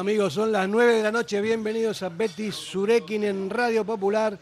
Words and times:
Amigos, 0.00 0.32
son 0.32 0.50
las 0.50 0.66
9 0.66 0.94
de 0.94 1.02
la 1.02 1.12
noche. 1.12 1.40
Bienvenidos 1.42 2.02
a 2.02 2.08
Betty 2.08 2.50
Surekin 2.50 3.22
en 3.22 3.50
Radio 3.50 3.84
Popular. 3.84 4.38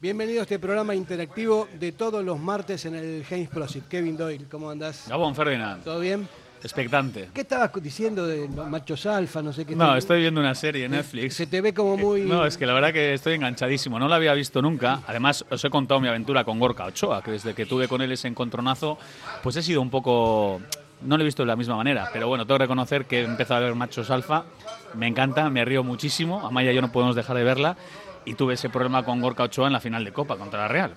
Bienvenido 0.00 0.40
a 0.40 0.42
este 0.42 0.58
programa 0.58 0.94
interactivo 0.94 1.68
de 1.78 1.92
todos 1.92 2.24
los 2.24 2.38
martes 2.40 2.84
en 2.86 2.94
el 2.94 3.24
James 3.24 3.48
Prosit. 3.48 3.86
Kevin 3.86 4.16
Doyle, 4.16 4.46
¿cómo 4.50 4.70
andás? 4.70 5.06
Gabón 5.08 5.34
Ferdinand. 5.34 5.84
¿Todo 5.84 6.00
bien? 6.00 6.26
Expectante. 6.64 7.28
¿Qué 7.34 7.42
estabas 7.42 7.70
diciendo 7.82 8.26
de 8.26 8.48
machos 8.48 9.04
alfa? 9.04 9.42
No 9.42 9.52
sé 9.52 9.66
qué. 9.66 9.76
No, 9.76 9.94
estoy 9.96 10.20
viendo 10.22 10.40
una 10.40 10.54
serie 10.54 10.86
en 10.86 10.92
Netflix. 10.92 11.34
Se 11.34 11.46
te 11.46 11.60
ve 11.60 11.74
como 11.74 11.98
muy. 11.98 12.22
No, 12.22 12.46
es 12.46 12.56
que 12.56 12.64
la 12.64 12.72
verdad 12.72 12.90
que 12.90 13.12
estoy 13.12 13.34
enganchadísimo. 13.34 13.98
No 13.98 14.08
la 14.08 14.16
había 14.16 14.32
visto 14.32 14.62
nunca. 14.62 15.00
Además, 15.06 15.44
os 15.50 15.62
he 15.62 15.68
contado 15.68 16.00
mi 16.00 16.08
aventura 16.08 16.42
con 16.42 16.58
Gorka 16.58 16.86
Ochoa, 16.86 17.22
que 17.22 17.32
desde 17.32 17.52
que 17.52 17.66
tuve 17.66 17.86
con 17.86 18.00
él 18.00 18.10
ese 18.12 18.28
encontronazo, 18.28 18.96
pues 19.42 19.56
he 19.56 19.62
sido 19.62 19.82
un 19.82 19.90
poco. 19.90 20.62
No 21.02 21.18
lo 21.18 21.22
he 21.22 21.26
visto 21.26 21.42
de 21.42 21.48
la 21.48 21.56
misma 21.56 21.76
manera, 21.76 22.08
pero 22.14 22.28
bueno, 22.28 22.46
tengo 22.46 22.56
que 22.56 22.64
reconocer 22.64 23.04
que 23.04 23.20
he 23.20 23.24
empezado 23.24 23.60
a 23.60 23.64
ver 23.64 23.74
machos 23.74 24.08
alfa. 24.10 24.44
Me 24.94 25.06
encanta, 25.06 25.50
me 25.50 25.66
río 25.66 25.84
muchísimo. 25.84 26.46
Amaya 26.46 26.72
y 26.72 26.74
yo 26.74 26.80
no 26.80 26.90
podemos 26.90 27.14
dejar 27.14 27.36
de 27.36 27.44
verla. 27.44 27.76
Y 28.24 28.34
tuve 28.34 28.54
ese 28.54 28.70
problema 28.70 29.04
con 29.04 29.20
Gorka 29.20 29.42
Ochoa 29.42 29.66
en 29.66 29.74
la 29.74 29.80
final 29.80 30.02
de 30.02 30.14
Copa 30.14 30.38
contra 30.38 30.60
la 30.60 30.68
Real. 30.68 30.94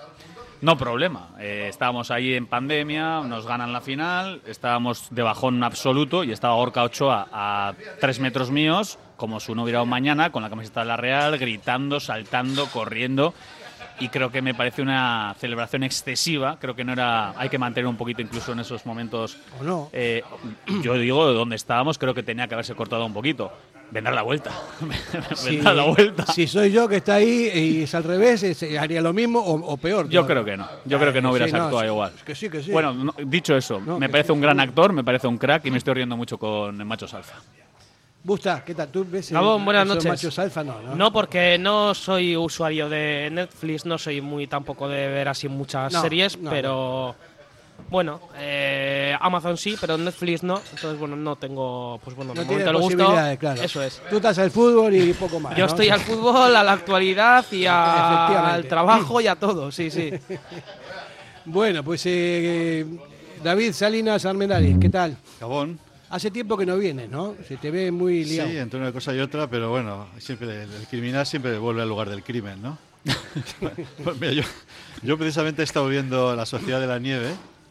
No 0.62 0.78
problema. 0.78 1.30
Eh, 1.40 1.68
estábamos 1.70 2.10
ahí 2.10 2.34
en 2.34 2.48
pandemia, 2.48 3.22
nos 3.22 3.46
ganan 3.46 3.74
la 3.74 3.82
final, 3.82 4.42
estábamos 4.48 5.08
de 5.12 5.22
bajón 5.22 5.64
absoluto 5.64 6.24
y 6.24 6.32
estaba 6.32 6.56
Gorka 6.56 6.84
Ochoa 6.84 7.28
a 7.32 7.74
tres 8.00 8.20
metros 8.20 8.50
míos, 8.50 8.98
como 9.18 9.40
si 9.40 9.54
no 9.54 9.64
hubiera 9.64 9.84
un 9.84 9.90
mañana, 9.90 10.32
con 10.32 10.42
la 10.42 10.50
camiseta 10.50 10.82
de 10.82 10.88
la 10.88 10.98
Real, 10.98 11.38
gritando, 11.38 12.00
saltando, 12.00 12.66
corriendo. 12.68 13.34
Y 14.00 14.10
creo 14.10 14.32
que 14.32 14.42
me 14.44 14.54
parece 14.54 14.82
una 14.84 15.36
celebración 15.40 15.84
excesiva. 15.84 16.58
Creo 16.60 16.76
que 16.76 16.84
no 16.84 16.94
era. 16.94 17.34
Hay 17.40 17.50
que 17.50 17.58
mantener 17.58 17.88
un 17.88 17.98
poquito 17.98 18.22
incluso 18.22 18.52
en 18.52 18.60
esos 18.60 18.86
momentos. 18.86 19.38
¿O 19.60 19.64
no? 19.64 19.90
Eh, 19.92 20.24
yo 20.84 20.94
digo, 20.94 21.28
de 21.28 21.34
donde 21.34 21.56
estábamos, 21.56 21.98
creo 21.98 22.14
que 22.14 22.22
tenía 22.22 22.48
que 22.48 22.54
haberse 22.54 22.76
cortado 22.76 23.06
un 23.06 23.14
poquito. 23.14 23.52
Vendrá 23.90 24.14
la 24.14 24.22
vuelta. 24.22 24.52
Vendrá 25.46 25.74
la 25.74 25.84
vuelta. 25.84 26.26
Si 26.28 26.46
soy 26.46 26.72
yo 26.72 26.88
que 26.90 26.98
está 26.98 27.16
ahí 27.16 27.50
y 27.54 27.84
es 27.84 27.96
al 27.96 28.04
revés, 28.04 28.44
es- 28.44 28.78
haría 28.78 29.02
lo 29.02 29.14
mismo 29.14 29.40
o, 29.40 29.54
o 29.74 29.78
peor. 29.78 30.10
Yo 30.10 30.22
todavía. 30.26 30.44
creo 30.44 30.46
que 30.46 30.58
no. 30.58 30.68
Yo 30.86 31.00
creo 31.00 31.14
que 31.14 31.22
no 31.22 31.30
Sí, 31.30 31.32
hubieras 31.36 31.54
actuado 31.54 31.80
sí, 31.82 31.86
igual. 31.88 32.12
Que 32.26 32.36
sí, 32.36 32.50
que 32.50 32.62
sí. 32.64 32.72
Bueno, 32.72 32.94
no- 32.94 33.14
dicho 33.26 33.56
eso, 33.56 33.80
No, 33.80 33.98
me 33.98 34.10
parece 34.10 34.28
sí. 34.28 34.34
un 34.34 34.42
gran 34.42 34.60
actor, 34.60 34.92
me 34.92 35.04
parece 35.04 35.28
un 35.28 35.38
crack 35.38 35.66
y 35.66 35.72
me 35.72 35.78
estoy 35.78 35.94
riendo 35.94 36.18
mucho 36.18 36.38
con 36.38 36.86
Machos 36.86 37.14
Alfa. 37.14 37.36
Busta, 38.24 38.62
¿qué 38.66 38.76
tal? 38.76 38.90
¿Tú 38.90 39.06
ves 39.10 39.32
el- 39.32 39.36
Gabón, 39.36 39.64
buenas 39.64 39.88
noches. 39.88 40.06
machos 40.06 40.38
alfa? 40.38 40.62
No, 40.62 40.82
no. 40.82 40.96
No, 40.96 41.14
porque 41.14 41.58
no 41.58 41.94
soy 41.96 42.36
usuario 42.36 42.90
de 42.90 43.30
Netflix, 43.32 43.86
no 43.86 43.98
soy 43.98 44.20
muy 44.20 44.48
tampoco 44.48 44.90
de 44.90 45.08
ver 45.08 45.30
así 45.30 45.48
muchas 45.48 45.94
No, 45.94 46.02
series, 46.02 46.38
no, 46.38 46.50
pero 46.50 47.16
bueno, 47.90 48.20
eh, 48.38 49.16
Amazon 49.22 49.56
sí, 49.58 49.76
pero 49.80 49.98
Netflix 49.98 50.44
no, 50.44 50.62
entonces 50.72 51.00
bueno, 51.00 51.16
no 51.16 51.36
tengo, 51.38 52.00
pues 52.04 52.16
bueno, 52.16 52.34
No 52.34 52.42
de 52.42 52.48
momento 52.48 52.70
el 52.72 52.78
gusto. 52.78 53.16
claro. 53.40 53.62
Eso 53.62 53.82
es. 53.82 54.02
Tú 54.10 54.18
estás 54.18 54.38
al 54.40 54.52
fútbol 54.52 54.94
y 54.96 55.14
poco 55.14 55.40
más. 55.40 55.54
Yo 55.56 55.66
¿no? 55.66 55.68
estoy 55.68 55.90
al 55.90 56.00
fútbol, 56.02 56.56
a 56.56 56.64
la 56.64 56.74
actualidad 56.74 57.46
y 57.52 57.66
a- 57.66 58.54
al 58.54 58.66
trabajo 58.68 59.22
y 59.22 59.28
a 59.28 59.36
todo, 59.36 59.72
sí, 59.72 59.90
sí. 59.90 60.12
Bueno, 61.46 61.82
pues 61.84 62.02
eh, 62.06 62.86
David 63.44 63.72
Salinas 63.72 64.26
Armendáriz, 64.26 64.78
¿qué 64.80 64.90
tal? 64.90 65.16
Gabón. 65.40 65.80
Hace 66.10 66.32
tiempo 66.32 66.58
que 66.58 66.66
no 66.66 66.78
vienes, 66.78 67.10
¿no? 67.10 67.36
Se 67.48 67.58
te 67.58 67.70
ve 67.72 67.92
muy 67.92 68.24
liado. 68.26 68.50
Sí, 68.50 68.58
entre 68.58 68.80
una 68.80 68.92
cosa 68.92 69.14
y 69.14 69.20
otra, 69.20 69.48
pero 69.50 69.70
bueno, 69.70 70.08
siempre 70.20 70.64
el, 70.64 70.74
el 70.74 70.88
criminal 70.88 71.26
siempre 71.26 71.58
vuelve 71.58 71.82
al 71.82 71.90
lugar 71.90 72.10
del 72.10 72.24
crimen, 72.24 72.62
¿no? 72.62 72.78
Pues 74.04 74.20
mira, 74.20 74.32
yo, 74.34 74.44
yo 75.04 75.18
precisamente 75.18 75.62
he 75.62 75.66
estado 75.66 75.88
viendo 75.88 76.36
La 76.36 76.46
Sociedad 76.46 76.80
de 76.82 76.88
la 76.88 77.00
Nieve, 77.00 77.30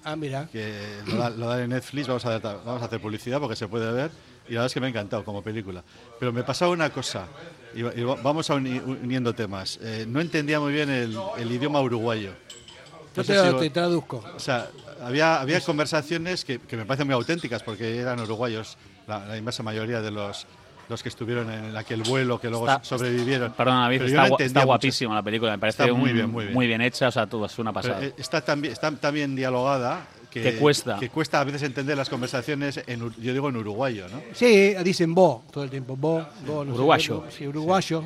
Ah, 0.08 0.14
mira. 0.14 0.48
que 0.52 1.00
lo, 1.08 1.16
da- 1.16 1.30
lo 1.30 1.48
dan 1.48 1.60
en 1.62 1.70
Netflix, 1.70 2.06
vamos 2.06 2.24
a, 2.26 2.38
vamos 2.38 2.80
a 2.80 2.84
hacer 2.84 3.00
publicidad 3.00 3.40
porque 3.40 3.56
se 3.56 3.66
puede 3.66 3.90
ver, 3.90 4.12
y 4.48 4.52
la 4.52 4.60
verdad 4.60 4.66
es 4.66 4.74
que 4.74 4.80
me 4.80 4.86
ha 4.86 4.90
encantado 4.90 5.24
como 5.24 5.42
película. 5.42 5.82
Pero 6.20 6.32
me 6.32 6.44
pasaba 6.44 6.70
una 6.70 6.90
cosa, 6.90 7.26
y, 7.74 7.80
y 7.80 8.04
va- 8.04 8.14
vamos 8.22 8.48
a 8.48 8.54
uni- 8.54 8.78
uniendo 8.78 9.34
temas. 9.34 9.80
Eh, 9.82 10.04
no 10.08 10.20
entendía 10.20 10.60
muy 10.60 10.72
bien 10.72 10.88
el, 10.90 11.18
el 11.38 11.50
idioma 11.50 11.80
uruguayo. 11.80 12.30
Yo 12.30 13.22
No 13.22 13.24
sé 13.24 13.34
te, 13.34 13.50
si- 13.50 13.58
te 13.58 13.70
traduzco. 13.70 14.22
O 14.36 14.38
sea, 14.38 14.68
había, 15.02 15.40
había 15.40 15.60
conversaciones 15.60 16.44
que, 16.44 16.60
que 16.60 16.76
me 16.76 16.84
parecen 16.86 17.08
muy 17.08 17.14
auténticas 17.14 17.64
porque 17.64 17.98
eran 17.98 18.20
uruguayos, 18.20 18.78
la, 19.08 19.26
la 19.26 19.36
inmensa 19.36 19.64
mayoría 19.64 20.00
de 20.00 20.12
los, 20.12 20.46
los 20.88 21.02
que 21.02 21.08
estuvieron 21.08 21.50
en 21.50 21.76
aquel 21.76 22.02
vuelo 22.02 22.40
que 22.40 22.48
luego 22.48 22.66
Está- 22.68 22.84
sobrevivieron. 22.84 23.52
Perdona, 23.52 23.82
David, 23.82 23.98
Pero 24.06 24.22
está, 24.22 24.44
está 24.44 24.64
guapísima 24.64 25.14
la 25.14 25.22
película, 25.22 25.52
me 25.52 25.58
parece 25.58 25.82
Está 25.82 25.94
muy 25.94 26.10
un- 26.10 26.16
bien, 26.16 26.52
muy 26.54 26.66
bien. 26.66 26.80
hecha, 26.80 27.08
o 27.08 27.10
sea, 27.12 27.26
tú, 27.26 27.44
es 27.44 27.58
una 27.58 27.72
pasada. 27.72 28.04
eh, 28.04 28.14
está 28.16 28.40
tan 28.40 28.60
bien, 28.60 28.72
está 28.72 28.90
tan 28.92 29.12
bien 29.14 29.34
dialogada 29.34 30.06
que, 30.30 30.42
Que 30.42 30.56
cuesta. 30.56 30.98
que 30.98 31.08
cuesta 31.08 31.40
a 31.40 31.44
veces 31.44 31.62
entender 31.62 31.96
las 31.96 32.08
conversaciones, 32.08 32.80
en, 32.86 33.00
yo 33.18 33.32
digo 33.32 33.48
en 33.48 33.56
uruguayo, 33.56 34.06
¿no? 34.08 34.20
Sí, 34.34 34.74
dicen 34.84 35.14
vos 35.14 35.46
todo 35.50 35.64
el 35.64 35.70
tiempo. 35.70 35.96
Vos, 35.96 36.24
vos 36.46 36.66
no 36.66 36.72
sé 36.72 36.78
Uruguayo. 36.78 37.24
Sí, 37.30 37.46
uruguayo. 37.48 38.04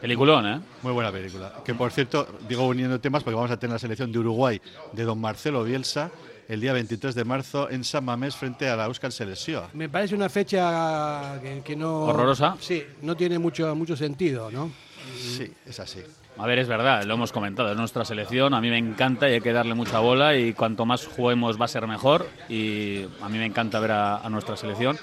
Peliculón, 0.00 0.46
¿eh? 0.46 0.60
Muy 0.82 0.92
buena 0.92 1.10
película. 1.10 1.52
Que 1.64 1.74
por 1.74 1.90
cierto, 1.90 2.28
digo 2.48 2.66
uniendo 2.68 3.00
temas 3.00 3.24
porque 3.24 3.34
vamos 3.34 3.50
a 3.50 3.56
tener 3.58 3.72
la 3.74 3.78
selección 3.80 4.12
de 4.12 4.18
Uruguay 4.20 4.60
de 4.92 5.02
don 5.02 5.20
Marcelo 5.20 5.64
Bielsa 5.64 6.10
el 6.48 6.60
día 6.60 6.72
23 6.72 7.14
de 7.14 7.24
marzo 7.24 7.70
en 7.70 7.84
San 7.84 8.04
Mamés 8.04 8.34
frente 8.34 8.68
a 8.68 8.74
la 8.76 8.86
Euskal 8.86 9.12
Selección. 9.12 9.64
Me 9.74 9.88
parece 9.88 10.14
una 10.14 10.28
fecha 10.28 11.38
que, 11.42 11.60
que 11.62 11.76
no. 11.76 12.04
Horrorosa. 12.06 12.56
Sí, 12.60 12.82
no 13.02 13.16
tiene 13.16 13.38
mucho, 13.38 13.74
mucho 13.76 13.96
sentido, 13.96 14.50
¿no? 14.50 14.70
Sí, 15.18 15.52
es 15.66 15.78
así. 15.78 16.00
A 16.38 16.46
ver, 16.46 16.60
es 16.60 16.68
verdad, 16.68 17.02
lo 17.02 17.14
hemos 17.14 17.32
comentado, 17.32 17.72
es 17.72 17.76
nuestra 17.76 18.04
selección, 18.04 18.54
a 18.54 18.60
mí 18.60 18.70
me 18.70 18.78
encanta 18.78 19.28
y 19.28 19.34
hay 19.34 19.40
que 19.40 19.52
darle 19.52 19.74
mucha 19.74 19.98
bola 19.98 20.36
y 20.36 20.52
cuanto 20.52 20.86
más 20.86 21.04
juguemos 21.04 21.60
va 21.60 21.64
a 21.64 21.68
ser 21.68 21.84
mejor 21.88 22.28
y 22.48 23.02
a 23.20 23.28
mí 23.28 23.38
me 23.38 23.46
encanta 23.46 23.80
ver 23.80 23.90
a, 23.90 24.18
a 24.18 24.30
nuestra 24.30 24.56
selección, 24.56 24.96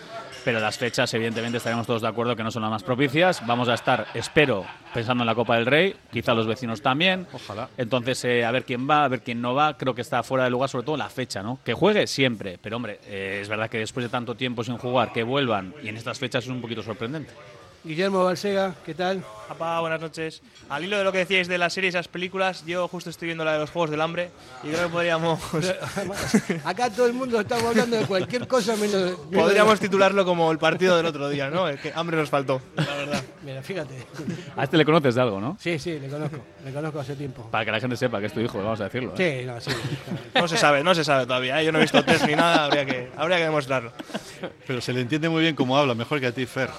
pero 0.46 0.60
las 0.60 0.78
fechas 0.78 1.12
evidentemente 1.16 1.58
estaremos 1.58 1.88
todos 1.88 2.04
de 2.04 2.08
acuerdo 2.08 2.36
que 2.36 2.44
no 2.44 2.52
son 2.52 2.62
las 2.62 2.70
más 2.70 2.84
propicias, 2.84 3.46
vamos 3.48 3.68
a 3.68 3.74
estar, 3.74 4.06
espero, 4.14 4.64
pensando 4.94 5.24
en 5.24 5.26
la 5.26 5.34
Copa 5.34 5.56
del 5.56 5.66
Rey, 5.66 5.96
quizá 6.12 6.36
los 6.36 6.46
vecinos 6.46 6.84
también, 6.84 7.28
Ojalá. 7.34 7.68
entonces 7.78 8.24
eh, 8.26 8.46
a 8.46 8.52
ver 8.52 8.64
quién 8.64 8.88
va, 8.88 9.06
a 9.06 9.08
ver 9.08 9.22
quién 9.22 9.42
no 9.42 9.56
va, 9.56 9.76
creo 9.76 9.96
que 9.96 10.02
está 10.02 10.22
fuera 10.22 10.44
de 10.44 10.52
lugar 10.52 10.70
sobre 10.70 10.86
todo 10.86 10.98
la 10.98 11.10
fecha, 11.10 11.42
¿no? 11.42 11.58
Que 11.66 11.74
juegue 11.74 12.06
siempre, 12.06 12.60
pero 12.62 12.76
hombre, 12.76 13.00
eh, 13.08 13.40
es 13.42 13.50
verdad 13.50 13.72
que 13.72 13.80
después 13.80 14.06
de 14.06 14.10
tanto 14.10 14.36
tiempo 14.36 14.64
sin 14.64 14.78
jugar, 14.78 15.12
que 15.12 15.24
vuelvan 15.24 15.74
y 15.82 15.90
en 15.90 15.98
estas 15.98 16.20
fechas 16.20 16.44
es 16.44 16.50
un 16.52 16.62
poquito 16.62 16.84
sorprendente. 16.84 17.34
Guillermo 17.84 18.24
Balsega, 18.24 18.76
¿qué 18.86 18.94
tal? 18.94 19.24
Apa, 19.48 19.80
buenas 19.80 20.02
noches. 20.02 20.42
Al 20.70 20.84
hilo 20.84 20.98
de 20.98 21.04
lo 21.04 21.12
que 21.12 21.20
decíais 21.20 21.48
de 21.48 21.58
las 21.58 21.74
series 21.74 21.94
y 21.94 21.98
las 21.98 22.08
películas, 22.08 22.66
yo 22.66 22.88
justo 22.88 23.12
estoy 23.12 23.28
viendo 23.28 23.46
la 23.46 23.54
de 23.54 23.60
los 23.60 23.70
Juegos 23.70 23.92
del 23.92 24.02
Hambre 24.02 24.32
y 24.64 24.70
creo 24.70 24.88
que 24.88 24.90
podríamos, 24.90 25.40
Acá 26.66 26.90
todo 26.90 27.06
el 27.06 27.14
mundo 27.14 27.40
estamos 27.40 27.66
hablando 27.66 27.98
de 27.98 28.06
cualquier 28.06 28.48
cosa 28.48 28.76
menos. 28.76 29.18
podríamos 29.32 29.80
titularlo 29.80 30.26
como 30.26 30.52
el 30.52 30.58
partido 30.58 30.98
del 30.98 31.06
otro 31.06 31.30
día, 31.30 31.50
¿no? 31.50 31.68
Es 31.68 31.80
que 31.80 31.92
hambre 31.96 32.18
nos 32.18 32.30
faltó, 32.30 32.60
la 32.76 32.96
verdad. 32.96 33.24
Mira, 33.44 33.62
fíjate. 33.62 33.94
A 34.58 34.64
este 34.64 34.76
le 34.76 34.86
conoces 34.86 35.14
de 35.14 35.22
algo, 35.22 35.40
¿no? 35.40 35.56
Sí, 35.60 35.78
sí, 35.78 36.00
le 36.00 36.10
conozco. 36.10 36.38
Le 36.64 36.74
conozco 36.74 37.00
hace 37.00 37.16
tiempo. 37.16 37.48
Para 37.52 37.64
que 37.64 37.72
la 37.72 37.80
gente 37.80 37.96
sepa 37.96 38.20
que 38.20 38.26
es 38.26 38.34
tu 38.34 38.40
hijo, 38.40 38.58
vamos 38.58 38.82
a 38.82 38.86
decirlo. 38.86 39.14
¿eh? 39.16 39.42
Sí, 39.42 39.46
no, 39.46 39.62
sí. 39.62 39.70
No 40.34 40.48
se 40.48 40.58
sabe, 40.58 40.84
no 40.84 40.96
se 40.96 41.04
sabe 41.04 41.28
todavía. 41.28 41.62
¿eh? 41.62 41.66
Yo 41.66 41.72
no 41.72 41.78
he 41.78 41.82
visto 41.82 42.04
test 42.04 42.26
ni 42.26 42.34
nada, 42.34 42.66
habría 42.66 42.86
que, 42.88 43.12
habría 43.16 43.38
que 43.38 43.44
demostrarlo. 43.44 43.92
Pero 44.66 44.82
se 44.82 44.94
le 44.94 45.02
entiende 45.02 45.30
muy 45.30 45.44
bien 45.44 45.56
cómo 45.56 45.78
habla, 45.78 45.94
mejor 45.94 46.20
que 46.20 46.28
a 46.28 46.32
ti, 46.32 46.48
Fer. 46.48 46.72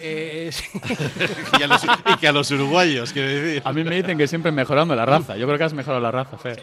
Eh, 0.00 0.48
sí. 0.50 0.64
y, 1.58 1.62
a 1.62 1.66
los, 1.66 1.82
y 2.14 2.16
que 2.16 2.28
a 2.28 2.32
los 2.32 2.50
uruguayos, 2.50 3.12
quiero 3.12 3.28
decir. 3.28 3.62
A 3.64 3.72
mí 3.72 3.84
me 3.84 3.96
dicen 3.96 4.16
que 4.18 4.26
siempre 4.26 4.52
mejorando 4.52 4.94
la 4.94 5.04
raza. 5.06 5.36
Yo 5.36 5.46
creo 5.46 5.58
que 5.58 5.64
has 5.64 5.74
mejorado 5.74 6.00
la 6.00 6.10
raza, 6.10 6.36
Fer. 6.38 6.62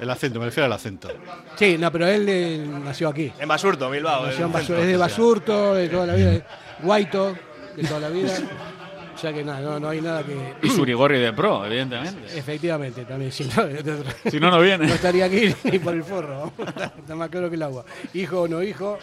El 0.00 0.10
acento, 0.10 0.38
me 0.38 0.46
refiero 0.46 0.66
al 0.66 0.72
acento. 0.72 1.08
Sí, 1.56 1.76
no, 1.78 1.90
pero 1.92 2.06
él 2.06 2.26
eh, 2.28 2.66
nació 2.84 3.08
aquí. 3.08 3.32
En 3.38 3.48
Basurto, 3.48 3.90
Bilbao. 3.90 4.26
Nació 4.26 4.46
en 4.46 4.52
el 4.52 4.52
Basur- 4.52 4.58
centro. 4.66 4.78
es 4.78 4.86
de 4.86 4.96
Basurto, 4.96 5.74
de 5.74 5.88
toda 5.88 6.06
la 6.06 6.14
vida. 6.14 6.30
de 6.30 6.42
Guaito, 6.82 7.36
de 7.76 7.82
toda 7.84 8.00
la 8.00 8.08
vida. 8.08 8.32
O 9.14 9.20
sea 9.20 9.32
que 9.32 9.42
nada, 9.42 9.60
no, 9.60 9.80
no 9.80 9.88
hay 9.88 10.00
nada 10.00 10.22
que. 10.22 10.54
Y 10.62 10.70
Surigorri 10.70 11.18
de 11.18 11.32
pro, 11.32 11.66
evidentemente. 11.66 12.38
Efectivamente, 12.38 13.04
también. 13.04 13.32
Si 13.32 13.42
no, 13.46 13.50
Si 14.30 14.38
no, 14.38 14.48
no 14.48 14.56
no 14.58 14.62
viene. 14.62 14.86
estaría 14.94 15.24
aquí 15.24 15.52
ni 15.64 15.80
por 15.80 15.92
el 15.94 16.04
forro. 16.04 16.52
Está 16.96 17.16
más 17.16 17.28
claro 17.28 17.48
que 17.50 17.56
el 17.56 17.62
agua. 17.64 17.84
Hijo 18.14 18.42
o 18.42 18.46
no 18.48 18.62
hijo, 18.62 18.96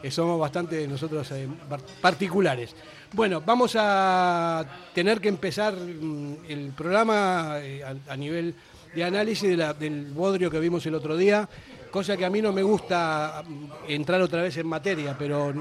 eh, 0.00 0.12
somos 0.12 0.38
bastante 0.38 0.86
nosotros 0.86 1.28
eh, 1.32 1.48
par- 1.68 1.80
particulares. 2.00 2.76
Bueno, 3.12 3.40
vamos 3.44 3.74
a 3.78 4.64
tener 4.94 5.20
que 5.20 5.28
empezar 5.28 5.74
mm, 5.74 6.36
el 6.48 6.72
programa 6.76 7.56
eh, 7.60 7.82
a, 8.08 8.16
nivel 8.16 8.54
de 8.94 9.04
análisis 9.04 9.48
de 9.48 9.56
la- 9.56 9.72
del 9.74 10.06
bodrio 10.12 10.50
que 10.50 10.60
vimos 10.60 10.84
el 10.86 10.94
otro 10.94 11.16
día, 11.16 11.48
cosa 11.90 12.16
que 12.18 12.24
a 12.26 12.30
mí 12.30 12.42
no 12.42 12.52
me 12.52 12.62
gusta 12.62 13.42
mm, 13.46 13.64
entrar 13.88 14.20
otra 14.20 14.42
vez 14.42 14.56
en 14.58 14.66
materia, 14.66 15.16
pero 15.18 15.54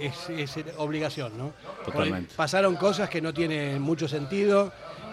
es, 0.00 0.28
es 0.28 0.64
obligación, 0.76 1.38
¿no? 1.38 1.52
Totalmente. 1.84 2.34
Pasaron 2.36 2.76
cosas 2.76 3.08
que 3.08 3.20
no 3.22 3.32
tienen 3.32 3.80
mucho 3.80 4.06
sentido. 4.06 4.72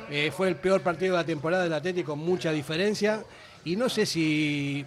Eh, 0.09 0.31
fue 0.35 0.49
el 0.49 0.55
peor 0.55 0.81
partido 0.81 1.13
de 1.15 1.21
la 1.21 1.25
temporada 1.25 1.63
del 1.63 1.73
Atlético 1.73 2.11
con 2.13 2.19
mucha 2.19 2.51
diferencia. 2.51 3.23
Y 3.63 3.75
no 3.75 3.87
sé 3.89 4.05
si. 4.05 4.85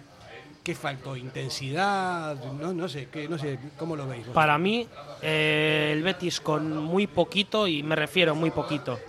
¿Qué 0.63 0.75
faltó? 0.75 1.15
¿Intensidad? 1.15 2.35
No, 2.53 2.87
sé, 2.87 3.07
¿qué, 3.11 3.27
no 3.27 3.37
sé, 3.39 3.57
¿cómo 3.77 3.95
lo 3.95 4.07
veis? 4.07 4.27
Para 4.27 4.59
mí, 4.59 4.87
eh, 5.21 5.89
el 5.91 6.03
Betis 6.03 6.39
con 6.39 6.77
muy 6.77 7.07
poquito, 7.07 7.67
y 7.67 7.81
me 7.81 7.95
refiero 7.95 8.35
muy 8.35 8.51
poquito, 8.51 8.99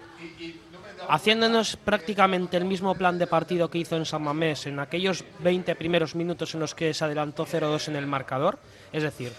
haciéndonos 1.09 1.77
prácticamente 1.77 2.57
el 2.57 2.65
mismo 2.65 2.95
plan 2.95 3.19
de 3.19 3.27
partido 3.27 3.69
que 3.69 3.79
hizo 3.79 3.97
en 3.97 4.07
San 4.07 4.23
Mamés 4.23 4.67
en 4.67 4.79
aquellos 4.79 5.25
20 5.41 5.75
primeros 5.75 6.15
minutos 6.15 6.55
en 6.55 6.61
los 6.61 6.75
que 6.75 6.95
se 6.95 7.05
adelantó 7.05 7.45
0-2 7.45 7.89
en 7.89 7.97
el 7.97 8.07
marcador, 8.07 8.59
es 8.91 9.03
decir, 9.03 9.33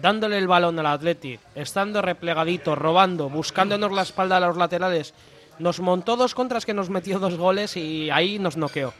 dándole 0.00 0.38
el 0.38 0.48
balón 0.48 0.78
al 0.78 0.86
Atleti, 0.86 1.38
estando 1.54 2.00
replegadito, 2.00 2.74
robando, 2.74 3.28
buscándonos 3.28 3.92
la 3.92 4.02
espalda 4.02 4.38
a 4.38 4.40
los 4.40 4.56
laterales, 4.56 5.12
nos 5.58 5.80
montó 5.80 6.16
dos 6.16 6.34
contras 6.34 6.64
que 6.64 6.72
nos 6.72 6.88
metió 6.88 7.18
dos 7.18 7.36
goles 7.36 7.76
y 7.76 8.08
ahí 8.08 8.38
nos 8.38 8.56
noqueó. 8.56 8.94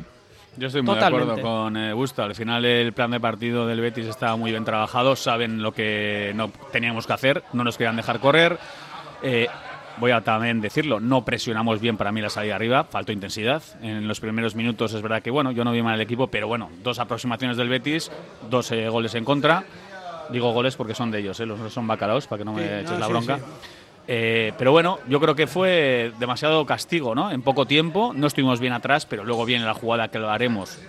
Yo 0.56 0.67
estoy 0.67 0.82
muy 0.82 0.94
Totalmente. 0.94 1.26
de 1.26 1.32
acuerdo 1.41 1.49
con 1.64 1.76
eh, 1.76 1.93
Busto. 1.93 2.23
Al 2.23 2.35
final 2.35 2.64
el 2.64 2.93
plan 2.93 3.11
de 3.11 3.20
partido 3.20 3.67
del 3.67 3.81
Betis 3.81 4.06
está 4.06 4.35
muy 4.37 4.50
bien 4.50 4.64
trabajado. 4.64 5.17
Saben 5.17 5.62
lo 5.62 5.73
que 5.73 6.32
no 6.35 6.50
teníamos 6.73 7.06
que 7.06 7.12
hacer. 7.12 7.44
No 7.52 7.64
nos 7.64 7.79
querían 7.79 7.97
dejar 7.97 8.19
correr. 8.20 8.58
Eh, 9.23 9.47
voy 9.99 10.11
a 10.11 10.20
también 10.23 10.61
decirlo, 10.61 10.99
no 10.99 11.25
presionamos 11.25 11.81
bien 11.81 11.97
para 11.97 12.11
mí 12.12 12.20
la 12.20 12.31
salida 12.31 12.56
arriba. 12.56 12.85
Faltó 12.85 13.12
intensidad. 13.12 13.62
En 13.81 14.06
los 14.08 14.19
primeros 14.20 14.55
minutos 14.55 14.93
es 14.93 15.02
verdad 15.02 15.23
que, 15.23 15.31
bueno, 15.31 15.52
yo 15.52 15.64
no 15.64 15.73
vi 15.73 15.82
mal 15.82 15.94
el 15.94 16.00
equipo, 16.00 16.26
pero 16.26 16.49
bueno, 16.49 16.70
dos 16.82 16.99
aproximaciones 16.99 17.56
del 17.56 17.69
Betis, 17.69 18.11
dos 18.50 18.70
eh, 18.73 18.88
goles 18.88 19.14
en 19.14 19.25
contra. 19.25 19.64
Digo 20.31 20.53
goles 20.53 20.76
porque 20.76 20.94
son 20.94 21.11
de 21.11 21.19
ellos, 21.20 21.38
¿eh? 21.41 21.46
los 21.46 21.73
son 21.73 21.87
bacalaos, 21.87 22.26
para 22.26 22.38
que 22.38 22.44
no 22.44 22.53
me 22.53 22.62
Sí, 22.62 22.75
eches 22.75 22.91
no, 22.93 22.99
la 22.99 23.06
sí, 23.06 23.12
bronca. 23.12 23.38
sí. 23.38 23.44
Eh, 24.12 24.53
pero 24.59 24.73
bueno, 24.73 24.99
yo 25.09 25.21
creo 25.21 25.37
que 25.37 25.47
fue 25.47 26.11
demasiado 26.19 26.67
castigo, 26.67 27.15
¿no? 27.15 27.31
En 27.31 27.43
poco 27.43 27.65
tiempo, 27.65 28.12
no 28.12 28.27
estuvimos 28.27 28.59
bien 28.59 28.73
atrás, 28.73 29.07
pero 29.07 29.23
luego 29.23 29.45
viene 29.45 29.65
la 29.65 29.73
jugada 29.73 30.09
que 30.09 30.19
lo 30.19 30.29
haremos 30.31 30.81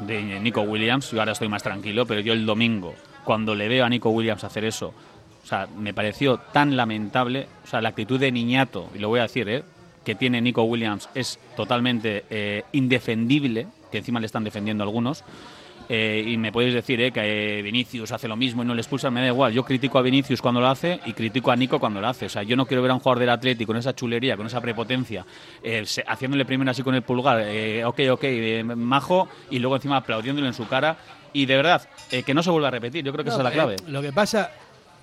de 0.00 0.40
Nico 0.40 0.62
Williams. 0.62 1.12
Yo 1.12 1.20
ahora 1.20 1.30
estoy 1.30 1.46
más 1.46 1.62
tranquilo, 1.62 2.04
pero 2.04 2.18
yo 2.18 2.32
el 2.32 2.44
domingo, 2.44 2.96
cuando 3.22 3.54
le 3.54 3.68
veo 3.68 3.84
a 3.84 3.88
Nico 3.88 4.10
Williams 4.10 4.42
hacer 4.42 4.64
eso, 4.64 4.92
o 5.44 5.46
sea, 5.46 5.68
me 5.78 5.94
pareció 5.94 6.38
tan 6.38 6.76
lamentable, 6.76 7.46
o 7.62 7.68
sea, 7.68 7.80
la 7.80 7.90
actitud 7.90 8.18
de 8.18 8.32
niñato, 8.32 8.88
y 8.96 8.98
lo 8.98 9.06
voy 9.06 9.20
a 9.20 9.22
decir, 9.22 9.48
¿eh? 9.48 9.62
que 10.04 10.16
tiene 10.16 10.40
Nico 10.40 10.64
Williams 10.64 11.08
es 11.14 11.38
totalmente 11.54 12.24
eh, 12.30 12.64
indefendible, 12.72 13.68
que 13.92 13.98
encima 13.98 14.18
le 14.18 14.26
están 14.26 14.42
defendiendo 14.42 14.82
algunos. 14.82 15.22
Eh, 15.88 16.24
y 16.26 16.36
me 16.36 16.52
podéis 16.52 16.74
decir 16.74 17.00
eh, 17.00 17.12
que 17.12 17.58
eh, 17.58 17.62
Vinicius 17.62 18.12
hace 18.12 18.28
lo 18.28 18.36
mismo 18.36 18.62
y 18.62 18.66
no 18.66 18.74
le 18.74 18.80
expulsan, 18.80 19.12
me 19.12 19.20
da 19.20 19.26
igual. 19.28 19.52
Yo 19.52 19.64
critico 19.64 19.98
a 19.98 20.02
Vinicius 20.02 20.40
cuando 20.40 20.60
lo 20.60 20.68
hace 20.68 21.00
y 21.06 21.12
critico 21.12 21.50
a 21.50 21.56
Nico 21.56 21.78
cuando 21.78 22.00
lo 22.00 22.08
hace. 22.08 22.26
O 22.26 22.28
sea, 22.28 22.42
yo 22.42 22.56
no 22.56 22.66
quiero 22.66 22.82
ver 22.82 22.90
a 22.90 22.94
un 22.94 23.00
jugador 23.00 23.18
del 23.20 23.30
Atlético 23.30 23.68
con 23.72 23.76
esa 23.76 23.94
chulería, 23.94 24.36
con 24.36 24.46
esa 24.46 24.60
prepotencia, 24.60 25.24
se- 25.84 26.04
haciéndole 26.06 26.44
primero 26.44 26.70
así 26.70 26.82
con 26.82 26.94
el 26.94 27.02
pulgar, 27.02 27.44
ok, 27.84 28.00
ok, 28.12 28.24
majo, 28.76 29.28
y 29.50 29.58
luego 29.58 29.76
encima 29.76 29.96
aplaudiéndole 29.98 30.46
en 30.48 30.54
su 30.54 30.66
cara. 30.68 30.96
Y 31.32 31.46
de 31.46 31.56
verdad, 31.56 31.88
que 32.24 32.34
no 32.34 32.42
se 32.42 32.50
vuelva 32.50 32.68
a 32.68 32.70
repetir, 32.72 33.04
yo 33.04 33.12
creo 33.12 33.24
que 33.24 33.30
esa 33.30 33.38
es 33.38 33.44
la 33.44 33.50
clave. 33.50 33.76
lo 33.88 34.02
que 34.02 34.12
pasa 34.12 34.50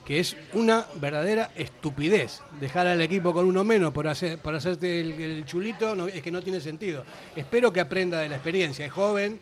que 0.05 0.19
es 0.19 0.35
una 0.53 0.85
verdadera 0.95 1.51
estupidez 1.55 2.41
dejar 2.59 2.87
al 2.87 2.99
equipo 3.01 3.31
con 3.31 3.45
uno 3.45 3.63
menos 3.63 3.91
por 3.93 4.07
hacer 4.07 4.39
por 4.39 4.55
hacerte 4.55 5.01
el, 5.01 5.11
el 5.21 5.45
chulito 5.45 5.93
no, 5.93 6.07
es 6.07 6.23
que 6.23 6.31
no 6.31 6.41
tiene 6.41 6.59
sentido 6.61 7.05
espero 7.35 7.71
que 7.71 7.79
aprenda 7.79 8.19
de 8.19 8.27
la 8.29 8.35
experiencia 8.37 8.85
es 8.87 8.91
joven 8.91 9.39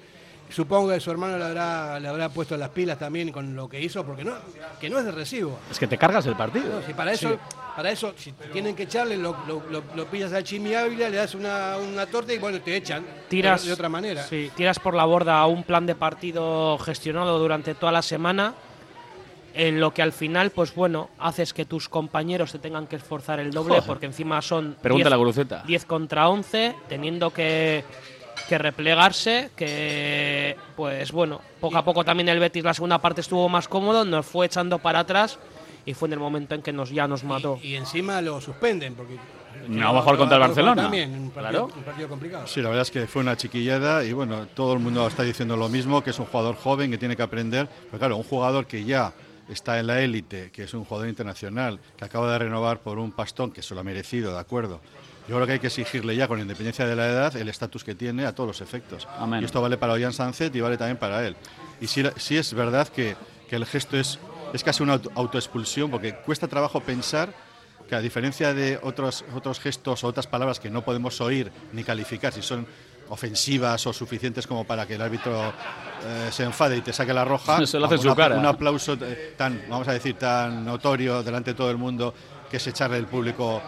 supongo 0.50 0.90
que 0.90 1.00
su 1.00 1.12
hermano 1.12 1.38
le 1.38 1.44
habrá 1.46 2.00
le 2.00 2.08
habrá 2.08 2.30
puesto 2.30 2.56
las 2.58 2.70
pilas 2.70 2.98
también 2.98 3.32
con 3.32 3.56
lo 3.56 3.68
que 3.68 3.82
hizo 3.82 4.06
porque 4.06 4.24
no 4.24 4.34
que 4.80 4.90
no 4.90 4.98
es 5.00 5.06
de 5.06 5.12
recibo 5.12 5.60
Es 5.70 5.78
que 5.78 5.88
te 5.88 5.98
cargas 5.98 6.26
el 6.26 6.36
partido. 6.36 6.80
No, 6.80 6.86
si 6.86 6.94
para 6.94 7.12
eso 7.12 7.38
para 7.76 7.92
eso 7.92 8.14
si 8.18 8.32
tienen 8.54 8.76
que 8.76 8.84
echarle 8.84 9.18
lo, 9.18 9.36
lo, 9.48 9.62
lo- 9.70 9.84
lo 9.96 10.06
pillas 10.06 10.32
al 10.34 10.44
Chimi 10.44 10.74
Ávila 10.74 11.10
le 11.10 11.18
das 11.18 11.36
una, 11.36 11.76
una 11.78 12.06
torta 12.08 12.34
y 12.34 12.38
bueno 12.38 12.60
te 12.62 12.76
echan 12.76 13.06
tiras 13.28 13.66
de, 13.66 13.74
otra 13.74 13.90
manera 13.90 14.24
sí, 14.24 14.50
tiras 14.56 14.80
por 14.80 14.94
la 14.94 15.06
borda 15.06 15.46
un 15.46 15.64
plan 15.64 15.86
de 15.86 15.96
partido 15.96 16.78
gestionado 16.80 17.38
durante 17.40 17.76
toda 17.76 17.92
la 17.92 18.02
semana 18.02 18.54
en 19.54 19.80
lo 19.80 19.94
que 19.94 20.02
al 20.02 20.12
final 20.14 20.52
pues 20.52 20.74
bueno 20.76 21.10
haces 21.20 21.54
que 21.54 21.66
tus 21.66 21.90
compañeros 21.90 22.52
te 22.52 22.60
tengan 22.60 22.88
que 22.88 22.96
esforzar 22.96 23.40
el 23.40 23.52
doble 23.52 23.76
Joder. 23.76 23.84
porque 23.88 24.06
encima 24.06 24.42
son 24.42 24.78
Pregúntale 24.82 25.10
10 25.10 25.14
a 25.14 25.18
Guruceta. 25.18 25.64
10 25.66 25.86
contra 25.86 26.30
11 26.30 26.76
teniendo 26.88 27.32
que 27.32 27.84
que 28.48 28.58
replegarse 28.58 29.50
que 29.56 30.56
pues 30.76 31.12
bueno 31.12 31.42
poco 31.60 31.78
a 31.78 31.84
poco 31.84 32.04
también 32.06 32.30
el 32.30 32.40
Betis 32.40 32.64
la 32.64 32.74
segunda 32.74 33.00
parte 33.00 33.22
estuvo 33.22 33.48
más 33.50 33.68
cómodo 33.68 34.06
nos 34.06 34.26
fue 34.26 34.46
echando 34.46 34.80
para 34.80 35.00
atrás 35.00 35.38
y 35.86 35.94
fue 35.94 36.08
en 36.10 36.14
el 36.14 36.20
momento 36.20 36.56
en 36.56 36.62
que 36.62 36.74
nos 36.74 36.90
ya 36.90 37.08
nos 37.08 37.24
mató 37.24 37.60
y, 37.62 37.70
y 37.70 37.76
encima 37.76 38.22
lo 38.22 38.40
suspenden 38.42 38.94
porque 38.96 39.18
No 39.68 39.94
va 39.94 40.00
a 40.00 40.02
jugar 40.02 40.18
contra 40.18 40.38
el 40.38 40.42
Barcelona. 40.42 40.82
también 40.84 41.12
un 41.14 41.32
partido, 41.32 41.66
Claro. 41.68 41.78
un 41.78 41.84
partido 41.84 42.08
complicado 42.10 42.48
Sí, 42.48 42.62
la 42.62 42.70
verdad 42.70 42.84
es 42.84 42.92
que 42.92 43.08
fue 43.08 43.22
una 43.22 43.36
chiquillada 43.36 44.04
y 44.04 44.14
bueno, 44.14 44.46
todo 44.48 44.74
el 44.74 44.80
mundo 44.80 45.06
está 45.08 45.24
diciendo 45.24 45.58
lo 45.58 45.68
mismo, 45.70 46.04
que 46.04 46.12
es 46.12 46.20
un 46.20 46.26
jugador 46.26 46.56
joven 46.56 46.92
que 46.92 46.98
tiene 46.98 47.16
que 47.16 47.24
aprender. 47.24 47.68
Pero 47.86 47.98
claro, 48.00 48.18
un 48.18 48.24
jugador 48.24 48.66
que 48.68 48.84
ya 48.86 49.14
está 49.50 49.80
en 49.80 49.88
la 49.88 50.02
élite, 50.02 50.52
que 50.52 50.64
es 50.64 50.74
un 50.74 50.84
jugador 50.86 51.08
internacional, 51.10 51.80
que 51.98 52.06
acaba 52.06 52.32
de 52.34 52.38
renovar 52.40 52.80
por 52.80 53.00
un 53.00 53.12
pastón 53.12 53.52
que 53.52 53.62
se 53.62 53.74
lo 53.74 53.80
ha 53.82 53.84
merecido, 53.84 54.34
de 54.34 54.40
acuerdo. 54.40 54.80
Yo 55.28 55.36
creo 55.36 55.46
que 55.46 55.54
hay 55.54 55.60
que 55.60 55.68
exigirle 55.68 56.16
ya, 56.16 56.28
con 56.28 56.40
independencia 56.40 56.86
de 56.88 56.96
la 56.96 57.08
edad, 57.08 57.36
el 57.36 57.50
estatus 57.50 57.84
que 57.84 57.96
tiene 57.96 58.26
a 58.26 58.34
todos 58.34 58.48
los 58.48 58.62
efectos. 58.62 59.08
Amén. 59.18 59.42
Y 59.42 59.46
esto 59.46 59.62
vale 59.62 59.78
para 59.78 59.94
Ollán 59.94 60.14
Sánchez 60.14 60.56
y 60.56 60.62
vale 60.62 60.78
también 60.78 60.98
para 60.98 61.26
él. 61.28 61.36
Y 61.82 61.88
sí, 61.88 62.04
sí 62.16 62.38
es 62.38 62.54
verdad 62.54 62.88
que, 62.88 63.16
que 63.50 63.58
el 63.58 63.66
gesto 63.66 63.98
es, 63.98 64.20
es 64.54 64.64
casi 64.64 64.84
una 64.84 64.94
auto- 64.94 65.12
autoexpulsión, 65.16 65.92
porque 65.92 66.16
cuesta 66.16 66.48
trabajo 66.48 66.80
pensar 66.80 67.34
que 67.90 67.96
a 67.96 68.00
diferencia 68.02 68.54
de 68.54 68.80
otros, 68.84 69.26
otros 69.36 69.60
gestos 69.60 70.04
o 70.04 70.08
otras 70.08 70.28
palabras 70.28 70.60
que 70.60 70.70
no 70.70 70.82
podemos 70.84 71.20
oír 71.22 71.52
ni 71.74 71.84
calificar 71.84 72.32
si 72.34 72.42
son 72.42 72.66
ofensivas 73.10 73.88
o 73.88 73.94
suficientes 73.94 74.46
como 74.46 74.66
para 74.66 74.86
que 74.86 74.96
el 74.96 75.02
árbitro 75.02 75.54
eh, 76.04 76.30
se 76.32 76.44
enfade 76.44 76.76
y 76.78 76.82
te 76.82 76.92
saque 76.92 77.14
la 77.14 77.24
roja, 77.24 77.66
Se 77.66 77.80
lo 77.80 77.86
hace 77.86 77.98
su 77.98 78.14
cara. 78.16 78.38
Un 78.38 78.46
aplauso 78.46 78.98
eh, 79.02 79.34
tan, 79.38 79.62
vamos 79.70 79.88
a 79.88 79.94
decir, 79.94 80.16
tan 80.16 80.66
notorio 80.66 81.24
delante 81.24 81.52
de 81.52 81.56
todo 81.58 81.72
el 81.72 81.78
mundo 81.78 82.14
que 82.52 82.58
es 82.58 82.68
echarle 82.68 82.98
el 82.98 83.06
público 83.08 83.62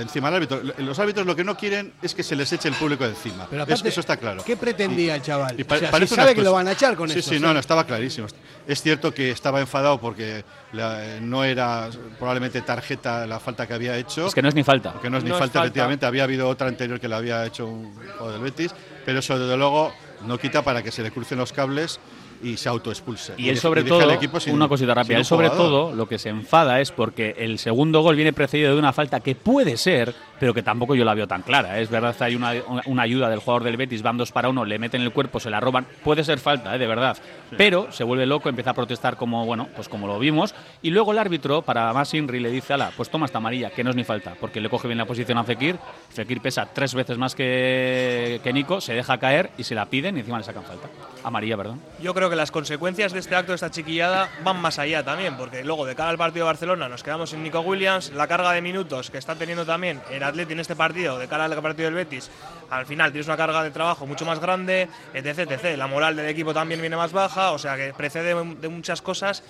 encima 0.00 0.28
al 0.28 0.34
árbitro. 0.34 0.60
Los 0.78 0.98
árbitros 0.98 1.26
lo 1.26 1.36
que 1.36 1.44
no 1.44 1.56
quieren 1.56 1.92
es 2.02 2.14
que 2.14 2.22
se 2.22 2.34
les 2.36 2.52
eche 2.52 2.68
el 2.68 2.74
público 2.74 3.04
encima. 3.04 3.46
Pero 3.50 3.64
Es- 3.64 3.84
eso 3.84 4.00
está 4.00 4.16
claro. 4.16 4.42
¿Qué 4.44 4.56
pretendía 4.56 5.14
el 5.16 5.22
chaval? 5.22 5.58
Y 5.58 5.64
pa- 5.64 5.76
O 5.76 5.78
sea, 5.78 5.90
parece 5.90 6.08
si 6.08 6.14
unas 6.14 6.24
sabe 6.26 6.34
que 6.34 6.42
lo 6.42 6.52
van 6.52 6.68
a 6.68 6.72
echar 6.72 6.96
con 6.96 7.08
sí, 7.08 7.18
eso. 7.18 7.30
Sí, 7.30 7.36
o 7.36 7.40
no, 7.40 7.52
no, 7.54 7.60
estaba 7.60 7.84
clarísimo. 7.84 8.26
Es 8.66 8.82
cierto 8.82 9.12
que 9.12 9.30
estaba 9.30 9.60
enfadado 9.60 10.00
porque 10.00 10.44
la- 10.72 11.20
no 11.20 11.44
era 11.44 11.88
probablemente 12.18 12.60
tarjeta 12.62 13.26
la 13.26 13.38
falta 13.40 13.66
que 13.66 13.74
había 13.74 13.96
hecho. 13.96 14.26
Es 14.26 14.34
que 14.34 14.42
no 14.42 14.48
es 14.48 14.54
ni 14.54 14.64
falta. 14.64 14.94
que 15.00 15.10
no 15.10 15.18
es 15.18 15.24
ni 15.24 15.30
No 15.30 15.36
es 15.36 15.40
falta, 15.40 15.60
falta. 15.60 15.66
efectivamente. 15.66 16.06
Había 16.06 16.24
habido 16.24 16.48
otra 16.48 16.68
anterior 16.68 16.98
que 17.00 17.08
le 17.08 17.14
había 17.14 17.44
hecho 17.46 17.66
un 17.66 17.94
juego 17.94 18.32
del 18.32 18.40
Betis, 18.40 18.72
pero 19.04 19.18
eso 19.20 19.38
desde 19.38 19.56
luego 19.56 19.92
no 20.26 20.38
quita 20.38 20.62
para 20.62 20.82
que 20.82 20.90
se 20.90 21.02
le 21.02 21.10
crucen 21.10 21.38
los 21.38 21.52
cables 21.52 22.00
y 22.46 22.56
se 22.56 22.68
autoexpulse. 22.68 23.34
Y 23.36 23.48
él 23.48 23.58
sobre 23.58 23.82
todo, 23.82 24.10
equipo 24.12 24.38
sin- 24.40 24.54
una 24.54 24.68
cosita 24.68 24.94
rápida, 24.94 25.18
él 25.18 25.24
sobre 25.24 25.50
todo 25.50 25.92
lo 25.94 26.06
que 26.08 26.18
se 26.18 26.28
enfada 26.28 26.80
es 26.80 26.92
porque 26.92 27.34
el 27.38 27.58
segundo 27.58 28.00
gol 28.02 28.14
viene 28.16 28.32
precedido 28.32 28.72
de 28.72 28.78
una 28.78 28.92
falta 28.92 29.20
que 29.20 29.34
puede 29.34 29.76
ser, 29.76 30.14
pero 30.38 30.54
que 30.54 30.62
tampoco 30.62 30.94
yo 30.94 31.04
la 31.04 31.14
veo 31.14 31.26
tan 31.26 31.42
clara. 31.42 31.78
¿eh? 31.78 31.82
Es 31.82 31.90
verdad 31.90 32.14
hay 32.20 32.34
una, 32.34 32.52
una 32.86 33.02
ayuda 33.02 33.28
del 33.28 33.40
jugador 33.40 33.64
del 33.64 33.76
Betis, 33.76 34.02
van 34.02 34.16
dos 34.16 34.32
para 34.32 34.48
uno, 34.48 34.64
le 34.64 34.78
meten 34.78 35.02
el 35.02 35.12
cuerpo, 35.12 35.40
se 35.40 35.50
la 35.50 35.60
roban, 35.60 35.86
puede 36.04 36.24
ser 36.24 36.38
falta, 36.38 36.74
¿eh? 36.74 36.78
de 36.78 36.86
verdad. 36.86 37.16
Pero 37.56 37.92
se 37.92 38.04
vuelve 38.04 38.26
loco, 38.26 38.48
empieza 38.48 38.70
a 38.70 38.74
protestar 38.74 39.16
como, 39.16 39.44
bueno, 39.46 39.68
pues 39.74 39.88
como 39.88 40.06
lo 40.06 40.18
vimos, 40.18 40.54
y 40.82 40.90
luego 40.90 41.12
el 41.12 41.18
árbitro, 41.18 41.62
para 41.62 41.92
más 41.92 42.12
Inri, 42.14 42.40
le 42.40 42.50
dice, 42.50 42.72
ala, 42.72 42.90
pues 42.96 43.08
toma 43.08 43.26
esta 43.26 43.38
amarilla, 43.38 43.70
que 43.70 43.84
no 43.84 43.90
es 43.90 43.96
ni 43.96 44.04
falta, 44.04 44.34
porque 44.40 44.60
le 44.60 44.68
coge 44.68 44.88
bien 44.88 44.98
la 44.98 45.06
posición 45.06 45.38
a 45.38 45.44
Fekir, 45.44 45.78
Fekir 46.10 46.40
pesa 46.40 46.66
tres 46.72 46.94
veces 46.94 47.18
más 47.18 47.34
que, 47.34 48.40
que 48.42 48.52
Nico, 48.52 48.80
se 48.80 48.94
deja 48.94 49.18
caer 49.18 49.50
y 49.58 49.64
se 49.64 49.74
la 49.74 49.86
piden 49.86 50.16
y 50.16 50.20
encima 50.20 50.38
le 50.38 50.44
sacan 50.44 50.64
falta. 50.64 50.88
Amarilla, 51.24 51.56
perdón. 51.56 51.80
Yo 52.00 52.14
creo 52.14 52.30
que 52.30 52.36
las 52.36 52.50
consecuencias 52.50 53.12
de 53.12 53.18
este 53.18 53.34
acto, 53.34 53.52
de 53.52 53.56
esta 53.56 53.70
chiquillada, 53.70 54.28
van 54.44 54.60
más 54.60 54.78
allá 54.78 55.04
también, 55.04 55.36
porque 55.36 55.64
luego 55.64 55.86
de 55.86 55.94
cara 55.94 56.10
al 56.10 56.18
partido 56.18 56.44
de 56.44 56.50
Barcelona 56.50 56.88
nos 56.88 57.02
quedamos 57.02 57.30
sin 57.30 57.42
Nico 57.42 57.60
Williams, 57.60 58.12
la 58.12 58.26
carga 58.26 58.52
de 58.52 58.62
minutos 58.62 59.10
que 59.10 59.18
está 59.18 59.34
teniendo 59.34 59.64
también 59.64 60.00
el 60.10 60.22
Atleti 60.26 60.52
en 60.52 60.60
este 60.60 60.76
partido, 60.76 61.18
de 61.18 61.26
cara 61.28 61.44
al 61.46 61.62
partido 61.62 61.86
del 61.86 61.94
Betis, 61.94 62.30
al 62.70 62.86
final 62.86 63.10
tienes 63.12 63.26
una 63.26 63.36
carga 63.36 63.62
de 63.62 63.70
trabajo 63.70 64.06
mucho 64.06 64.24
más 64.24 64.38
grande, 64.40 64.88
etc, 65.14 65.50
etc. 65.50 65.76
La 65.76 65.86
moral 65.86 66.16
del 66.16 66.26
equipo 66.28 66.52
también 66.52 66.80
viene 66.80 66.96
más 66.96 67.12
baja, 67.12 67.52
o 67.52 67.58
sea 67.58 67.76
que 67.76 67.92
precede 67.96 68.34
de 68.34 68.68
muchas 68.68 69.02
cosas 69.02 69.42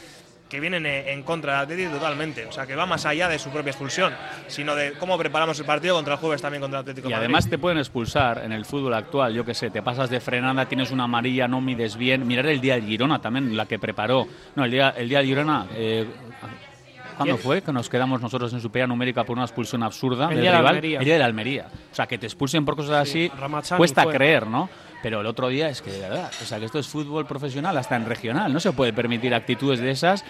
que 0.49 0.61
vienen 0.61 0.87
en 0.87 1.25
contra 1.25 1.55
del 1.55 1.63
Atleti 1.63 1.93
totalmente, 1.93 2.47
o 2.47 2.53
sea 2.53 2.67
que 2.69 2.77
va 2.77 2.87
más 2.87 3.05
allá 3.05 3.29
de 3.29 3.37
su 3.37 3.51
propia 3.51 3.71
expulsión, 3.71 4.15
sino 4.47 4.77
de 4.77 4.93
cómo 4.93 5.19
preparamos 5.19 5.59
el 5.59 5.65
partido 5.67 5.97
contra 5.97 6.15
el 6.15 6.21
jueves 6.21 6.41
también 6.41 6.61
contra 6.61 6.79
el 6.79 6.83
Atlético 6.83 7.09
Y 7.09 7.11
Madrid. 7.11 7.25
además 7.25 7.51
te 7.51 7.59
pueden 7.59 7.79
expulsar 7.79 8.43
en 8.45 8.53
el 8.53 8.65
fútbol 8.65 8.95
actual, 8.95 9.35
yo 9.35 9.45
que 9.45 9.55
sé, 9.55 9.71
te 9.71 9.83
pasas 9.83 10.09
de 10.09 10.21
frenada, 10.21 10.67
tienes 10.67 10.93
una 10.93 11.03
amarilla, 11.03 11.49
no 11.49 11.61
mides 11.61 11.97
bien. 11.97 12.25
Mirar 12.29 12.47
el 12.47 12.61
día 12.61 12.75
del 12.75 12.85
Girona 12.85 13.21
también, 13.21 13.57
la 13.57 13.67
que 13.67 13.81
preparó. 13.81 14.29
No, 14.55 14.65
el 14.65 14.71
día, 14.71 14.91
el 14.97 15.09
día 15.09 15.19
del 15.19 15.27
Girona. 15.27 15.67
Eh, 15.75 16.07
¿Cuándo 17.17 17.37
fue? 17.39 17.63
Que 17.63 17.73
nos 17.73 17.89
quedamos 17.89 18.21
nosotros 18.21 18.53
en 18.53 18.61
superioridad 18.61 18.89
numérica 18.89 19.25
por 19.25 19.37
una 19.37 19.45
expulsión 19.45 19.83
absurda 19.83 20.29
El 20.31 20.37
del 20.37 20.45
rival. 20.47 20.67
Almería. 20.67 20.99
El 20.99 21.05
día 21.05 21.15
de 21.15 21.21
la 21.21 21.27
Almería. 21.27 21.67
O 21.93 21.95
sea, 21.95 22.07
que 22.07 22.19
te 22.19 22.27
expulsen 22.27 22.65
por 22.65 22.77
cosas 22.77 23.09
Sí, 23.09 23.31
así 23.33 23.77
cuesta 23.77 24.03
fue. 24.05 24.15
creer, 24.15 24.47
¿no? 24.47 24.69
Pero 25.03 25.21
el 25.21 25.27
otro 25.27 25.49
día 25.49 25.69
es 25.69 25.83
que 25.83 25.91
de 25.91 26.01
verdad, 26.01 26.31
o 26.43 26.45
sea, 26.45 26.59
que 26.59 26.65
esto 26.65 26.79
es 26.79 26.89
fútbol 26.89 27.27
profesional, 27.27 27.77
hasta 27.77 27.97
en 27.97 28.07
regional. 28.07 28.53
No 28.53 28.61
se 28.61 28.73
puede 28.73 28.93
permitir 28.93 29.35
actitudes 29.35 29.79
de 29.81 29.91
esas 29.91 30.25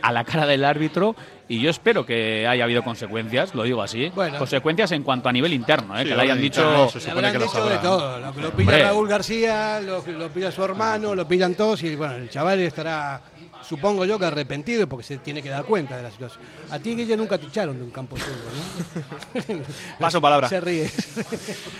a 0.00 0.10
la 0.12 0.24
cara 0.24 0.46
del 0.46 0.64
árbitro 0.64 1.14
y 1.48 1.60
yo 1.60 1.70
espero 1.70 2.04
que 2.04 2.46
haya 2.48 2.64
habido 2.64 2.82
consecuencias, 2.82 3.54
lo 3.54 3.62
digo 3.62 3.82
así, 3.82 4.10
Bueno. 4.14 4.36
consecuencias 4.38 4.90
en 4.92 5.02
cuanto 5.04 5.28
a 5.28 5.32
nivel 5.32 5.52
interno, 5.52 5.96
¿eh? 5.96 6.02
Sí, 6.02 6.08
que 6.08 6.16
le 6.16 6.22
hayan 6.22 6.40
dicho 6.40 6.60
interno 6.60 6.88
se 6.88 6.94
Le 6.98 7.00
supone 7.04 7.18
habrán 7.28 7.32
que 7.32 7.38
las 7.38 7.48
dicho 7.52 7.64
de 7.64 7.70
habrá. 7.74 7.82
todo. 7.82 8.18
Lo, 8.20 8.32
lo 8.32 8.50
pilla. 8.50 8.78
Raúl 8.78 9.08
García, 9.08 9.80
lo, 9.80 10.04
lo 10.06 10.28
pilla 10.30 10.50
su 10.50 10.64
hermano, 10.64 11.14
lo 11.14 11.28
pillan 11.28 11.54
todos 11.54 11.82
y 11.84 11.94
bueno, 11.94 12.14
el 12.14 12.30
chaval 12.30 12.58
estará 12.60 13.20
supongo 13.66 14.04
yo 14.04 14.18
que 14.18 14.26
arrepentido 14.26 14.86
porque 14.88 15.04
se 15.04 15.18
tiene 15.18 15.42
que 15.42 15.48
dar 15.48 15.64
cuenta 15.64 15.96
de 15.96 16.02
la 16.02 16.10
situación. 16.10 16.42
A 16.70 16.78
ti, 16.78 16.94
Guille, 16.94 17.16
nunca 17.16 17.38
te 17.38 17.46
echaron 17.46 17.76
de 17.78 17.84
un 17.84 17.90
campo 17.90 18.16
de 18.16 18.22
fútbol, 18.22 19.58
¿no? 19.58 19.64
Paso 20.00 20.20
palabra. 20.20 20.48
Se 20.48 20.60
ríe. 20.60 20.90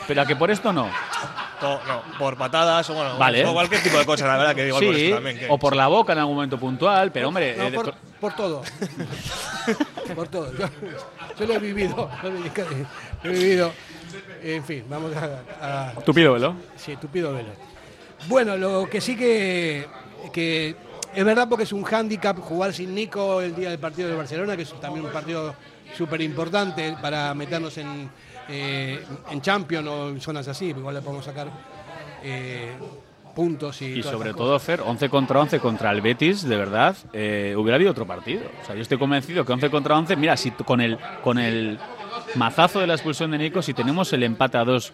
Pero 0.07 0.23
a 0.23 0.27
que 0.27 0.37
por 0.37 0.51
esto 0.51 0.73
no. 0.73 0.89
To- 1.61 1.81
no, 1.87 2.03
por 2.19 2.37
patadas 2.37 2.89
o 2.91 2.95
bueno, 2.95 3.17
Vale. 3.19 3.45
o 3.47 3.53
cualquier 3.53 3.83
tipo 3.83 3.97
de 3.99 4.05
cosa, 4.05 4.27
la 4.27 4.37
verdad 4.37 4.55
que 4.55 4.67
igual 4.67 4.85
por 4.85 4.95
Sí, 4.95 5.05
esto 5.05 5.15
también. 5.17 5.39
que- 5.39 5.47
o 5.49 5.59
por 5.59 5.77
la 5.77 5.87
boca 5.87 6.13
en 6.13 6.19
algún 6.19 6.35
momento 6.35 6.59
puntual, 6.59 7.13
pero 7.13 7.29
hombre, 7.29 7.57
No, 7.57 7.65
eh, 7.69 7.73
por, 7.73 7.95
por 8.21 8.35
todo. 8.35 8.63
por 10.17 10.29
todo. 10.29 10.53
Yo, 10.57 10.67
yo 11.39 11.47
lo 11.47 11.55
he 11.55 11.59
vivido. 11.59 12.11
Lo 12.23 12.29
he 12.29 12.33
vivido. 12.33 12.53
Lo 13.23 13.31
he 13.31 13.35
vivido. 13.35 13.73
En 14.43 14.65
fin, 14.65 14.85
vamos 14.89 15.13
a, 15.17 15.91
a- 15.91 15.93
tupido 16.05 16.33
velo. 16.33 16.57
Sí, 16.77 16.97
tupido 16.97 17.33
velo. 17.33 17.51
Bueno, 18.27 18.57
lo 18.57 18.89
que 18.91 19.01
sí 19.01 19.17
que, 19.17 19.87
que 20.33 20.75
es 21.15 21.25
verdad 21.25 21.49
porque 21.49 21.65
es 21.65 21.73
un 21.73 21.83
hándicap 21.83 22.39
jugar 22.39 22.73
sin 22.73 22.95
Nico 22.95 23.41
el 23.41 23.55
día 23.55 23.71
del 23.71 23.79
partido 23.79 24.09
de 24.09 24.15
Barcelona, 24.15 24.57
que 24.57 24.63
es 24.63 24.73
también 24.81 25.05
un 25.05 25.13
partido 25.13 25.55
súper 25.97 26.21
importante 26.23 26.97
para 27.01 27.35
meternos 27.35 27.77
en, 27.79 28.11
eh, 28.49 29.05
en 29.31 29.41
Champions 29.41 29.89
o 29.89 30.09
en 30.09 30.21
zonas 30.21 30.49
así, 30.49 30.67
igual 30.67 30.95
le 30.95 31.03
podemos 31.03 31.25
sacar 31.25 31.49
eh, 32.23 32.73
puntos 33.35 33.81
y, 33.83 33.99
Y 33.99 34.03
sobre 34.03 34.35
todo, 34.35 34.59
Fer, 34.59 34.81
11 34.81 35.09
contra 35.09 35.41
11 35.41 35.61
contra 35.61 35.91
el 35.91 36.01
Betis, 36.01 36.43
de 36.43 36.57
verdad, 36.57 36.97
eh, 37.13 37.55
hubiera 37.57 37.77
habido 37.77 37.91
otro 37.91 38.07
partido. 38.07 38.43
O 38.63 38.67
sea, 38.67 38.75
yo 38.75 38.83
estoy 38.83 38.99
convencido 38.99 39.45
que 39.45 39.53
11 39.53 39.71
contra 39.71 39.97
11, 39.97 40.17
mira, 40.17 40.37
si 40.37 40.51
con 40.51 40.81
el, 40.81 40.99
con 41.23 41.39
el 41.39 41.79
mazazo 42.35 42.81
de 42.81 42.87
la 42.87 42.95
expulsión 42.95 43.31
de 43.31 43.39
Nico, 43.39 43.63
si 43.63 43.75
tenemos 43.75 44.13
el 44.13 44.23
empate 44.23 44.59
a 44.59 44.65
dos, 44.65 44.93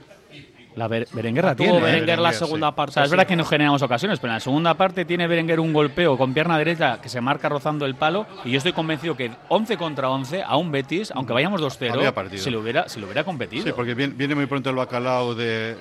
la 0.78 0.88
Ber- 0.88 1.08
Berenguer 1.12 1.44
la 1.44 1.54
Tuvo 1.56 1.64
tiene. 1.72 1.78
¿eh? 1.78 1.82
Berenguer 1.92 2.18
la 2.18 2.32
sí. 2.32 2.38
segunda 2.38 2.68
O 2.70 2.74
parte. 2.74 2.94
sea, 2.94 3.02
es 3.02 3.08
sí. 3.08 3.16
verdad 3.16 3.26
que 3.26 3.36
no 3.36 3.44
generamos 3.44 3.82
ocasiones, 3.82 4.18
pero 4.20 4.32
en 4.32 4.36
la 4.36 4.40
segunda 4.40 4.74
parte 4.74 5.04
tiene 5.04 5.26
Berenguer 5.26 5.60
un 5.60 5.72
golpeo 5.72 6.16
con 6.16 6.32
pierna 6.32 6.56
derecha 6.56 7.00
que 7.02 7.08
se 7.08 7.20
marca 7.20 7.48
rozando 7.48 7.84
el 7.84 7.94
palo 7.96 8.26
y 8.44 8.52
yo 8.52 8.56
estoy 8.58 8.72
convencido 8.72 9.16
que 9.16 9.30
11 9.48 9.76
contra 9.76 10.08
11 10.08 10.42
a 10.42 10.56
un 10.56 10.70
Betis, 10.72 11.10
aunque 11.14 11.32
vayamos 11.32 11.60
Había 11.60 12.10
2-0, 12.10 12.12
partido. 12.14 12.42
se 12.42 12.56
hubiera, 12.56 12.88
se 12.88 12.98
le 13.00 13.04
hubiera 13.06 13.24
competido. 13.24 13.64
Sí, 13.64 13.72
porque 13.74 13.94
viene, 13.94 14.14
viene 14.16 14.34
muy 14.34 14.46
pronto 14.46 14.70
el 14.70 14.76
bacalao 14.76 15.34
de. 15.34 15.76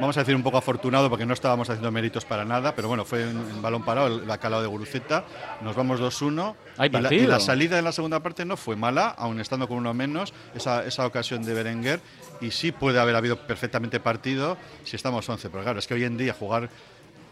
Vamos 0.00 0.16
a 0.16 0.20
decir 0.20 0.34
un 0.34 0.42
poco 0.42 0.56
afortunado 0.56 1.10
porque 1.10 1.26
no 1.26 1.34
estábamos 1.34 1.68
haciendo 1.68 1.90
méritos 1.92 2.24
para 2.24 2.44
nada, 2.44 2.74
pero 2.74 2.88
bueno, 2.88 3.04
fue 3.04 3.26
un 3.26 3.60
balón 3.60 3.84
parado 3.84 4.06
el 4.06 4.20
bacalao 4.22 4.62
de 4.62 4.66
Guruceta. 4.66 5.24
Nos 5.60 5.76
vamos 5.76 6.00
2-1. 6.00 6.54
Hay 6.78 6.88
y, 6.88 6.92
la, 6.92 6.98
y 6.98 7.02
partido. 7.02 7.28
la 7.28 7.40
salida 7.40 7.78
en 7.78 7.84
la 7.84 7.92
segunda 7.92 8.20
parte 8.20 8.44
no 8.44 8.56
fue 8.56 8.76
mala, 8.76 9.08
aun 9.08 9.40
estando 9.40 9.68
con 9.68 9.76
uno 9.76 9.92
menos, 9.92 10.32
esa, 10.54 10.84
esa 10.86 11.06
ocasión 11.06 11.42
de 11.44 11.52
Berenguer. 11.54 12.00
Y 12.40 12.50
sí 12.50 12.72
puede 12.72 12.98
haber 12.98 13.14
habido 13.14 13.36
perfectamente 13.46 14.00
partido 14.00 14.56
si 14.84 14.96
estamos 14.96 15.28
11. 15.28 15.50
Pero 15.50 15.62
claro, 15.62 15.78
es 15.78 15.86
que 15.86 15.94
hoy 15.94 16.04
en 16.04 16.16
día 16.16 16.32
jugar 16.32 16.70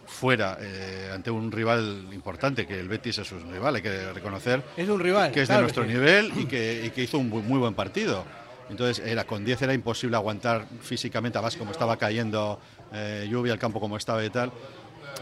fuera 0.06 0.56
eh, 0.60 1.10
ante 1.14 1.30
un 1.30 1.50
rival 1.52 2.06
importante, 2.12 2.66
que 2.66 2.78
el 2.78 2.88
Betis 2.88 3.18
es 3.18 3.30
un 3.32 3.50
rival, 3.52 3.76
hay 3.76 3.82
que 3.82 4.12
reconocer 4.12 4.62
Es 4.76 4.88
un 4.88 5.00
rival. 5.00 5.32
que 5.32 5.42
es 5.42 5.46
claro 5.48 5.60
de 5.60 5.62
nuestro 5.64 5.84
sí. 5.84 5.90
nivel 5.90 6.32
y 6.36 6.46
que, 6.46 6.82
y 6.86 6.90
que 6.90 7.02
hizo 7.02 7.18
un 7.18 7.30
bu- 7.30 7.42
muy 7.42 7.58
buen 7.58 7.74
partido. 7.74 8.24
Entonces, 8.70 9.04
era, 9.06 9.24
con 9.26 9.44
10 9.44 9.62
era 9.62 9.74
imposible 9.74 10.16
aguantar 10.16 10.66
físicamente, 10.82 11.38
además 11.38 11.56
como 11.56 11.70
estaba 11.72 11.96
cayendo 11.96 12.60
eh, 12.92 13.26
lluvia, 13.30 13.52
el 13.52 13.58
campo 13.58 13.80
como 13.80 13.96
estaba 13.96 14.24
y 14.24 14.30
tal. 14.30 14.52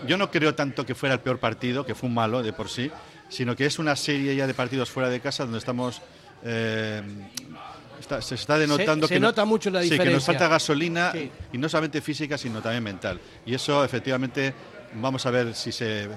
Yo 0.06 0.16
no 0.16 0.30
creo 0.30 0.54
tanto 0.54 0.84
que 0.84 0.94
fuera 0.94 1.14
el 1.14 1.20
peor 1.20 1.38
partido, 1.38 1.86
que 1.86 1.94
fue 1.94 2.08
un 2.08 2.14
malo 2.14 2.42
de 2.42 2.52
por 2.52 2.68
sí, 2.68 2.90
sino 3.28 3.54
que 3.56 3.66
es 3.66 3.78
una 3.78 3.96
serie 3.96 4.34
ya 4.36 4.46
de 4.46 4.54
partidos 4.54 4.90
fuera 4.90 5.08
de 5.08 5.20
casa 5.20 5.44
donde 5.44 5.58
estamos... 5.58 6.02
eh, 6.44 7.02
está- 8.00 8.20
se 8.20 8.34
está 8.34 8.58
denotando 8.58 9.06
Se- 9.06 9.14
se 9.14 9.14
que, 9.14 9.20
no- 9.20 9.28
nota 9.28 9.44
mucho 9.44 9.70
la 9.70 9.82
sí, 9.82 9.90
que 9.90 9.96
nos 9.96 10.04
diferencia. 10.04 10.26
falta 10.34 10.48
gasolina 10.48 11.12
Sí. 11.12 11.30
y 11.52 11.58
no 11.58 11.68
solamente 11.68 12.00
física, 12.00 12.36
sino 12.36 12.60
también 12.60 12.82
mental. 12.84 13.20
Y 13.46 13.54
eso, 13.54 13.84
efectivamente, 13.84 14.52
vamos 14.94 15.24
a 15.26 15.30
ver 15.30 15.54
si 15.54 15.72
se, 15.72 16.08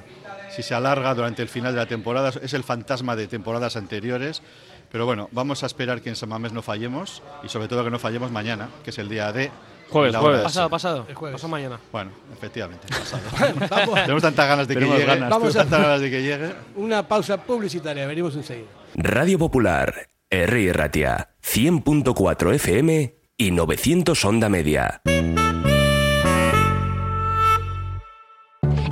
si 0.52 0.62
se 0.62 0.74
alarga 0.74 1.14
durante 1.16 1.42
el 1.42 1.48
final 1.48 1.74
de 1.74 1.80
la 1.80 1.86
temporada. 1.86 2.32
Es 2.42 2.54
el 2.54 2.64
fantasma 2.64 3.16
de 3.16 3.28
temporadas 3.28 3.76
anteriores. 3.76 4.42
Pero 4.92 5.06
bueno, 5.06 5.30
vamos 5.32 5.62
a 5.64 5.66
esperar 5.68 6.02
que 6.02 6.10
en 6.10 6.16
San 6.16 6.30
Mamés 6.30 6.52
no 6.54 6.62
fallemos 6.62 7.22
y 7.44 7.50
sobre 7.50 7.68
todo 7.68 7.84
que 7.84 7.92
no 7.92 8.00
fallemos 8.00 8.32
mañana, 8.32 8.70
que 8.84 8.90
es 8.90 8.98
el 8.98 9.08
día 9.10 9.32
de... 9.32 9.52
Jueves, 9.90 10.16
jueves. 10.16 10.42
Pasado, 10.44 10.70
pasado. 10.70 11.06
El 11.10 11.16
jueves. 11.16 11.36
Pasado 11.36 11.50
mañana. 11.50 11.80
Bueno, 11.92 12.12
efectivamente, 12.34 12.88
pasado. 13.60 13.94
Tenemos 13.96 14.22
tantas 14.22 14.48
ganas 14.48 14.68
de 14.68 14.74
que 14.76 14.80
Tenemos 14.80 14.98
llegue. 15.00 15.08
ganas, 15.08 15.30
Vamos 15.30 15.48
tenemos 15.50 15.56
a- 15.56 15.60
tantas 15.70 15.82
ganas 15.82 16.02
de 16.02 16.12
que 16.12 16.22
llegue. 16.22 16.54
una 16.76 17.08
pausa 17.08 17.38
publicitaria, 17.44 18.06
venimos 18.06 18.36
enseguida. 18.36 18.68
Radio 18.96 19.40
Popular, 19.40 20.08
R. 20.30 20.74
Ratia, 20.74 21.30
100.4 21.44 22.54
FM 22.56 23.16
y 23.38 23.52
900 23.52 24.26
Onda 24.26 24.50
Media. 24.50 25.02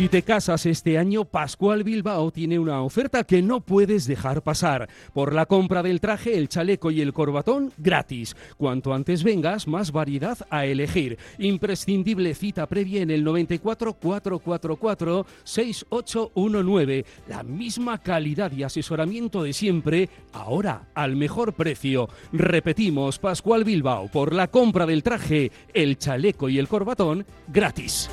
Si 0.00 0.08
te 0.08 0.22
casas 0.22 0.64
este 0.64 0.96
año, 0.96 1.26
Pascual 1.26 1.84
Bilbao 1.84 2.30
tiene 2.30 2.58
una 2.58 2.80
oferta 2.80 3.22
que 3.22 3.42
no 3.42 3.60
puedes 3.60 4.06
dejar 4.06 4.40
pasar. 4.40 4.88
Por 5.12 5.34
la 5.34 5.44
compra 5.44 5.82
del 5.82 6.00
traje, 6.00 6.38
el 6.38 6.48
chaleco 6.48 6.90
y 6.90 7.02
el 7.02 7.12
corbatón, 7.12 7.70
gratis. 7.76 8.34
Cuanto 8.56 8.94
antes 8.94 9.22
vengas, 9.22 9.68
más 9.68 9.92
variedad 9.92 10.38
a 10.48 10.64
elegir. 10.64 11.18
Imprescindible 11.36 12.34
cita 12.34 12.66
previa 12.66 13.02
en 13.02 13.10
el 13.10 13.22
94 13.22 13.92
444 13.92 15.26
6819. 15.44 17.04
La 17.28 17.42
misma 17.42 17.98
calidad 17.98 18.52
y 18.52 18.62
asesoramiento 18.62 19.42
de 19.42 19.52
siempre, 19.52 20.08
ahora 20.32 20.88
al 20.94 21.14
mejor 21.14 21.52
precio. 21.52 22.08
Repetimos, 22.32 23.18
Pascual 23.18 23.64
Bilbao, 23.64 24.08
por 24.08 24.32
la 24.32 24.48
compra 24.48 24.86
del 24.86 25.02
traje, 25.02 25.52
el 25.74 25.98
chaleco 25.98 26.48
y 26.48 26.58
el 26.58 26.68
corbatón, 26.68 27.26
gratis. 27.48 28.08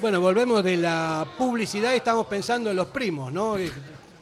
Bueno, 0.00 0.20
volvemos 0.20 0.62
de 0.62 0.76
la 0.76 1.26
publicidad 1.38 1.92
y 1.94 1.96
estamos 1.96 2.26
pensando 2.26 2.70
en 2.70 2.76
los 2.76 2.86
primos, 2.88 3.32
¿no? 3.32 3.54
Que 3.56 3.70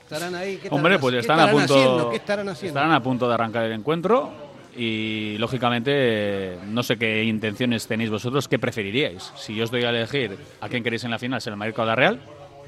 Estarán 0.03 0.35
ahí. 0.35 0.59
¿qué 0.59 0.69
Hombre, 0.71 0.95
estarán- 0.97 1.01
pues 1.01 1.13
qué 1.15 1.19
están 1.21 1.41
a 1.41 1.43
estarán 1.45 1.61
punto. 1.67 1.75
haciendo? 1.75 2.11
¿Qué 2.11 2.17
estarán 2.17 2.49
haciendo? 2.49 2.79
estarán 2.79 2.93
a 2.95 3.03
punto 3.03 3.27
de 3.29 3.35
arrancar 3.35 3.65
el 3.65 3.73
encuentro 3.73 4.33
y 4.77 5.37
lógicamente 5.39 6.59
no 6.67 6.83
sé 6.83 6.97
qué 6.97 7.25
intenciones 7.25 7.87
tenéis 7.87 8.11
vosotros, 8.11 8.47
qué 8.47 8.59
preferiríais. 8.59 9.33
Si 9.37 9.55
yo 9.55 9.65
os 9.65 9.71
doy 9.71 9.83
a 9.85 9.91
elegir 9.91 10.37
a 10.61 10.69
quién 10.69 10.85
queréis 10.85 11.05
en 11.05 11.11
la 11.11 11.19
final, 11.19 11.41
¿será 11.41 11.55
el 11.55 11.59
Madrid 11.59 11.75
o 11.79 11.85
la 11.85 11.97
Real? 11.97 12.21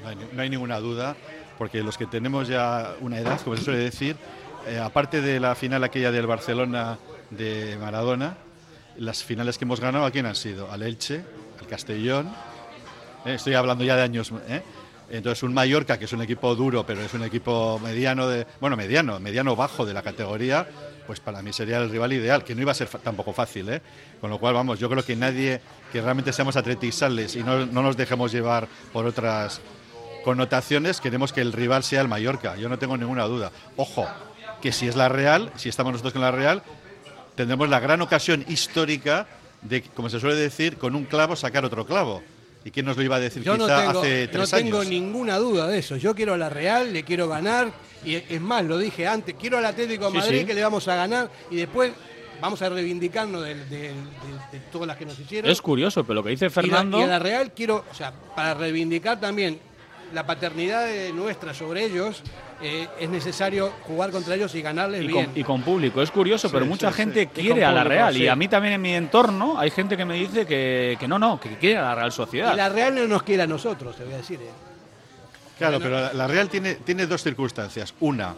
No 0.03 0.09
hay, 0.09 0.15
ni- 0.15 0.23
no 0.33 0.41
hay 0.41 0.49
ninguna 0.49 0.79
duda, 0.79 1.15
porque 1.57 1.83
los 1.83 1.97
que 1.97 2.07
tenemos 2.07 2.47
ya 2.47 2.95
una 3.01 3.19
edad, 3.19 3.39
como 3.41 3.55
se 3.55 3.63
suele 3.63 3.79
decir, 3.79 4.15
eh, 4.67 4.79
aparte 4.79 5.21
de 5.21 5.39
la 5.39 5.55
final 5.55 5.83
aquella 5.83 6.11
del 6.11 6.27
Barcelona 6.27 6.97
de 7.29 7.77
Maradona, 7.79 8.35
las 8.97 9.23
finales 9.23 9.57
que 9.57 9.65
hemos 9.65 9.79
ganado, 9.79 10.05
¿a 10.05 10.11
quién 10.11 10.25
han 10.25 10.35
sido? 10.35 10.71
Al 10.71 10.81
Elche, 10.81 11.21
al 11.61 11.67
Castellón, 11.67 12.27
eh, 12.27 12.31
estoy 13.25 13.53
hablando 13.53 13.83
ya 13.83 13.95
de 13.95 14.03
años, 14.03 14.31
¿eh? 14.47 14.61
Entonces 15.09 15.43
un 15.43 15.53
Mallorca, 15.53 15.97
que 15.97 16.05
es 16.05 16.13
un 16.13 16.21
equipo 16.21 16.53
duro, 16.55 16.85
pero 16.85 17.01
es 17.01 17.13
un 17.13 17.23
equipo 17.23 17.79
mediano, 17.81 18.27
de, 18.27 18.45
bueno, 18.59 18.75
mediano, 18.75 19.19
mediano 19.21 19.55
bajo 19.55 19.85
de 19.85 19.93
la 19.93 20.01
categoría, 20.01 20.67
pues 21.05 21.21
para 21.21 21.41
mí 21.41 21.53
sería 21.53 21.77
el 21.77 21.89
rival 21.89 22.11
ideal, 22.11 22.43
que 22.43 22.53
no 22.53 22.61
iba 22.61 22.73
a 22.73 22.75
ser 22.75 22.89
tampoco 22.89 23.31
fácil, 23.31 23.69
¿eh? 23.69 23.81
Con 24.19 24.29
lo 24.29 24.37
cual, 24.37 24.53
vamos, 24.53 24.79
yo 24.79 24.89
creo 24.89 25.05
que 25.05 25.15
nadie, 25.15 25.61
que 25.93 26.01
realmente 26.01 26.33
seamos 26.33 26.57
atletisales 26.57 27.37
y 27.37 27.43
no, 27.43 27.65
no 27.65 27.81
nos 27.81 27.95
dejemos 27.95 28.33
llevar 28.33 28.67
por 28.91 29.05
otras 29.05 29.61
connotaciones, 30.25 30.99
queremos 30.99 31.31
que 31.31 31.39
el 31.39 31.53
rival 31.53 31.83
sea 31.83 32.01
el 32.01 32.09
Mallorca, 32.09 32.57
yo 32.57 32.67
no 32.67 32.77
tengo 32.77 32.97
ninguna 32.97 33.23
duda. 33.23 33.53
Ojo, 33.77 34.05
que 34.61 34.73
si 34.73 34.89
es 34.89 34.97
la 34.97 35.07
Real, 35.07 35.53
si 35.55 35.69
estamos 35.69 35.93
nosotros 35.93 36.11
con 36.11 36.21
la 36.21 36.31
Real, 36.31 36.63
tendremos 37.35 37.69
la 37.69 37.79
gran 37.79 38.01
ocasión 38.01 38.43
histórica 38.49 39.27
de, 39.61 39.83
como 39.83 40.09
se 40.09 40.19
suele 40.19 40.35
decir, 40.35 40.77
con 40.77 40.95
un 40.95 41.05
clavo 41.05 41.37
sacar 41.37 41.63
otro 41.63 41.85
clavo. 41.85 42.21
¿Y 42.67 42.71
quién 42.71 42.85
nos 42.85 42.97
lo 42.97 43.03
iba 43.03 43.15
a 43.15 43.19
decir 43.21 43.43
Yo 43.43 43.57
no 43.57 43.65
tengo, 43.65 44.01
hace 44.01 44.25
no 44.25 44.31
tres 44.33 44.51
tengo 44.51 44.79
años? 44.79 44.89
ninguna 44.89 45.37
duda 45.37 45.67
de 45.69 45.77
eso. 45.77 45.95
Yo 45.95 46.13
quiero 46.13 46.33
a 46.33 46.37
la 46.37 46.49
Real, 46.49 46.91
le 46.91 47.03
quiero 47.03 47.29
ganar. 47.29 47.71
Y 48.03 48.15
es 48.15 48.41
más, 48.41 48.65
lo 48.65 48.77
dije 48.77 49.07
antes, 49.07 49.35
quiero 49.39 49.57
al 49.57 49.65
Atlético 49.65 50.05
de 50.07 50.11
Sí, 50.11 50.17
Madrid 50.17 50.39
sí. 50.41 50.45
que 50.45 50.53
le 50.53 50.63
vamos 50.63 50.85
a 50.89 50.95
ganar. 50.97 51.31
Y 51.49 51.55
después 51.55 51.93
vamos 52.41 52.61
a 52.61 52.67
reivindicarnos 52.67 53.41
de, 53.45 53.55
de- 53.55 53.67
de- 53.69 53.93
de 54.51 54.59
todas 54.69 54.85
las 54.85 54.97
que 54.97 55.05
nos 55.05 55.17
hicieron. 55.17 55.49
Es 55.49 55.61
curioso, 55.61 56.03
pero 56.03 56.15
lo 56.15 56.23
que 56.25 56.31
dice 56.31 56.45
Y 56.45 56.49
la- 56.49 56.53
Fernando. 56.53 56.99
Y, 56.99 57.03
a 57.03 57.07
la 57.07 57.19
Real 57.19 57.53
quiero, 57.55 57.85
o 57.89 57.95
sea, 57.95 58.11
para 58.35 58.53
reivindicar 58.53 59.17
también 59.17 59.59
la 60.13 60.25
paternidad 60.27 60.85
de 60.87 61.13
nuestra 61.13 61.53
sobre 61.53 61.85
ellos, 61.85 62.21
eh, 62.61 62.87
es 62.99 63.09
necesario 63.09 63.71
jugar 63.83 64.11
contra 64.11 64.35
ellos 64.35 64.53
y 64.55 64.61
ganarles 64.61 65.03
Y 65.03 65.07
bien. 65.07 65.25
con, 65.27 65.37
y 65.37 65.43
con 65.43 65.61
público, 65.61 66.01
es 66.01 66.09
curioso, 66.11 66.47
Sí, 66.47 66.53
pero 66.53 66.65
mucha 66.65 66.89
sí, 66.91 66.97
gente 66.97 67.27
quiere 67.27 67.63
a 67.63 67.71
la 67.71 67.83
público, 67.83 67.89
Real. 67.89 68.13
sí. 68.13 68.23
Y 68.23 68.27
a 68.27 68.35
mí 68.35 68.47
también 68.47 68.73
en 68.75 68.81
mi 68.81 68.93
entorno 68.93 69.59
hay 69.59 69.69
gente 69.69 69.95
que 69.97 70.05
me 70.05 70.15
dice 70.15 70.45
que, 70.45 70.97
que 70.99 71.07
no, 71.07 71.19
no, 71.19 71.39
que 71.39 71.57
quiere 71.57 71.77
a 71.77 71.81
la 71.83 71.95
Real 71.95 72.11
Sociedad. 72.11 72.53
Y 72.53 72.57
la 72.57 72.69
Real 72.69 72.95
no 72.95 73.07
nos 73.07 73.23
quiere 73.23 73.43
a 73.43 73.47
nosotros, 73.47 73.95
te 73.95 74.03
voy 74.03 74.13
a 74.13 74.17
decir. 74.17 74.39
eh. 74.41 74.49
Claro, 75.57 75.79
pero 75.79 75.99
la, 75.99 76.13
la 76.13 76.27
Real 76.27 76.49
tiene, 76.49 76.75
tiene 76.75 77.07
dos 77.07 77.23
circunstancias. 77.23 77.93
Una, 77.99 78.35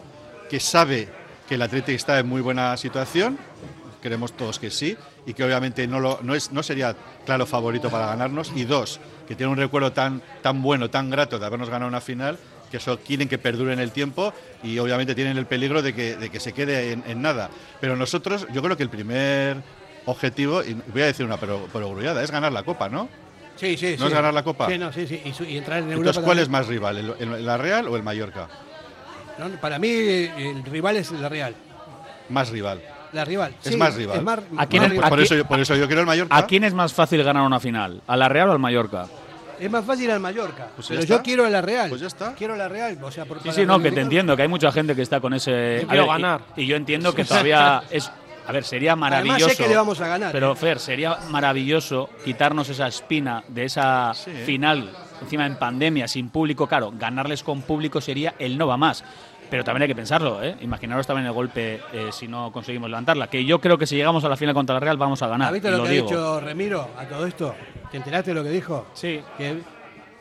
que 0.48 0.58
sabe 0.60 1.08
que 1.48 1.56
el 1.56 1.62
Atlético 1.62 1.96
está 1.96 2.18
en 2.18 2.26
muy 2.28 2.40
buena 2.40 2.76
situación, 2.76 3.38
creemos 4.00 4.32
todos 4.32 4.58
que 4.58 4.70
sí, 4.70 4.96
y 5.26 5.34
que 5.34 5.44
obviamente 5.44 5.86
no, 5.86 6.00
lo, 6.00 6.18
no, 6.22 6.34
es, 6.34 6.50
no 6.50 6.62
sería 6.62 6.96
claro 7.26 7.44
favorito 7.44 7.90
para 7.90 8.06
ganarnos. 8.06 8.52
Y 8.56 8.64
dos, 8.64 9.00
que 9.28 9.34
tiene 9.34 9.52
un 9.52 9.58
recuerdo 9.58 9.92
tan, 9.92 10.22
tan 10.42 10.62
bueno, 10.62 10.88
tan 10.88 11.10
grato 11.10 11.38
de 11.38 11.44
habernos 11.44 11.68
ganado 11.68 11.88
una 11.88 12.00
final, 12.00 12.38
que 12.70 12.76
eso 12.78 12.98
quieren 13.00 13.28
que 13.28 13.38
perdure 13.38 13.72
en 13.72 13.80
el 13.80 13.90
tiempo 13.92 14.32
y 14.62 14.78
obviamente 14.78 15.14
tienen 15.14 15.36
el 15.36 15.46
peligro 15.46 15.82
de 15.82 15.94
que, 15.94 16.16
de 16.16 16.30
que 16.30 16.38
se 16.40 16.52
quede 16.52 16.92
en, 16.92 17.04
en 17.06 17.20
nada. 17.22 17.50
Pero 17.80 17.96
nosotros, 17.96 18.46
yo 18.52 18.62
creo 18.62 18.76
que 18.76 18.82
el 18.84 18.90
primer 18.90 19.56
objetivo, 20.06 20.62
y 20.62 20.74
voy 20.92 21.02
a 21.02 21.06
decir 21.06 21.26
una 21.26 21.36
pero, 21.36 21.66
pero 21.72 21.90
grullada, 21.90 22.22
es 22.22 22.30
ganar 22.30 22.52
la 22.52 22.62
Copa, 22.62 22.88
¿no? 22.88 23.08
Sí, 23.56 23.76
sí, 23.76 23.96
¿No 23.98 24.06
sí. 24.06 24.08
es 24.08 24.14
ganar 24.14 24.32
la 24.32 24.42
Copa? 24.42 24.68
Sí, 24.68 24.78
no, 24.78 24.92
sí, 24.92 25.06
sí. 25.06 25.20
Y, 25.24 25.32
su- 25.34 25.44
y 25.44 25.58
entrar 25.58 25.78
en 25.78 25.84
Europa. 25.84 25.98
Entonces, 25.98 26.22
¿cuál 26.24 26.38
también. 26.38 26.42
es 26.44 26.48
más 26.48 26.66
rival, 26.68 26.96
el- 26.96 27.14
el- 27.34 27.44
la 27.46 27.56
Real 27.58 27.88
o 27.88 27.96
el 27.96 28.02
Mallorca? 28.02 28.48
No, 29.38 29.48
para 29.60 29.78
mí, 29.78 29.88
el 29.88 30.62
rival 30.64 30.96
es 30.96 31.10
la 31.12 31.28
Real. 31.28 31.54
Más 32.30 32.48
rival. 32.50 32.80
La 33.12 33.24
rival. 33.24 33.54
Es 33.64 33.72
sí, 33.72 33.76
más 33.76 33.94
rival. 33.96 34.18
Es 34.18 34.22
más, 34.22 34.38
¿A 34.56 34.66
quién 34.66 34.82
más 34.82 34.86
es- 34.86 34.96
rival. 34.96 35.08
Por 35.10 35.18
Aquí- 35.18 35.24
eso, 35.26 35.34
yo- 35.34 35.44
por 35.46 35.60
eso 35.60 35.74
yo 35.76 35.86
quiero 35.86 36.00
el 36.02 36.06
Mallorca. 36.06 36.36
¿A 36.36 36.46
quién 36.46 36.64
es 36.64 36.72
más 36.74 36.92
fácil 36.94 37.22
ganar 37.24 37.42
una 37.42 37.58
final? 37.58 38.00
¿A 38.06 38.16
la 38.16 38.28
Real 38.28 38.48
o 38.48 38.52
al 38.52 38.58
Mallorca? 38.60 39.06
Es 39.60 39.70
más 39.70 39.84
fácil 39.84 40.10
al 40.10 40.20
Mallorca. 40.20 40.68
Pues 40.74 40.88
pero 40.88 41.00
está. 41.00 41.16
yo 41.16 41.22
quiero 41.22 41.44
a 41.44 41.50
la 41.50 41.60
Real. 41.60 41.88
Pues 41.88 42.00
ya 42.00 42.06
está. 42.06 42.34
Quiero 42.34 42.54
a 42.54 42.56
la 42.56 42.68
Real. 42.68 42.98
O 43.02 43.10
sea, 43.10 43.26
por, 43.26 43.42
Sí, 43.42 43.50
sí, 43.52 43.66
no, 43.66 43.78
que 43.80 43.92
te 43.92 44.00
entiendo, 44.00 44.34
que 44.34 44.42
hay 44.42 44.48
mucha 44.48 44.72
gente 44.72 44.96
que 44.96 45.02
está 45.02 45.20
con 45.20 45.34
ese... 45.34 45.80
Yo 45.82 45.88
quiero 45.88 46.02
ver, 46.04 46.12
ganar. 46.12 46.40
Y, 46.56 46.66
yo 46.66 46.76
entiendo 46.76 47.14
que 47.14 47.24
todavía 47.24 47.82
es... 47.90 48.10
A 48.46 48.52
ver, 48.52 48.64
sería 48.64 48.92
Además, 48.92 49.10
maravilloso... 49.10 49.50
sé 49.50 49.62
que 49.62 49.68
le 49.68 49.76
vamos 49.76 50.00
a 50.00 50.08
ganar. 50.08 50.32
Pero 50.32 50.52
¿eh? 50.52 50.56
Fer, 50.56 50.80
sería 50.80 51.18
maravilloso 51.28 52.08
quitarnos 52.24 52.68
esa 52.68 52.88
espina 52.88 53.44
de 53.46 53.64
esa 53.66 54.12
Sí. 54.14 54.30
final, 54.44 54.90
encima 55.20 55.46
en 55.46 55.56
pandemia, 55.56 56.08
sin 56.08 56.30
público. 56.30 56.66
Claro, 56.66 56.92
ganarles 56.98 57.44
con 57.44 57.62
público 57.62 58.00
sería 58.00 58.34
el 58.38 58.58
no 58.58 58.66
va 58.66 58.76
más. 58.76 59.04
Pero 59.50 59.62
también 59.64 59.82
hay 59.82 59.88
que 59.88 59.94
pensarlo, 59.96 60.42
¿eh? 60.42 60.56
Imaginaros 60.62 61.06
también 61.06 61.26
el 61.26 61.32
golpe 61.32 61.80
eh, 61.92 62.08
si 62.12 62.28
no 62.28 62.50
conseguimos 62.52 62.88
levantarla. 62.88 63.26
Que 63.26 63.44
yo 63.44 63.60
creo 63.60 63.76
que 63.76 63.86
si 63.86 63.96
llegamos 63.96 64.24
a 64.24 64.28
la 64.28 64.36
final 64.36 64.54
contra 64.54 64.74
la 64.74 64.80
Real 64.80 64.96
vamos 64.96 65.22
a 65.22 65.28
ganar. 65.28 65.48
¿Has 65.48 65.52
visto 65.52 65.68
y 65.68 65.70
lo, 65.72 65.76
lo 65.78 65.84
que 65.84 65.90
digo. 65.90 66.06
ha 66.06 66.08
dicho 66.08 66.40
Remiro 66.40 66.88
a 66.96 67.04
todo 67.04 67.26
esto? 67.26 67.54
¿Te 67.90 67.96
enteraste 67.96 68.30
de 68.30 68.34
lo 68.34 68.44
que 68.44 68.50
dijo? 68.50 68.86
Sí. 68.94 69.20
Que 69.36 69.58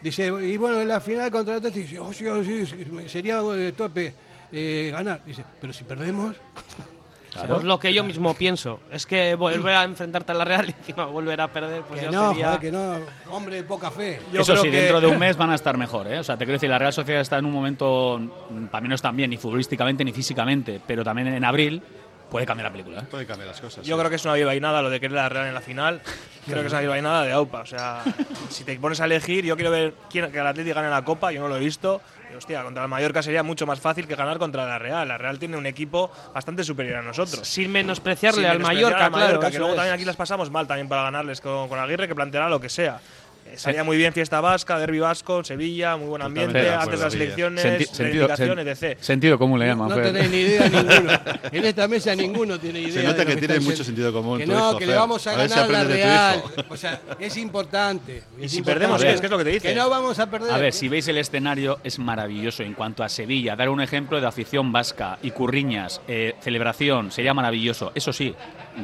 dice, 0.01 0.27
y 0.27 0.57
bueno, 0.57 0.81
en 0.81 0.87
la 0.87 0.99
final 0.99 1.29
contra 1.31 1.53
el 1.55 1.57
Atlético, 1.59 1.83
dice, 1.85 1.99
oh, 1.99 2.13
sí, 2.13 2.25
oh, 2.27 2.43
sí, 2.43 2.65
sería 3.07 3.41
de 3.41 3.71
tope 3.73 4.13
eh, 4.51 4.89
ganar. 4.91 5.23
Dice, 5.25 5.43
pero 5.61 5.73
si 5.73 5.83
perdemos, 5.83 6.35
Pues 7.47 7.63
lo 7.63 7.79
que 7.79 7.93
yo 7.93 8.03
mismo 8.03 8.33
pienso. 8.33 8.79
Es 8.91 9.05
que 9.05 9.35
volver 9.35 9.75
a 9.75 9.83
enfrentarte 9.83 10.31
a 10.31 10.35
la 10.35 10.45
Real 10.45 10.67
y 10.67 10.71
encima 10.71 11.05
volver 11.05 11.39
a 11.39 11.47
perder, 11.47 11.83
pues 11.83 11.99
que 11.99 12.05
ya 12.07 12.11
no, 12.11 12.29
sería... 12.29 12.45
joder, 12.47 12.59
que 12.59 12.71
no, 12.71 12.95
hombre 13.29 13.55
de 13.57 13.63
poca 13.63 13.91
fe. 13.91 14.19
Yo 14.33 14.41
Eso 14.41 14.53
creo 14.53 14.63
sí, 14.63 14.71
que- 14.71 14.77
dentro 14.77 14.99
de 15.01 15.07
un 15.07 15.19
mes 15.19 15.37
van 15.37 15.51
a 15.51 15.55
estar 15.55 15.77
mejor, 15.77 16.07
¿eh? 16.07 16.19
O 16.19 16.23
sea, 16.23 16.35
te 16.37 16.45
quiero 16.45 16.53
decir, 16.53 16.69
la 16.69 16.79
Real 16.79 16.91
Sociedad 16.91 17.21
está 17.21 17.37
en 17.37 17.45
un 17.45 17.51
momento, 17.51 18.19
mm, 18.19 18.65
para 18.65 18.81
mí 18.81 18.89
no 18.89 18.95
están 18.95 19.15
bien, 19.15 19.29
ni 19.29 19.37
futbolísticamente 19.37 20.03
ni 20.03 20.11
físicamente, 20.11 20.81
pero 20.85 21.03
también 21.03 21.27
en 21.27 21.45
abril 21.45 21.81
puede 22.29 22.45
cambiar 22.45 22.67
la 22.67 22.71
película. 22.71 23.01
¿eh? 23.01 23.05
Puede 23.09 23.25
cambiar 23.25 23.47
las 23.47 23.59
cosas. 23.59 23.85
Yo 23.85 23.95
sí. 23.95 23.99
creo 23.99 24.09
que 24.09 24.15
es 24.15 24.25
una 24.25 24.59
nada 24.59 24.81
lo 24.81 24.89
de 24.89 24.99
querer 24.99 25.13
la 25.13 25.29
Real 25.29 25.47
en 25.47 25.53
la 25.53 25.61
final. 25.61 26.01
Creo 26.45 26.61
que 26.61 26.67
es 26.67 26.73
una 26.73 27.01
nada 27.01 27.23
de 27.23 27.31
AUPA. 27.31 27.61
O 27.61 27.65
sea, 27.65 28.03
si 28.49 28.63
te 28.63 28.77
pones 28.79 29.01
a 29.01 29.05
elegir, 29.05 29.45
yo 29.45 29.55
quiero 29.55 29.71
ver 29.71 29.93
quién, 30.09 30.31
que 30.31 30.39
el 30.39 30.47
Atlético 30.47 30.75
gane 30.75 30.89
la 30.89 31.03
Copa, 31.03 31.31
yo 31.31 31.41
no 31.41 31.47
lo 31.47 31.57
he 31.57 31.59
visto. 31.59 32.01
Y, 32.31 32.35
hostia, 32.35 32.63
contra 32.63 32.83
el 32.83 32.89
Mallorca 32.89 33.21
sería 33.23 33.43
mucho 33.43 33.65
más 33.65 33.79
fácil 33.79 34.07
que 34.07 34.15
ganar 34.15 34.37
contra 34.37 34.65
la 34.65 34.79
Real. 34.79 35.07
La 35.07 35.17
Real 35.17 35.39
tiene 35.39 35.57
un 35.57 35.65
equipo 35.65 36.11
bastante 36.33 36.63
superior 36.63 36.97
a 36.97 37.01
nosotros. 37.01 37.47
Sin 37.47 37.71
menospreciarle 37.71 38.41
Sin 38.41 38.49
al 38.49 38.59
menospreciar 38.59 38.91
Mallorca, 38.91 39.05
al 39.05 39.11
Mallorca, 39.11 39.37
claro. 39.37 39.51
que 39.51 39.57
luego 39.57 39.73
es. 39.73 39.77
también 39.77 39.95
aquí 39.95 40.05
las 40.05 40.15
pasamos 40.15 40.51
mal 40.51 40.67
también 40.67 40.87
para 40.87 41.03
ganarles 41.03 41.41
con, 41.41 41.67
con 41.69 41.79
Aguirre, 41.79 42.07
que 42.07 42.15
planteará 42.15 42.49
lo 42.49 42.59
que 42.59 42.69
sea. 42.69 42.99
Eh, 43.51 43.57
Salía 43.57 43.83
muy 43.83 43.97
bien 43.97 44.13
fiesta 44.13 44.39
vasca, 44.41 44.77
derbi 44.77 44.99
vasco, 44.99 45.43
Sevilla, 45.43 45.97
muy 45.97 46.07
buen 46.07 46.19
Totalmente 46.21 46.45
ambiente, 46.59 46.69
de 46.69 46.75
antes 46.75 46.85
de 46.87 46.93
acuerdo, 46.95 47.03
las 47.05 47.13
elecciones, 47.15 47.63
Senti- 47.65 47.85
sentido, 47.85 48.27
sen- 48.29 48.67
etc. 48.93 48.97
sentido 49.01 49.39
común 49.39 49.59
le 49.59 49.65
No, 49.65 49.71
llaman, 49.71 49.89
no 49.89 49.95
Fer. 49.95 50.03
tenéis 50.13 50.29
ni 50.31 50.37
idea 50.37 50.69
ninguno. 50.69 51.11
En 51.51 51.65
esta 51.65 51.87
mesa 51.87 52.15
ninguno 52.15 52.59
tiene 52.59 52.79
idea. 52.81 52.93
Se 52.93 53.03
nota 53.03 53.17
de 53.19 53.25
que 53.25 53.35
que 53.35 53.47
tiene 53.47 53.59
mucho 53.61 53.83
sentido 53.83 54.13
común 54.13 54.37
Que 54.37 54.45
no, 54.45 54.53
hijo, 54.71 54.77
que 54.77 54.85
le 54.85 54.95
vamos 54.95 55.25
a, 55.25 55.31
A 55.33 55.37
ver 55.37 55.49
si 55.49 55.55
ganar 55.55 55.69
la 55.71 55.83
Real. 55.83 56.43
O 56.69 56.77
sea, 56.77 57.01
es 57.19 57.37
importante. 57.37 58.23
Y 58.39 58.45
es 58.45 58.51
si 58.51 58.57
importante. 58.59 58.87
perdemos. 58.87 59.19
¿qué 59.19 59.25
es 59.25 59.31
lo 59.31 59.37
que 59.39 59.43
te 59.43 59.49
dice? 59.49 59.67
Que 59.69 59.75
no 59.75 59.89
vamos 59.89 60.19
a 60.19 60.29
perder. 60.29 60.51
A 60.53 60.57
ver, 60.57 60.71
si 60.73 60.87
veis 60.87 61.07
el 61.07 61.17
escenario 61.17 61.79
es 61.83 61.97
maravilloso 61.97 62.61
en 62.63 62.73
cuanto 62.75 63.03
a 63.03 63.09
Sevilla. 63.09 63.55
Dar 63.55 63.69
un 63.69 63.81
ejemplo 63.81 64.21
de 64.21 64.27
afición 64.27 64.71
vasca 64.71 65.17
y 65.23 65.31
curriñas, 65.31 66.01
eh, 66.07 66.35
celebración, 66.41 67.11
sería 67.11 67.33
maravilloso. 67.33 67.91
Eso 67.95 68.13
sí, 68.13 68.35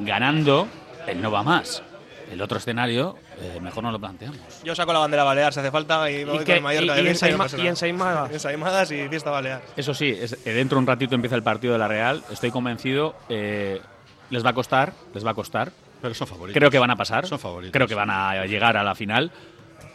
ganando, 0.04 0.68
el 1.08 1.22
no 1.22 1.30
va 1.32 1.44
más. 1.44 1.84
El 2.32 2.42
otro 2.42 2.58
escenario, 2.58 3.16
eh, 3.40 3.60
mejor 3.62 3.84
no 3.84 3.92
lo 3.92 4.00
planteamos. 4.00 4.40
Yo 4.64 4.76
saco 4.76 4.94
la 4.94 5.00
bandera 5.00 5.24
balear 5.24 5.54
si 5.54 5.60
hace 5.60 5.72
falta 5.72 6.10
y 6.10 6.24
voy 6.24 6.40
que- 6.40 6.46
con 6.46 6.56
el 6.56 6.62
Mallorca 6.62 6.94
y- 7.00 7.04
de 7.04 7.10
y 7.10 7.14
ensaima- 7.14 7.48
y 7.54 7.58
nada. 7.58 7.70
ensaimadas. 7.70 8.32
Ensaimadas 8.34 8.92
y 8.92 9.08
fiesta 9.10 9.30
balear. 9.32 9.62
Eso 9.76 9.94
sí, 9.94 10.10
es- 10.10 10.38
eh, 10.46 10.54
dentro 10.54 10.78
de 10.78 10.80
un 10.82 10.88
ratito 10.88 11.16
empieza 11.16 11.36
el 11.36 11.44
partido 11.44 11.74
de 11.74 11.80
la 11.80 11.88
Real. 11.88 12.24
Estoy 12.32 12.52
convencido, 12.52 13.16
eh, 13.30 13.82
les 14.30 14.46
va 14.46 14.50
a 14.50 14.54
costar, 14.54 14.94
les 15.14 15.26
va 15.26 15.32
a 15.32 15.34
costar. 15.34 15.72
Pero 16.02 16.14
son 16.14 16.28
favoritos. 16.28 16.58
Creo 16.60 16.70
que 16.70 16.80
van 16.80 16.92
a 16.92 16.96
pasar. 16.96 17.26
Son 17.26 17.40
favoritos. 17.40 17.72
Creo 17.74 17.88
que 17.88 17.96
van 17.96 18.10
a 18.10 18.46
llegar 18.46 18.78
a 18.78 18.84
la 18.84 18.96
final. 18.96 19.32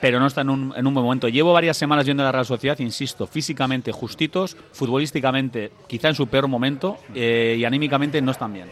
Pero 0.01 0.19
no 0.19 0.27
están 0.27 0.47
en 0.49 0.51
un, 0.51 0.75
en 0.77 0.87
un 0.87 0.95
buen 0.95 1.05
momento. 1.05 1.29
Llevo 1.29 1.53
varias 1.53 1.77
semanas 1.77 2.07
viendo 2.07 2.23
a 2.23 2.27
la 2.27 2.33
Real 2.33 2.47
Sociedad, 2.47 2.79
insisto, 2.79 3.27
físicamente 3.27 3.93
justitos, 3.93 4.57
futbolísticamente 4.73 5.73
quizá 5.87 6.09
en 6.09 6.15
su 6.15 6.27
peor 6.27 6.49
momento 6.49 6.99
eh, 7.15 7.57
y 7.59 7.65
anímicamente 7.65 8.21
no 8.23 8.33
están 8.33 8.53
bien. 8.53 8.71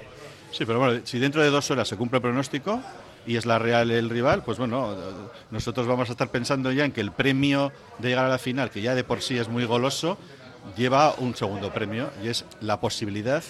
Sí, 0.51 0.65
pero 0.65 0.79
bueno, 0.79 1.01
si 1.05 1.19
dentro 1.19 1.43
de 1.43 1.51
dos 1.51 1.71
horas 1.71 1.87
se 1.87 1.97
cumple 1.97 2.17
el 2.17 2.23
pronóstico 2.23 2.81
y 3.27 3.37
es 3.37 3.47
la 3.47 3.59
Real 3.59 3.91
el 3.91 4.09
rival, 4.11 4.43
pues 4.45 4.59
bueno, 4.59 4.95
nosotros 5.51 5.87
vamos 5.87 6.09
a 6.09 6.13
estar 6.13 6.29
pensando 6.31 6.73
ya 6.73 6.85
en 6.85 6.93
que 6.93 7.01
el 7.01 7.13
premio 7.13 7.73
de 7.99 8.09
llegar 8.09 8.25
a 8.25 8.29
la 8.29 8.39
final, 8.39 8.71
que 8.71 8.81
ya 8.81 8.95
de 8.95 9.05
por 9.05 9.21
sí 9.23 9.39
es 9.39 9.49
muy 9.49 9.65
goloso, 9.65 10.19
lleva 10.77 11.15
un 11.19 11.35
segundo 11.37 11.73
premio 11.73 12.11
y 12.23 12.29
es 12.29 12.45
la 12.61 12.81
posibilidad 12.81 13.43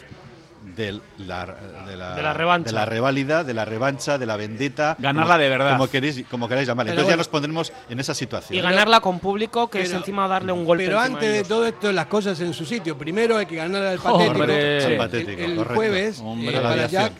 de 0.77 1.01
la, 1.19 1.47
de 1.87 1.97
la, 1.97 2.15
De 2.15 2.23
la 2.23 2.35
revancha. 2.35 2.69
de 2.71 2.73
la 2.75 2.85
reválida, 2.85 3.43
de 3.45 3.55
la 3.55 3.65
revancha, 3.65 4.19
de 4.19 4.27
la 4.27 4.37
vendetta. 4.37 4.97
Ganarla 4.99 5.35
como- 5.35 5.43
de 5.43 5.49
verdad. 5.49 5.73
Como 5.73 5.89
queréis, 5.89 6.25
como 6.31 6.49
queráis 6.49 6.67
llamarle. 6.69 6.91
Pero 6.93 7.01
Entonces 7.01 7.13
ya 7.13 7.17
nos 7.17 7.29
pondremos 7.29 7.73
en 7.89 8.01
esa 8.01 8.15
situación. 8.15 8.59
Y 8.59 8.63
ganarla 8.63 9.01
con 9.01 9.19
público, 9.19 9.71
que 9.71 9.83
es 9.83 9.93
encima 9.93 10.29
darle 10.29 10.53
un 10.53 10.65
golpe 10.65 10.85
Pero 10.87 11.01
antes 11.01 11.33
de 11.33 11.45
todo 11.45 11.67
esto, 11.67 11.91
las 11.93 12.07
cosas 12.07 12.39
en 12.41 12.53
su 12.53 12.65
sitio. 12.65 12.99
Primero 12.99 13.37
hay 13.39 13.47
que 13.47 13.57
ganar 13.57 13.83
al 13.83 13.99
patético. 13.99 14.25
Hombre. 14.43 14.85
el- 14.85 15.29
el, 15.41 15.57
correcto. 15.57 15.75
jueves 15.75 16.23
eh, 16.23 16.61
para. 16.61 17.11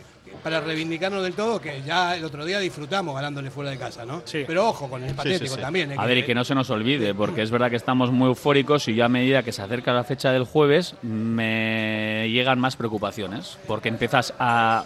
Para 0.49 0.61
reivindicarnos 0.61 1.21
del 1.21 1.33
todo, 1.33 1.61
que 1.61 1.83
ya 1.85 2.15
el 2.15 2.25
otro 2.25 2.43
día 2.43 2.59
disfrutamos 2.59 3.13
ganándole 3.13 3.51
fuera 3.51 3.69
de 3.69 3.77
casa, 3.77 4.03
¿no? 4.03 4.23
Sí. 4.25 4.43
Pero 4.47 4.67
ojo 4.67 4.89
con 4.89 5.03
el 5.03 5.13
patético 5.13 5.55
sí. 5.55 5.61
también. 5.61 5.91
hay 5.91 5.97
A 5.97 6.05
ver, 6.05 6.17
y 6.17 6.23
que 6.23 6.33
no 6.33 6.43
se 6.43 6.55
nos 6.55 6.71
olvide, 6.71 7.13
porque 7.13 7.43
es 7.43 7.51
verdad 7.51 7.69
que 7.69 7.75
estamos 7.75 8.11
muy 8.11 8.29
eufóricos 8.29 8.87
y 8.87 8.95
yo 8.95 9.05
a 9.05 9.09
medida 9.09 9.43
que 9.43 9.51
se 9.51 9.61
acerca 9.61 9.93
la 9.93 10.03
fecha 10.03 10.31
del 10.31 10.45
jueves 10.45 10.95
me 11.03 12.27
llegan 12.31 12.59
más 12.59 12.75
preocupaciones, 12.75 13.59
porque 13.67 13.89
empiezas 13.89 14.33
a, 14.39 14.85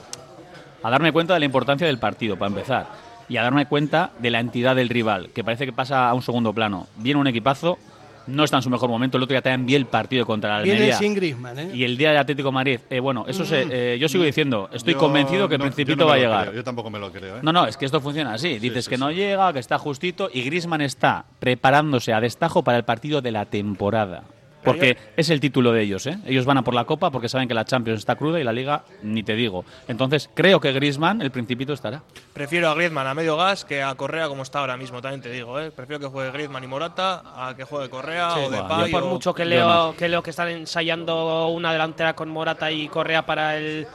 a 0.84 0.89
darme 0.89 1.13
cuenta 1.13 1.34
de 1.34 1.39
la 1.39 1.45
importancia 1.45 1.88
del 1.88 1.97
partido, 1.97 2.38
para 2.38 2.49
empezar, 2.49 2.88
y 3.30 3.38
a 3.38 3.43
darme 3.43 3.65
cuenta 3.65 4.12
de 4.19 4.32
la 4.32 4.41
entidad 4.41 4.76
del 4.76 4.89
rival, 4.89 5.30
que 5.34 5.45
parece 5.45 5.65
que 5.65 5.71
pasa 5.71 6.10
a 6.10 6.13
un 6.13 6.21
segundo 6.21 6.52
plano. 6.52 6.88
Viene 6.97 7.21
un 7.21 7.28
equipazo, 7.28 7.78
no 8.27 8.43
está 8.43 8.57
en 8.57 8.63
su 8.63 8.69
mejor 8.69 8.89
momento, 8.89 9.17
el 9.17 9.23
otro 9.23 9.33
día 9.33 9.41
también 9.41 9.65
vi 9.65 9.75
el 9.75 9.86
partido 9.86 10.25
contra 10.25 10.57
la 10.57 10.63
Viene 10.63 10.77
Almería. 10.77 10.97
sin 10.97 11.13
Griezmann, 11.15 11.59
¿eh? 11.59 11.71
Y 11.73 11.83
el 11.83 11.97
día 11.97 12.12
de 12.12 12.17
Atlético 12.17 12.49
de 12.49 12.53
Madrid, 12.53 12.79
eh, 12.89 12.99
bueno, 12.99 13.25
eso 13.27 13.45
se, 13.45 13.65
eh, 13.93 13.99
yo 13.99 14.07
sigo 14.09 14.23
diciendo, 14.23 14.69
estoy 14.73 14.93
Yo 14.93 14.99
convencido 14.99 15.47
que 15.49 15.55
el 15.55 15.59
no- 15.59 15.65
Principito 15.65 15.97
no 15.97 16.05
va 16.07 16.13
a 16.13 16.17
lo 16.17 16.21
llegar. 16.23 16.41
creo, 16.43 16.53
yo 16.55 16.63
tampoco 16.63 16.89
me 16.89 16.99
lo 16.99 17.12
creo. 17.12 17.38
¿eh? 17.38 17.39
No, 17.41 17.51
no, 17.53 17.65
es 17.65 17.77
que 17.77 17.86
esto 17.86 17.99
funciona 18.01 18.33
así. 18.33 18.59
Dices 18.59 18.86
sí, 18.86 18.89
que 18.91 18.97
no 18.97 19.09
sí. 19.09 19.15
llega, 19.15 19.51
que 19.53 19.59
está 19.59 19.77
justito 19.77 20.29
y 20.33 20.41
Grisman 20.43 20.81
está 20.81 21.25
preparándose 21.39 22.13
a 22.13 22.19
destajo 22.21 22.63
para 22.63 22.77
el 22.77 22.83
partido 22.83 23.21
de 23.21 23.31
la 23.31 23.45
temporada. 23.45 24.23
Porque 24.63 24.97
es 25.17 25.30
el 25.30 25.39
título 25.39 25.71
de 25.71 25.82
ellos, 25.82 26.06
¿eh? 26.08 26.17
Ellos 26.26 26.45
van 26.45 26.58
a 26.58 26.62
por 26.63 26.73
la 26.73 26.86
Copa 26.86 27.12
porque 27.12 27.30
saben 27.30 27.47
que 27.47 27.54
la 27.54 27.65
Champions 27.65 27.99
está 27.99 28.15
cruda 28.15 28.39
y 28.39 28.43
la 28.43 28.54
Liga 28.54 28.84
ni 29.02 29.23
te 29.23 29.36
digo. 29.36 29.65
Entonces, 29.88 30.30
creo 30.34 30.60
que 30.60 30.71
Grisman, 30.71 31.21
el 31.21 31.32
Principito, 31.32 31.73
estará. 31.73 32.02
Prefiero 32.34 32.69
a 32.69 32.73
Griezmann 32.76 33.08
a 33.08 33.13
medio 33.13 33.38
gas 33.38 33.65
que 33.65 33.84
a 33.84 33.93
Correa 33.95 34.28
como 34.28 34.43
está 34.43 34.60
ahora 34.60 34.78
mismo, 34.78 35.02
también 35.02 35.21
te 35.21 35.30
digo. 35.30 35.60
¿eh? 35.60 35.71
Prefiero 35.71 35.99
que 35.99 36.08
juegue 36.08 36.32
Griezmann 36.32 36.63
y 36.63 36.67
Morata 36.67 37.21
a 37.36 37.56
que 37.56 37.63
juegue 37.63 37.89
Correa 37.89 38.36
o. 38.36 38.52
Yo 38.52 38.91
por 38.91 39.04
o- 39.04 39.08
mucho 39.08 39.34
que 39.34 39.43
yo 39.43 39.49
leo, 39.49 39.67
no. 39.67 39.95
que 39.95 40.08
leo 40.10 40.23
que 40.23 40.30
están 40.32 40.49
ensayando 40.49 41.47
una 41.49 41.71
delantera 41.71 42.15
con 42.15 42.30
Morata 42.30 42.71
y 42.71 42.88
Correa 42.88 43.26
para 43.26 43.58
el 43.58 43.86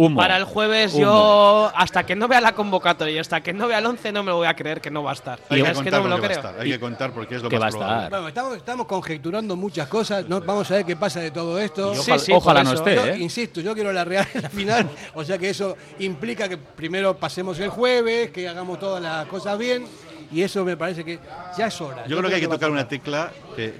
Humo. 0.00 0.16
para 0.20 0.36
el 0.36 0.44
jueves, 0.44 0.94
Humo. 0.94 1.02
yo 1.02 1.72
hasta 1.74 2.04
que 2.04 2.16
no 2.16 2.26
vea 2.28 2.40
la 2.40 2.54
convocatoria 2.54 3.14
y 3.14 3.18
hasta 3.18 3.40
que 3.42 3.52
no 3.52 3.68
vea 3.68 3.78
el 3.78 3.86
11 3.86 4.12
no 4.12 4.22
me 4.22 4.30
lo 4.30 4.36
voy 4.36 4.46
a 4.46 4.54
creer 4.54 4.80
que 4.80 4.90
no 4.90 5.02
va 5.02 5.10
a 5.10 5.14
estar. 5.14 5.38
Hay 5.48 5.62
que 5.62 5.68
es 5.70 5.78
que 5.78 5.84
contar 5.84 5.92
no 6.00 6.04
me 6.04 6.10
lo 6.10 6.16
porque 6.16 6.20
va 6.20 6.32
a 6.34 6.40
creo. 6.40 6.50
estar, 6.50 6.60
Hay 6.64 6.70
que 6.70 6.80
contar 6.80 7.12
porque 7.12 7.34
es 7.36 7.42
lo 7.42 7.48
Que 7.48 7.58
más 7.58 7.74
va 7.74 7.78
a 7.78 8.04
estar. 8.04 8.10
Bueno, 8.10 8.28
estamos, 8.28 8.56
estamos 8.56 8.86
conjeturando 8.86 9.56
muchas 9.56 9.88
cosas. 9.88 10.28
No, 10.28 10.40
vamos 10.40 10.70
a 10.70 10.74
ver 10.74 10.84
qué 10.86 10.96
pasa 10.96 11.20
de 11.20 11.30
todo 11.30 11.58
esto. 11.58 11.94
Sí, 11.94 12.00
ojalá, 12.00 12.18
sí, 12.18 12.32
ojalá 12.32 12.60
por 12.62 12.68
no 12.72 12.78
esté, 12.78 12.94
Yo 12.96 13.06
¿eh? 13.06 13.18
insisto, 13.18 13.60
yo 13.60 13.74
quiero 13.74 13.92
la 13.92 14.04
Real 14.04 14.26
en 14.34 14.42
la 14.42 14.48
final, 14.50 14.90
o 15.14 15.24
sea 15.24 15.36
que 15.38 15.50
eso 15.50 15.76
implica 15.98 16.48
que 16.48 16.56
primero 16.56 17.16
pasemos 17.16 17.58
el 17.60 17.68
jueves, 17.68 18.30
que 18.30 18.48
hagamos 18.48 18.78
todas 18.78 19.02
las 19.02 19.26
cosas 19.26 19.58
bien, 19.58 19.84
y 20.32 20.42
eso 20.42 20.64
me 20.64 20.76
parece 20.76 21.04
que 21.04 21.18
ya 21.58 21.66
es 21.66 21.80
hora. 21.80 22.06
Yo 22.06 22.16
creo 22.16 22.28
que 22.28 22.36
hay 22.36 22.40
que 22.40 22.48
tocar 22.48 22.70
una 22.70 22.86
tecla 22.88 23.30
que 23.54 23.74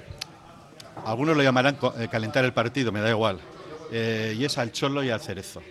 algunos 1.05 1.35
lo 1.35 1.43
llamarán 1.43 1.77
eh, 1.97 2.07
calentar 2.11 2.45
el 2.45 2.53
partido, 2.53 2.91
me 2.91 2.99
da 3.01 3.09
igual. 3.09 3.39
Eh, 3.91 4.35
y 4.37 4.45
es 4.45 4.57
al 4.57 4.71
Cholo 4.71 5.03
y 5.03 5.09
al 5.09 5.19
Cerezo. 5.19 5.61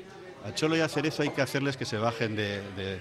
Al 0.45 0.55
Cholo 0.55 0.77
y 0.77 0.81
al 0.81 0.91
Cerezo 0.91 1.23
hay 1.23 1.31
que 1.31 1.43
hacerles 1.43 1.77
que 1.77 1.85
se 1.85 1.97
bajen 1.99 2.37
de- 2.37 2.61
de- 2.77 3.01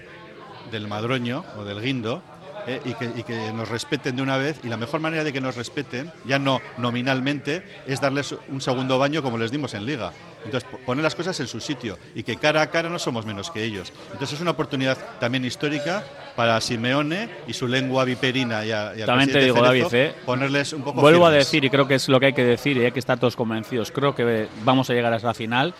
del 0.70 0.86
madroño 0.88 1.44
o 1.56 1.64
del 1.64 1.80
guindo 1.80 2.22
eh, 2.66 2.80
y, 2.84 2.92
que, 2.92 3.06
y 3.16 3.22
que 3.22 3.50
nos 3.52 3.68
respeten 3.70 4.14
de 4.16 4.22
una 4.22 4.36
vez. 4.36 4.60
Y 4.62 4.68
la 4.68 4.76
mejor 4.76 5.00
manera 5.00 5.24
de 5.24 5.32
que 5.32 5.40
nos 5.40 5.56
respeten, 5.56 6.12
ya 6.26 6.38
no 6.38 6.60
nominalmente, 6.76 7.62
es 7.86 8.00
darles 8.00 8.34
un 8.48 8.60
segundo 8.60 8.98
baño 8.98 9.22
como 9.22 9.38
les 9.38 9.50
dimos 9.50 9.72
en 9.72 9.86
Liga. 9.86 10.12
Entonces, 10.44 10.68
po- 10.70 10.78
poner 10.84 11.02
las 11.02 11.14
cosas 11.14 11.40
en 11.40 11.46
su 11.46 11.60
sitio 11.60 11.98
y 12.14 12.22
que 12.22 12.36
cara 12.36 12.60
a 12.60 12.70
cara 12.70 12.90
no 12.90 12.98
somos 12.98 13.24
menos 13.24 13.50
que 13.50 13.64
ellos. 13.64 13.90
Entonces, 14.12 14.34
es 14.34 14.40
una 14.42 14.50
oportunidad 14.50 14.98
también 15.18 15.44
histórica 15.46 16.04
para 16.36 16.60
Simeone 16.60 17.30
y 17.46 17.54
su 17.54 17.66
lengua 17.66 18.04
viperina 18.04 18.64
y, 18.64 18.72
a, 18.72 18.92
y 18.94 19.02
También 19.06 19.32
te 19.32 19.38
digo, 19.40 19.56
Cerezo, 19.56 19.88
David, 19.88 19.94
¿eh? 19.94 20.14
ponerles 20.26 20.72
un 20.74 20.82
poco 20.82 21.00
Vuelvo 21.00 21.26
a 21.26 21.30
decir, 21.30 21.64
y 21.64 21.70
creo 21.70 21.88
que 21.88 21.94
es 21.94 22.08
lo 22.10 22.20
que 22.20 22.26
hay 22.26 22.32
que 22.34 22.44
decir, 22.44 22.76
y 22.76 22.84
hay 22.84 22.92
que 22.92 23.00
estar 23.00 23.18
todos 23.18 23.36
convencidos. 23.36 23.90
Creo 23.90 24.14
que 24.14 24.48
vamos 24.64 24.88
a 24.90 24.92
llegar 24.92 25.12
hasta 25.14 25.28
la 25.28 25.34
final, 25.34 25.74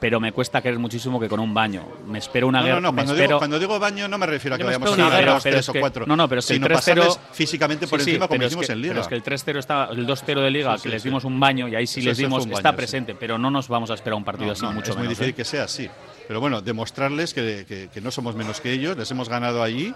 pero 0.00 0.20
me 0.20 0.30
cuesta 0.32 0.60
creer 0.60 0.78
muchísimo 0.78 1.18
que 1.18 1.28
con 1.28 1.40
un 1.40 1.52
baño. 1.52 1.84
Me 2.06 2.18
espero 2.18 2.46
una 2.46 2.60
No, 2.60 2.64
guerra. 2.66 2.80
no, 2.80 2.88
no, 2.88 2.94
cuando, 2.94 3.12
espero- 3.14 3.28
digo, 3.28 3.38
cuando 3.38 3.58
digo 3.58 3.78
baño 3.78 4.06
no 4.08 4.16
me 4.18 4.26
refiero 4.26 4.54
a 4.54 4.58
que 4.58 4.64
vayamos 4.64 4.90
a 4.90 4.92
una 4.94 5.10
guerra, 5.10 5.32
dos, 5.34 5.42
pero 5.42 5.54
tres 5.54 5.64
es 5.64 5.68
o 5.68 5.72
que- 5.72 5.80
cuatro. 5.80 6.06
no, 6.06 6.16
no, 6.16 6.28
pero 6.28 6.38
es 6.38 6.46
que 6.46 6.52
el 6.52 6.56
sino 6.58 6.66
3-0 6.68 6.74
pasarles 7.02 7.20
físicamente 7.32 7.86
por 7.88 7.98
Sí, 7.98 8.04
sí, 8.04 8.10
encima 8.12 8.28
como 8.28 8.40
es 8.42 8.46
hicimos 8.46 8.66
que- 8.66 8.72
en 8.72 8.80
Liga. 8.82 8.92
Pero 8.94 9.02
es 9.02 9.08
que 9.08 9.14
el 9.16 9.22
3-0 9.22 9.58
está, 9.58 9.88
el 9.90 10.06
2-0 10.06 10.40
de 10.42 10.50
Liga, 10.50 10.76
Sí, 10.76 10.84
que 10.84 10.88
les 10.90 11.02
dimos 11.02 11.24
un 11.24 11.40
baño 11.40 11.66
y 11.68 11.74
ahí 11.74 11.86
sí 11.86 12.00
les 12.00 12.16
dimos, 12.18 12.46
está 12.46 12.74
presente, 12.76 13.14
pero 13.14 13.38
no 13.38 13.50
nos 13.50 13.68
vamos 13.68 13.90
a 13.90 13.94
esperar 13.94 14.16
un 14.16 14.24
partido 14.24 14.52
así, 14.52 14.64
mucho 14.66 14.90
es 14.92 14.96
muy 14.96 15.02
menos. 15.08 15.18
difícil 15.18 15.30
¿eh? 15.30 15.34
que 15.34 15.44
sea 15.44 15.64
así. 15.64 15.88
Pero 16.28 16.40
bueno, 16.40 16.60
demostrarles 16.60 17.34
que, 17.34 17.64
que- 17.66 17.88
que 17.92 18.00
no 18.00 18.10
somos 18.10 18.34
menos 18.36 18.60
que 18.60 18.72
ellos, 18.72 18.96
les 18.96 19.10
hemos 19.10 19.28
ganado 19.28 19.62
allí. 19.62 19.94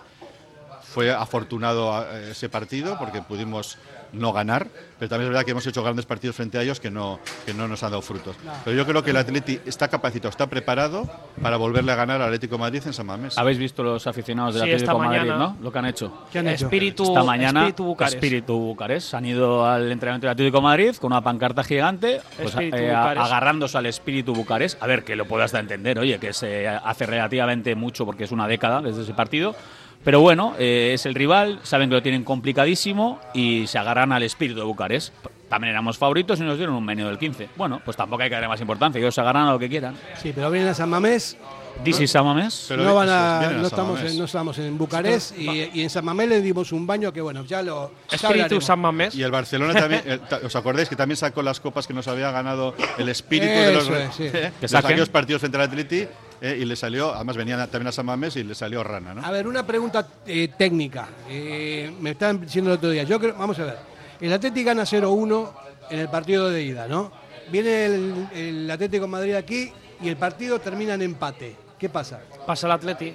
Fue 0.82 1.10
afortunado 1.10 2.04
eh, 2.12 2.32
ese 2.32 2.48
partido 2.50 2.98
porque 2.98 3.22
pudimos 3.22 3.78
no 4.12 4.32
ganar, 4.32 4.68
pero 4.98 5.08
también 5.08 5.28
es 5.28 5.32
verdad 5.32 5.44
que 5.44 5.52
hemos 5.52 5.66
hecho 5.66 5.82
grandes 5.82 6.06
partidos 6.06 6.36
frente 6.36 6.58
a 6.58 6.62
ellos 6.62 6.80
que 6.80 6.90
no, 6.90 7.18
que 7.46 7.54
no 7.54 7.66
nos 7.68 7.82
han 7.82 7.90
dado 7.90 8.02
frutos. 8.02 8.36
Pero 8.64 8.76
yo 8.76 8.86
creo 8.86 9.02
que 9.02 9.10
el 9.10 9.16
Atleti 9.16 9.58
está 9.64 9.88
capacitado, 9.88 10.28
está 10.30 10.46
preparado 10.48 11.08
para 11.40 11.56
volverle 11.56 11.92
a 11.92 11.94
ganar 11.96 12.16
al 12.20 12.28
Atlético 12.28 12.56
de 12.56 12.60
Madrid 12.60 12.82
en 12.86 12.92
San 12.92 13.06
Mamés. 13.06 13.38
Habéis 13.38 13.58
visto 13.58 13.82
los 13.82 14.06
aficionados 14.06 14.54
del 14.54 14.64
Sí, 14.64 14.70
Atlético 14.70 14.92
esta 14.92 15.02
de 15.02 15.08
Madrid, 15.08 15.30
mañana. 15.30 15.38
¿no? 15.38 15.56
Lo 15.62 15.72
que 15.72 15.78
han 15.78 15.86
hecho. 15.86 16.12
¿Qué 16.30 16.38
han 16.38 16.48
hecho? 16.48 16.66
Espíritu, 16.66 17.04
Esta 17.04 17.24
mañana, 17.24 17.60
Espíritu 17.60 17.84
Bucarest. 17.84 18.14
Espíritu 18.14 18.58
Bucarest. 18.58 19.14
Han 19.14 19.24
ido 19.26 19.66
al 19.66 19.90
entrenamiento 19.90 20.26
del 20.26 20.32
Atlético 20.32 20.58
de 20.58 20.62
Madrid 20.62 20.94
con 20.96 21.12
una 21.12 21.22
pancarta 21.22 21.64
gigante, 21.64 22.20
pues, 22.40 22.54
eh, 22.60 22.90
agarrándose 22.92 23.78
al 23.78 23.86
Espíritu 23.86 24.34
Bucarest. 24.34 24.82
A 24.82 24.86
ver, 24.86 25.04
que 25.04 25.16
lo 25.16 25.24
puedo 25.26 25.42
hasta 25.42 25.58
entender, 25.58 25.98
oye, 25.98 26.18
que 26.18 26.32
se 26.32 26.68
hace 26.68 27.06
relativamente 27.06 27.74
mucho 27.74 28.04
porque 28.04 28.24
es 28.24 28.32
una 28.32 28.46
década 28.46 28.80
desde 28.82 29.02
ese 29.02 29.14
partido. 29.14 29.54
Pero 30.04 30.20
bueno, 30.20 30.54
eh, 30.58 30.90
es 30.94 31.06
el 31.06 31.14
rival, 31.14 31.60
saben 31.62 31.88
que 31.88 31.94
lo 31.94 32.02
tienen 32.02 32.24
complicadísimo 32.24 33.20
y 33.34 33.66
se 33.68 33.78
agarran 33.78 34.12
al 34.12 34.22
Espíritu 34.22 34.58
de 34.60 34.64
Bucarest. 34.66 35.14
También 35.48 35.70
éramos 35.72 35.98
favoritos 35.98 36.40
y 36.40 36.42
nos 36.42 36.56
dieron 36.56 36.74
un 36.74 36.84
menú 36.84 37.06
del 37.06 37.18
15. 37.18 37.50
Bueno, 37.56 37.80
pues 37.84 37.96
tampoco 37.96 38.22
hay 38.22 38.28
que 38.30 38.34
darle 38.34 38.48
más 38.48 38.60
importancia, 38.60 38.98
ellos 38.98 39.14
se 39.14 39.20
agarran 39.20 39.46
a 39.46 39.52
lo 39.52 39.58
que 39.58 39.68
quieran. 39.68 39.94
Sí, 40.20 40.32
pero 40.34 40.50
vienen 40.50 40.70
a 40.70 40.74
San 40.74 40.88
Mamés, 40.88 41.36
This 41.84 42.00
is 42.00 42.10
Samames. 42.10 42.66
Pero 42.68 42.82
no, 42.84 42.94
van 42.94 43.08
a, 43.08 43.38
a 43.38 43.42
no, 43.44 43.48
San 43.50 43.64
estamos 43.64 43.96
Mamés. 43.98 44.12
en, 44.12 44.18
no 44.18 44.24
estamos 44.26 44.58
en 44.58 44.76
Bucarest 44.78 45.38
y, 45.38 45.70
y 45.72 45.82
en 45.82 45.88
San 45.90 46.04
Mamés 46.04 46.28
le 46.28 46.40
dimos 46.42 46.70
un 46.72 46.86
baño 46.86 47.12
que 47.12 47.20
bueno, 47.22 47.44
ya 47.44 47.62
lo 47.62 47.92
ya 48.10 48.16
Espíritu 48.16 48.26
hablaremos. 48.26 48.64
San 48.64 48.78
Mamés. 48.80 49.14
Y 49.14 49.22
el 49.22 49.30
Barcelona 49.30 49.72
también, 49.74 50.02
el- 50.06 50.20
¿os 50.44 50.54
acordáis 50.56 50.88
que 50.88 50.96
también 50.96 51.16
sacó 51.16 51.42
las 51.42 51.60
copas 51.60 51.86
que 51.86 51.94
nos 51.94 52.08
había 52.08 52.30
ganado 52.30 52.74
el 52.98 53.08
espíritu 53.08 53.52
de 53.52 53.72
los, 53.74 53.88
es, 53.88 54.14
sí. 54.14 54.24
de 54.28 54.52
saquen. 54.68 54.90
aquellos 54.90 55.08
partidos 55.08 55.40
frente 55.40 55.56
al 55.58 55.64
Atleti? 55.64 56.06
Eh, 56.42 56.58
y 56.60 56.64
le 56.66 56.76
salió, 56.76 57.14
además 57.14 57.36
venían 57.36 57.60
a- 57.60 57.66
también 57.68 57.86
a 57.88 57.92
San 57.92 58.04
Mamés 58.04 58.36
y 58.36 58.42
le 58.44 58.54
salió 58.54 58.82
rana, 58.84 59.14
¿no? 59.14 59.24
A 59.24 59.30
ver, 59.30 59.46
una 59.46 59.64
pregunta 59.66 60.06
eh, 60.26 60.48
técnica. 60.58 61.08
Eh, 61.28 61.90
me 62.00 62.10
estaban 62.10 62.40
diciendo 62.40 62.70
el 62.72 62.76
otro 62.78 62.90
día. 62.90 63.04
Yo 63.04 63.18
creo, 63.20 63.34
vamos 63.38 63.58
a 63.60 63.64
ver. 63.64 63.78
El 64.20 64.32
Atlético 64.32 64.66
gana 64.66 64.82
0-1 64.82 65.52
en 65.90 65.98
el 66.00 66.08
partido 66.08 66.50
de 66.50 66.62
ida, 66.62 66.86
¿no? 66.88 67.10
Viene 67.50 67.86
el, 67.86 68.28
el 68.34 68.70
Atlético 68.70 69.04
de 69.04 69.10
Madrid 69.10 69.34
aquí 69.34 69.72
y 70.02 70.08
el 70.08 70.16
partido 70.16 70.58
termina 70.60 70.94
en 70.94 71.02
empate. 71.02 71.56
¿Qué 71.78 71.88
pasa? 71.88 72.20
Pasa 72.46 72.66
el 72.66 72.72
Atleti. 72.72 73.14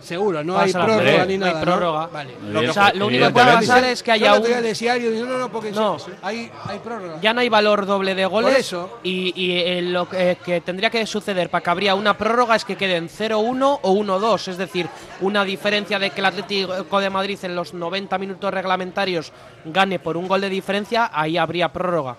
Seguro, 0.00 0.42
no 0.44 0.54
Pasa 0.54 0.64
hay 0.64 0.72
la 0.72 0.84
prórroga 0.84 1.24
ni 1.26 1.38
no 1.38 1.46
hay 1.46 1.52
nada. 1.52 1.64
prórroga. 1.64 2.06
Vale. 2.06 2.34
Lo 2.50 2.60
que- 2.60 2.68
o 2.68 2.72
sea, 2.72 2.92
lo 2.94 3.06
único 3.06 3.26
que 3.26 3.32
puede 3.32 3.52
pasar 3.52 3.84
es 3.84 4.02
que 4.02 4.12
haya 4.12 4.34
Yo 4.36 4.42
un. 4.42 5.20
no, 5.20 5.26
no, 5.26 5.38
no, 5.38 5.52
porque 5.52 5.72
No. 5.72 5.96
hay, 6.22 6.50
hay 6.66 6.78
prórroga. 6.78 7.20
Ya 7.20 7.32
no 7.34 7.40
hay 7.40 7.48
valor 7.48 7.84
doble 7.86 8.14
de 8.14 8.26
goles. 8.26 8.50
Por 8.52 8.60
eso. 8.60 8.98
Y, 9.02 9.32
y, 9.34 9.58
eh, 9.60 9.82
lo 9.82 10.08
que, 10.08 10.38
que 10.44 10.60
tendría 10.60 10.90
que 10.90 11.04
suceder 11.06 11.50
para 11.50 11.62
que 11.62 11.70
habría 11.70 11.94
una 11.94 12.16
prórroga 12.16 12.56
es 12.56 12.64
que 12.64 12.76
queden 12.76 13.08
0-1 13.08 13.80
o 13.82 13.92
1-2. 13.92 14.48
Es 14.48 14.56
decir, 14.58 14.88
una 15.20 15.44
diferencia 15.44 15.98
de 15.98 16.10
que 16.10 16.20
el 16.20 16.26
Atlético 16.26 17.00
de 17.00 17.10
Madrid 17.10 17.38
en 17.42 17.54
los 17.56 17.74
90 17.74 18.18
minutos 18.18 18.52
reglamentarios 18.52 19.32
gane 19.64 19.98
por 19.98 20.16
un 20.16 20.28
gol 20.28 20.40
de 20.40 20.48
diferencia, 20.48 21.10
ahí 21.12 21.36
habría 21.36 21.72
prórroga. 21.72 22.16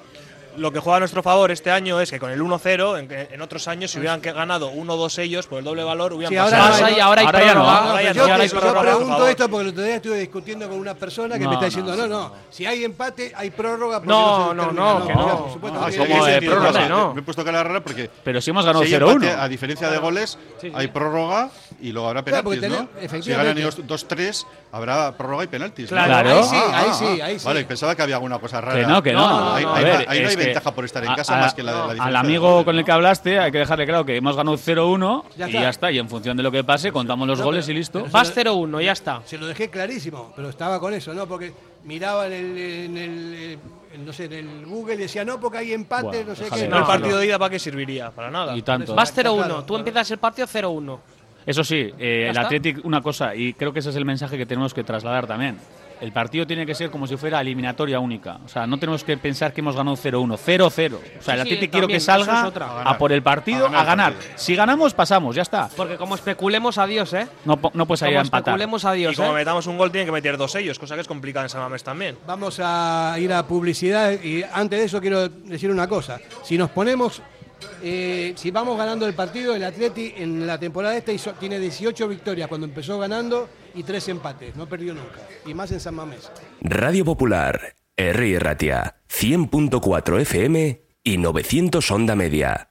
Lo 0.60 0.72
que 0.72 0.80
juega 0.80 0.98
a 0.98 1.00
nuestro 1.00 1.24
favor 1.24 1.52
este 1.52 1.72
año 1.72 2.00
es 2.02 2.10
que 2.12 2.20
con 2.20 2.30
el 2.32 2.42
1-0, 2.42 3.00
en, 3.00 3.08
que- 3.08 3.30
en 3.32 3.42
otros 3.42 3.68
años, 3.68 3.92
si 3.92 3.98
hubieran 4.00 4.20
que- 4.22 4.32
ganado 4.34 4.72
1-2 4.72 5.18
ellos, 5.20 5.48
por 5.48 5.60
el 5.60 5.64
doble 5.66 5.84
valor, 5.84 6.14
hubieran 6.14 6.32
Sí, 6.34 6.38
ahora 6.38 6.58
pasado. 6.58 6.72
Pasa 6.72 6.90
no, 6.92 6.98
y 6.98 7.00
ahora 7.00 7.22
hay 7.22 7.26
ahora 7.28 7.40
ya 7.46 7.54
no. 7.54 7.70
Ahora 7.70 8.04
ya 8.04 8.12
yo, 8.12 8.28
no, 8.28 8.34
ahora 8.68 8.82
pregunto 8.82 9.28
esto 9.28 9.50
porque 9.50 9.64
el 9.64 9.70
otro 9.70 9.84
día 9.84 9.96
estuve 9.96 10.18
discutiendo 10.20 10.68
con 10.70 10.78
una 10.78 10.94
persona 10.96 11.38
que 11.38 11.44
No, 11.46 11.50
me 11.50 11.56
está 11.56 11.66
no, 11.66 11.70
diciendo, 11.70 11.96
no, 11.96 12.04
sí. 12.04 12.10
no, 12.10 12.34
si 12.50 12.66
hay 12.66 12.84
empate, 12.84 13.32
hay 13.36 13.50
prórroga. 13.52 14.02
No, 14.04 14.54
no, 14.54 14.72
no, 14.72 15.08
que 15.08 15.14
no. 15.14 15.38
por 15.44 15.54
supuesto 15.54 15.80
Ah, 15.82 15.90
que 15.90 15.98
no. 15.98 16.72
No, 16.72 16.90
No. 16.90 17.14
Me 17.14 17.22
he 17.22 17.24
puesto 17.24 17.44
cara 17.46 17.64
rara 17.64 17.82
porque 17.82 18.10
Pero 18.24 18.42
si 18.42 18.50
hemos 18.50 18.66
ganado 18.66 18.84
si 18.84 18.94
hay 18.94 19.02
empate, 19.02 19.28
0-1. 19.28 19.40
a 19.40 19.48
diferencia 19.48 19.90
de 19.90 19.98
goles, 19.98 20.38
hay 20.74 20.88
prórroga 20.90 21.50
y 21.82 21.92
luego 21.92 22.08
habrá 22.10 22.24
Claro, 22.24 22.50
penaltis, 22.50 22.70
¿no? 22.80 22.88
tener- 22.88 23.24
Si 23.24 23.32
ganan 23.32 23.58
ellos 23.58 23.78
2-3, 23.88 24.46
habrá 24.72 25.16
prórroga 25.18 25.44
y 25.44 25.48
penaltis. 25.48 25.92
¿no? 25.92 25.98
Claro. 26.04 26.30
Ahí 26.38 26.44
sí, 26.44 26.56
Ah, 26.56 26.72
ahí 26.80 26.86
ah, 26.90 26.94
sí, 26.94 27.06
ah. 27.22 27.26
ahí 27.26 27.40
sí. 27.40 27.46
Vale, 27.46 27.64
pensaba 27.66 27.96
que 27.96 28.02
había 28.02 28.16
alguna 28.16 28.40
cosa 28.40 28.62
rara. 28.62 28.80
Que 28.80 28.86
no, 28.86 29.02
que 29.04 29.14
no. 29.14 29.20
No, 29.28 29.40
no, 29.40 29.54
Ahí, 29.56 29.64
no. 29.64 29.74
A 29.76 29.80
no- 29.80 29.84
ver, 29.86 30.06
ahí 30.10 30.22
no 30.22 30.30
hay 30.30 30.36
ventaja 30.36 30.74
por 30.76 30.86
estar 30.86 31.04
en 31.04 31.10
a- 31.12 31.16
casa 31.16 31.38
a- 31.38 31.42
más 31.42 31.54
que 31.54 31.64
la, 31.64 31.72
de 31.72 31.78
la 31.78 31.84
diferencia 31.94 32.06
Al 32.08 32.16
amigo 32.16 32.50
goles, 32.52 32.66
con 32.66 32.76
el 32.76 32.82
¿no? 32.82 32.86
que 32.86 32.92
hablaste 32.92 33.40
hay 33.40 33.52
que 33.52 33.58
dejarle 33.60 33.86
claro 33.86 34.06
que 34.06 34.16
hemos 34.18 34.36
ganado 34.36 34.58
0-1 34.58 35.24
Ya 35.38 35.48
y 35.50 35.54
ya 35.54 35.70
está. 35.70 35.92
Y 35.92 36.00
en 36.00 36.10
función 36.10 36.36
de 36.38 36.44
lo 36.44 36.52
que 36.52 36.64
pase, 36.64 36.92
contamos 36.92 37.28
los 37.28 37.42
goles 37.42 37.68
y 37.70 37.74
listo. 37.74 38.06
Vas 38.12 38.34
0-1, 38.36 38.82
ya 38.82 38.92
está. 38.92 39.22
Se 39.26 39.38
lo 39.38 39.48
dejé 39.48 39.70
clarísimo, 39.70 40.34
pero 40.36 40.50
estaba 40.50 40.80
con 40.80 40.94
eso, 40.94 41.14
¿no? 41.14 41.26
Porque 41.28 41.54
miraba 41.84 42.28
en 42.28 42.34
el, 42.34 42.58
en 42.58 42.98
el, 42.98 43.60
no 44.06 44.14
sé, 44.14 44.26
en 44.26 44.34
el 44.34 44.66
Google 44.66 44.96
y 44.96 44.98
decía, 44.98 45.24
no, 45.26 45.40
porque 45.40 45.60
hay 45.60 45.74
empate, 45.74 46.04
Bueno, 46.04 46.26
no 46.30 46.36
sé 46.36 46.44
qué. 46.50 46.56
Si 46.60 46.68
no, 46.68 46.76
el 46.76 46.82
No, 46.82 46.88
partido 46.88 47.12
no. 47.12 47.18
de 47.18 47.26
ida, 47.28 47.40
¿para 47.40 47.50
qué 47.50 47.60
serviría? 47.60 48.12
Para 48.12 48.30
nada. 48.30 48.56
Y 48.56 48.62
tanto. 48.62 48.94
Vas 48.94 49.14
0-1. 49.16 49.36
Claro, 49.38 49.60
Tú 49.62 49.66
claro. 49.68 49.78
empiezas 49.80 50.12
el 50.12 50.18
partido 50.20 50.48
0-1. 50.48 51.00
Eso 51.46 51.64
sí, 51.64 51.92
eh, 51.98 52.28
el. 52.30 52.38
Athletic, 52.38 52.84
una 52.86 53.02
cosa, 53.02 53.36
y 53.36 53.54
creo 53.54 53.74
que 53.74 53.80
ese 53.80 53.90
es 53.90 53.96
el 53.96 54.06
mensaje 54.06 54.38
que 54.38 54.46
tenemos 54.46 54.74
que 54.74 54.84
trasladar 54.84 55.28
también. 55.28 55.58
El 56.02 56.14
partido 56.14 56.48
tiene 56.48 56.66
que 56.66 56.74
ser 56.76 56.92
como 56.92 57.08
si 57.08 57.18
fuera 57.18 57.42
eliminatoria 57.42 58.00
única. 58.00 58.40
O 58.46 58.48
sea, 58.48 58.66
no 58.66 58.78
tenemos 58.80 59.04
que 59.04 59.18
pensar 59.18 59.52
que 59.52 59.60
hemos 59.60 59.76
ganado 59.76 59.98
0-1, 59.98 60.38
0-0. 60.38 60.62
O 60.70 60.72
sea, 60.72 60.88
el 60.94 61.00
Sí, 61.02 61.02
sí, 61.22 61.32
Athletic 61.32 61.72
quiero 61.72 61.90
que 61.90 62.00
salga 62.00 62.40
es 62.40 62.46
otra. 62.46 62.84
a 62.84 62.98
por 62.98 63.12
el 63.12 63.22
partido, 63.22 63.66
A 63.66 63.70
ganar 63.70 63.82
a 63.82 63.84
ganar. 63.86 64.12
el 64.14 64.18
partido. 64.18 64.38
Si 64.38 64.56
ganamos, 64.56 64.94
pasamos, 64.94 65.36
ya 65.36 65.42
está. 65.42 65.68
Porque 65.76 65.98
como 65.98 66.16
especulemos, 66.16 66.78
adiós, 66.78 67.12
¿eh? 67.16 67.28
No, 67.44 67.60
no 67.74 67.86
puedes 67.86 68.02
ir 68.04 68.18
a 68.18 68.22
empatar. 68.22 68.54
especulemos, 68.54 68.86
Y 68.86 68.88
adiós, 68.88 69.18
como 69.18 69.32
¿eh? 69.32 69.40
metamos 69.42 69.68
un 69.68 69.78
gol, 69.78 69.92
tienen 69.92 70.06
que 70.08 70.14
meter 70.14 70.38
dos 70.38 70.56
ellos, 70.56 70.80
cosa 70.80 70.96
que 70.96 71.02
es 71.02 71.08
complicada 71.08 71.48
en 71.48 71.50
San 71.50 71.60
Mamés 71.60 71.84
también. 71.84 72.18
Vamos 72.26 72.62
a 72.64 73.16
ir 73.20 73.34
a 73.34 73.46
publicidad 73.46 74.14
y 74.24 74.44
antes 74.54 74.80
de 74.80 74.86
eso 74.86 75.02
quiero 75.02 75.28
decir 75.28 75.70
una 75.70 75.90
cosa. 75.90 76.22
Si 76.46 76.58
nos 76.58 76.70
ponemos, 76.70 77.22
eh, 77.82 78.34
si 78.36 78.52
vamos 78.52 78.78
ganando 78.78 79.06
el 79.06 79.14
partido, 79.14 79.56
el 79.56 79.64
Atleti 79.64 80.14
en 80.18 80.46
la 80.46 80.60
temporada 80.60 80.96
esta 80.98 81.34
tiene 81.34 81.60
18 81.60 82.08
victorias 82.08 82.48
cuando 82.48 82.68
empezó 82.68 83.00
ganando 83.00 83.50
y 83.76 83.84
3 83.84 84.10
empates, 84.10 84.56
no 84.56 84.68
perdió 84.68 84.94
nunca. 84.94 85.20
Y 85.46 85.54
más 85.54 85.72
en 85.72 85.80
San 85.80 85.96
Mamés. 85.96 86.32
Radio 86.62 87.06
Popular, 87.06 87.76
Herri 87.96 88.38
Ratia, 88.38 88.96
100.4 89.10 90.22
FM 90.22 90.82
y 91.04 91.18
900 91.18 91.92
Onda 91.92 92.16
Media. 92.16 92.68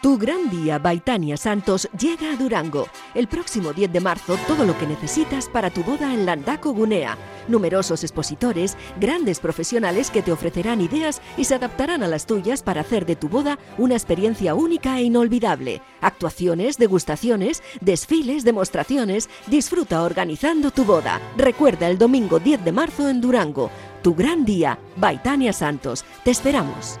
Tu 0.00 0.16
gran 0.16 0.48
día, 0.48 0.78
Baitania 0.78 1.36
Santos, 1.36 1.88
llega 1.98 2.30
a 2.32 2.36
Durango. 2.36 2.86
El 3.16 3.26
próximo 3.26 3.72
10 3.72 3.92
de 3.92 3.98
marzo, 3.98 4.38
todo 4.46 4.64
lo 4.64 4.78
que 4.78 4.86
necesitas 4.86 5.48
para 5.48 5.70
tu 5.70 5.82
boda 5.82 6.14
en 6.14 6.24
Landaco 6.24 6.72
Gunea. 6.72 7.18
Numerosos 7.48 8.04
expositores, 8.04 8.76
grandes 9.00 9.40
profesionales 9.40 10.12
que 10.12 10.22
te 10.22 10.30
ofrecerán 10.30 10.80
ideas 10.80 11.20
y 11.36 11.46
se 11.46 11.56
adaptarán 11.56 12.04
a 12.04 12.06
las 12.06 12.26
tuyas 12.26 12.62
para 12.62 12.82
hacer 12.82 13.06
de 13.06 13.16
tu 13.16 13.28
boda 13.28 13.58
una 13.76 13.94
experiencia 13.94 14.54
única 14.54 15.00
e 15.00 15.02
inolvidable. 15.02 15.82
Actuaciones, 16.00 16.78
degustaciones, 16.78 17.64
desfiles, 17.80 18.44
demostraciones. 18.44 19.28
Disfruta 19.48 20.04
organizando 20.04 20.70
tu 20.70 20.84
boda. 20.84 21.20
Recuerda 21.36 21.88
el 21.88 21.98
domingo 21.98 22.38
10 22.38 22.64
de 22.64 22.70
marzo 22.70 23.08
en 23.08 23.20
Durango. 23.20 23.68
Tu 24.04 24.14
gran 24.14 24.44
día, 24.44 24.78
Baitania 24.94 25.52
Santos. 25.52 26.04
Te 26.22 26.30
esperamos. 26.30 27.00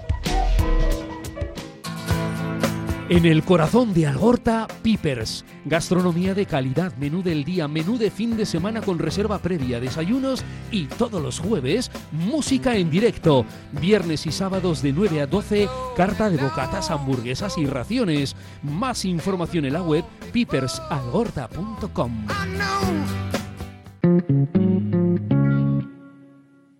En 3.11 3.25
el 3.25 3.43
corazón 3.43 3.93
de 3.93 4.07
Algorta, 4.07 4.69
Pipers. 4.83 5.43
Gastronomía 5.65 6.33
de 6.33 6.45
calidad, 6.45 6.95
menú 6.95 7.21
del 7.21 7.43
día, 7.43 7.67
menú 7.67 7.97
de 7.97 8.09
fin 8.09 8.37
de 8.37 8.45
semana 8.45 8.81
con 8.81 8.99
reserva 8.99 9.37
previa, 9.39 9.81
desayunos 9.81 10.45
y 10.71 10.85
todos 10.85 11.21
los 11.21 11.37
jueves, 11.37 11.91
música 12.13 12.77
en 12.77 12.89
directo. 12.89 13.45
Viernes 13.73 14.25
y 14.27 14.31
sábados 14.31 14.81
de 14.81 14.93
9 14.93 15.23
a 15.23 15.27
12, 15.27 15.67
carta 15.97 16.29
de 16.29 16.37
bocatas, 16.37 16.89
hamburguesas 16.89 17.57
y 17.57 17.65
raciones. 17.65 18.33
Más 18.63 19.03
información 19.03 19.65
en 19.65 19.73
la 19.73 19.81
web 19.81 20.05
pipersalgorta.com. 20.31 22.27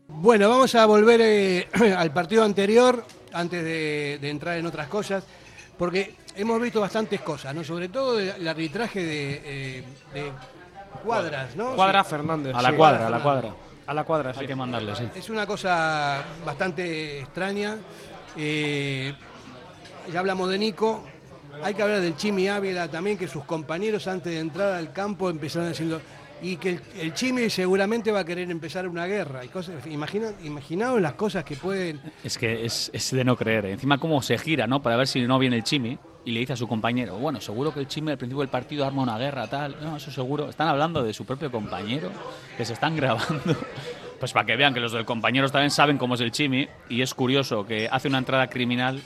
Bueno, 0.07 0.47
vamos 0.47 0.75
a 0.75 0.85
volver 0.85 1.19
eh, 1.21 1.67
al 1.97 2.13
partido 2.13 2.45
anterior 2.45 3.05
antes 3.33 3.65
de, 3.65 4.17
de 4.21 4.29
entrar 4.29 4.57
en 4.57 4.65
otras 4.65 4.87
cosas, 4.87 5.25
porque 5.77 6.20
hemos 6.35 6.61
visto 6.61 6.79
bastantes 6.81 7.21
cosas, 7.21 7.53
¿no? 7.53 7.63
Sobre 7.63 7.89
todo 7.89 8.19
el 8.19 8.47
arbitraje 8.47 9.03
de, 9.03 9.41
eh, 9.43 9.83
de 10.13 10.31
cuadras, 11.03 11.55
¿no? 11.55 11.75
Cuadra 11.75 12.03
Sí. 12.03 12.09
Fernández. 12.09 12.55
A 12.55 12.61
la 12.61 12.69
sí. 12.69 12.75
cuadra, 12.75 13.07
a 13.07 13.09
la 13.09 13.19
cuadra. 13.23 13.53
A 13.87 13.93
la 13.93 14.03
cuadra, 14.03 14.33
sí. 14.33 14.41
Hay 14.41 14.47
que 14.47 14.55
mandarle, 14.55 14.95
sí. 14.95 15.03
Es 15.15 15.29
una 15.29 15.45
cosa 15.45 16.23
bastante 16.45 17.19
extraña. 17.19 17.77
Eh, 18.37 19.13
ya 20.11 20.19
hablamos 20.19 20.49
de 20.49 20.57
Nico. 20.57 21.03
Hay 21.63 21.73
que 21.73 21.83
hablar 21.83 21.99
del 21.99 22.15
Chimi 22.15 22.47
Ávila 22.47 22.87
también, 22.87 23.17
que 23.17 23.27
sus 23.27 23.43
compañeros 23.43 24.07
antes 24.07 24.31
de 24.33 24.39
entrar 24.39 24.73
al 24.73 24.93
campo 24.93 25.29
empezaron 25.29 25.69
diciendo. 25.69 26.01
Y 26.43 26.55
que 26.57 26.69
el, 26.69 26.81
el 26.99 27.13
Chimi 27.13 27.49
seguramente 27.51 28.11
va 28.11 28.21
a 28.21 28.25
querer 28.25 28.49
empezar 28.49 28.87
una 28.87 29.05
guerra. 29.05 29.45
Y 29.45 29.49
cosas, 29.49 29.85
imagina, 29.85 30.29
imaginaos 30.43 30.99
las 30.99 31.13
cosas 31.13 31.43
que 31.43 31.55
pueden. 31.55 32.01
Es 32.23 32.37
que 32.37 32.65
es, 32.65 32.89
es 32.93 33.11
de 33.11 33.23
no 33.23 33.35
creer. 33.35 33.65
¿eh? 33.65 33.71
Encima 33.73 33.99
cómo 33.99 34.21
se 34.23 34.37
gira, 34.39 34.65
¿no? 34.65 34.81
Para 34.81 34.95
ver 34.95 35.07
si 35.07 35.21
no 35.21 35.37
viene 35.37 35.57
el 35.57 35.63
Chimi 35.63 35.99
y 36.23 36.31
le 36.31 36.39
dice 36.41 36.53
a 36.53 36.55
su 36.55 36.67
compañero, 36.67 37.17
bueno, 37.17 37.41
seguro 37.41 37.73
que 37.73 37.79
el 37.79 37.87
Chimi 37.87 38.11
al 38.11 38.17
principio 38.17 38.41
del 38.41 38.49
partido 38.49 38.85
arma 38.85 39.01
una 39.01 39.17
guerra, 39.17 39.47
tal. 39.47 39.77
No, 39.81 39.97
eso 39.97 40.11
seguro. 40.11 40.49
Están 40.49 40.67
hablando 40.67 41.03
de 41.03 41.13
su 41.13 41.25
propio 41.25 41.51
compañero, 41.51 42.11
que 42.57 42.65
se 42.65 42.73
están 42.73 42.95
grabando. 42.97 43.55
Pues 44.19 44.33
para 44.33 44.45
que 44.45 44.55
vean 44.55 44.73
que 44.73 44.79
los 44.79 44.91
del 44.91 45.05
compañeros 45.05 45.51
también 45.51 45.71
saben 45.71 45.97
cómo 45.97 46.13
es 46.13 46.21
el 46.21 46.31
Chimi. 46.31 46.67
Y 46.89 47.01
es 47.01 47.13
curioso 47.13 47.65
que 47.65 47.89
hace 47.91 48.07
una 48.07 48.19
entrada 48.19 48.47
criminal, 48.47 49.01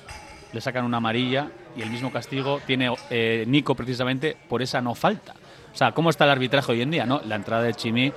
le 0.52 0.62
sacan 0.62 0.84
una 0.84 0.98
amarilla 0.98 1.50
y 1.76 1.82
el 1.82 1.90
mismo 1.90 2.12
castigo 2.12 2.60
tiene 2.66 2.94
eh, 3.10 3.46
Nico 3.48 3.76
precisamente 3.76 4.36
por 4.50 4.62
esa 4.62 4.82
no 4.82 4.94
falta. 4.94 5.34
O 5.74 5.78
sea, 5.78 5.92
¿cómo 5.92 6.10
está 6.10 6.26
el 6.26 6.32
arbitraje 6.32 6.72
hoy 6.72 6.82
en 6.82 6.92
día? 6.92 7.06
No, 7.06 7.22
la 7.26 7.36
entrada 7.36 7.64
del 7.64 7.76
Chimi 7.76 8.12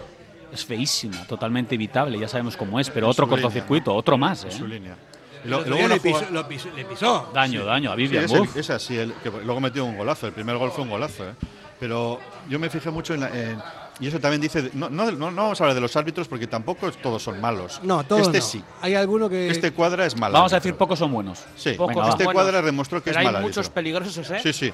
es 0.52 0.64
feísima, 0.64 1.26
totalmente 1.26 1.74
evitable, 1.74 2.18
ya 2.18 2.28
sabemos 2.28 2.56
cómo 2.56 2.78
es, 2.80 2.88
pero 2.90 3.06
En 3.06 3.10
otro 3.10 3.26
línea, 3.26 3.42
cortocircuito, 3.42 3.94
otro 3.94 4.16
más. 4.16 4.44
En 4.44 4.50
¿eh? 4.50 4.52
su 4.52 4.66
línea. 4.66 4.96
Lo- 5.48 5.62
luego 5.64 5.88
le, 5.88 6.00
pisó, 6.00 6.26
lo 6.30 6.48
pisó- 6.48 6.70
le 6.74 6.84
pisó. 6.84 7.30
Daño, 7.34 7.64
daño 7.64 7.90
a 7.92 7.94
Sí, 7.96 8.02
Vivian. 8.02 8.24
es, 8.24 8.32
el- 8.32 8.40
uf. 8.42 8.56
es 8.56 8.70
así, 8.70 8.96
el, 8.96 9.12
que 9.14 9.30
luego 9.30 9.60
metió 9.60 9.84
un 9.84 9.96
golazo. 9.96 10.26
El 10.26 10.32
primer 10.32 10.56
gol 10.56 10.70
fue 10.70 10.84
un 10.84 10.90
golazo. 10.90 11.28
¿eh? 11.28 11.32
Pero 11.80 12.20
yo 12.48 12.58
me 12.58 12.68
fijé 12.70 12.90
mucho 12.90 13.14
en, 13.14 13.20
la- 13.20 13.28
en- 13.28 13.58
Y 14.00 14.06
eso 14.06 14.20
también 14.20 14.40
dice. 14.40 14.70
No, 14.74 14.88
no, 14.88 15.10
no, 15.10 15.30
no 15.30 15.42
vamos 15.42 15.60
a 15.60 15.64
hablar 15.64 15.74
de 15.74 15.80
los 15.80 15.96
árbitros 15.96 16.28
porque 16.28 16.46
tampoco 16.46 16.90
todos 16.92 17.22
son 17.22 17.40
malos. 17.40 17.80
No, 17.82 18.04
todos 18.04 18.22
Este 18.28 18.38
no. 18.38 18.44
sí. 18.44 18.64
Hay 18.80 18.94
alguno 18.94 19.28
que. 19.28 19.48
Este 19.48 19.72
cuadra 19.72 20.06
es 20.06 20.16
malo. 20.16 20.34
Vamos 20.34 20.52
a 20.52 20.56
decir 20.56 20.74
pocos 20.74 20.98
son 20.98 21.12
buenos. 21.12 21.44
Sí, 21.56 21.72
Pocos 21.72 21.94
Venga, 21.96 22.06
va. 22.06 22.10
este 22.12 22.24
cuadra 22.24 22.62
demostró 22.62 23.00
que 23.02 23.10
Pero 23.10 23.20
es 23.20 23.26
hay 23.26 23.32
mal 23.32 23.42
muchos 23.42 23.58
árbitro. 23.66 23.74
peligrosos, 23.74 24.30
¿eh? 24.30 24.40
Sí, 24.42 24.52
sí. 24.52 24.72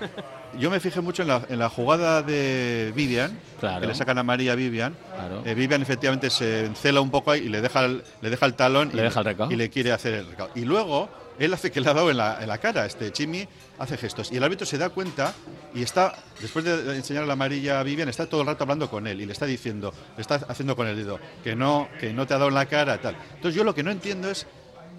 Yo 0.59 0.71
me 0.71 0.79
fijé 0.79 1.01
mucho 1.01 1.23
en 1.23 1.29
la, 1.29 1.43
en 1.49 1.59
la 1.59 1.69
jugada 1.69 2.23
de 2.23 2.93
Vivian, 2.95 3.39
Claro. 3.61 3.81
que 3.81 3.87
le 3.87 3.95
sacan 3.95 4.19
a 4.19 4.23
María 4.23 4.53
a 4.53 4.55
Vivian. 4.57 4.95
Claro. 5.15 5.43
Eh, 5.45 5.55
Vivian 5.55 5.81
efectivamente 5.83 6.29
se 6.31 6.67
encela 6.67 7.01
un 7.01 7.11
poco 7.11 7.31
ahí 7.31 7.41
y 7.45 7.49
le 7.49 7.61
deja 7.61 7.85
el, 7.85 8.05
le 8.21 8.31
deja 8.31 8.47
el 8.47 8.55
talón 8.55 8.91
Le 8.93 9.01
y, 9.01 9.05
deja 9.05 9.21
el 9.21 9.25
recao. 9.27 9.51
y 9.51 9.57
le 9.57 9.71
quiere 9.71 9.93
hacer 9.93 10.15
el 10.15 10.27
recao. 10.29 10.51
Y 10.55 10.61
luego 10.67 11.09
él 11.39 11.53
hace 11.55 11.73
que 11.73 11.81
le 11.81 11.89
ha 11.91 11.95
dado 11.95 12.11
en 12.11 12.19
la, 12.19 12.39
en 12.41 12.49
la 12.49 12.59
cara. 12.59 12.87
Este 12.87 13.11
Chimi 13.11 13.49
hace 13.79 13.97
gestos. 13.97 14.31
Y 14.33 14.37
el 14.37 14.45
árbitro 14.45 14.67
se 14.67 14.79
da 14.79 14.89
cuenta 14.91 15.35
y 15.75 15.83
está, 15.83 16.15
después 16.41 16.65
de 16.65 16.97
enseñar 16.97 17.25
la 17.27 17.33
amarilla 17.35 17.81
a 17.81 17.83
Vivian, 17.83 18.09
está 18.09 18.27
todo 18.27 18.43
el 18.43 18.47
rato 18.47 18.65
hablando 18.65 18.89
con 18.89 19.07
él 19.07 19.21
y 19.21 19.27
le 19.27 19.33
está 19.33 19.47
diciendo, 19.47 19.93
le 20.17 20.21
está 20.21 20.37
haciendo 20.49 20.77
con 20.77 20.87
el 20.87 20.97
dedo, 20.97 21.19
que 21.43 21.55
no, 21.57 21.89
que 22.01 22.13
no 22.13 22.27
te 22.27 22.35
ha 22.35 22.39
dado 22.39 22.49
en 22.49 22.55
la 22.55 22.67
cara, 22.67 23.01
tal. 23.01 23.17
Entonces 23.35 23.55
yo 23.57 23.65
lo 23.65 23.75
que 23.75 23.83
no 23.83 23.91
entiendo 23.91 24.31
es 24.31 24.47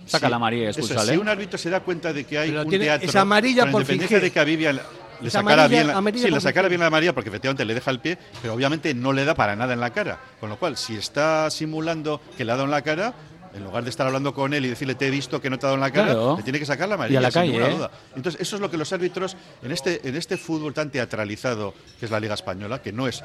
Saca 0.06 0.30
la 0.30 0.36
amarilla 0.36 0.66
y 0.66 0.68
eso. 0.68 0.84
Si 0.84 1.18
un 1.18 1.28
árbitro 1.28 1.58
se 1.58 1.70
da 1.72 1.80
cuenta 1.80 2.14
de 2.14 2.26
que 2.26 2.38
hay 2.38 2.50
Pero 2.50 2.62
un 2.62 2.70
tiene- 2.70 2.86
teatro 2.86 3.10
es 3.10 3.16
amarilla 3.16 3.64
con 3.64 3.72
por 3.72 3.82
independencia 3.82 4.20
de 4.20 4.32
que 4.32 4.40
a 4.40 4.44
Vivian 4.44 4.80
le 5.22 5.30
sacara 5.32 5.64
amarilla- 5.64 5.68
bien 5.70 5.88
la, 5.88 5.98
amarilla 5.98 6.24
sí, 6.26 6.30
por 6.30 6.38
le 6.38 6.42
sacara 6.42 6.68
bien 6.68 6.82
la 6.82 6.88
amarilla 6.88 7.14
porque 7.16 7.30
efectivamente 7.30 7.66
le 7.66 7.74
deja 7.74 7.90
el 7.90 8.00
pie, 8.02 8.18
pero 8.42 8.54
obviamente 8.54 8.94
no 8.94 9.14
le 9.14 9.26
da 9.26 9.34
para 9.34 9.56
nada 9.56 9.74
en 9.74 9.80
la 9.80 9.90
cara. 9.92 10.20
Con 10.40 10.50
lo 10.50 10.60
cual, 10.60 10.78
si 10.78 10.96
está 10.96 11.50
simulando 11.50 12.22
que 12.38 12.46
le 12.46 12.52
ha 12.52 12.56
dado 12.56 12.66
en 12.66 12.72
la 12.72 12.84
cara, 12.84 13.16
en 13.56 13.64
lugar 13.64 13.84
de 13.84 13.90
estar 13.90 14.06
hablando 14.06 14.34
con 14.34 14.54
él 14.54 14.66
y 14.66 14.70
decirle 14.70 14.96
te 14.96 15.08
he 15.08 15.10
visto 15.10 15.40
que 15.42 15.50
no 15.50 15.58
te 15.58 15.66
ha 15.66 15.68
dado 15.70 15.76
en 15.76 15.82
la 15.82 15.92
cara, 15.92 16.08
Claro. 16.14 16.36
le 16.38 16.44
tiene 16.44 16.60
que 16.60 16.66
sacar 16.66 16.88
la 16.90 16.96
Y 16.96 16.98
amarilla 16.98 17.20
a 17.20 17.22
la 17.22 17.32
sin 17.32 17.42
calle, 17.42 17.52
ninguna 17.54 17.72
¿eh? 17.72 17.76
duda. 17.78 17.92
Entonces, 18.16 18.42
eso 18.42 18.56
es 18.58 18.62
lo 18.62 18.70
que 18.70 18.78
los 18.78 18.92
árbitros 18.94 19.38
en 19.64 19.72
este 19.72 20.08
en 20.08 20.16
este 20.16 20.38
fútbol 20.38 20.74
tan 20.74 20.92
teatralizado 20.92 21.74
que 22.00 22.06
es 22.06 22.12
la 22.12 22.20
Liga 22.20 22.34
española, 22.34 22.82
que 22.82 22.92
no 22.92 23.08
es 23.08 23.24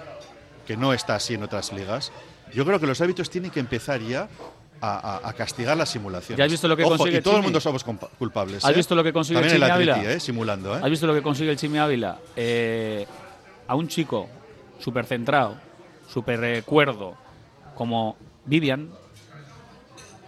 que 0.67 0.77
no 0.77 0.93
está 0.93 1.17
así 1.17 1.35
en 1.35 1.43
otras 1.43 1.73
ligas. 1.73 2.13
Yo 2.55 2.65
creo 2.65 2.79
que 2.79 2.87
los 2.87 3.01
árbitros 3.01 3.29
tienen 3.31 3.51
que 3.51 3.61
empezar 3.61 4.01
ya 4.01 4.29
a, 4.83 5.35
castigar 5.37 5.77
las 5.77 5.89
simulaciones. 5.91 6.39
¿Ya 6.39 6.45
has 6.45 6.51
visto 6.51 6.67
lo 6.69 6.77
que 6.77 6.85
Ojo, 6.85 6.97
consigue 6.97 7.19
y 7.19 7.23
todo 7.23 7.35
el 7.35 7.39
Chimi? 7.41 7.47
mundo 7.47 7.61
somos 7.61 7.85
culpables. 8.19 8.65
¿Has 8.65 8.71
¿eh? 8.71 8.75
visto 8.77 8.95
lo 8.95 9.05
que 9.05 9.13
consigue 9.13 9.41
También 9.41 9.57
Chimi 9.57 9.67
el 9.67 9.71
Atleti, 9.73 9.91
Ávila? 9.91 10.13
¿eh? 10.13 10.21
simulando. 10.21 10.77
¿eh? 10.77 10.81
¿Has 10.83 10.91
visto 10.91 11.07
lo 11.07 11.15
que 11.15 11.23
consigue 11.23 11.51
el 11.51 11.57
Chimi 11.59 11.79
Ávila? 11.79 12.19
Eh, 12.37 13.07
a 13.67 13.75
un 13.75 13.89
chico 13.89 14.29
súper 14.79 15.05
centrado, 15.07 15.57
súper 16.09 16.63
cuerdo, 16.65 17.15
como 17.75 18.17
Vivian. 18.47 18.89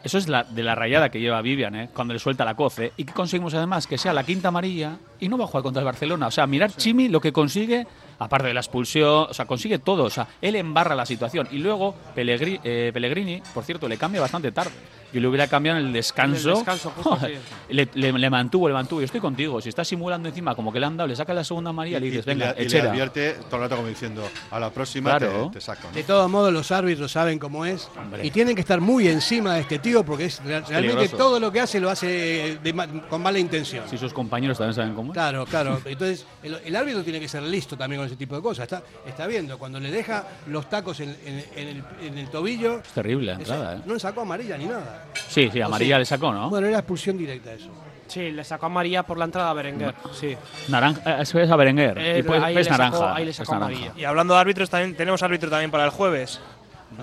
Eso 0.05 0.19
es 0.19 0.29
la, 0.29 0.45
de 0.45 0.63
la 0.63 0.75
rayada 0.75 1.11
que 1.11 1.21
lleva 1.21 1.41
Vivian, 1.43 1.75
¿eh? 1.77 1.89
cuando 1.95 2.13
le 2.13 2.21
suelta 2.21 2.45
la 2.45 2.55
coce. 2.55 2.93
Y 2.97 3.05
que 3.05 3.13
conseguimos 3.13 3.55
además 3.55 3.87
que 3.87 3.99
sea 3.99 4.13
la 4.13 4.25
quinta 4.25 4.49
amarilla 4.49 4.97
y 5.21 5.29
no 5.29 5.39
va 5.39 5.45
a 5.45 5.47
jugar 5.47 5.63
contra 5.63 5.81
el 5.81 5.87
Barcelona. 5.87 6.27
O 6.27 6.31
sea, 6.31 6.47
mirar 6.47 6.73
Chimi 6.73 7.09
lo 7.09 7.21
que 7.21 7.33
consigue, 7.33 7.87
aparte 8.19 8.49
de 8.49 8.55
la 8.55 8.61
expulsión, 8.61 9.27
o 9.31 9.35
sea, 9.35 9.47
consigue 9.47 9.79
todo. 9.79 10.05
O 10.05 10.11
sea, 10.11 10.27
él 10.41 10.57
embarra 10.57 10.95
la 10.95 11.07
situación. 11.07 11.49
Y 11.53 11.59
luego 11.59 11.95
Pellegrini, 12.15 12.61
eh, 12.65 12.91
Pellegrini 12.93 13.43
por 13.55 13.65
cierto, 13.65 13.89
le 13.89 13.97
cambia 13.97 14.21
bastante 14.21 14.51
tarde. 14.53 14.73
Yo 15.13 15.21
le 15.21 15.29
hubiera 15.29 15.47
cambiado 15.47 15.79
en 15.79 15.87
el 15.87 15.93
descanso. 15.93 16.49
En 16.49 16.49
el 16.51 16.57
descanso, 16.57 16.91
justo, 16.91 17.11
Joder, 17.17 17.37
sí. 17.69 17.75
le, 17.75 17.89
le- 17.95 18.13
le 18.13 18.31
mantuvo, 18.31 18.69
le 18.69 18.75
mantuvo. 18.75 19.01
Yo 19.01 19.05
estoy 19.07 19.21
contigo. 19.21 19.61
Si 19.61 19.69
está 19.69 19.85
simulando 19.85 20.29
encima 20.29 20.55
como 20.55 20.73
que 20.73 20.81
le 20.81 20.87
han 20.87 20.97
dado, 20.97 21.09
le 21.09 21.17
saca 21.17 21.35
la 21.35 21.45
segunda 21.45 21.71
amarilla 21.71 21.99
y 21.99 22.01
le 22.01 22.07
dices, 22.07 22.25
y, 22.25 22.29
venga, 22.29 22.55
le, 22.55 22.65
y 22.65 22.69
le 22.69 22.81
advierte 22.81 23.33
todo 23.49 23.57
el 23.57 23.63
rato 23.63 23.77
como 23.77 23.89
diciendo, 23.89 24.29
a 24.51 24.59
la 24.61 24.71
próxima 24.71 25.11
Claro. 25.19 25.49
te, 25.53 25.59
te 25.59 25.61
saco. 25.61 25.89
¿no? 25.89 25.95
De 25.95 26.03
todos 26.05 26.31
modos, 26.31 26.53
los 26.53 26.71
árbitros 26.73 27.13
saben 27.13 27.39
cómo 27.39 27.67
es 27.67 27.89
Hombre. 27.99 28.27
y 28.27 28.31
tienen 28.31 28.55
que 28.55 28.61
estar 28.63 28.81
muy 28.81 29.09
encima 29.09 29.55
de 29.55 29.61
este 29.61 29.79
tío 29.79 30.05
porque 30.05 30.25
es 30.27 30.43
real- 30.45 30.65
realmente 30.67 30.97
peligroso. 30.97 31.17
todo 31.17 31.41
lo 31.41 31.53
que 31.53 31.61
hace 31.61 31.79
lo 31.81 31.91
hace 31.91 32.59
de 32.63 32.73
ma- 32.73 32.87
con 33.09 33.21
mala 33.23 33.39
intención. 33.39 33.85
Si 33.89 33.99
sus 33.99 34.13
compañeros 34.13 34.59
también 34.59 34.75
saben 34.75 34.95
cómo 34.95 35.13
es. 35.13 35.15
Claro, 35.15 35.45
claro. 35.47 35.81
Entonces, 35.85 36.27
el, 36.43 36.59
el 36.65 36.77
árbitro 36.77 37.03
tiene 37.03 37.21
que 37.21 37.29
ser 37.29 37.43
listo 37.43 37.77
también 37.77 38.01
con 38.01 38.07
ese 38.07 38.17
tipo 38.17 38.35
de 38.37 38.43
cosas. 38.43 38.65
Está, 38.65 38.83
está 39.07 39.27
viendo, 39.27 39.59
cuando 39.59 39.79
le 39.79 39.91
deja 39.91 40.25
los 40.47 40.69
tacos 40.69 41.01
en, 41.01 41.11
en- 41.25 41.45
en 41.57 41.69
el, 41.69 41.85
en 42.03 42.19
el 42.19 42.29
tobillo, 42.31 42.79
Es 42.79 42.89
terrible 42.93 43.27
la 43.33 43.39
entrada, 43.39 43.77
¿eh? 43.77 43.81
no 43.85 43.95
le 43.95 44.01
sacó 44.01 44.23
amarilla 44.23 44.57
ni 44.57 44.67
nada. 44.67 45.02
Sí, 45.29 45.49
sí, 45.53 45.61
¿O 45.61 45.67
amarilla 45.67 45.97
sí? 45.97 45.99
le 46.01 46.05
sacó, 46.07 46.33
¿no? 46.33 46.51
Bueno, 46.51 46.67
era 46.67 46.79
expulsión 46.79 47.17
directa 47.19 47.53
eso. 47.53 47.71
Sí, 48.07 48.31
le 48.31 48.45
sacó 48.45 48.67
a 48.67 48.69
María 48.69 49.03
por 49.05 49.17
la 49.17 49.25
entrada 49.25 49.51
a 49.51 49.55
Berenguer. 49.55 49.95
Sí. 50.13 50.37
Naranja, 50.69 51.01
eh, 51.19 51.23
eso 51.23 51.39
es 51.41 51.51
a 51.51 51.57
Berenguer. 51.57 51.97
Eh, 51.99 52.19
y 52.19 52.23
pues, 52.23 52.43
ahí 52.43 52.53
es 52.57 52.59
le 52.59 52.65
sacó- 52.65 52.79
naranja. 52.79 53.15
ahí 53.15 53.25
le 53.25 53.33
sacó 53.33 53.53
naranja. 53.55 53.75
amarilla. 53.75 53.93
Y 54.01 54.05
hablando 54.05 54.35
de 54.35 54.41
árbitros, 54.41 54.69
también 54.69 54.95
tenemos 54.97 55.23
árbitro 55.23 55.49
también 55.49 55.71
para 55.71 55.85
el 55.85 55.91
jueves. 55.91 56.41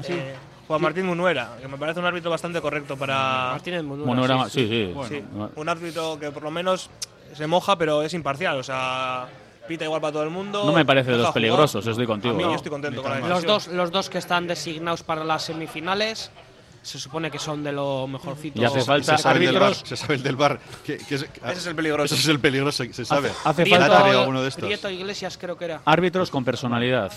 Eh, 0.07 0.35
Juan 0.67 0.81
Martín 0.83 1.07
Munuera, 1.07 1.49
que 1.59 1.67
me 1.67 1.77
parece 1.77 1.99
un 1.99 2.05
árbitro 2.05 2.29
bastante 2.29 2.61
correcto 2.61 2.95
para. 2.95 3.49
Martínez 3.53 3.81
Munura, 3.83 4.05
Monograma, 4.07 4.49
sí, 4.49 4.67
sí, 4.67 4.93
sí. 5.07 5.15
Sí, 5.15 5.23
un 5.55 5.69
árbitro 5.69 6.19
que 6.19 6.29
por 6.29 6.43
lo 6.43 6.51
menos 6.51 6.91
se 7.33 7.47
moja, 7.47 7.75
pero 7.75 8.03
es 8.03 8.13
imparcial. 8.13 8.59
O 8.59 8.63
sea, 8.63 9.25
pita 9.67 9.85
igual 9.85 10.01
para 10.01 10.13
todo 10.13 10.23
el 10.23 10.29
mundo. 10.29 10.63
No 10.63 10.73
me 10.73 10.85
parece 10.85 11.09
de 11.11 11.17
los 11.17 11.31
peligrosos, 11.31 11.87
estoy 11.87 12.05
contigo. 12.05 12.35
A 12.35 12.37
mí 12.37 12.43
yo 12.43 12.49
No. 12.49 12.55
estoy 12.55 12.69
contento 12.69 13.01
con 13.01 13.11
la 13.19 13.27
Los 13.27 13.43
dos, 13.45 13.67
los 13.69 13.89
dos 13.89 14.11
que 14.11 14.19
están 14.19 14.45
designados 14.45 15.01
para 15.01 15.23
las 15.23 15.41
semifinales 15.43 16.29
se 16.81 16.99
supone 16.99 17.29
que 17.29 17.39
son 17.39 17.63
de 17.63 17.71
lo 17.71 18.07
mejorcito. 18.07 18.61
Y 18.61 18.65
hace 18.65 18.81
falta 18.81 19.17
se 19.17 19.23
sabe 19.23 19.39
el 19.39 19.45
del 19.47 19.53
bar, 19.59 19.63
árbitros. 19.71 19.89
se 19.89 19.97
sabe 19.97 20.15
el 20.15 20.23
del 20.23 20.35
bar. 20.35 20.59
que- 20.85 20.97
que 20.97 21.15
es, 21.15 21.21
Ese 21.23 21.51
es 21.53 21.65
el 21.67 21.75
peligroso. 21.75 22.13
Ese 22.15 22.23
es 22.23 22.27
el 22.29 22.39
peligroso, 22.39 22.83
se 22.91 23.05
sabe. 23.05 23.31
hace 23.43 23.63
Prieto, 23.63 23.79
falta- 23.81 24.05
alguno 24.21 24.41
de 24.41 24.49
estos. 24.49 24.65
Prieto 24.65 24.89
Iglesias 24.89 25.37
creo 25.37 25.57
que 25.57 25.65
era. 25.65 25.81
Árbitros 25.85 26.29
con 26.31 26.43
personalidad. 26.45 27.11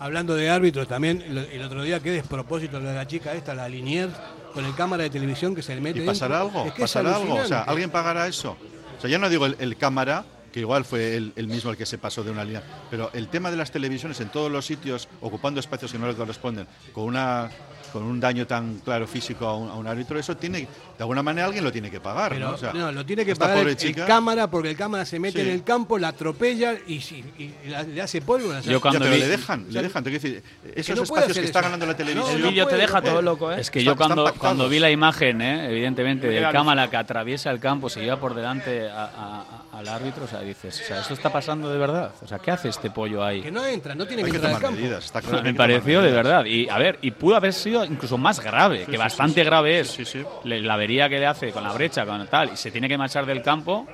Hablando 0.00 0.34
de 0.34 0.50
árbitros, 0.50 0.88
también 0.88 1.22
el 1.22 1.62
otro 1.62 1.82
día, 1.82 2.00
qué 2.00 2.10
despropósito 2.10 2.80
lo 2.80 2.88
de 2.88 2.94
la 2.94 3.06
chica 3.06 3.32
esta, 3.32 3.54
la 3.54 3.68
Liniers, 3.68 4.12
con 4.52 4.64
el 4.64 4.74
cámara 4.74 5.04
de 5.04 5.10
televisión 5.10 5.54
que 5.54 5.62
se 5.62 5.74
le 5.74 5.80
mete 5.80 6.02
¿Y 6.02 6.06
pasará 6.06 6.40
dentro. 6.40 6.58
algo? 6.60 6.68
Es 6.68 6.74
que 6.74 6.82
es 6.84 6.90
¿Pasará 6.92 7.16
algo? 7.16 7.34
O 7.36 7.44
sea. 7.46 7.62
¿alguien 7.62 7.90
pagará 7.90 8.26
eso? 8.26 8.56
O 8.98 9.00
sea, 9.00 9.08
ya 9.08 9.18
no 9.18 9.28
digo 9.30 9.46
el, 9.46 9.56
el 9.60 9.76
cámara, 9.76 10.24
que 10.52 10.60
igual 10.60 10.84
fue 10.84 11.16
el, 11.16 11.32
el 11.36 11.46
mismo 11.46 11.70
el 11.70 11.76
que 11.76 11.86
se 11.86 11.96
pasó 11.98 12.22
de 12.22 12.30
una 12.32 12.44
línea, 12.44 12.62
pero 12.90 13.10
el 13.14 13.28
tema 13.28 13.50
de 13.50 13.56
las 13.56 13.70
televisiones 13.70 14.20
en 14.20 14.28
todos 14.30 14.50
los 14.50 14.66
sitios, 14.66 15.08
ocupando 15.20 15.58
espacios 15.60 15.90
que 15.92 15.98
no 15.98 16.06
le 16.08 16.14
corresponden, 16.14 16.66
con 16.92 17.04
una 17.04 17.50
con 17.94 18.02
un 18.02 18.18
daño 18.18 18.44
tan 18.44 18.80
claro 18.80 19.06
físico 19.06 19.46
a 19.46 19.56
un, 19.56 19.70
a 19.70 19.74
un 19.74 19.86
árbitro, 19.86 20.18
eso 20.18 20.36
tiene, 20.36 20.58
de 20.62 20.66
alguna 20.98 21.22
manera 21.22 21.46
alguien 21.46 21.62
lo 21.62 21.70
tiene 21.70 21.92
que 21.92 22.00
pagar, 22.00 22.32
Pero, 22.32 22.48
¿no? 22.48 22.54
O 22.56 22.58
sea, 22.58 22.72
no, 22.72 22.90
lo 22.90 23.06
tiene 23.06 23.24
que 23.24 23.36
pagar 23.36 23.68
el, 23.68 23.94
cámara 24.04 24.50
porque 24.50 24.70
el 24.70 24.76
cámara 24.76 25.04
se 25.06 25.20
mete 25.20 25.40
Sí. 25.40 25.48
en 25.48 25.54
el 25.54 25.62
campo, 25.62 25.96
la 25.96 26.08
atropella 26.08 26.74
y, 26.88 27.00
si- 27.00 27.22
y- 27.38 27.54
y 27.64 27.68
la- 27.68 27.84
le 27.84 28.02
hace 28.02 28.20
polvo. 28.20 28.52
la- 28.52 28.62
Yo 28.62 28.72
Ya, 28.72 28.80
cuando 28.80 28.98
pero 28.98 29.12
vi- 29.12 29.20
le 29.20 29.28
dejan, 29.28 29.66
O 29.68 29.70
le 29.70 29.82
dejan. 29.82 30.02
Decir, 30.02 30.42
esos 30.74 30.96
no 30.96 31.02
espacios 31.04 31.38
que 31.38 31.44
está 31.44 31.60
eso. 31.60 31.66
ganando 31.68 31.86
la 31.86 31.96
televisión. 31.96 32.34
El 32.34 32.42
no 32.42 32.48
vídeo 32.48 32.66
te 32.66 32.76
deja 32.78 33.00
no 33.00 33.06
todo 33.08 33.22
loco, 33.22 33.52
¿eh? 33.52 33.60
Es 33.60 33.70
que 33.70 33.84
yo 33.84 33.94
cuando, 33.94 34.34
cuando 34.38 34.68
vi 34.68 34.80
la 34.80 34.90
imagen, 34.90 35.40
¿eh? 35.40 35.70
evidentemente, 35.70 36.26
del 36.26 36.50
cámara 36.50 36.90
que 36.90 36.96
atraviesa 36.96 37.52
el 37.52 37.60
campo, 37.60 37.88
se 37.88 38.00
lleva 38.00 38.18
por 38.18 38.34
delante 38.34 38.88
a- 38.88 39.04
a- 39.04 39.40
a- 39.40 39.63
al 39.76 39.88
árbitro, 39.88 40.24
o 40.24 40.28
sea, 40.28 40.40
dices, 40.40 40.80
o 40.80 40.84
sea, 40.84 41.00
¿esto 41.00 41.14
está 41.14 41.30
pasando 41.30 41.70
de 41.70 41.78
verdad? 41.78 42.12
O 42.22 42.26
sea, 42.26 42.38
¿qué 42.38 42.50
hace 42.50 42.68
este 42.68 42.90
pollo 42.90 43.24
ahí? 43.24 43.42
Que 43.42 43.50
no 43.50 43.64
entra, 43.64 43.94
no 43.94 44.06
tiene 44.06 44.22
Hay 44.22 44.26
que 44.26 44.30
que 44.32 44.36
entrar 44.36 44.54
al 44.54 44.60
campo. 44.60 44.76
medidas, 44.80 45.04
está 45.04 45.20
claro. 45.20 45.42
me 45.42 45.54
pareció 45.54 46.00
de 46.02 46.10
verdad. 46.12 46.44
Y 46.44 46.68
a 46.68 46.78
ver, 46.78 46.98
y 47.02 47.10
pudo 47.10 47.36
haber 47.36 47.52
sido 47.52 47.84
incluso 47.84 48.16
más 48.18 48.40
grave, 48.40 48.84
que 48.84 48.96
bastante 48.96 49.42
grave 49.44 49.80
es. 49.80 49.88
Sí, 49.88 50.04
sí. 50.04 50.22
Le- 50.44 50.60
La 50.60 50.74
avería 50.74 51.08
que 51.08 51.18
le 51.18 51.26
hace 51.26 51.50
con 51.50 51.62
la 51.64 51.72
brecha, 51.72 52.06
con 52.06 52.26
tal, 52.28 52.50
y 52.52 52.56
se 52.56 52.70
tiene 52.70 52.88
que 52.88 52.96
marchar 52.98 53.26
del 53.26 53.42
campo. 53.42 53.86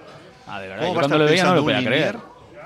Ah, 0.47 0.61
de 0.61 0.69
verdad, 0.69 0.83
¿Cómo 0.83 0.95
yo 0.95 0.99
cuando 1.01 1.19
lo 1.19 1.25
veía 1.27 1.45
no 1.45 1.55
lo 1.55 1.63
podía 1.63 1.85
creer. 1.85 2.17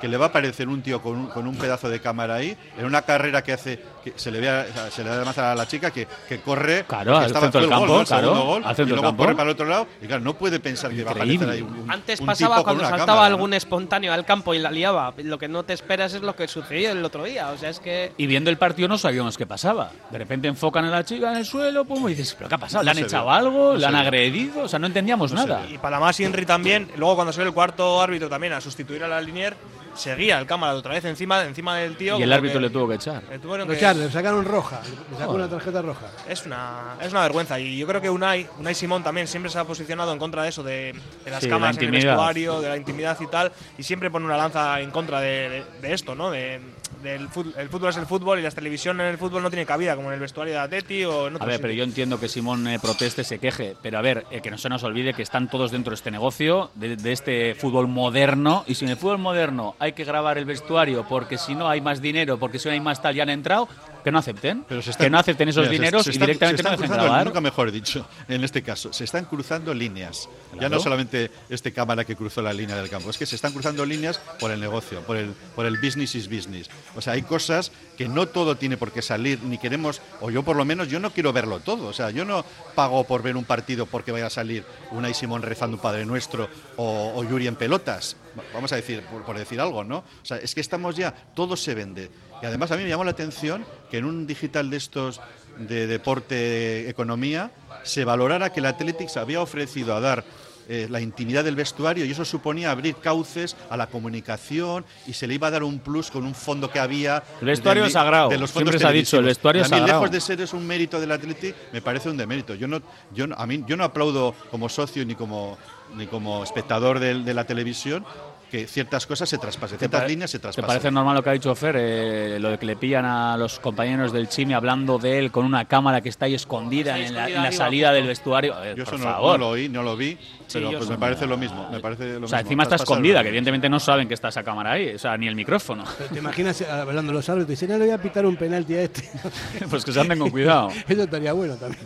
Que 0.00 0.08
le 0.08 0.16
va 0.16 0.26
a 0.26 0.28
aparecer 0.28 0.68
un 0.68 0.82
tío 0.82 1.00
con 1.00 1.16
un, 1.16 1.26
con 1.28 1.46
un 1.46 1.56
pedazo 1.56 1.88
de 1.88 2.00
cámara 2.00 2.34
ahí 2.34 2.56
en 2.78 2.84
una 2.84 3.02
carrera 3.02 3.42
que 3.42 3.52
hace 3.52 3.82
que 4.04 4.12
se 4.16 4.30
le 4.30 4.38
ve 4.40 4.48
a, 4.50 4.66
se 4.90 5.02
le 5.02 5.08
ve 5.10 5.16
además 5.16 5.38
a 5.38 5.54
la 5.54 5.66
chica 5.66 5.90
que, 5.90 6.06
que 6.28 6.40
corre 6.40 6.84
Claro, 6.86 7.18
que 7.20 7.26
estaba 7.26 7.46
el 7.46 7.52
gol, 7.52 7.68
campo, 7.70 7.86
¿no? 7.86 8.00
El 8.00 8.06
segundo 8.06 8.30
claro, 8.32 8.44
gol, 8.44 8.62
y 8.62 8.84
luego 8.90 9.02
campo. 9.02 9.22
corre 9.22 9.34
para 9.34 9.48
el 9.48 9.54
otro 9.54 9.66
lado 9.66 9.86
y 10.02 10.06
claro 10.06 10.22
no 10.22 10.34
puede 10.34 10.60
pensar 10.60 10.90
que 10.92 11.04
va 11.04 11.12
a 11.12 11.14
aparecer 11.14 11.48
ahí 11.48 11.62
un, 11.62 11.74
un- 11.78 11.90
Antes 11.90 12.20
un 12.20 12.26
pasaba 12.26 12.56
tipo 12.56 12.64
con 12.64 12.76
cuando 12.76 12.80
una 12.82 12.90
saltaba 12.90 13.06
cámara, 13.06 13.28
¿no? 13.30 13.34
algún 13.36 13.54
espontáneo 13.54 14.12
al 14.12 14.24
campo 14.26 14.52
y 14.54 14.58
la 14.58 14.70
liaba. 14.70 15.14
Lo 15.18 15.38
que 15.38 15.48
no 15.48 15.62
te 15.62 15.72
esperas 15.72 16.12
es 16.14 16.22
lo 16.22 16.36
que 16.36 16.48
sucedió 16.48 16.90
el 16.90 17.04
otro 17.04 17.24
día. 17.24 17.48
O 17.50 17.56
sea, 17.58 17.70
es 17.70 17.80
que. 17.80 18.12
Y 18.18 18.26
viendo 18.26 18.50
el 18.50 18.58
partido 18.58 18.88
no 18.88 18.98
sabíamos 18.98 19.38
qué 19.38 19.46
pasaba. 19.46 19.90
De 20.10 20.18
repente 20.18 20.48
enfocan 20.48 20.84
a 20.84 20.90
la 20.90 21.04
chica 21.04 21.30
en 21.32 21.38
el 21.38 21.44
suelo, 21.46 21.84
pum, 21.84 22.06
y 22.08 22.10
dices, 22.14 22.34
¿pero 22.34 22.48
qué 22.48 22.54
ha 22.56 22.58
pasado? 22.58 22.84
¿Le 22.84 22.92
No 22.92 22.98
han 22.98 23.04
echado 23.04 23.30
algo? 23.30 23.72
No 23.72 23.78
¿Le 23.78 23.86
han 23.86 23.96
agredido? 23.96 24.64
O 24.64 24.68
sea, 24.68 24.78
no 24.78 24.86
entendíamos 24.86 25.32
No 25.32 25.46
nada. 25.46 25.62
Y 25.70 25.78
para 25.78 25.98
más 25.98 26.18
Inri 26.20 26.44
también, 26.44 26.90
luego 26.96 27.14
cuando 27.14 27.32
salió 27.32 27.48
el 27.48 27.54
cuarto 27.54 28.02
árbitro 28.02 28.28
también 28.28 28.52
a 28.52 28.60
sustituir 28.60 29.02
a 29.04 29.08
la 29.08 29.20
linier, 29.20 29.56
seguía 29.94 30.38
el 30.38 30.46
cámara 30.46 30.74
otra 30.74 30.92
vez 30.94 31.04
encima, 31.04 31.42
encima 31.44 31.76
del 31.78 31.96
tío. 31.96 32.18
Y 32.18 32.22
el 32.22 32.32
árbitro 32.32 32.58
que- 32.60 32.66
le 32.66 32.70
tuvo 32.70 32.88
que 32.88 32.94
echar. 32.96 33.22
le 33.30 33.38
tuvieron 33.38 33.68
que- 33.68 33.74
echaron, 33.76 34.02
le 34.04 34.10
sacaron 34.10 34.44
roja, 34.44 34.80
le 35.10 35.16
sacó 35.18 35.32
una 35.34 35.48
tarjeta 35.48 35.82
roja. 35.82 36.06
Es 36.28 36.44
una, 36.46 36.96
es 37.00 37.10
una 37.12 37.22
vergüenza 37.22 37.58
y 37.60 37.76
yo 37.78 37.86
creo 37.86 38.00
que 38.00 38.10
Unai, 38.10 38.48
Unai 38.58 38.74
Simón 38.74 39.02
también 39.02 39.26
siempre 39.26 39.50
se 39.50 39.58
ha 39.58 39.64
posicionado 39.64 40.12
en 40.12 40.18
contra 40.18 40.42
de 40.42 40.48
eso, 40.48 40.62
de, 40.62 40.94
de 41.24 41.30
las 41.30 41.40
Sí, 41.42 41.48
la 41.48 41.54
cámaras 41.56 41.76
en 41.78 41.84
el 41.84 41.90
vestuario, 41.90 42.60
de 42.60 42.68
la 42.68 42.76
intimidad 42.76 43.16
y 43.20 43.26
tal, 43.26 43.52
y 43.78 43.82
siempre 43.82 44.10
pone 44.10 44.26
una 44.26 44.36
lanza 44.36 44.80
en 44.80 44.90
contra 44.90 45.20
de, 45.20 45.48
de- 45.48 45.64
de 45.80 45.92
esto, 45.94 46.14
¿no? 46.14 46.30
De, 46.30 46.60
del 47.04 47.28
fut- 47.28 47.54
el 47.56 47.68
fútbol 47.68 47.90
es 47.90 47.96
el 47.98 48.06
fútbol 48.06 48.38
y 48.40 48.42
la 48.42 48.50
televisión 48.50 49.00
en 49.00 49.06
el 49.06 49.18
fútbol 49.18 49.42
no 49.42 49.50
tiene 49.50 49.64
cabida, 49.66 49.94
como 49.94 50.08
en 50.08 50.14
el 50.14 50.20
vestuario 50.20 50.54
de 50.54 50.58
Atleti 50.60 51.04
o 51.04 51.28
en 51.28 51.34
A 51.34 51.36
otros 51.36 51.46
ver, 51.48 51.60
pero 51.60 51.72
yo 51.72 51.84
sitios. 51.84 51.88
entiendo 51.88 52.18
que 52.18 52.28
Simón 52.28 52.66
eh, 52.66 52.78
proteste, 52.80 53.22
se 53.22 53.38
queje, 53.38 53.76
pero 53.80 53.98
a 53.98 54.02
ver, 54.02 54.26
eh, 54.30 54.40
que 54.40 54.50
no 54.50 54.58
se 54.58 54.68
nos 54.68 54.82
olvide 54.82 55.14
que 55.14 55.22
están 55.22 55.48
todos 55.48 55.70
dentro 55.70 55.90
de 55.90 55.94
este 55.96 56.10
negocio, 56.10 56.70
de, 56.74 56.96
de 56.96 57.12
este 57.12 57.54
fútbol 57.54 57.86
moderno, 57.86 58.64
y 58.66 58.74
si 58.74 58.84
en 58.86 58.90
el 58.92 58.96
fútbol 58.96 59.18
moderno 59.18 59.76
hay 59.78 59.92
que 59.92 60.04
grabar 60.04 60.38
el 60.38 60.44
vestuario 60.46 61.06
porque 61.08 61.38
si 61.38 61.54
no 61.54 61.68
hay 61.68 61.80
más 61.80 62.00
dinero, 62.00 62.38
porque 62.38 62.58
si 62.58 62.68
no 62.68 62.72
hay 62.74 62.80
más 62.80 63.00
tal, 63.00 63.14
ya 63.14 63.22
han 63.22 63.30
entrado, 63.30 63.68
que 64.02 64.10
no 64.12 64.18
acepten, 64.18 64.64
Pero 64.68 64.82
se 64.82 64.90
están- 64.90 65.06
que 65.06 65.10
no 65.10 65.18
acepten 65.18 65.48
esos 65.48 65.62
mira, 65.62 65.70
se- 65.70 65.74
dineros 65.78 66.02
se 66.04 66.10
y 66.10 66.12
están- 66.12 66.26
directamente 66.26 66.56
se 66.58 66.62
no 66.62 66.68
están 66.68 66.80
dejen 66.80 66.88
cruzando, 66.88 67.04
grabar. 67.04 67.26
Nunca 67.26 67.40
mejor 67.40 67.72
dicho, 67.72 68.06
en 68.28 68.44
este 68.44 68.62
caso, 68.62 68.92
se 68.92 69.04
están 69.04 69.24
cruzando 69.24 69.72
líneas. 69.72 70.28
Ya 70.52 70.58
Claro. 70.58 70.76
no 70.76 70.80
solamente 70.80 71.30
este 71.48 71.72
cámara 71.72 72.04
que 72.04 72.14
cruzó 72.16 72.42
la 72.42 72.52
línea 72.52 72.76
del 72.76 72.88
campo, 72.90 73.10
es 73.10 73.16
que 73.18 73.24
se 73.26 73.34
están 73.36 73.52
cruzando 73.52 73.84
líneas 73.86 74.18
por 74.38 74.50
el 74.50 74.60
negocio, 74.60 75.00
por 75.02 75.16
el, 75.16 75.32
por 75.54 75.64
el 75.66 75.78
business 75.78 76.14
is 76.14 76.28
business. 76.28 76.68
O 76.96 77.00
sea, 77.00 77.14
hay 77.14 77.22
cosas 77.22 77.72
que 77.96 78.08
no 78.08 78.26
todo 78.26 78.56
tiene 78.56 78.76
por 78.76 78.92
qué 78.92 79.02
salir, 79.02 79.42
ni 79.42 79.58
queremos, 79.58 80.00
o 80.20 80.30
yo 80.30 80.42
por 80.42 80.56
lo 80.56 80.64
menos, 80.64 80.88
yo 80.88 81.00
no 81.00 81.12
quiero 81.12 81.32
verlo 81.32 81.60
todo. 81.60 81.86
O 81.86 81.92
sea, 81.92 82.10
yo 82.10 82.24
no 82.24 82.44
pago 82.74 83.04
por 83.04 83.22
ver 83.22 83.36
un 83.36 83.44
partido 83.44 83.86
porque 83.86 84.12
vaya 84.12 84.26
a 84.26 84.30
salir 84.30 84.64
una 84.90 85.10
y 85.10 85.14
Simón 85.14 85.42
rezando 85.42 85.76
un 85.76 85.82
Padre 85.82 86.04
Nuestro 86.06 86.48
o, 86.76 87.12
o 87.14 87.24
Yuri 87.24 87.46
en 87.46 87.56
pelotas. 87.56 88.16
Vamos 88.52 88.72
a 88.72 88.76
decir, 88.76 89.02
por, 89.02 89.22
por 89.24 89.38
decir 89.38 89.60
algo, 89.60 89.84
¿no? 89.84 89.98
O 89.98 90.24
sea, 90.24 90.38
es 90.38 90.54
que 90.54 90.60
estamos 90.60 90.96
ya, 90.96 91.12
todo 91.34 91.56
se 91.56 91.74
vende. 91.74 92.10
Y 92.42 92.46
además 92.46 92.70
a 92.70 92.76
mí 92.76 92.82
me 92.82 92.88
llamó 92.88 93.04
la 93.04 93.12
atención 93.12 93.64
que 93.90 93.98
en 93.98 94.04
un 94.04 94.26
digital 94.26 94.70
de 94.70 94.76
estos 94.76 95.20
de 95.58 95.86
deporte 95.86 96.88
economía 96.88 97.52
se 97.84 98.04
valorara 98.04 98.52
que 98.52 98.60
el 98.60 98.66
Athletics 98.66 99.16
había 99.16 99.40
ofrecido 99.40 99.94
a 99.94 100.00
dar 100.00 100.24
eh, 100.68 100.86
la 100.90 101.00
intimidad 101.00 101.44
del 101.44 101.56
vestuario 101.56 102.04
y 102.04 102.10
eso 102.10 102.24
suponía 102.24 102.70
abrir 102.70 102.96
cauces 102.96 103.56
a 103.70 103.76
la 103.76 103.86
comunicación 103.86 104.84
y 105.06 105.12
se 105.12 105.26
le 105.26 105.34
iba 105.34 105.48
a 105.48 105.50
dar 105.50 105.62
un 105.62 105.78
plus 105.78 106.10
con 106.10 106.24
un 106.24 106.34
fondo 106.34 106.70
que 106.70 106.78
había 106.78 107.22
El 107.40 107.46
vestuario 107.48 107.82
de- 107.82 107.88
es 107.88 107.92
sagrado. 107.92 108.28
de 108.30 108.38
los 108.38 108.50
fondos 108.50 108.70
Siempre 108.72 108.78
se 108.78 108.86
ha 108.86 108.92
dicho, 108.96 109.18
el 109.18 109.24
vestuario 109.24 109.62
Y 109.62 109.64
a 109.64 109.68
mí, 109.68 109.70
sagrado. 109.70 110.00
lejos 110.00 110.10
de 110.10 110.20
ser 110.20 110.40
es 110.40 110.52
un 110.52 110.66
mérito 110.66 111.00
del 111.00 111.12
Athletic 111.12 111.54
me 111.72 111.82
parece 111.82 112.08
un 112.08 112.16
demérito 112.16 112.54
yo 112.54 112.66
no 112.66 112.80
yo 113.14 113.26
a 113.36 113.46
mí 113.46 113.62
yo 113.66 113.76
no 113.76 113.84
aplaudo 113.84 114.34
como 114.50 114.68
socio 114.68 115.04
ni 115.04 115.14
como 115.14 115.58
ni 115.96 116.06
como 116.06 116.42
espectador 116.42 116.98
de, 116.98 117.34
la 117.34 117.44
televisión 117.44 118.04
que 118.50 118.66
ciertas 118.66 119.06
cosas 119.06 119.28
se 119.28 119.38
traspasen 119.38 119.78
ciertas 119.78 120.00
pare- 120.02 120.10
líneas 120.12 120.30
se 120.30 120.38
¿Te 120.38 120.42
traspasen 120.42 120.66
parece 120.66 120.90
normal 120.90 121.16
lo 121.16 121.22
que 121.22 121.30
ha 121.30 121.32
dicho 121.32 121.54
Fer? 121.54 121.76
eh, 121.78 122.38
lo 122.40 122.50
de 122.50 122.58
que 122.58 122.66
le 122.66 122.76
pillan 122.76 123.04
a 123.04 123.36
los 123.36 123.58
compañeros 123.58 124.12
del 124.12 124.28
Chimi 124.28 124.54
hablando 124.54 124.98
de 124.98 125.18
él 125.18 125.30
con 125.30 125.44
una 125.44 125.64
cámara 125.66 126.00
que 126.00 126.08
está 126.08 126.26
ahí 126.26 126.34
escondida 126.34 126.98
Está 126.98 127.06
en 127.08 127.14
la, 127.14 127.28
en 127.38 127.42
la 127.42 127.52
salida 127.52 127.92
del 127.92 128.06
vestuario. 128.06 128.54
A 128.54 128.60
ver, 128.60 128.76
yo 128.76 128.84
por 128.84 128.94
eso 128.94 129.04
no, 129.04 129.10
favor. 129.10 129.32
no 129.32 129.46
lo 129.46 129.48
oí 129.50 129.68
no 129.68 129.82
lo 129.82 129.96
vi 129.96 130.16
pero 130.52 130.70
yo 130.70 130.78
pues 130.78 130.84
sí. 130.88 130.92
me 130.92 130.98
parece 130.98 131.26
lo 131.26 131.36
mismo 131.36 131.68
me 131.70 131.80
parece 131.80 132.18
lo 132.20 132.26
o 132.26 132.28
sea, 132.28 132.38
mismo. 132.38 132.48
encima 132.48 132.62
está 132.64 132.76
escondida, 132.76 133.22
que 133.22 133.28
evidentemente 133.28 133.68
no 133.68 133.80
saben 133.80 134.06
que 134.06 134.14
está 134.14 134.28
esa 134.28 134.44
cámara 134.44 134.72
ahí, 134.72 134.94
o 134.94 134.98
sea, 134.98 135.16
ni 135.16 135.26
el 135.26 135.34
micrófono. 135.34 135.82
Pero 135.98 136.10
¿Te 136.10 136.18
imaginas 136.18 136.60
eh, 136.60 136.66
hablando 136.70 137.10
de 137.10 137.16
los 137.18 137.28
árbitros? 137.28 137.48
Dicen, 137.48 137.70
no 137.70 137.78
le 137.78 137.86
voy 137.86 137.94
a 137.94 137.98
pitar 138.00 138.24
un 138.24 138.36
penalti 138.36 138.74
a 138.74 138.82
este. 138.82 139.08
pues 139.70 139.84
que 139.84 139.92
se 139.92 140.00
anden 140.00 140.18
con 140.18 140.30
cuidado. 140.30 140.68
Eso 140.88 141.02
estaría 141.02 141.32
bueno 141.32 141.56
también. 141.56 141.82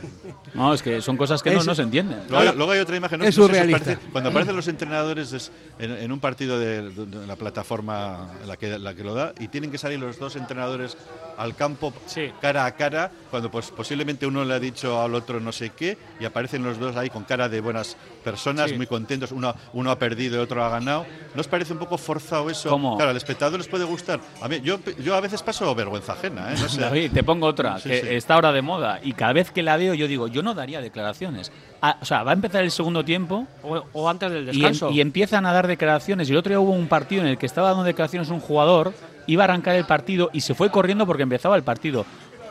No, 0.54 0.74
es 0.74 0.82
que 0.82 1.00
son 1.00 1.16
cosas 1.16 1.42
que 1.42 1.50
no, 1.52 1.62
no 1.62 1.74
se 1.74 1.82
entienden. 1.82 2.20
Luego, 2.28 2.50
hay- 2.50 2.56
luego 2.56 2.72
hay 2.72 2.80
otra 2.80 2.96
imagen. 2.96 3.20
no 3.20 3.24
Es 3.24 3.34
sé 3.36 3.42
si 3.42 3.48
parece- 3.72 3.98
cuando 4.12 4.30
aparecen 4.30 4.56
los 4.56 4.68
entrenadores 4.68 5.32
es 5.32 5.50
en, 5.78 5.92
en 5.92 6.12
un 6.12 6.20
partido 6.20 6.47
de, 6.56 6.90
de- 6.90 7.06
de 7.06 7.26
la 7.26 7.34
plataforma 7.34 8.28
la 8.46 8.56
que, 8.56 8.78
la 8.78 8.94
que 8.94 9.02
lo 9.02 9.12
da 9.14 9.32
y 9.40 9.48
tienen 9.48 9.72
que 9.72 9.78
salir 9.78 9.98
los 9.98 10.18
dos 10.20 10.36
entrenadores 10.36 10.96
al 11.36 11.56
campo 11.56 11.92
Sí. 12.06 12.30
cara 12.40 12.64
a 12.64 12.76
cara 12.76 13.10
cuando 13.30 13.50
pues 13.50 13.72
posiblemente 13.72 14.24
uno 14.26 14.44
le 14.44 14.54
ha 14.54 14.60
dicho 14.60 15.02
al 15.02 15.14
otro 15.16 15.40
no 15.40 15.50
sé 15.50 15.70
qué 15.70 15.98
y 16.20 16.24
aparecen 16.24 16.62
los 16.62 16.78
dos 16.78 16.94
ahí 16.96 17.10
con 17.10 17.24
cara 17.24 17.48
de 17.48 17.60
buenas 17.60 17.96
personas, 18.22 18.70
Sí. 18.70 18.76
muy 18.76 18.86
contentos. 18.86 19.32
Uno, 19.32 19.54
uno 19.72 19.90
ha 19.90 19.98
perdido 19.98 20.36
y 20.36 20.40
otro 20.40 20.64
ha 20.64 20.68
ganado. 20.68 21.06
¿No 21.34 21.40
os 21.40 21.48
parece 21.48 21.72
un 21.72 21.78
poco 21.78 21.96
forzado 21.98 22.50
eso? 22.50 22.68
¿Cómo? 22.70 22.96
Claro, 22.96 23.10
al 23.12 23.16
espectador 23.16 23.58
les 23.58 23.68
puede 23.68 23.84
gustar. 23.84 24.20
A 24.42 24.48
mí, 24.48 24.60
yo, 24.62 24.78
yo 25.02 25.14
a 25.14 25.20
veces 25.20 25.42
paso 25.42 25.74
vergüenza 25.74 26.12
ajena. 26.12 26.52
¿eh? 26.52 26.56
No 26.60 26.68
sé. 26.68 26.80
David, 26.80 27.12
te 27.12 27.22
pongo 27.22 27.46
otra, 27.46 27.78
Sí, 27.78 27.88
que 27.88 28.00
sí. 28.00 28.06
está 28.10 28.34
ahora 28.34 28.52
de 28.52 28.62
moda 28.62 29.00
y 29.02 29.12
cada 29.12 29.32
vez 29.32 29.50
que 29.50 29.62
la 29.62 29.76
veo 29.76 29.94
yo 29.94 30.06
digo, 30.08 30.28
yo 30.28 30.42
no 30.42 30.54
daría 30.54 30.80
declaraciones. 30.80 31.52
Ah, 31.80 31.96
o 32.00 32.04
sea, 32.04 32.22
va 32.24 32.32
a 32.32 32.34
empezar 32.34 32.64
el 32.64 32.70
segundo 32.72 33.04
tiempo 33.04 33.46
O, 33.62 33.82
o 33.92 34.08
antes 34.08 34.30
del 34.32 34.46
y, 34.46 34.48
em- 34.50 34.54
descanso. 34.56 34.90
y 34.90 35.00
empiezan 35.00 35.46
a 35.46 35.52
dar 35.52 35.66
declaraciones. 35.66 36.28
Y 36.28 36.32
el 36.32 36.38
otro 36.38 36.50
día 36.50 36.60
hubo 36.60 36.72
un 36.72 36.88
partido 36.88 37.22
en 37.22 37.28
el 37.28 37.38
que 37.38 37.46
estaba 37.46 37.68
dando 37.68 37.84
declaraciones 37.84 38.30
un 38.30 38.40
jugador, 38.40 38.92
iba 39.26 39.42
a 39.42 39.44
arrancar 39.44 39.76
el 39.76 39.84
partido 39.84 40.30
y 40.32 40.40
se 40.40 40.54
fue 40.54 40.70
corriendo 40.70 41.06
porque 41.06 41.22
empezaba 41.22 41.54
el 41.56 41.62
partido. 41.62 42.04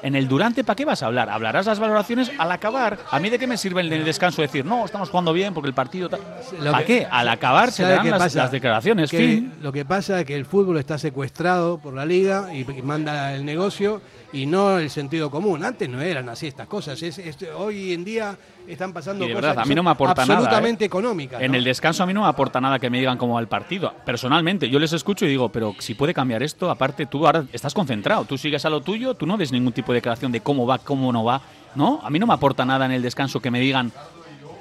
En 0.04 0.16
el 0.16 0.28
durante, 0.28 0.64
¿para 0.64 0.76
qué 0.76 0.86
vas 0.86 1.02
a 1.04 1.08
hablar? 1.08 1.30
Hablarás 1.30 1.66
las 1.66 1.80
valoraciones 1.80 2.32
al 2.38 2.52
acabar. 2.52 2.98
¿A 3.12 3.20
mí 3.20 3.30
de 3.30 3.40
qué 3.40 3.48
me 3.48 3.58
sirve 3.58 3.82
en 3.82 3.92
el 3.92 4.06
descanso 4.06 4.42
decir, 4.42 4.64
no, 4.66 4.86
estamos 4.86 5.10
jugando 5.10 5.34
bien 5.34 5.54
porque 5.54 5.68
el 5.70 5.74
partido... 5.74 6.08
ta-"? 6.10 6.20
Lo 6.62 6.72
¿Para 6.72 6.86
qué? 6.86 7.08
Al 7.10 7.28
acabar 7.30 7.72
se 7.72 7.84
¿Sabe 7.84 7.96
dan 7.96 8.10
las, 8.12 8.36
las 8.36 8.52
declaraciones. 8.52 9.10
Que 9.10 9.18
fin. 9.18 9.54
Lo 9.62 9.72
que 9.72 9.86
pasa 9.86 10.20
es 10.20 10.26
que 10.26 10.36
el 10.36 10.46
fútbol 10.46 10.78
está 10.78 10.98
secuestrado 10.98 11.80
por 11.80 11.94
la 11.94 12.06
liga 12.06 12.54
y, 12.54 12.60
y 12.62 12.82
manda 12.82 13.34
el 13.34 13.44
negocio 13.46 14.02
y 14.34 14.46
no 14.46 14.78
el 14.78 14.90
sentido 14.90 15.32
común. 15.32 15.64
Antes 15.64 15.90
no 15.90 16.00
eran 16.02 16.30
así 16.30 16.48
estas 16.48 16.68
cosas. 16.68 17.02
Es, 17.02 17.18
es- 17.18 17.38
hoy 17.58 17.94
en 17.94 18.04
día 18.06 18.38
están 18.74 18.94
pasando 18.94 19.26
Y 19.26 19.30
de 19.30 19.34
cosas 19.34 19.50
verdad, 19.50 19.64
a 19.64 19.66
mí 19.66 19.76
no 19.76 19.84
me 19.84 19.92
aporta 19.92 20.26
nada, 20.26 20.40
absolutamente 20.40 20.86
¿eh? 20.86 20.88
económicas. 20.88 21.42
En 21.42 21.56
el 21.56 21.64
descanso 21.64 22.04
a 22.04 22.06
mí 22.06 22.14
no 22.14 22.22
me 22.22 22.28
aporta 22.28 22.60
nada 22.60 22.80
que 22.80 22.90
me 22.90 23.00
digan 23.00 23.18
cómo 23.18 23.36
va 23.36 23.40
el 23.40 23.48
partido. 23.48 23.94
Personalmente, 24.06 24.70
yo 24.70 24.80
les 24.80 24.94
escucho 24.94 25.26
y 25.26 25.30
digo, 25.30 25.50
pero 25.50 25.76
si 25.80 25.94
puede 25.94 26.14
cambiar 26.14 26.44
esto, 26.44 26.70
aparte 26.70 27.06
tú 27.06 27.26
ahora 27.26 27.46
estás 27.54 27.74
concentrado, 27.74 28.26
tú 28.26 28.38
sigues 28.38 28.66
a 28.66 28.70
lo 28.70 28.82
tuyo, 28.82 29.14
tú 29.14 29.26
no 29.26 29.38
ves 29.38 29.52
ningún 29.52 29.74
tipo 29.74 29.92
de 29.92 29.98
declaración 29.98 30.32
de 30.32 30.42
cómo 30.42 30.66
va, 30.66 30.80
cómo 30.80 31.12
no 31.12 31.24
va. 31.24 31.42
No, 31.76 32.00
a 32.04 32.10
mí 32.10 32.20
no 32.20 32.28
me 32.28 32.34
aporta 32.34 32.66
nada 32.66 32.86
en 32.86 32.92
el 32.92 33.02
descanso 33.02 33.40
que 33.40 33.52
me 33.52 33.60
digan 33.60 33.92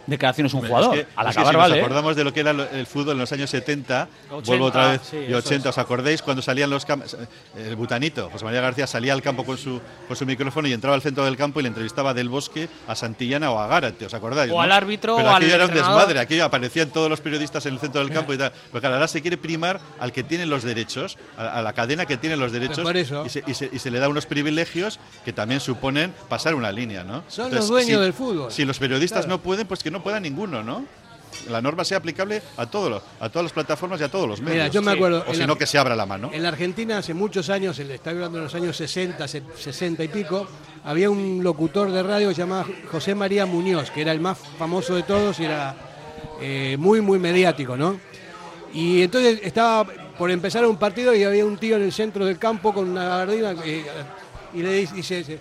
declaraciones 0.07 0.55
un 0.55 0.65
Es 0.65 0.69
jugador. 0.69 0.95
que- 0.95 1.07
Al 1.17 1.27
es 1.29 1.37
que 1.37 1.45
si 1.45 1.55
vale. 1.57 1.75
nos 1.77 1.85
acordamos 1.85 2.17
de 2.17 2.25
lo 2.25 2.33
que 2.33 2.41
era 2.41 2.51
el 2.51 2.87
fútbol 2.87 3.13
en 3.15 3.19
los 3.19 3.33
años 3.33 3.51
70, 3.51 4.09
80, 4.31 4.47
vuelvo 4.47 4.67
otra 4.67 4.89
vez, 4.93 5.01
sí, 5.11 5.17
y 5.19 5.25
eso 5.27 5.39
80, 5.39 5.69
es. 5.71 5.75
¿os 5.75 5.79
acordáis 5.79 6.23
cuando 6.23 6.43
salían 6.43 6.71
los 6.71 6.85
campos? 6.85 7.17
El 7.57 7.77
butanito, 7.77 8.31
José 8.31 8.45
María 8.45 8.61
García 8.61 8.87
salía 8.87 9.13
al 9.13 9.23
campo 9.23 9.45
con 9.45 9.59
su, 9.59 9.81
con 10.07 10.17
su 10.17 10.25
micrófono 10.27 10.69
y 10.69 10.73
entraba 10.73 10.95
al 10.95 11.03
centro 11.03 11.25
del 11.25 11.37
campo 11.37 11.61
y 11.61 11.63
le 11.65 11.69
entrevistaba 11.69 12.11
a 12.11 12.15
Del 12.15 12.29
Bosque, 12.29 12.69
a 12.87 12.95
Santillana 12.95 13.51
o 13.51 13.59
a 13.59 13.67
Gárate, 13.67 14.07
¿os 14.07 14.15
acordáis? 14.15 14.51
O 14.53 14.57
no? 14.57 14.61
al 14.63 14.73
árbitro 14.73 15.17
Pero 15.17 15.29
o 15.29 15.35
aquello 15.35 15.55
al 15.55 15.61
era 15.61 15.67
un 15.67 15.75
desmadre, 15.75 16.21
aquello 16.21 16.45
aparecían 16.45 16.91
todos 16.91 17.11
los 17.11 17.21
periodistas 17.21 17.67
en 17.67 17.75
el 17.75 17.81
centro 17.81 18.01
del 18.01 18.13
campo 18.13 18.33
y 18.35 18.39
tal. 18.39 18.53
Pero 18.71 18.81
claro, 18.81 18.95
ahora 18.97 19.09
se 19.09 19.23
quiere 19.23 19.37
primar 19.37 19.81
al 19.99 20.13
que 20.13 20.23
tiene 20.23 20.47
los 20.47 20.63
derechos, 20.63 21.19
a, 21.37 21.59
a 21.59 21.63
la 21.63 21.73
cadena 21.73 22.07
que 22.07 22.17
tiene 22.17 22.37
los 22.37 22.53
derechos. 22.53 22.87
Y, 23.25 23.29
se, 23.29 23.43
y 23.47 23.55
se- 23.55 23.71
y 23.73 23.79
se 23.79 23.91
le 23.91 23.99
da 23.99 24.09
unos 24.09 24.27
privilegios 24.27 24.99
que 25.25 25.33
también 25.33 25.61
suponen 25.61 26.13
pasar 26.29 26.55
una 26.55 26.71
línea, 26.73 27.03
¿no? 27.05 27.25
Son 27.29 27.53
los 27.55 27.69
dueños 27.69 27.99
si- 27.99 28.03
del 28.05 28.13
fútbol. 28.13 28.53
Si 28.53 28.65
los 28.65 28.79
periodistas 28.79 29.25
Claro. 29.27 29.39
no 29.39 29.43
pueden, 29.43 29.67
pues 29.67 29.83
que 29.83 29.91
no 29.91 29.96
pueda 30.03 30.21
ninguno, 30.21 30.63
¿no? 30.63 30.85
La 31.51 31.61
norma 31.61 31.85
sea 31.85 31.99
aplicable 31.99 32.41
a 32.57 32.67
todos 32.67 32.91
los, 32.91 33.03
a 33.21 33.29
todas 33.29 33.45
las 33.45 33.53
plataformas 33.53 34.01
y 34.01 34.05
a 34.05 34.09
todos 34.09 34.27
los 34.29 34.41
medios. 34.41 34.55
Mira, 34.55 34.69
yo 34.69 34.81
me 34.81 34.93
acuerdo, 34.93 35.23
O 35.27 35.29
en 35.29 35.35
si 35.35 35.41
la- 35.41 35.47
no, 35.47 35.59
que 35.59 35.67
se 35.67 35.77
abra 35.77 35.95
la 35.95 36.07
mano. 36.07 36.31
En 36.33 36.43
la 36.43 36.49
Argentina 36.49 36.99
hace 36.99 37.13
muchos 37.15 37.51
años, 37.51 37.79
el- 37.79 37.91
estoy 37.91 38.15
hablando 38.15 38.39
de 38.39 38.45
los 38.45 38.55
años 38.55 38.77
60, 38.77 39.29
se- 39.29 39.43
60 39.57 40.03
y 40.05 40.09
pico, 40.09 40.47
había 40.85 41.11
un 41.11 41.43
locutor 41.43 41.91
de 41.91 42.03
radio 42.03 42.31
llamado 42.31 42.65
José 42.91 43.15
María 43.15 43.45
Muñoz, 43.45 43.91
que 43.91 44.01
era 44.03 44.13
el 44.13 44.21
más 44.21 44.39
famoso 44.59 44.95
de 44.95 45.03
todos 45.03 45.39
y 45.41 45.45
era 45.45 45.75
eh, 46.41 46.77
muy, 46.79 47.01
muy 47.01 47.19
mediático, 47.19 47.77
¿no? 47.77 47.99
Y 48.73 49.03
entonces 49.03 49.41
estaba 49.43 49.85
por 50.19 50.31
empezar 50.31 50.65
un 50.67 50.77
partido 50.77 51.15
y 51.15 51.23
había 51.25 51.45
un 51.45 51.59
tío 51.59 51.77
en 51.77 51.83
el 51.83 51.93
centro 51.93 52.25
del 52.25 52.39
campo 52.39 52.73
con 52.73 52.89
una 52.91 53.05
gabardina 53.05 53.55
eh, 53.65 53.85
y 54.55 54.63
le 54.63 54.73
dice, 54.73 54.95
dice, 54.95 55.17
dice, 55.19 55.39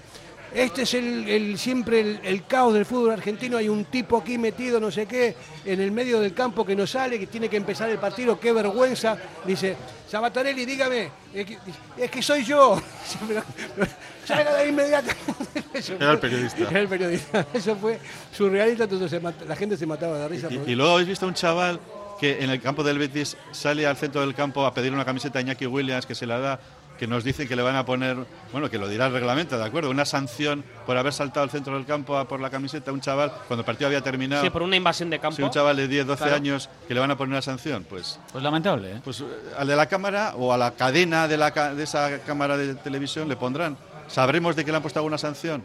este 0.56 0.84
es 0.84 0.94
el, 0.96 1.28
el- 1.28 1.58
siempre 1.60 2.00
el, 2.00 2.20
el 2.24 2.46
caos 2.48 2.74
del 2.74 2.86
fútbol 2.86 3.12
argentino, 3.12 3.58
hay 3.58 3.70
un 3.70 3.86
tipo 3.86 4.18
aquí 4.18 4.38
metido, 4.38 4.80
no 4.80 4.90
sé 4.90 5.06
qué, 5.06 5.36
en 5.66 5.80
el 5.82 5.92
medio 5.92 6.20
del 6.20 6.34
campo 6.34 6.66
que 6.66 6.76
no 6.76 6.88
sale, 6.88 7.20
que 7.20 7.28
tiene 7.28 7.50
que 7.50 7.58
empezar 7.58 7.90
el 7.90 7.98
partido, 8.00 8.40
qué 8.40 8.52
vergüenza. 8.54 9.18
Dice, 9.46 9.76
Sabatarelli, 10.10 10.66
dígame, 10.66 11.12
es 11.34 11.46
que, 11.46 11.58
es 11.98 12.10
que 12.12 12.22
soy 12.22 12.44
yo. 12.46 12.82
Salga 14.26 14.54
de. 14.56 14.70
Eso 15.74 15.94
Era 15.96 16.12
el 16.14 16.20
periodista. 16.20 16.70
Era 16.70 16.80
el 16.80 16.88
periodista. 16.88 17.46
Eso 17.54 17.76
fue 17.76 18.00
surrealista, 18.36 18.86
entonces 18.86 19.22
la 19.48 19.56
gente 19.56 19.78
se 19.78 19.86
mataba 19.86 20.18
de 20.20 20.28
risa. 20.28 20.48
Y, 20.50 20.58
por- 20.58 20.70
y 20.70 20.76
luego 20.76 20.94
habéis 20.94 21.10
visto 21.10 21.26
a 21.26 21.28
un 21.30 21.36
chaval 21.36 21.80
que 22.20 22.42
en 22.44 22.50
el 22.50 22.62
campo 22.62 22.82
del 22.84 22.98
Betis 22.98 23.36
sale 23.52 23.86
al 23.86 23.98
centro 23.98 24.22
del 24.22 24.34
campo 24.34 24.66
a 24.66 24.74
pedir 24.74 24.94
una 24.94 25.04
camiseta 25.06 25.38
a 25.40 25.42
Iñaki 25.42 25.66
Williams 25.68 26.06
que 26.06 26.16
se 26.16 26.26
la 26.26 26.40
da, 26.40 26.60
que 26.98 27.08
nos 27.08 27.24
dice 27.24 27.48
que 27.48 27.56
le 27.56 27.62
van 27.62 27.76
a 27.76 27.86
poner, 27.86 28.18
bueno, 28.52 28.70
que 28.70 28.78
lo 28.78 28.88
dirá 28.88 29.08
el 29.08 29.14
reglamento, 29.14 29.58
¿de 29.58 29.66
acuerdo? 29.66 29.90
Una 29.90 30.06
sanción 30.06 30.64
por 30.86 30.98
haber 30.98 31.12
saltado 31.14 31.44
al 31.44 31.50
centro 31.50 31.74
del 31.76 31.86
campo 31.86 32.18
a 32.18 32.26
por 32.28 32.40
la 32.40 32.50
camiseta 32.50 32.92
a 32.92 32.94
un 32.94 33.02
chaval 33.02 33.32
cuando 33.48 33.62
el 33.62 33.66
partido 33.66 33.88
había 33.88 34.02
terminado. 34.02 34.44
Sí, 34.44 34.50
por 34.50 34.62
una 34.62 34.76
invasión 34.76 35.10
de 35.10 35.20
campo. 35.20 35.36
Si 35.36 35.44
un 35.44 35.50
chaval 35.52 35.76
de 35.78 35.88
10, 35.88 36.08
12 36.08 36.18
Claro. 36.24 36.36
años 36.36 36.70
que 36.88 36.94
le 36.94 37.00
van 37.00 37.12
a 37.12 37.18
poner 37.18 37.32
una 37.34 37.42
sanción, 37.42 37.86
pues 37.90 38.20
Pues 38.32 38.44
lamentable, 38.44 38.92
¿eh? 38.94 39.02
pues 39.04 39.22
eh, 39.22 39.26
al 39.58 39.68
de 39.68 39.76
la 39.76 39.88
cámara 39.88 40.34
o 40.38 40.54
a 40.54 40.58
la 40.58 40.72
cadena 40.72 41.28
de, 41.28 41.38
la, 41.38 41.52
ca- 41.52 41.74
de 41.74 41.84
esa 41.84 42.20
cámara 42.20 42.56
de 42.58 42.76
televisión 42.76 43.28
le 43.28 43.36
pondrán. 43.36 43.78
¿Sabremos 44.08 44.56
de 44.56 44.64
que 44.64 44.72
le 44.72 44.78
han 44.78 44.84
puesto 44.84 45.00
alguna 45.00 45.18
sanción? 45.18 45.64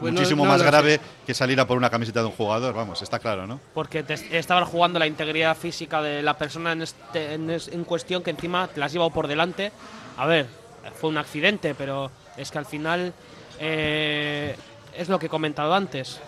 Pues 0.00 0.12
Muchísimo 0.14 0.44
no 0.44 0.50
más 0.50 0.62
grave 0.62 0.98
que 1.24 1.32
salir 1.32 1.60
a 1.60 1.66
por 1.66 1.76
una 1.76 1.88
camiseta 1.88 2.20
de 2.20 2.26
un 2.26 2.32
jugador, 2.32 2.74
vamos, 2.74 3.00
está 3.02 3.20
claro, 3.20 3.46
¿no? 3.46 3.60
Porque 3.72 4.02
te 4.02 4.14
estaban 4.36 4.64
jugando 4.64 4.98
la 4.98 5.06
integridad 5.06 5.56
física 5.56 6.02
de 6.02 6.22
la 6.24 6.36
persona 6.36 6.72
en, 6.72 6.82
este- 6.82 7.34
en, 7.34 7.48
es- 7.50 7.68
en 7.68 7.84
cuestión 7.84 8.20
que 8.22 8.30
encima 8.30 8.66
te 8.66 8.80
la 8.80 8.86
has 8.86 8.92
llevado 8.92 9.10
por 9.10 9.28
delante. 9.28 9.70
A 10.16 10.26
ver, 10.26 10.46
fue 11.00 11.10
un 11.10 11.18
accidente, 11.18 11.74
pero 11.74 12.10
es 12.36 12.50
que 12.50 12.58
al 12.58 12.66
final 12.66 13.12
eh, 13.58 14.56
es 14.96 15.08
lo 15.08 15.18
que 15.18 15.26
he 15.26 15.28
comentado 15.28 15.74
antes. 15.74 16.20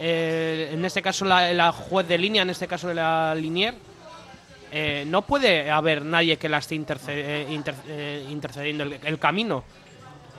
Eh, 0.00 0.70
en 0.72 0.84
este 0.84 1.02
caso, 1.02 1.24
la, 1.24 1.72
juez 1.72 2.06
de 2.06 2.18
línea, 2.18 2.42
en 2.42 2.50
este 2.50 2.68
caso 2.68 2.92
la 2.94 3.34
Linier, 3.34 3.74
eh, 4.70 5.04
no 5.06 5.22
puede 5.22 5.70
haber 5.70 6.04
nadie 6.04 6.36
que 6.36 6.48
la 6.48 6.58
esté 6.58 6.76
interce- 6.76 7.46
inter- 7.50 8.24
intercediendo 8.30 8.84
el, 8.84 9.18
camino. 9.18 9.64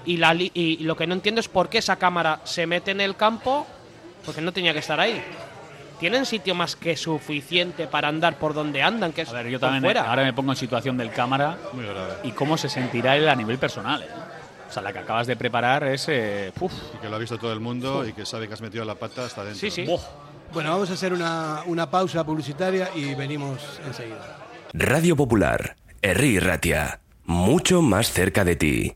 Y, 0.06 0.18
la, 0.18 0.34
y 0.34 0.78
lo 0.84 0.96
que 0.96 1.08
no 1.08 1.14
entiendo 1.14 1.42
es 1.42 1.50
por 1.50 1.68
qué 1.70 1.80
esa 1.80 1.98
cámara 1.98 2.40
se 2.46 2.66
mete 2.66 2.92
en 2.92 3.02
el 3.02 3.16
campo, 3.16 3.68
porque 4.26 4.42
no 4.42 4.54
tenía 4.54 4.74
que 4.74 4.80
estar 4.80 5.00
ahí. 5.00 5.22
Tienen 6.00 6.26
sitio 6.26 6.56
más 6.56 6.76
que 6.76 6.96
suficiente 6.96 7.88
para 7.88 8.08
andar 8.08 8.38
por 8.38 8.54
donde 8.54 8.82
andan, 8.82 9.12
que 9.12 9.22
es 9.24 9.30
A 9.30 9.34
ver, 9.34 9.48
yo 9.50 9.60
también 9.60 9.84
fuera. 9.84 10.10
ahora 10.10 10.24
me 10.24 10.34
pongo 10.34 10.52
en 10.54 10.58
situación 10.58 10.98
del 10.98 11.12
cámara 11.12 11.58
Muy 11.74 11.86
grave. 11.86 12.14
y 12.24 12.32
cómo 12.32 12.58
se 12.58 12.70
sentirá 12.70 13.18
él 13.18 13.28
a 13.28 13.36
nivel 13.36 13.58
personal. 13.58 14.02
¿eh? 14.04 14.08
O 14.70 14.72
sea, 14.72 14.82
la 14.82 14.94
que 14.94 15.00
acabas 15.00 15.28
de 15.28 15.36
preparar 15.36 15.84
es. 15.84 16.06
eh, 16.10 16.52
uf. 16.60 16.72
Y 16.96 16.98
que 17.00 17.10
lo 17.10 17.16
ha 17.16 17.20
visto 17.20 17.38
todo 17.38 17.52
el 17.52 17.60
mundo 17.60 18.08
y 18.08 18.14
que 18.14 18.26
sabe 18.26 18.48
que 18.48 18.54
has 18.54 18.62
metido 18.62 18.86
la 18.86 18.96
pata 18.96 19.26
hasta 19.26 19.44
dentro. 19.44 19.60
Sí, 19.60 19.70
sí. 19.72 19.86
Bueno, 20.54 20.72
vamos 20.72 20.90
a 20.90 20.94
hacer 20.94 21.12
una, 21.14 21.62
una 21.66 21.90
pausa 21.92 22.24
publicitaria 22.24 22.90
y 22.96 23.14
venimos 23.16 23.60
enseguida. 23.86 24.38
Radio 24.74 25.16
Popular, 25.16 25.76
Herri 26.02 26.40
Ratia, 26.40 27.00
mucho 27.26 27.82
más 27.82 28.12
cerca 28.12 28.44
de 28.46 28.56
ti. 28.56 28.96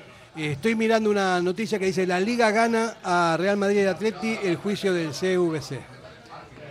Eh, 0.37 0.51
estoy 0.53 0.75
mirando 0.75 1.09
una 1.09 1.41
noticia 1.41 1.77
que 1.79 1.85
dice 1.85 2.05
la 2.07 2.19
Liga 2.19 2.51
gana 2.51 2.95
a 3.03 3.35
Real 3.39 3.57
Madrid 3.57 3.83
y 3.83 3.85
Atleti 3.85 4.37
el 4.43 4.55
juicio 4.57 4.93
del 4.93 5.11
CVC. 5.11 5.79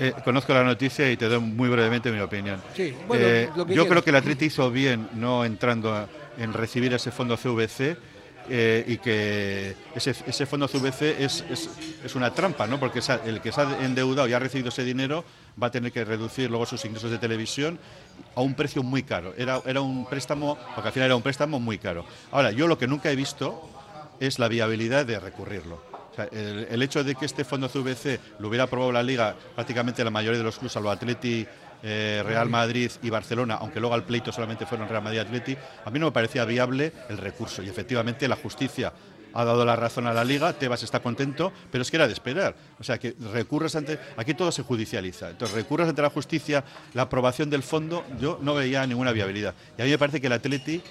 Eh, 0.03 0.15
conozco 0.25 0.55
la 0.55 0.65
noticia 0.65 1.11
y 1.13 1.17
te 1.19 1.27
doy 1.29 1.41
muy 1.41 1.69
brevemente 1.69 2.11
mi 2.11 2.21
opinión. 2.21 2.61
Sí, 2.75 2.95
bueno, 3.07 3.23
Eh, 3.27 3.51
yo 3.69 3.87
creo 3.87 4.03
que 4.03 4.11
el 4.11 4.17
Atleti 4.17 4.47
hizo 4.47 4.71
bien 4.71 5.09
no 5.15 5.45
entrando 5.45 5.95
a- 5.95 6.09
en 6.39 6.55
recibir 6.55 6.95
ese 6.95 7.11
fondo 7.11 7.37
CVC 7.37 7.99
eh, 8.53 8.85
y 8.87 8.99
que 8.99 9.77
ese, 9.95 10.47
fondo 10.47 10.67
CVC 10.67 11.23
es, 11.23 11.45
es, 12.05 12.15
una 12.17 12.35
trampa, 12.35 12.67
¿no? 12.67 12.81
porque 12.81 13.01
el 13.25 13.41
que 13.41 13.53
se 13.53 13.61
ha 13.61 13.85
endeudado 13.85 14.27
y 14.27 14.33
ha 14.33 14.41
recibido 14.41 14.71
ese 14.71 14.83
dinero 14.83 15.25
va 15.61 15.69
a 15.69 15.71
tener 15.71 15.93
que 15.93 16.05
reducir 16.05 16.51
luego 16.51 16.67
sus 16.67 16.85
ingresos 16.85 17.13
de 17.13 17.19
televisión 17.19 17.79
a 18.35 18.41
un 18.41 18.55
precio 18.55 18.83
muy 18.83 19.05
caro. 19.05 19.35
Era, 19.37 19.63
era 19.65 19.81
un 19.81 20.05
préstamo, 20.05 20.59
porque 20.75 20.89
al 20.89 20.93
final 20.93 21.07
era 21.07 21.17
un 21.17 21.23
préstamo 21.23 21.61
muy 21.61 21.79
caro. 21.79 22.05
Ahora, 22.33 22.51
yo 22.51 22.67
lo 22.67 22.77
que 22.77 22.89
nunca 22.89 23.11
he 23.13 23.17
visto 23.17 23.71
es 24.19 24.41
la 24.41 24.49
viabilidad 24.49 25.07
de 25.07 25.21
recurrirlo. 25.21 25.91
El 26.33 26.83
hecho 26.83 27.05
de 27.05 27.15
que 27.15 27.25
este 27.25 27.45
fondo 27.45 27.69
CVC 27.69 28.21
lo 28.41 28.49
hubiera 28.49 28.65
aprobado 28.65 28.93
la 28.93 29.03
Liga 29.03 29.37
prácticamente 29.55 30.05
la 30.05 30.11
mayoría 30.11 30.39
de 30.39 30.45
los 30.45 30.57
clubes, 30.57 30.73
salvo 30.73 30.91
Atleti, 30.91 31.47
eh, 31.83 32.23
Real 32.27 32.49
Madrid 32.49 32.91
y 33.03 33.11
Barcelona, 33.11 33.57
aunque 33.61 33.81
luego 33.81 33.95
al 33.95 34.05
pleito 34.05 34.33
solamente 34.33 34.67
fueron 34.67 34.89
Real 34.89 35.03
Madrid 35.03 35.19
y 35.19 35.21
Atleti, 35.21 35.57
a 35.85 35.91
mí 35.91 35.99
no 35.99 36.07
me 36.07 36.13
parecía 36.13 36.45
viable 36.45 36.93
el 37.09 37.19
recurso. 37.19 37.63
Y 37.63 37.69
efectivamente 37.69 38.29
la 38.29 38.37
justicia 38.37 38.93
ha 39.33 39.45
dado 39.45 39.65
la 39.65 39.77
razón 39.77 40.07
a 40.09 40.13
la 40.13 40.25
Liga, 40.25 40.53
Tebas 40.55 40.83
está 40.83 41.01
contento, 41.01 41.53
pero 41.71 41.83
es 41.83 41.91
que 41.91 41.97
era 41.97 42.07
de 42.09 42.13
esperar. 42.13 42.55
O 42.81 42.85
sea, 42.85 42.99
que 42.99 43.15
recurres 43.33 43.77
ante... 43.77 43.97
Aquí 44.17 44.35
todo 44.35 44.51
se 44.51 44.63
judicializa. 44.63 45.31
Entonces, 45.31 45.57
recurres 45.57 45.89
ante 45.89 46.03
la 46.03 46.11
justicia, 46.11 46.65
la 46.95 47.03
aprobación 47.03 47.49
del 47.49 47.63
fondo, 47.63 48.05
yo 48.21 48.39
no 48.43 48.55
veía 48.55 48.85
ninguna 48.87 49.13
viabilidad. 49.13 49.55
Y 49.79 49.83
a 49.83 49.85
mí 49.85 49.91
me 49.93 49.99
parece 49.99 50.21
que 50.21 50.27
el 50.27 50.33
Atleti 50.33 50.83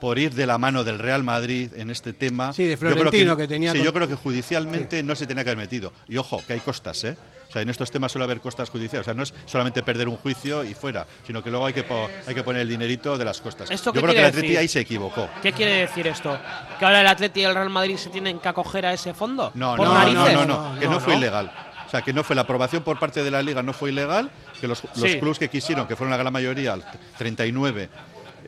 por 0.00 0.18
ir 0.18 0.34
de 0.34 0.46
la 0.46 0.58
mano 0.58 0.82
del 0.82 0.98
Real 0.98 1.22
Madrid 1.22 1.70
en 1.76 1.88
este 1.90 2.12
tema. 2.12 2.52
Sí, 2.52 2.64
de 2.64 2.72
yo 2.72 2.78
creo 2.78 2.92
Florentino, 2.92 3.36
que 3.36 3.46
tenía 3.46 3.70
Sí, 3.72 3.78
con- 3.78 3.84
yo 3.86 3.92
creo 3.92 4.08
que 4.08 4.16
judicialmente 4.16 5.02
no 5.04 5.14
se 5.14 5.26
tenía 5.28 5.44
que 5.44 5.50
haber 5.50 5.58
metido. 5.64 5.92
Y 6.08 6.16
ojo, 6.16 6.42
que 6.44 6.54
hay 6.54 6.60
costas, 6.60 7.04
¿eh? 7.04 7.16
O 7.52 7.54
sea, 7.54 7.60
en 7.60 7.68
estos 7.68 7.90
temas 7.90 8.10
suele 8.10 8.24
haber 8.24 8.40
costas 8.40 8.70
judiciales. 8.70 9.02
O 9.02 9.04
sea, 9.04 9.12
no 9.12 9.22
es 9.24 9.34
solamente 9.44 9.82
perder 9.82 10.08
un 10.08 10.16
juicio 10.16 10.64
y 10.64 10.72
fuera, 10.72 11.06
sino 11.26 11.42
que 11.44 11.50
luego 11.50 11.66
hay 11.66 11.74
que, 11.74 11.82
po- 11.82 12.08
hay 12.26 12.34
que 12.34 12.42
poner 12.42 12.62
el 12.62 12.68
dinerito 12.70 13.18
de 13.18 13.26
las 13.26 13.42
costas. 13.42 13.70
¿Esto 13.70 13.92
Yo 13.92 14.00
creo 14.00 14.14
que 14.14 14.20
el 14.20 14.24
Atleti 14.24 14.46
decir? 14.46 14.58
ahí 14.58 14.68
se 14.68 14.80
equivocó. 14.80 15.28
¿Qué 15.42 15.52
quiere 15.52 15.72
decir 15.82 16.06
esto? 16.06 16.38
¿Que 16.78 16.84
ahora 16.86 17.02
el 17.02 17.06
Atleti 17.06 17.40
y 17.40 17.44
el 17.44 17.54
Real 17.54 17.68
Madrid 17.68 17.98
se 17.98 18.08
tienen 18.08 18.38
que 18.38 18.48
acoger 18.48 18.86
a 18.86 18.94
ese 18.94 19.12
fondo? 19.12 19.50
No, 19.54 19.76
¿Por 19.76 19.86
no, 19.86 19.92
no, 19.92 20.12
no, 20.32 20.44
no, 20.46 20.80
que 20.80 20.88
no, 20.88 20.98
fue 20.98 21.16
ilegal. 21.16 21.52
O 21.86 21.90
sea, 21.90 22.00
que 22.00 22.14
no 22.14 22.24
fue 22.24 22.34
la 22.34 22.40
aprobación 22.42 22.82
por 22.84 22.98
parte 22.98 23.22
de 23.22 23.30
la 23.30 23.42
Liga, 23.42 23.62
no 23.62 23.74
fue 23.74 23.90
ilegal, 23.90 24.30
que 24.58 24.66
los, 24.66 24.82
los 24.84 25.10
Sí. 25.10 25.18
clubes 25.20 25.38
que 25.38 25.50
quisieron, 25.50 25.86
que 25.86 25.94
fueron 25.94 26.10
la 26.10 26.16
gran 26.16 26.32
mayoría, 26.32 26.72
el 26.72 26.82
39, 27.18 27.90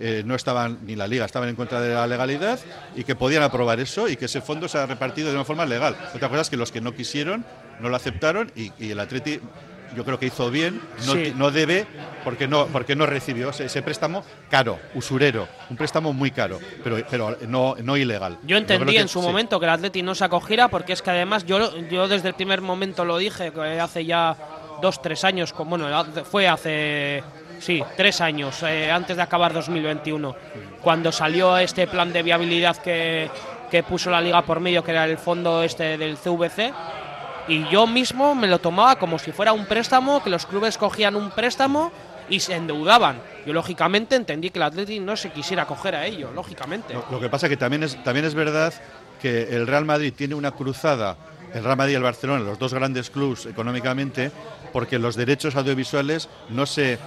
eh, 0.01 0.23
no 0.25 0.35
estaban, 0.35 0.79
ni 0.87 0.97
la 0.97 1.07
Liga, 1.07 1.27
estaban 1.27 1.51
en 1.51 1.55
contra 1.57 1.81
de 1.83 1.95
la 1.95 2.07
legalidad 2.07 2.59
y 2.97 3.05
que 3.05 3.15
podían 3.15 3.43
aprobar 3.43 3.79
eso 3.81 4.09
y 4.09 4.17
que 4.17 4.25
ese 4.25 4.41
fondo 4.41 4.67
se 4.67 4.79
ha 4.79 4.87
repartido 4.87 5.29
de 5.29 5.35
una 5.35 5.45
forma 5.45 5.67
legal. 5.67 5.95
Otra 6.15 6.31
cosa 6.31 6.41
es 6.41 6.49
que 6.49 6.57
los 6.57 6.73
que 6.73 6.81
no 6.81 6.95
quisieron 6.95 7.45
no 7.81 7.89
lo 7.89 7.97
aceptaron 7.97 8.51
y, 8.57 8.73
y 8.79 8.91
el 8.91 9.01
Atleti 9.01 9.41
yo 9.95 10.05
creo 10.05 10.19
que 10.19 10.27
hizo 10.27 10.51
bien, 10.51 10.81
no, 11.07 11.13
Sí. 11.13 11.33
no 11.37 11.53
debe 11.53 11.87
porque 12.25 12.49
no, 12.49 12.67
porque 12.67 12.97
no 12.97 13.07
recibió 13.07 13.51
ese, 13.51 13.81
préstamo 13.83 14.25
caro, 14.51 14.81
usurero, 14.95 15.47
un 15.71 15.77
préstamo 15.77 16.13
muy 16.13 16.33
caro, 16.33 16.59
pero, 16.83 16.97
pero 17.09 17.37
no, 17.47 17.77
no 17.81 17.97
ilegal. 17.97 18.39
Yo 18.43 18.57
entendí 18.57 18.95
que- 18.95 19.01
en 19.01 19.09
su 19.09 19.21
sí. 19.21 19.27
momento 19.27 19.61
que 19.61 19.67
el 19.67 19.71
Atleti 19.71 20.03
no 20.03 20.17
se 20.17 20.25
acogiera 20.25 20.67
porque 20.67 20.95
es 20.95 21.03
que 21.03 21.11
además 21.11 21.45
yo, 21.47 21.77
yo 21.89 22.09
desde 22.09 22.29
el 22.29 22.35
primer 22.35 22.61
momento 22.61 23.05
lo 23.05 23.19
dije, 23.19 23.53
que 23.53 23.79
hace 23.79 24.05
ya 24.05 24.37
dos, 24.83 25.01
tres 25.01 25.23
años, 25.23 25.55
bueno, 25.57 25.87
fue 26.25 26.49
hace, 26.49 27.23
sí, 27.61 27.81
tres 27.97 28.21
años, 28.21 28.65
eh, 28.65 28.91
antes 28.91 29.17
de 29.17 29.23
acabar 29.23 29.53
2021, 29.53 30.35
cuando 30.81 31.13
salió 31.13 31.57
este 31.57 31.87
plan 31.87 32.13
de 32.13 32.23
viabilidad 32.25 32.79
que, 32.79 33.31
que 33.71 33.85
puso 33.85 34.11
la 34.11 34.21
liga 34.21 34.43
por 34.43 34.59
medio, 34.59 34.83
que 34.83 34.91
era 34.91 35.05
el 35.05 35.19
fondo 35.19 35.63
este 35.63 35.97
del 35.97 36.17
CVC, 36.17 36.73
y 37.49 37.69
yo 37.69 37.87
mismo 37.87 38.35
me 38.35 38.47
lo 38.47 38.59
tomaba 38.59 38.97
como 38.97 39.19
si 39.19 39.33
fuera 39.33 39.53
un 39.53 39.67
préstamo, 39.67 40.23
que 40.23 40.31
los 40.31 40.47
clubes 40.47 40.79
cogían 40.79 41.17
un 41.17 41.31
préstamo 41.31 41.93
y 42.29 42.41
se 42.41 42.55
endeudaban. 42.55 43.21
Yo 43.47 43.53
lógicamente 43.53 44.17
entendí 44.17 44.51
que 44.51 44.59
el 44.59 44.65
Atleti 44.65 45.01
no 45.01 45.17
se 45.17 45.31
quisiera 45.31 45.65
acoger 45.65 45.95
a 45.95 46.07
ello, 46.07 46.31
lógicamente. 46.33 46.95
Lo, 47.11 47.21
que 47.21 47.29
pasa 47.29 47.49
que 47.49 47.57
también 47.57 47.83
es, 47.83 48.03
también 48.03 48.25
es 48.25 48.35
verdad 48.35 48.73
que 49.21 49.55
el 49.55 49.67
Real 49.67 49.85
Madrid 49.85 50.13
tiene 50.17 50.35
una 50.35 50.53
cruzada, 50.53 51.17
el 51.53 51.63
Real 51.63 51.77
Madrid 51.77 51.93
y 51.93 51.97
el 51.97 52.03
Barcelona, 52.03 52.43
los 52.43 52.59
dos 52.59 52.73
grandes 52.73 53.11
clubes 53.11 53.47
económicamente, 53.47 54.31
porque 54.73 54.99
los 54.99 55.17
derechos 55.17 55.55
audiovisuales 55.57 56.29
no 56.49 56.67
se 56.67 56.99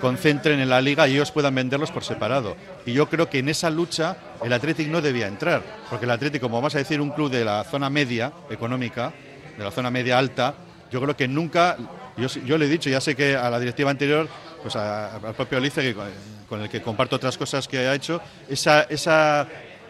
concentren 0.00 0.60
en 0.60 0.68
la 0.68 0.82
liga 0.82 1.08
y 1.08 1.14
ellos 1.14 1.30
puedan 1.30 1.54
venderlos 1.54 1.90
por 1.90 2.04
separado. 2.04 2.56
Y 2.84 2.92
yo 2.92 3.08
creo 3.08 3.30
que 3.30 3.38
en 3.38 3.48
esa 3.48 3.70
lucha 3.70 4.16
el 4.42 4.52
Athletic 4.52 4.88
no 4.88 5.00
debía 5.00 5.26
entrar, 5.26 5.62
porque 5.88 6.04
el 6.04 6.10
Athletic, 6.10 6.42
como 6.42 6.56
vamos 6.56 6.74
a 6.74 6.78
decir, 6.78 7.00
un 7.00 7.10
club 7.10 7.30
de 7.30 7.44
la 7.44 7.64
zona 7.64 7.88
media 7.88 8.32
económica, 8.50 9.14
de 9.56 9.64
la 9.64 9.70
zona 9.70 9.90
media 9.90 10.18
alta, 10.18 10.54
yo 10.90 11.00
creo 11.00 11.16
que 11.16 11.26
nunca, 11.28 11.76
yo, 12.16 12.28
yo 12.44 12.58
le 12.58 12.66
he 12.66 12.68
dicho, 12.68 12.88
ya 12.90 13.00
sé 13.00 13.14
que 13.16 13.36
a 13.36 13.50
la 13.50 13.58
directiva 13.60 13.90
anterior, 13.90 14.28
pues 14.62 14.76
a- 14.76 15.16
al 15.16 15.34
propio 15.34 15.58
Alice, 15.58 15.80
que, 15.80 15.94
con- 15.94 16.08
con 16.48 16.62
el 16.62 16.68
que 16.68 16.82
comparto 16.82 17.16
otras 17.16 17.36
cosas 17.38 17.66
que 17.68 17.78
ha 17.78 17.94
hecho, 17.94 18.20
esa, 18.48 18.82
esa 18.82 19.46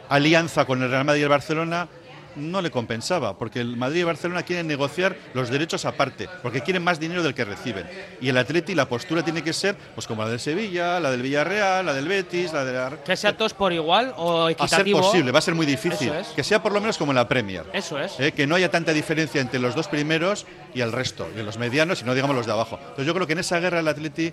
alianza 0.08 0.64
con 0.64 0.82
el 0.82 0.90
Real 0.90 1.04
Madrid 1.04 1.20
y 1.20 1.24
el 1.24 1.28
Barcelona 1.28 1.88
no 2.36 2.62
le 2.62 2.70
compensaba, 2.70 3.36
porque 3.38 3.60
el 3.60 3.76
Madrid 3.76 3.98
y 3.98 4.00
el 4.00 4.06
Barcelona 4.06 4.42
quieren 4.42 4.66
negociar 4.66 5.16
los 5.34 5.50
derechos 5.50 5.84
aparte, 5.84 6.28
porque 6.42 6.60
quieren 6.62 6.82
más 6.82 6.98
dinero 7.00 7.22
del 7.22 7.34
que 7.34 7.44
reciben. 7.44 7.88
Y 8.20 8.28
el 8.28 8.36
Atleti, 8.38 8.74
la 8.74 8.88
postura 8.88 9.22
tiene 9.22 9.42
que 9.42 9.52
ser 9.52 9.76
pues 9.94 10.06
como 10.06 10.22
la 10.22 10.28
del 10.28 10.40
Sevilla, 10.40 11.00
la 11.00 11.10
del 11.10 11.22
Villarreal, 11.22 11.86
la 11.86 11.94
del 11.94 12.08
Betis, 12.08 12.52
la 12.52 12.64
de 12.64 12.72
la... 12.72 12.90
Que 13.04 13.16
sea 13.16 13.36
todos 13.36 13.54
por 13.54 13.72
igual 13.72 14.12
o 14.16 14.46
A 14.46 14.52
ser 14.52 14.52
equitativo. 14.66 15.00
posible, 15.00 15.32
va 15.32 15.38
a 15.38 15.42
ser 15.42 15.54
muy 15.54 15.66
difícil. 15.66 16.08
Eso 16.08 16.18
es. 16.18 16.28
Que 16.28 16.44
sea 16.44 16.62
por 16.62 16.72
lo 16.72 16.80
menos 16.80 16.98
como 16.98 17.12
en 17.12 17.16
la 17.16 17.28
Premier. 17.28 17.64
Eso 17.72 17.98
es. 17.98 18.18
Eh, 18.18 18.32
que 18.32 18.46
no 18.46 18.54
haya 18.54 18.70
tanta 18.70 18.92
diferencia 18.92 19.40
entre 19.40 19.60
los 19.60 19.74
dos 19.74 19.88
primeros 19.88 20.46
y 20.74 20.80
el 20.80 20.92
resto, 20.92 21.28
y 21.36 21.42
los 21.42 21.58
medianos 21.58 22.02
y 22.02 22.04
no 22.04 22.14
digamos 22.14 22.36
los 22.36 22.46
de 22.46 22.52
abajo. 22.52 22.78
Entonces 22.80 23.06
yo 23.06 23.14
creo 23.14 23.26
que 23.26 23.32
en 23.34 23.38
esa 23.40 23.58
guerra 23.60 23.80
el 23.80 23.88
Atleti 23.88 24.32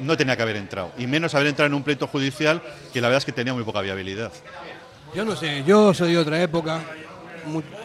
no 0.00 0.16
tenía 0.16 0.36
que 0.36 0.42
haber 0.42 0.56
entrado, 0.56 0.90
y 0.98 1.06
menos 1.06 1.34
haber 1.34 1.48
entrado 1.48 1.66
en 1.66 1.74
un 1.74 1.82
pleito 1.82 2.06
judicial 2.06 2.62
que 2.92 3.00
la 3.00 3.08
verdad 3.08 3.18
es 3.18 3.24
que 3.24 3.32
tenía 3.32 3.52
muy 3.54 3.62
poca 3.62 3.80
viabilidad. 3.80 4.32
Yo 5.14 5.24
no 5.24 5.36
sé, 5.36 5.62
yo 5.66 5.92
soy 5.92 6.12
de 6.12 6.18
otra 6.18 6.42
época 6.42 6.80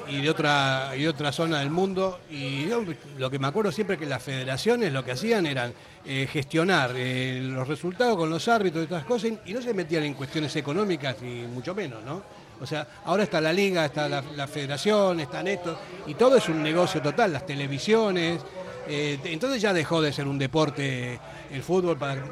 y 0.08 0.22
de 0.22 0.30
otra 0.30 0.92
y 0.96 1.02
de 1.02 1.10
otra 1.10 1.32
zona 1.32 1.60
del 1.60 1.70
mundo 1.70 2.20
y 2.30 2.68
yo 2.68 2.84
lo 3.18 3.30
que 3.30 3.40
me 3.40 3.48
acuerdo 3.48 3.72
siempre 3.72 3.98
que 3.98 4.06
las 4.06 4.22
federaciones 4.22 4.94
lo 4.94 5.04
que 5.04 5.12
hacían 5.12 5.46
eran 5.46 5.74
eh, 6.06 6.28
gestionar 6.32 6.92
eh, 6.96 7.40
los 7.44 7.68
resultados 7.68 8.16
con 8.18 8.30
los 8.30 8.48
árbitros 8.48 8.84
y 8.84 8.86
otras 8.86 9.04
cosas 9.06 9.32
y 9.46 9.54
no 9.54 9.62
se 9.62 9.74
metían 9.74 10.04
en 10.04 10.14
cuestiones 10.14 10.56
económicas 10.56 11.18
y 11.22 11.46
mucho 11.48 11.74
menos, 11.76 12.04
¿no? 12.04 12.22
O 12.60 12.66
sea, 12.66 12.88
ahora 13.06 13.24
está 13.24 13.40
la 13.40 13.54
liga, 13.54 13.86
está 13.86 14.10
la, 14.10 14.24
la 14.36 14.48
federación, 14.48 15.20
están 15.20 15.48
estos 15.48 15.78
y 16.08 16.16
todo 16.16 16.38
es 16.38 16.50
un 16.50 16.64
negocio 16.64 17.02
total, 17.02 17.34
las 17.34 17.46
televisiones. 17.46 18.42
eh, 18.88 19.20
entonces 19.26 19.62
ya 19.62 19.74
dejó 19.74 20.02
de 20.02 20.12
ser 20.14 20.28
un 20.28 20.40
deporte 20.40 21.20
el 21.52 21.62
fútbol 21.62 21.98
para 21.98 22.24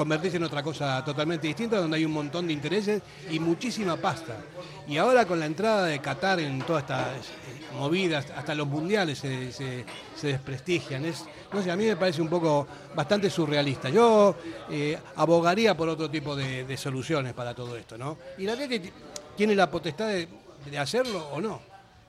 convertirse 0.00 0.38
en 0.38 0.44
otra 0.44 0.62
cosa 0.62 1.04
totalmente 1.04 1.46
distinta, 1.46 1.76
donde 1.76 1.98
hay 1.98 2.06
un 2.06 2.12
montón 2.12 2.46
de 2.46 2.54
intereses 2.54 3.02
y 3.30 3.38
muchísima 3.38 3.98
pasta. 3.98 4.34
Y 4.88 4.96
ahora 4.96 5.26
con 5.26 5.38
la 5.38 5.44
entrada 5.44 5.84
de 5.84 5.98
Qatar 5.98 6.40
en 6.40 6.62
todas 6.62 6.84
estas 6.84 7.06
eh, 7.26 7.76
movidas, 7.78 8.26
hasta 8.34 8.54
los 8.54 8.66
mundiales 8.66 9.18
se, 9.18 9.52
se- 9.52 9.84
desprestigian. 10.22 11.04
Es, 11.04 11.26
no 11.52 11.62
sé, 11.62 11.70
a 11.70 11.76
mí 11.76 11.84
me 11.84 11.96
parece 11.96 12.22
un 12.22 12.30
poco 12.30 12.66
bastante 12.94 13.28
surrealista. 13.28 13.90
Yo 13.90 14.34
eh, 14.70 14.98
abogaría 15.16 15.76
por 15.76 15.90
otro 15.90 16.08
tipo 16.08 16.34
de, 16.34 16.64
soluciones 16.78 17.34
para 17.34 17.54
todo 17.54 17.76
esto, 17.76 17.98
¿no? 17.98 18.16
Y 18.38 18.44
la 18.44 18.56
ti- 18.80 18.90
tiene 19.36 19.54
la 19.54 19.70
potestad 19.70 20.08
de 20.08 20.78
hacerlo 20.78 21.28
o 21.28 21.42
no. 21.42 21.60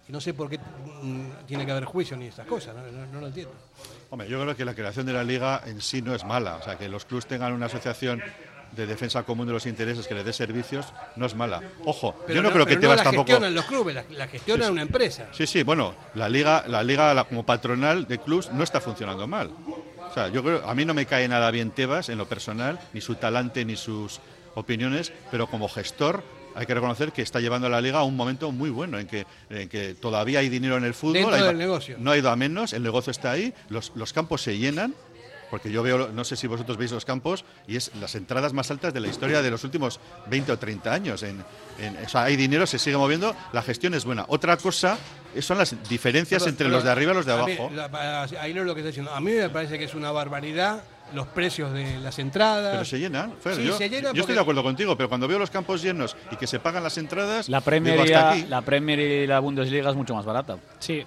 Y 0.08 0.12
no 0.12 0.20
sé 0.20 0.34
por 0.34 0.50
qué 0.50 0.58
mm, 0.58 1.46
tiene 1.48 1.66
que 1.66 1.72
haber 1.72 1.86
juicio 1.86 2.18
ni 2.18 2.28
estas 2.28 2.46
cosas, 2.48 2.76
no, 2.76 2.82
No- 2.92 3.06
no 3.14 3.20
lo 3.22 3.28
entiendo. 3.28 3.54
Hombre, 4.10 4.28
yo 4.28 4.42
creo 4.42 4.56
que 4.56 4.66
la 4.66 4.74
creación 4.76 5.06
de 5.06 5.14
la 5.14 5.24
liga 5.24 5.62
en 5.66 5.80
sí 5.82 6.02
no 6.02 6.14
es 6.14 6.26
mala. 6.26 6.56
O 6.58 6.64
sea, 6.64 6.78
que 6.78 6.90
los 6.90 7.06
clubes 7.06 7.26
tengan 7.28 7.54
una 7.54 7.68
asociación 7.68 8.22
de 8.76 8.86
defensa 8.88 9.24
común 9.24 9.48
de 9.48 9.54
los 9.54 9.66
intereses 9.66 10.08
que 10.08 10.14
les 10.16 10.24
dé 10.26 10.32
servicios 10.34 10.86
no 11.18 11.26
es 11.26 11.36
mala. 11.36 11.62
Ojo, 11.86 12.16
Pero 12.26 12.36
yo 12.38 12.42
no, 12.44 12.52
creo 12.52 12.66
que 12.66 12.76
te 12.78 12.84
no 12.84 12.90
vas 12.90 12.98
la 13.00 13.04
tampoco. 13.04 13.26
gestionan 13.28 13.54
los 13.54 13.66
clubes, 13.66 13.96
la, 13.96 14.04
la 14.12 14.28
gestiona 14.28 14.64
Sí, 14.64 14.68
sí. 14.68 14.72
una 14.74 14.82
empresa. 14.82 15.28
Sí, 15.34 15.48
sí, 15.48 15.64
bueno, 15.64 15.94
la 16.16 16.30
liga, 16.30 16.64
la 16.68 16.84
liga 16.84 17.14
la- 17.14 17.26
como 17.26 17.46
patronal 17.46 18.08
de 18.08 18.18
clubs 18.20 18.50
no 18.54 18.64
está 18.64 18.80
funcionando 18.82 19.28
mal. 19.28 19.50
O 20.10 20.14
sea, 20.14 20.28
yo 20.30 20.44
creo, 20.44 20.68
a 20.68 20.74
mí 20.76 20.84
no 20.84 20.94
me 20.94 21.06
cae 21.06 21.28
nada 21.28 21.52
bien 21.52 21.72
Tebas 21.72 22.10
en 22.10 22.18
lo 22.18 22.28
personal, 22.28 22.80
ni 22.94 23.00
su 23.02 23.16
talante 23.16 23.64
ni 23.66 23.76
sus 23.78 24.20
opiniones, 24.56 25.12
pero 25.32 25.48
como 25.48 25.70
gestor 25.70 26.22
hay 26.56 26.66
que 26.66 26.74
reconocer 26.74 27.12
que 27.12 27.22
está 27.22 27.40
llevando 27.40 27.68
a 27.68 27.70
la 27.70 27.82
liga 27.82 28.00
a 28.00 28.04
un 28.04 28.16
momento 28.16 28.52
muy 28.52 28.70
bueno 28.70 29.00
en 29.00 29.08
que, 29.08 29.26
en 29.50 29.70
que 29.70 29.94
todavía 29.96 30.40
hay 30.40 30.50
dinero 30.50 30.78
en 30.78 30.84
el 30.84 30.94
fútbol. 30.94 31.14
Dentro 31.14 31.36
hay- 31.36 31.44
del 31.44 31.58
negocio. 31.58 31.98
No 32.00 32.12
ha 32.12 32.18
ido 32.18 32.30
a 32.30 32.36
menos, 32.36 32.74
el 32.74 32.84
negocio 32.84 33.12
está 33.12 33.32
ahí, 33.32 33.54
los, 33.70 33.92
los 33.96 34.14
campos 34.14 34.42
se 34.42 34.58
llenan. 34.58 34.94
Porque 35.50 35.70
yo 35.70 35.84
veo, 35.84 36.08
no 36.14 36.24
sé 36.24 36.38
si 36.38 36.48
vosotros 36.48 36.78
veis 36.78 36.94
los 36.94 37.04
campos, 37.04 37.44
y 37.68 37.76
es 37.76 37.92
las 38.00 38.16
entradas 38.16 38.54
más 38.54 38.72
altas 38.72 38.94
de 38.94 39.02
la 39.02 39.10
historia 39.10 39.42
de 39.42 39.52
los 39.52 39.66
últimos 39.66 40.00
20 40.28 40.50
o 40.54 40.58
30 40.58 40.94
años. 40.94 41.24
En, 41.24 41.44
en- 41.78 41.98
o 42.06 42.08
sea, 42.08 42.24
hay 42.24 42.38
dinero, 42.38 42.66
se 42.66 42.80
sigue 42.80 42.96
moviendo, 42.96 43.36
la 43.52 43.62
gestión 43.62 43.94
es 43.94 44.06
buena. 44.06 44.24
Otra 44.30 44.56
cosa 44.56 44.98
son 45.42 45.58
las 45.58 45.76
diferencias 45.90 46.44
Pero- 46.44 46.50
entre 46.52 46.66
pero 46.68 46.76
los 46.78 46.86
de 46.86 46.92
arriba 46.92 47.12
y 47.12 47.16
los 47.16 47.26
de 47.26 47.34
mí, 47.34 47.40
abajo. 47.58 47.70
la- 47.76 48.22
ahí 48.40 48.54
no 48.54 48.62
es 48.62 48.66
lo 48.68 48.74
que 48.74 48.80
está 48.80 48.88
diciendo. 48.88 49.12
A 49.14 49.20
mí 49.20 49.34
me 49.34 49.50
parece 49.50 49.78
que 49.78 49.84
es 49.84 49.94
una 49.94 50.10
barbaridad 50.14 50.84
los 51.14 51.28
precios 51.28 51.72
de 51.74 52.00
las 52.00 52.18
entradas. 52.20 52.72
Pero 52.74 52.86
se 52.86 53.00
llenan, 53.00 53.34
Fer, 53.40 53.56
Sí, 53.56 53.64
yo, 53.66 53.78
se 53.78 53.90
llenan 53.90 54.14
yo 54.14 54.22
estoy 54.22 54.36
de 54.36 54.42
acuerdo 54.42 54.64
contigo, 54.64 54.96
pero 54.96 55.10
cuando 55.10 55.28
veo 55.28 55.40
los 55.40 55.50
campos 55.52 55.82
llenos 55.82 56.16
y 56.32 56.36
que 56.36 56.48
se 56.48 56.60
pagan 56.60 56.84
las 56.84 56.98
entradas, 56.98 57.50
La 57.50 57.62
Premier, 57.62 57.96
digo, 57.96 58.06
y 58.08 58.14
hasta 58.14 58.26
la, 58.26 58.32
aquí. 58.32 58.46
la 58.48 58.62
Premier 58.62 59.00
y 59.00 59.28
la 59.28 59.40
Bundesliga 59.40 59.90
es 59.90 59.96
mucho 59.96 60.16
más 60.16 60.26
barata. 60.26 60.58
Sí. 60.80 61.04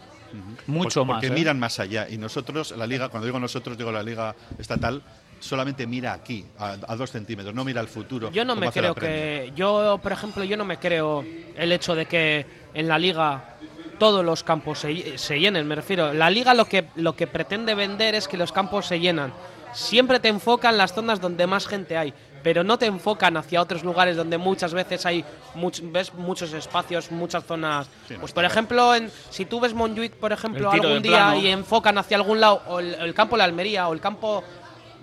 Mucho 0.66 1.00
Porque- 1.00 1.08
más. 1.12 1.16
Porque 1.22 1.26
¿eh? 1.28 1.30
miran 1.38 1.58
más 1.58 1.78
allá. 1.78 2.08
Y 2.08 2.18
nosotros, 2.18 2.74
la 2.76 2.86
liga, 2.86 3.08
cuando 3.08 3.26
digo 3.26 3.38
nosotros, 3.38 3.78
digo 3.78 3.92
la 3.92 4.02
liga 4.02 4.34
estatal, 4.58 5.00
solamente 5.38 5.86
mira 5.86 6.12
aquí, 6.12 6.44
a, 6.58 6.76
a 6.88 6.96
dos 6.96 7.10
centímetros, 7.10 7.54
no 7.54 7.64
mira 7.64 7.80
al 7.80 7.88
futuro. 7.88 8.30
Yo 8.32 8.44
no 8.44 8.56
me 8.56 8.70
creo 8.72 8.94
que. 8.94 9.52
Yo, 9.54 10.00
por 10.02 10.10
ejemplo, 10.12 10.42
yo 10.44 10.56
no 10.56 10.64
me 10.64 10.78
creo 10.78 11.24
el 11.56 11.70
hecho 11.72 11.94
de 11.94 12.06
que 12.06 12.46
en 12.74 12.88
la 12.88 12.98
liga 12.98 13.56
todos 14.00 14.24
los 14.24 14.42
campos 14.42 14.80
se, 14.80 15.16
se 15.18 15.38
llenen. 15.38 15.68
Me 15.68 15.76
refiero. 15.76 16.12
La 16.12 16.28
liga 16.30 16.52
lo 16.52 16.64
que, 16.64 16.86
lo 16.96 17.14
que 17.14 17.28
pretende 17.28 17.76
vender 17.76 18.16
es 18.16 18.26
que 18.26 18.36
los 18.36 18.50
campos 18.50 18.86
se 18.86 18.98
llenan. 18.98 19.32
Siempre 19.74 20.20
te 20.20 20.28
enfocan 20.28 20.76
las 20.78 20.92
zonas 20.94 21.20
donde 21.20 21.46
más 21.46 21.66
gente 21.66 21.96
hay, 21.96 22.14
pero 22.42 22.62
no 22.64 22.78
te 22.78 22.86
enfocan 22.86 23.36
hacia 23.36 23.60
otros 23.60 23.82
lugares 23.84 24.16
donde 24.16 24.38
muchas 24.38 24.72
veces 24.74 25.04
hay 25.06 25.24
much- 25.54 25.80
ves 25.90 26.12
muchos 26.14 26.52
espacios, 26.52 27.10
muchas 27.10 27.44
zonas. 27.44 27.88
Sí, 28.08 28.14
no, 28.14 28.20
pues 28.20 28.32
por 28.32 28.44
ejemplo, 28.44 28.94
en, 28.94 29.10
si 29.30 29.44
tú 29.46 29.60
ves 29.60 29.74
Montjuic, 29.74 30.14
por 30.14 30.32
ejemplo, 30.32 30.70
algún 30.70 31.02
día 31.02 31.12
plano. 31.28 31.36
y 31.40 31.48
enfocan 31.48 31.98
hacia 31.98 32.16
algún 32.16 32.40
lado, 32.40 32.62
o 32.68 32.78
el, 32.80 32.94
el 32.94 33.14
campo 33.14 33.34
de 33.36 33.38
la 33.38 33.44
Almería, 33.44 33.88
o 33.88 33.92
el 33.92 34.00
campo 34.00 34.44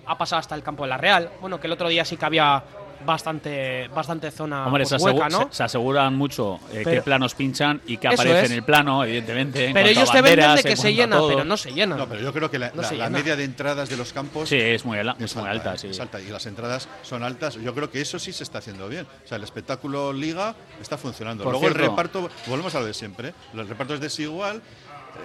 ha 0.06 0.18
pasado 0.18 0.40
hasta 0.40 0.54
el 0.54 0.62
campo 0.62 0.82
de 0.84 0.88
la 0.90 0.96
Real. 0.96 1.30
Bueno, 1.40 1.60
que 1.60 1.66
el 1.68 1.72
otro 1.72 1.88
día 1.88 2.04
sí 2.04 2.16
que 2.16 2.24
había 2.24 2.62
bastante, 3.04 3.88
bastante 3.88 4.30
zona 4.30 4.66
Hombre, 4.66 4.84
pues, 4.88 5.00
se, 5.00 5.06
hueca, 5.06 5.26
asegu- 5.26 5.30
¿no? 5.30 5.48
se- 5.50 5.56
se 5.56 5.62
aseguran 5.62 6.14
mucho 6.14 6.58
eh, 6.72 6.82
qué 6.84 7.02
planos 7.02 7.34
pinchan 7.34 7.80
y 7.86 7.96
qué 7.98 8.08
aparece 8.08 8.40
es. 8.44 8.50
en 8.50 8.56
el 8.56 8.62
plano, 8.64 9.04
evidentemente. 9.04 9.66
en 9.66 9.74
Pero 9.74 9.88
ellos 9.88 10.10
te 10.10 10.22
venden 10.22 10.36
banderas, 10.46 10.62
de 10.62 10.70
que 10.70 10.76
se 10.76 10.94
llena, 10.94 11.16
todo. 11.16 11.28
pero 11.28 11.44
no 11.44 11.56
se 11.56 11.72
llena. 11.72 11.96
No, 11.96 12.08
pero 12.08 12.20
yo 12.22 12.32
creo 12.32 12.50
que 12.50 12.58
la, 12.58 12.70
No 12.70 12.82
la- 12.82 12.88
se 12.88 12.96
la 12.96 13.06
llena. 13.06 13.18
media 13.18 13.36
de 13.36 13.44
entradas 13.44 13.88
de 13.88 13.96
los 13.96 14.12
campos 14.12 14.48
Sí, 14.48 14.56
es 14.56 14.84
muy, 14.84 14.98
ala- 14.98 15.16
es 15.18 15.24
es 15.24 15.36
muy 15.36 15.48
alta, 15.48 15.70
alta, 15.72 15.80
sí. 15.80 15.88
es 15.88 16.00
alta, 16.00 16.20
y 16.20 16.26
las 16.28 16.46
entradas 16.46 16.88
son 17.02 17.22
altas. 17.22 17.54
Yo 17.56 17.74
creo 17.74 17.90
que 17.90 18.00
eso 18.00 18.18
sí 18.18 18.32
se 18.32 18.42
está 18.44 18.58
haciendo 18.58 18.88
bien. 18.88 19.06
O 19.24 19.28
sea, 19.28 19.36
el 19.36 19.44
espectáculo 19.44 20.12
liga 20.12 20.54
está 20.80 20.96
funcionando. 20.98 21.44
Por 21.44 21.52
Luego 21.52 21.68
el 21.68 21.74
reparto, 21.74 22.28
volvemos 22.46 22.74
a 22.74 22.80
lo 22.80 22.86
de 22.86 22.94
siempre. 22.94 23.28
¿eh? 23.28 23.34
El 23.54 23.68
reparto 23.68 23.94
es 23.94 24.00
desigual 24.00 24.62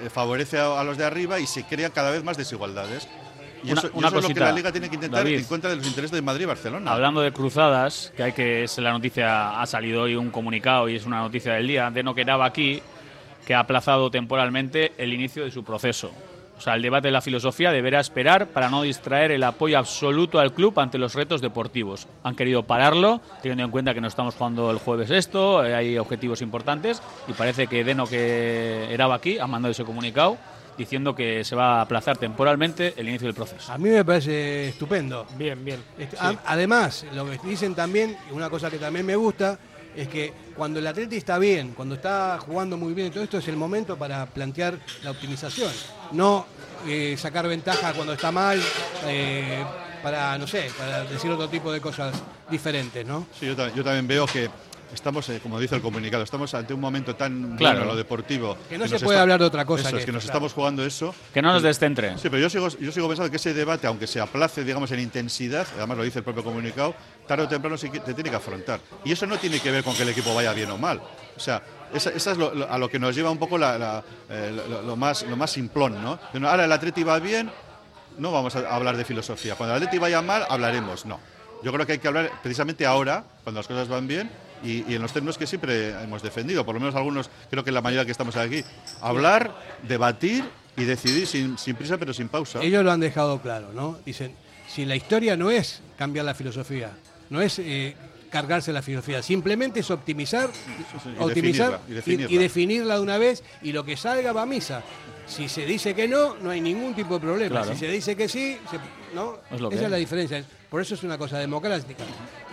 eh, 0.04 0.10
favorece 0.10 0.60
a, 0.60 0.80
a 0.80 0.84
los 0.84 0.98
de 0.98 1.06
arriba 1.06 1.40
y 1.40 1.48
se 1.48 1.64
crean 1.64 1.92
cada 1.92 2.12
vez 2.12 2.24
más 2.24 2.36
desigualdades. 2.38 3.08
Y 3.64 3.72
Una- 3.72 3.80
eso, 3.82 3.88
y 3.94 3.98
una 3.98 4.08
eso 4.08 4.18
es 4.20 4.28
lo 4.28 4.34
que 4.34 4.40
la 4.40 4.52
Liga 4.52 4.72
tiene 4.72 4.90
que 4.90 4.96
intentar 4.96 5.24
David. 5.24 5.40
en 5.40 5.46
contra 5.46 5.70
de 5.70 5.76
los 5.78 5.88
intereses 5.88 6.12
de 6.16 6.22
Madrid 6.22 6.44
y 6.44 6.48
Barcelona. 6.48 6.92
Hablando 6.92 7.22
de 7.22 7.32
cruzadas, 7.32 8.14
que 8.16 8.24
hay 8.24 8.32
que 8.34 8.64
es 8.64 8.78
la 8.78 8.92
noticia 8.92 9.60
ha 9.62 9.66
salido 9.66 10.04
hoy 10.04 10.16
un 10.16 10.30
comunicado 10.30 10.88
y 10.90 10.96
es 10.96 11.06
una 11.06 11.20
noticia 11.20 11.54
del 11.54 11.68
día 11.68 11.90
de 11.90 12.04
no 12.04 12.14
quedaba 12.14 12.46
aquí 12.46 12.82
que 13.46 13.56
ha 13.56 13.60
aplazado 13.60 14.12
temporalmente 14.12 14.92
el 14.98 15.14
inicio 15.14 15.44
de 15.46 15.52
su 15.52 15.64
proceso. 15.64 16.12
O 16.58 16.62
sea, 16.62 16.74
el 16.74 16.82
debate 16.82 17.10
de 17.10 17.12
la 17.12 17.22
filosofía 17.22 17.72
deberá 17.72 18.00
esperar 18.00 18.48
para 18.48 18.68
no 18.70 18.82
distraer 18.82 19.32
el 19.32 19.44
apoyo 19.44 19.78
absoluto 19.78 20.40
al 20.40 20.54
club 20.54 20.80
ante 20.80 20.98
los 20.98 21.14
retos 21.14 21.40
deportivos. 21.40 22.08
Han 22.24 22.36
querido 22.36 22.64
pararlo, 22.64 23.22
teniendo 23.44 23.64
en 23.64 23.70
cuenta 23.72 23.94
que 23.94 24.02
no 24.02 24.08
estamos 24.08 24.34
jugando 24.34 24.72
el 24.72 24.80
jueves 24.80 25.12
esto, 25.12 25.64
eh, 25.64 25.76
hay 25.76 25.98
objetivos 26.00 26.42
importantes 26.42 27.02
y 27.28 27.34
parece 27.34 27.68
que 27.68 27.84
Deno, 27.84 28.08
que 28.08 28.88
era 28.92 29.14
aquí, 29.14 29.38
ha 29.38 29.46
mandado 29.46 29.72
ese 29.72 29.86
comunicado 29.86 30.38
diciendo 30.78 31.16
que 31.16 31.44
se 31.44 31.56
va 31.56 31.78
a 31.80 31.82
aplazar 31.82 32.18
temporalmente 32.18 32.94
el 32.98 33.10
inicio 33.10 33.28
del 33.28 33.36
proceso. 33.36 33.72
A 33.72 33.78
mí 33.78 33.90
me 33.90 34.06
parece 34.06 34.70
estupendo. 34.70 35.26
Bien, 35.38 35.64
bien. 35.64 35.84
Este, 35.98 36.18
a- 36.20 36.36
Además, 36.46 37.06
lo 37.14 37.26
que 37.30 37.40
dicen 37.44 37.74
también, 37.76 38.18
y 38.30 38.34
una 38.34 38.50
cosa 38.50 38.70
que 38.70 38.78
también 38.78 39.06
me 39.06 39.16
gusta, 39.16 39.58
es 39.96 40.08
que 40.08 40.32
cuando 40.56 40.78
el 40.80 40.86
atleta 40.86 41.16
está 41.16 41.40
bien, 41.40 41.74
cuando 41.76 41.96
está 41.96 42.38
jugando 42.40 42.78
muy 42.78 42.94
bien 42.94 43.08
y 43.08 43.10
todo 43.10 43.24
esto, 43.24 43.40
es 43.40 43.48
el 43.48 43.56
momento 43.58 43.98
para 43.98 44.26
plantear 44.28 44.78
la 45.04 45.10
optimización. 45.12 45.72
No 46.12 46.46
eh, 46.88 47.16
sacar 47.18 47.48
ventaja 47.48 47.94
cuando 47.94 48.14
está 48.14 48.32
mal, 48.32 48.62
eh, 49.08 49.64
para, 50.04 50.38
no 50.38 50.46
sé, 50.46 50.70
para 50.78 51.04
decir 51.06 51.32
otro 51.32 51.50
tipo 51.50 51.72
de 51.72 51.82
cosas 51.82 52.14
diferentes, 52.52 53.06
¿no? 53.06 53.26
Sí, 53.40 53.48
yo, 53.48 53.56
yo 53.74 53.84
también 53.84 54.08
veo 54.08 54.28
que 54.28 54.48
estamos, 54.94 55.28
eh, 55.30 55.40
como 55.42 55.60
dice 55.60 55.76
el 55.76 55.82
comunicado, 55.82 56.24
estamos 56.24 56.54
ante 56.54 56.74
un 56.74 56.80
momento 56.80 57.16
tan 57.16 57.56
Claro. 57.58 57.76
bueno 57.78 57.82
en 57.82 57.88
lo 57.90 57.96
deportivo. 57.96 58.58
Que 58.70 58.78
no 58.78 58.86
se 58.86 58.94
nos 58.94 59.04
puede 59.04 59.20
hablar 59.20 59.40
de 59.40 59.46
otra 59.46 59.66
cosa 59.66 59.84
Eso 59.90 59.92
que 59.92 59.98
es, 60.00 60.06
que 60.06 60.12
nos 60.12 60.24
claro. 60.24 60.32
estamos 60.38 60.54
jugando 60.54 60.86
eso. 60.86 61.14
Que 61.34 61.42
no 61.42 61.52
nos 61.52 61.62
descentre. 61.64 62.18
Sí, 62.18 62.30
pero 62.30 62.40
yo 62.40 62.50
sigo, 62.50 62.68
yo 62.70 62.92
sigo 62.92 63.08
pensando 63.08 63.30
que 63.30 63.38
ese 63.38 63.54
debate, 63.54 63.88
aunque 63.88 64.08
se 64.08 64.20
aplace, 64.20 64.64
digamos, 64.64 64.92
en 64.92 65.00
intensidad, 65.00 65.68
además 65.78 65.98
lo 65.98 66.04
dice 66.04 66.20
el 66.20 66.24
propio 66.26 66.44
comunicado, 66.44 66.96
tarde 67.28 67.44
o 67.44 67.48
temprano 67.48 67.78
sí 67.78 67.90
que 67.90 68.00
te 68.00 68.14
tiene 68.14 68.30
que 68.30 68.36
afrontar. 68.36 68.80
Y 69.04 69.12
eso 69.12 69.26
no 69.26 69.38
tiene 69.38 69.60
que 69.60 69.72
ver 69.72 69.84
con 69.84 69.96
que 69.96 70.04
el 70.04 70.10
equipo 70.10 70.34
vaya 70.34 70.54
bien 70.54 70.70
o 70.72 70.78
mal. 70.78 71.00
O 71.36 71.40
sea, 71.40 71.62
esa, 71.94 72.10
esa 72.12 72.32
es 72.32 72.38
lo- 72.38 72.54
lo- 72.54 72.70
a 72.72 72.78
lo 72.78 72.90
que 72.90 73.00
nos 73.00 73.16
lleva 73.16 73.30
un 73.30 73.38
poco 73.38 73.58
la- 73.58 73.78
la, 73.78 74.04
eh, 74.30 74.52
lo, 74.70 74.82
lo 74.82 74.96
más, 74.96 75.24
lo 75.24 75.36
más 75.38 75.52
simplón, 75.52 76.02
no, 76.04 76.20
Ahora 76.48 76.66
el 76.66 76.72
Atleti 76.72 77.04
va 77.04 77.20
bien, 77.20 77.52
no 78.18 78.32
vamos 78.32 78.56
a 78.56 78.74
hablar 78.74 78.98
de 78.98 79.06
filosofía. 79.06 79.56
Cuando 79.56 79.76
el 79.76 79.84
Atleti 79.84 80.00
vaya 80.00 80.22
mal, 80.22 80.46
hablaremos. 80.50 81.06
No. 81.06 81.20
Yo 81.64 81.72
creo 81.74 81.86
que 81.86 81.94
hay 81.94 82.00
que 82.00 82.08
hablar 82.08 82.32
precisamente 82.42 82.86
ahora, 82.86 83.24
cuando 83.44 83.60
las 83.60 83.68
cosas 83.68 83.88
van 83.88 84.08
bien, 84.08 84.30
y, 84.64 84.84
y 84.92 84.96
en 84.96 85.02
los 85.02 85.12
términos 85.14 85.38
que 85.38 85.48
siempre 85.48 85.90
hemos 86.02 86.22
defendido, 86.22 86.66
por 86.66 86.74
lo 86.76 86.80
menos 86.80 86.96
algunos, 86.96 87.30
creo 87.50 87.64
que 87.64 87.72
la 87.72 87.82
mayoría 87.82 88.06
que 88.06 88.12
estamos 88.12 88.36
aquí. 88.36 88.64
Hablar, 89.02 89.54
debatir 89.88 90.44
y 90.76 90.84
decidir 90.86 91.28
sin, 91.28 91.58
sin 91.58 91.76
prisa 91.76 91.98
pero 91.98 92.14
sin 92.14 92.30
pausa. 92.30 92.62
Ellos 92.62 92.84
lo 92.84 92.92
han 92.92 93.00
dejado 93.00 93.42
claro, 93.42 93.72
¿no? 93.74 93.98
Dicen, 94.06 94.34
si 94.68 94.86
la 94.86 94.96
historia 94.96 95.36
no 95.38 95.50
es 95.52 95.82
cambiar 95.98 96.26
la 96.26 96.34
filosofía, 96.34 96.92
no 97.30 97.42
es 97.42 97.60
eh, 97.60 97.96
cargarse 98.30 98.72
la 98.74 98.82
filosofía, 98.82 99.24
simplemente 99.24 99.80
es 99.80 99.90
optimizar, 99.92 100.50
y 100.50 101.22
optimizar 101.24 101.72
definirla, 101.72 101.82
y 101.88 101.94
definirla. 101.94 102.32
y 102.32 102.38
definirla 102.38 102.96
de 102.96 103.02
una 103.02 103.18
vez 103.18 103.44
y 103.62 103.72
lo 103.72 103.84
que 103.86 103.98
salga 103.98 104.34
va 104.34 104.44
a 104.44 104.46
misa. 104.46 104.84
Si 105.26 105.50
se 105.50 105.66
dice 105.66 105.94
que 105.94 106.08
no, 106.08 106.36
no 106.36 106.52
hay 106.52 106.62
ningún 106.62 106.94
tipo 106.94 107.16
de 107.16 107.20
problema. 107.20 107.50
Claro. 107.62 107.74
Si 107.74 107.80
se 107.80 107.90
dice 107.90 108.16
que 108.16 108.30
sí, 108.30 108.58
se- 108.72 108.80
¿no? 109.14 109.38
Es 109.52 109.60
lo 109.60 109.70
que 109.70 109.76
esa 109.76 109.86
es 109.86 109.92
la 109.92 109.98
diferencia. 109.98 110.44
Por 110.70 110.82
eso 110.82 110.94
es 110.96 111.04
una 111.04 111.18
cosa 111.18 111.38
democrática. 111.38 112.04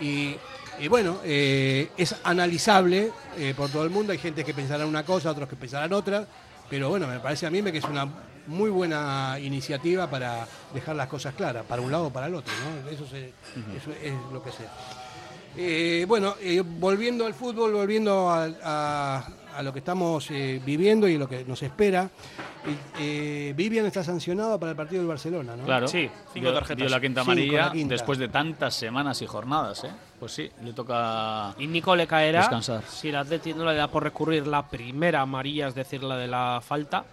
Y, 0.01 0.35
y 0.79 0.87
bueno, 0.87 1.19
eh, 1.23 1.89
es 1.97 2.15
analizable 2.23 3.11
eh, 3.37 3.53
por 3.55 3.69
todo 3.69 3.83
el 3.83 3.89
mundo. 3.89 4.11
Hay 4.11 4.17
gente 4.19 4.43
que 4.43 4.53
pensará 4.53 4.85
una 4.85 5.03
cosa, 5.03 5.31
otros 5.31 5.47
que 5.49 5.55
pensarán 5.55 5.93
otra. 5.93 6.25
Pero 6.69 6.89
bueno, 6.89 7.07
me 7.07 7.19
parece 7.19 7.45
a 7.45 7.51
mí 7.51 7.61
que 7.63 7.77
es 7.77 7.83
una 7.85 8.07
muy 8.47 8.69
buena 8.69 9.37
iniciativa 9.39 10.09
para 10.09 10.47
dejar 10.73 10.95
las 10.95 11.07
cosas 11.07 11.33
claras, 11.35 11.63
para 11.65 11.81
un 11.81 11.91
lado 11.91 12.05
o 12.07 12.13
para 12.13 12.27
el 12.27 12.35
otro. 12.35 12.53
¿no? 12.83 12.89
Eso, 12.89 13.07
se- 13.07 13.29
eso 13.75 13.91
es 14.01 14.13
lo 14.33 14.41
que 14.43 14.51
sea. 14.51 14.71
Eh, 15.57 16.05
bueno, 16.07 16.35
eh, 16.41 16.61
volviendo 16.65 17.25
al 17.25 17.33
fútbol, 17.33 17.71
volviendo 17.73 18.29
a, 18.29 18.47
a- 18.63 19.27
a 19.55 19.61
lo 19.63 19.71
que 19.71 19.79
estamos 19.79 20.29
eh, 20.31 20.61
viviendo 20.65 21.07
y 21.07 21.17
lo 21.17 21.29
que 21.29 21.45
nos 21.45 21.63
espera, 21.63 22.09
eh, 22.99 23.53
Vivian 23.55 23.85
está 23.85 24.03
sancionado 24.03 24.59
para 24.59 24.71
el 24.71 24.75
partido 24.75 24.99
del 25.01 25.07
Barcelona, 25.07 25.55
¿no? 25.55 25.63
Claro, 25.63 25.87
Sí, 25.87 26.09
cinco 26.33 26.51
tarjetas. 26.51 26.77
dio 26.77 26.89
la 26.89 26.99
quinta 26.99 27.21
amarilla 27.21 27.65
la 27.67 27.71
quinta. 27.71 27.93
después 27.93 28.17
de 28.19 28.27
tantas 28.27 28.75
semanas 28.75 29.21
y 29.21 29.27
jornadas, 29.27 29.83
¿eh? 29.85 29.91
Pues 30.19 30.31
sí, 30.31 30.49
le 30.63 30.71
toca 30.73 31.53
Y 31.59 31.67
Nico 31.67 31.95
le 31.95 32.07
caerá 32.07 32.39
Descansar. 32.39 32.83
si 32.87 33.09
el 33.09 33.15
Atleti 33.17 33.53
no 33.53 33.65
le 33.65 33.75
da 33.75 33.87
por 33.89 34.03
recurrir 34.03 34.47
la 34.47 34.67
primera 34.67 35.21
amarilla, 35.21 35.67
es 35.67 35.75
decir, 35.75 36.03
la 36.03 36.17
de 36.17 36.27
la 36.27 36.61
falta. 36.65 37.03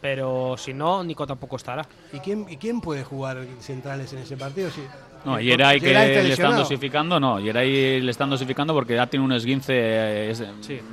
Pero 0.00 0.56
si 0.58 0.72
no, 0.74 1.02
Nico 1.02 1.26
tampoco 1.26 1.56
estará. 1.56 1.86
¿Y 2.12 2.18
quién, 2.18 2.46
¿Y 2.48 2.56
quién 2.58 2.80
puede 2.80 3.02
jugar 3.02 3.38
centrales 3.60 4.12
en 4.12 4.18
ese 4.20 4.36
partido? 4.36 4.70
Sí. 4.70 4.82
No, 5.24 5.40
Yeray 5.40 5.80
que 5.80 5.88
está 5.88 6.22
le 6.22 6.32
están 6.32 6.56
dosificando, 6.56 7.18
no, 7.18 7.40
Yeray 7.40 8.00
le 8.00 8.10
están 8.12 8.30
dosificando 8.30 8.72
porque 8.74 8.96
ha 8.98 9.06
tenido 9.08 9.24
un 9.24 9.32
esguince 9.32 9.72
eh, 9.74 10.30
es- 10.30 10.44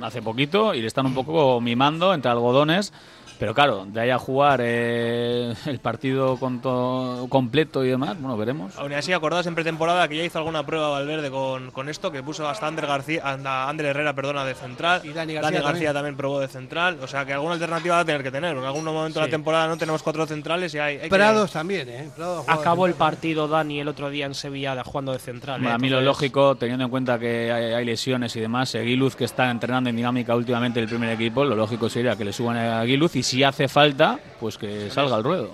hace 0.02 0.22
poquito 0.22 0.74
y 0.74 0.80
le 0.80 0.88
están 0.88 1.06
un 1.06 1.14
poco 1.14 1.60
mimando 1.60 2.12
entre 2.12 2.30
algodones. 2.32 2.92
Pero 3.38 3.52
claro, 3.54 3.84
de 3.86 4.00
ahí 4.00 4.10
a 4.10 4.18
jugar 4.18 4.60
eh, 4.62 5.54
el 5.66 5.78
partido 5.80 6.36
con 6.38 6.60
to- 6.60 7.26
completo 7.28 7.84
y 7.84 7.88
demás, 7.88 8.16
bueno, 8.20 8.36
veremos. 8.36 8.76
Aún 8.78 8.92
así, 8.92 9.12
acordaos 9.12 9.46
en 9.46 9.54
pretemporada 9.54 10.06
que 10.08 10.16
ya 10.16 10.24
hizo 10.24 10.38
alguna 10.38 10.64
prueba 10.64 10.88
Valverde 10.90 11.30
con, 11.30 11.70
con 11.72 11.88
esto, 11.88 12.10
que 12.12 12.22
puso 12.22 12.48
hasta 12.48 12.66
Ander 12.66 12.86
García, 12.86 13.22
anda, 13.24 13.68
Ander 13.68 13.86
Herrera, 13.86 14.14
perdona, 14.14 14.44
de 14.44 14.54
central. 14.54 15.00
Y 15.04 15.12
Dani 15.12 15.34
García 15.34 15.60
también. 15.62 15.92
también. 15.94 16.16
probó 16.16 16.40
de 16.40 16.48
central. 16.48 16.98
O 17.02 17.06
sea 17.06 17.24
que 17.26 17.32
alguna 17.32 17.54
alternativa 17.54 17.96
va 17.96 18.00
a 18.02 18.04
tener 18.04 18.22
que 18.22 18.30
tener. 18.30 18.56
En 18.56 18.64
algún 18.64 18.84
momento 18.84 19.18
de 19.20 19.26
la 19.26 19.30
temporada 19.30 19.66
no 19.68 19.76
tenemos 19.76 20.02
cuatro 20.02 20.26
centrales 20.26 20.72
y 20.74 20.78
hay, 20.78 20.96
hay 20.96 21.02
que- 21.02 21.08
Prados 21.08 21.50
también, 21.52 21.88
¿eh? 21.88 22.10
Prados 22.14 22.44
Acabó 22.48 22.86
el 22.86 22.94
partido 22.94 23.48
Dani 23.48 23.80
el 23.80 23.88
otro 23.88 24.10
día 24.10 24.26
en 24.26 24.34
Sevilla 24.34 24.74
de- 24.76 24.82
jugando 24.84 25.12
de 25.12 25.18
central. 25.18 25.56
Hombre, 25.56 25.70
¿eh? 25.72 25.74
a 25.74 25.78
mí 25.78 25.88
lo 25.88 26.00
lógico, 26.00 26.54
teniendo 26.54 26.84
en 26.84 26.90
cuenta 26.90 27.18
que 27.18 27.50
hay, 27.52 27.72
hay 27.72 27.84
lesiones 27.84 28.34
y 28.36 28.40
demás, 28.40 28.72
Guiluz 28.74 29.16
que 29.16 29.24
está 29.24 29.50
entrenando 29.50 29.90
en 29.90 29.96
dinámica 29.96 30.34
últimamente 30.36 30.78
el 30.80 30.86
primer 30.86 31.10
equipo, 31.10 31.44
lo 31.44 31.56
lógico 31.56 31.88
sería 31.88 32.14
que 32.16 32.24
le 32.24 32.32
suban 32.32 32.56
a 32.56 32.82
Guiluz 32.84 33.16
y 33.16 33.22
si 33.24 33.42
hace 33.42 33.66
falta, 33.68 34.18
pues 34.38 34.56
que 34.58 34.90
salga 34.90 35.16
al 35.16 35.24
ruedo. 35.24 35.50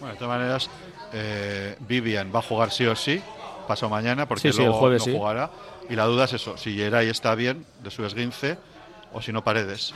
Bueno, 0.00 0.14
de 0.14 0.18
todas 0.18 0.38
maneras, 0.38 0.70
eh, 1.12 1.76
Vivian 1.80 2.30
va 2.34 2.38
a 2.38 2.42
jugar 2.42 2.70
sí 2.70 2.86
o 2.86 2.94
sí, 2.96 3.20
pasado 3.66 3.90
mañana, 3.90 4.26
porque 4.26 4.42
Sí, 4.42 4.52
sí, 4.52 4.58
el 4.62 4.66
luego 4.68 4.80
jueves 4.80 5.00
no 5.06 5.12
sí. 5.12 5.18
jugará. 5.18 5.50
Y 5.90 5.96
la 5.96 6.04
duda 6.04 6.24
es 6.26 6.32
eso, 6.34 6.56
si 6.56 6.74
Geray 6.76 7.08
está 7.08 7.34
bien 7.34 7.64
de 7.82 7.90
su 7.90 8.04
esguince 8.04 8.58
o 9.12 9.20
si 9.22 9.32
no 9.32 9.42
Paredes. 9.42 9.92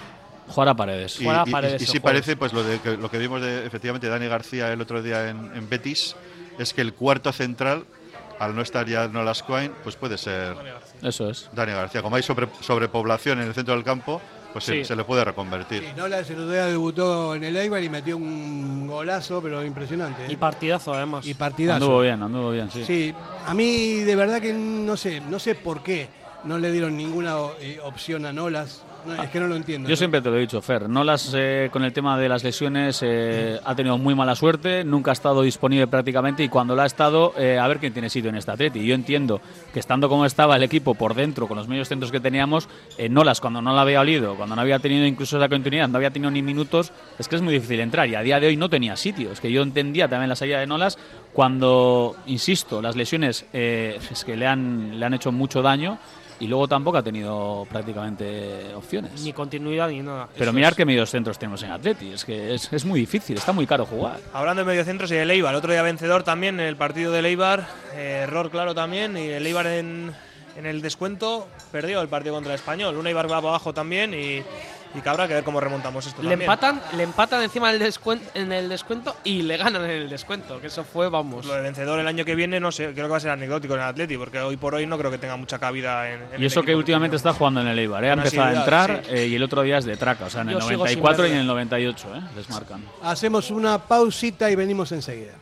Jugar 0.49 0.71
a 0.71 0.75
paredes. 0.75 1.21
Y, 1.21 1.25
Juega 1.25 1.45
y- 1.47 1.51
Paredes 1.53 1.81
y 1.83 1.85
el 1.85 1.91
sí 1.91 1.99
jueves. 2.01 2.03
parece, 2.23 2.37
pues 2.37 2.53
lo, 2.53 2.65
de, 2.65 2.81
que, 2.81 2.97
lo 2.97 3.09
que 3.11 3.19
vimos 3.19 3.41
de 3.41 3.65
efectivamente 3.65 4.09
Dani 4.09 4.27
García 4.27 4.73
el 4.73 4.81
otro 4.81 5.01
día 5.01 5.29
en, 5.29 5.53
en 5.55 5.69
Betis, 5.69 6.17
es 6.59 6.75
que 6.75 6.81
el 6.81 6.95
cuarto 6.95 7.33
central, 7.33 7.85
al 8.41 8.55
no 8.57 8.61
estar 8.63 8.87
ya 8.89 9.07
Nolas 9.07 9.43
Coin, 9.45 9.71
pues 9.85 9.95
puede 9.95 10.19
ser 10.19 10.57
Eso 11.01 11.31
es. 11.31 11.49
Dani 11.53 11.73
García. 11.73 12.03
Como 12.03 12.17
hay 12.17 12.23
sobre, 12.25 12.49
sobrepoblación 12.61 13.41
en 13.41 13.47
el 13.49 13.55
centro 13.55 13.75
del 13.75 13.85
campo, 13.85 14.21
pues 14.53 14.65
se- 14.65 14.73
Sí. 14.81 14.85
se, 14.85 14.97
le 14.97 15.05
puede 15.05 15.25
reconvertir. 15.25 15.83
Sí, 15.83 15.89
Nola 15.97 16.19
el 16.19 16.25
otro 16.25 16.51
día 16.51 16.67
debutó 16.67 17.35
en 17.35 17.45
el 17.45 17.57
Eibar 17.57 17.83
y 17.83 17.89
metió 17.89 18.17
un 18.17 18.87
golazo, 18.87 19.41
pero 19.43 19.65
impresionante. 19.65 20.25
¿eh? 20.27 20.33
Y 20.33 20.37
partidazo, 20.37 20.95
además. 20.95 21.27
Y 21.27 21.35
partidazo. 21.35 21.77
Anduvo 21.85 22.01
bien, 22.01 22.23
anduvo 22.23 22.51
bien, 22.51 22.71
sí. 22.71 22.85
Sí, 22.85 23.15
a 23.47 23.55
mí 23.55 23.97
de 24.01 24.17
verdad 24.17 24.41
que 24.41 24.53
no 24.53 24.97
sé, 24.97 25.21
no 25.21 25.39
sé 25.39 25.55
por 25.55 25.83
qué 25.83 26.09
no 26.45 26.59
le 26.59 26.71
dieron 26.73 26.97
ninguna 26.97 27.37
eh, 27.61 27.79
opción 27.85 28.27
a 28.27 28.33
Nolas. 28.33 28.83
Es 29.23 29.31
que 29.31 29.41
no 29.41 29.47
lo 29.47 29.57
entiendo. 29.57 29.89
Yo 29.89 29.93
¿no? 29.93 29.97
siempre 29.97 30.21
te 30.21 30.31
lo 30.31 30.37
he 30.37 30.41
dicho, 30.41 30.61
Fer, 30.61 30.89
Nolas 30.89 31.33
eh, 31.35 31.69
con 31.73 31.85
el 31.85 31.93
tema 31.93 32.19
de 32.19 32.29
las 32.29 32.45
lesiones 32.45 33.01
eh, 33.03 33.59
ha 33.65 33.75
tenido 33.75 33.99
muy 33.99 34.15
mala 34.15 34.35
suerte, 34.35 34.85
nunca 34.85 35.11
ha 35.11 35.13
estado 35.13 35.43
disponible 35.43 35.87
prácticamente 35.87 36.43
y 36.43 36.49
cuando 36.49 36.75
lo 36.75 36.83
ha 36.83 36.87
estado, 36.87 37.35
eh, 37.37 37.59
a 37.59 37.67
ver 37.69 37.79
quién 37.79 37.93
tiene 37.93 38.09
sitio 38.11 38.31
en 38.31 38.37
esta 38.37 38.53
Atleti. 38.53 38.85
Yo 38.85 38.95
entiendo 38.95 39.41
que 39.73 39.81
estando 39.81 40.09
como 40.09 40.27
estaba 40.27 40.57
el 40.57 40.63
equipo 40.63 40.95
por 40.95 41.15
dentro, 41.15 41.49
con 41.49 41.57
los 41.57 41.69
medios 41.69 41.89
centros 41.89 42.13
que 42.13 42.21
teníamos, 42.21 42.69
eh, 42.99 43.09
Nolas 43.09 43.41
cuando 43.41 43.63
no 43.63 43.75
la 43.75 43.83
había 43.83 44.01
olido, 44.01 44.37
cuando 44.37 44.55
no 44.55 44.63
había 44.63 44.79
tenido 44.79 45.07
incluso 45.07 45.37
esa 45.37 45.49
continuidad, 45.49 45.89
no 45.89 45.97
había 45.97 46.11
tenido 46.11 46.31
ni 46.31 46.43
minutos, 46.43 46.93
es 47.19 47.29
que 47.29 47.37
es 47.37 47.43
muy 47.43 47.55
difícil 47.55 47.81
entrar 47.81 48.09
y 48.09 48.15
a 48.15 48.23
día 48.23 48.41
de 48.41 48.47
hoy 48.47 48.57
no 48.57 48.69
tenía 48.69 48.97
sitio. 48.97 49.33
Es 49.33 49.41
que 49.41 49.51
yo 49.51 49.63
entendía 49.63 50.09
también 50.09 50.29
la 50.29 50.37
salida 50.37 50.61
de 50.61 50.67
Nolas 50.67 50.99
cuando, 51.33 52.17
insisto, 52.27 52.83
las 52.83 52.97
lesiones 52.97 53.47
eh, 53.53 53.99
es 54.11 54.25
que 54.25 54.37
le 54.37 54.47
han, 54.47 54.99
le 54.99 55.07
han 55.07 55.15
hecho 55.15 55.33
mucho 55.33 55.63
daño. 55.63 55.99
Y 56.41 56.49
luego 56.49 56.67
tampoco 56.67 56.99
ha 56.99 57.03
tenido 57.03 57.67
prácticamente 57.71 58.75
opciones. 58.75 59.23
Ni 59.23 59.33
continuidad 59.33 59.89
ni 59.89 60.01
nada. 60.03 60.29
Pero 60.33 60.47
Eso 60.47 60.53
mirar 60.53 60.73
es. 60.73 60.77
qué 60.77 60.85
medios 60.85 61.11
centros 61.11 61.39
tenemos 61.39 61.63
en 61.63 61.71
Atleti. 61.71 62.13
Es 62.13 62.25
que 62.25 62.55
es, 62.55 62.73
es 62.73 62.85
muy 62.85 62.99
difícil, 63.01 63.37
está 63.37 63.53
muy 63.53 63.67
caro 63.67 63.87
jugar. 63.87 64.19
Hablando 64.33 64.63
de 64.63 64.67
mediocentros 64.67 65.11
y 65.13 65.17
el 65.17 65.31
Eibar, 65.31 65.55
otro 65.55 65.73
día 65.73 65.83
vencedor 65.83 66.23
también 66.25 66.59
en 66.59 66.67
el 66.67 66.77
partido 66.77 67.13
del 67.13 67.27
Eibar, 67.27 67.67
eh, 67.95 68.23
error 68.25 68.51
claro 68.51 68.75
también, 68.75 69.17
y 69.17 69.29
el 69.29 69.47
Eibar 69.47 69.67
en, 69.69 70.13
en 70.57 70.67
el 70.67 70.83
descuento 70.83 71.47
perdió 71.71 72.01
el 72.01 72.09
partido 72.09 72.35
contra 72.35 72.53
el 72.53 72.59
Español. 72.59 72.97
Un 72.97 73.07
Eibar 73.07 73.31
va 73.31 73.37
abajo 73.37 73.73
también 73.73 74.13
y, 74.13 74.43
y 74.95 75.01
que 75.01 75.09
habrá 75.09 75.27
que 75.29 75.35
ver 75.35 75.45
cómo 75.45 75.61
remontamos 75.61 76.07
esto 76.07 76.23
Le 76.23 76.31
también. 76.31 76.43
empatan, 76.51 76.81
le 76.97 77.03
empatan 77.03 77.43
encima 77.43 77.71
del 77.71 77.79
descuento, 77.79 78.29
en 78.35 78.53
el 78.53 78.69
descuento 78.69 79.17
y 79.25 79.43
le 79.43 79.57
ganan 79.57 79.85
en 79.85 79.91
el 79.91 80.11
descuento, 80.11 80.61
que 80.61 80.67
eso 80.67 80.85
fue, 80.85 81.09
vamos. 81.09 81.47
Lo 81.47 81.55
de 81.55 81.63
vencedor 81.63 81.99
el 81.99 82.07
año 82.07 82.25
que 82.25 82.35
viene, 82.35 82.61
no 82.61 82.71
sé, 82.73 82.93
creo 82.93 83.07
que 83.07 83.11
va 83.13 83.17
a 83.17 83.21
ser 83.21 83.31
anecdótico 83.31 83.75
en 83.75 83.81
el 83.81 83.87
Atleti, 83.87 84.17
porque 84.17 84.41
hoy 84.41 84.57
por 84.57 84.75
hoy 84.75 84.87
no 84.87 84.99
creo 84.99 85.11
que 85.11 85.19
tenga 85.19 85.37
mucha 85.37 85.59
cabida 85.59 86.11
en, 86.11 86.21
en 86.23 86.29
Y 86.33 86.35
el 86.37 86.45
eso 86.45 86.63
que 86.63 86.75
últimamente 86.77 87.17
está 87.17 87.33
jugando 87.33 87.61
en 87.61 87.69
el 87.69 87.79
Eibar, 87.79 88.05
¿eh? 88.05 88.11
ha 88.11 88.15
empezado 88.15 88.49
a 88.49 88.53
entrar 88.55 89.03
sí. 89.07 89.11
eh, 89.15 89.27
y 89.29 89.35
el 89.35 89.43
otro 89.43 89.63
día 89.63 89.79
es 89.79 89.85
de 89.85 89.97
traca, 89.97 90.27
o 90.27 90.31
sea, 90.31 90.43
en 90.43 90.51
el 90.51 90.55
Yo 90.57 90.61
sigo 90.69 90.87
sin 90.87 90.99
94 91.01 91.27
y 91.27 91.31
en 91.31 91.37
el 91.39 91.47
98, 91.47 92.09
¿eh? 92.17 92.21
les 92.37 92.51
marcan. 92.51 92.85
Hacemos 93.03 93.51
una 93.51 93.79
pausita 93.79 94.51
y 94.51 94.57
venimos 94.57 94.93
enseguida. 94.93 95.33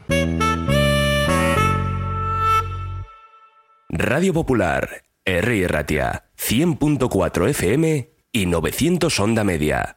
Radio 3.88 4.32
Popular, 4.32 5.03
R. 5.24 5.68
Ratia, 5.68 6.24
100.4 6.38 7.48
FM 7.51 8.09
y 8.32 8.46
900 8.46 9.18
Onda 9.20 9.44
Media. 9.44 9.96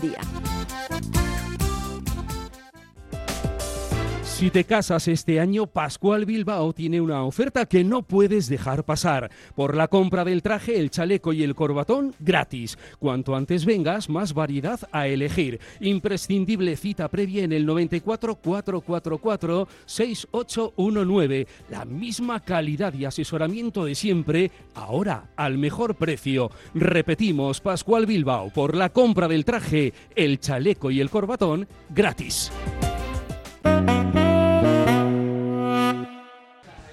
día. 0.00 0.20
Si 4.36 4.50
te 4.50 4.64
casas 4.64 5.08
este 5.08 5.40
año, 5.40 5.66
Pascual 5.66 6.26
Bilbao 6.26 6.74
tiene 6.74 7.00
una 7.00 7.24
oferta 7.24 7.64
que 7.64 7.84
no 7.84 8.02
puedes 8.02 8.50
dejar 8.50 8.84
pasar. 8.84 9.30
Por 9.54 9.74
la 9.74 9.88
compra 9.88 10.26
del 10.26 10.42
traje, 10.42 10.78
el 10.78 10.90
chaleco 10.90 11.32
y 11.32 11.42
el 11.42 11.54
corbatón, 11.54 12.14
gratis. 12.18 12.76
Cuanto 12.98 13.34
antes 13.34 13.64
vengas, 13.64 14.10
más 14.10 14.34
variedad 14.34 14.78
a 14.92 15.06
elegir. 15.06 15.58
Imprescindible 15.80 16.76
cita 16.76 17.08
previa 17.08 17.44
en 17.44 17.52
el 17.54 17.64
94 17.64 18.34
444 18.34 19.68
6819. 19.86 21.46
La 21.70 21.86
misma 21.86 22.40
calidad 22.40 22.92
y 22.92 23.06
asesoramiento 23.06 23.86
de 23.86 23.94
siempre, 23.94 24.50
ahora 24.74 25.30
al 25.36 25.56
mejor 25.56 25.94
precio. 25.94 26.50
Repetimos, 26.74 27.62
Pascual 27.62 28.04
Bilbao, 28.04 28.50
por 28.50 28.76
la 28.76 28.90
compra 28.90 29.28
del 29.28 29.46
traje, 29.46 29.94
el 30.14 30.40
chaleco 30.40 30.90
y 30.90 31.00
el 31.00 31.08
corbatón, 31.08 31.66
gratis. 31.88 32.52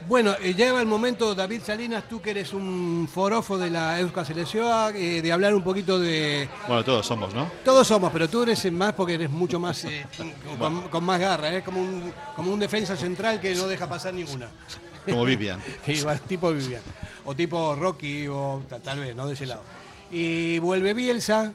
Bueno, 0.08 0.36
eh, 0.41 0.54
llega 0.54 0.80
el 0.82 0.86
momento, 0.88 1.34
David 1.34 1.62
Salinas, 1.66 2.04
tú 2.10 2.22
que 2.22 2.32
eres 2.32 2.51
un 2.54 3.08
forofo 3.12 3.58
de 3.58 3.70
la 3.70 3.99
Euska 3.99 4.26
Selecioa, 4.26 4.91
eh, 4.95 5.22
de 5.22 5.32
hablar 5.32 5.54
un 5.56 5.64
poquito 5.64 5.97
de... 5.99 6.49
Bueno, 6.68 6.84
todos 6.84 7.06
somos, 7.06 7.34
¿no? 7.34 7.49
Todos 7.64 7.88
somos, 7.88 8.12
pero 8.12 8.28
tú 8.30 8.43
eres 8.43 8.70
más 8.72 8.93
porque 8.93 9.14
eres 9.14 9.30
mucho 9.30 9.60
más, 9.60 9.86
eh, 9.86 10.06
con, 10.60 10.82
con 10.89 11.04
más 11.04 11.20
garra, 11.20 11.56
¿eh? 11.56 11.64
como, 11.64 11.82
un, 11.82 12.12
como 12.36 12.51
un 12.51 12.60
defensa 12.60 12.97
central 12.97 13.39
que 13.39 13.56
no 13.56 13.68
deja 13.68 13.88
pasar 13.88 14.14
ninguna. 14.14 14.49
Como 15.06 15.26
Vivian. 15.26 15.60
Igual, 15.88 16.22
tipo 16.22 16.49
Vivian. 16.54 16.82
O 17.26 17.36
tipo 17.36 17.76
Rocky, 17.76 18.26
o 18.30 18.62
ta- 18.70 18.80
tal 18.80 19.01
vez, 19.01 19.14
no 19.14 19.28
de 19.28 19.34
ese 19.34 19.45
lado. 19.45 19.62
Y 20.10 20.60
vuelve 20.60 20.93
Bielsa. 20.93 21.51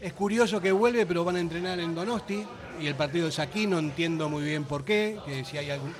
Es 0.00 0.12
curioso 0.12 0.60
que 0.60 0.72
vuelve, 0.72 1.06
pero 1.06 1.22
van 1.24 1.36
a 1.36 1.40
entrenar 1.40 1.78
en 1.78 1.94
Donosti. 1.94 2.44
Y 2.80 2.88
el 2.88 2.96
partido 2.96 3.28
es 3.28 3.38
aquí, 3.38 3.68
no 3.68 3.78
entiendo 3.78 4.28
muy 4.28 4.42
bien 4.42 4.64
por 4.64 4.84
qué. 4.84 5.18
Que 5.24 5.44
si 5.44 5.56
hay 5.56 5.70
algún... 5.70 5.94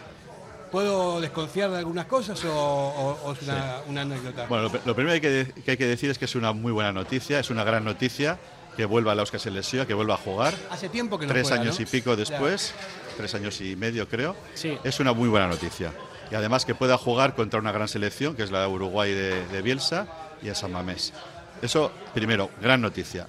¿Puedo 0.70 1.20
desconfiar 1.20 1.70
de 1.70 1.78
algunas 1.78 2.06
cosas 2.06 2.44
o, 2.44 2.52
o- 2.52 3.18
o 3.24 3.32
es 3.32 3.42
una, 3.42 3.76
una 3.88 4.00
anécdota? 4.02 4.46
Bueno, 4.46 4.68
lo, 4.68 4.80
lo 4.84 4.94
primero 4.94 5.20
que 5.20 5.26
hay 5.26 5.44
que, 5.46 5.62
que 5.62 5.70
hay 5.72 5.76
que 5.76 5.86
decir 5.86 6.10
es 6.10 6.18
que 6.18 6.26
es 6.26 6.34
una 6.36 6.52
muy 6.52 6.70
buena 6.72 6.92
noticia, 6.92 7.40
es 7.40 7.50
una 7.50 7.64
gran 7.64 7.84
noticia 7.84 8.38
que 8.76 8.84
vuelva 8.84 9.12
a 9.12 9.14
la 9.16 9.22
Oscar 9.24 9.40
Selección, 9.40 9.84
que 9.86 9.94
vuelva 9.94 10.14
a 10.14 10.18
jugar. 10.18 10.54
Hace 10.70 10.88
tiempo 10.88 11.18
que 11.18 11.26
no 11.26 11.32
Tres 11.32 11.48
juega, 11.48 11.62
años 11.62 11.78
¿no? 11.78 11.82
y 11.82 11.86
pico 11.86 12.14
después, 12.14 12.72
tres 13.16 13.34
años 13.34 13.60
y 13.60 13.74
medio 13.74 14.08
creo. 14.08 14.36
Sí. 14.54 14.78
Es 14.84 15.00
una 15.00 15.12
muy 15.12 15.28
buena 15.28 15.48
noticia. 15.48 15.92
Y 16.30 16.36
además 16.36 16.64
que 16.64 16.76
pueda 16.76 16.96
jugar 16.96 17.34
contra 17.34 17.58
una 17.58 17.72
gran 17.72 17.88
selección, 17.88 18.36
que 18.36 18.44
es 18.44 18.52
la 18.52 18.60
de 18.60 18.66
Uruguay 18.68 19.12
de, 19.12 19.44
de 19.48 19.62
Bielsa 19.62 20.06
y 20.40 20.48
a 20.50 20.54
San 20.54 20.70
Mamés. 20.70 21.12
Eso, 21.60 21.90
primero, 22.14 22.48
gran 22.62 22.80
noticia. 22.80 23.26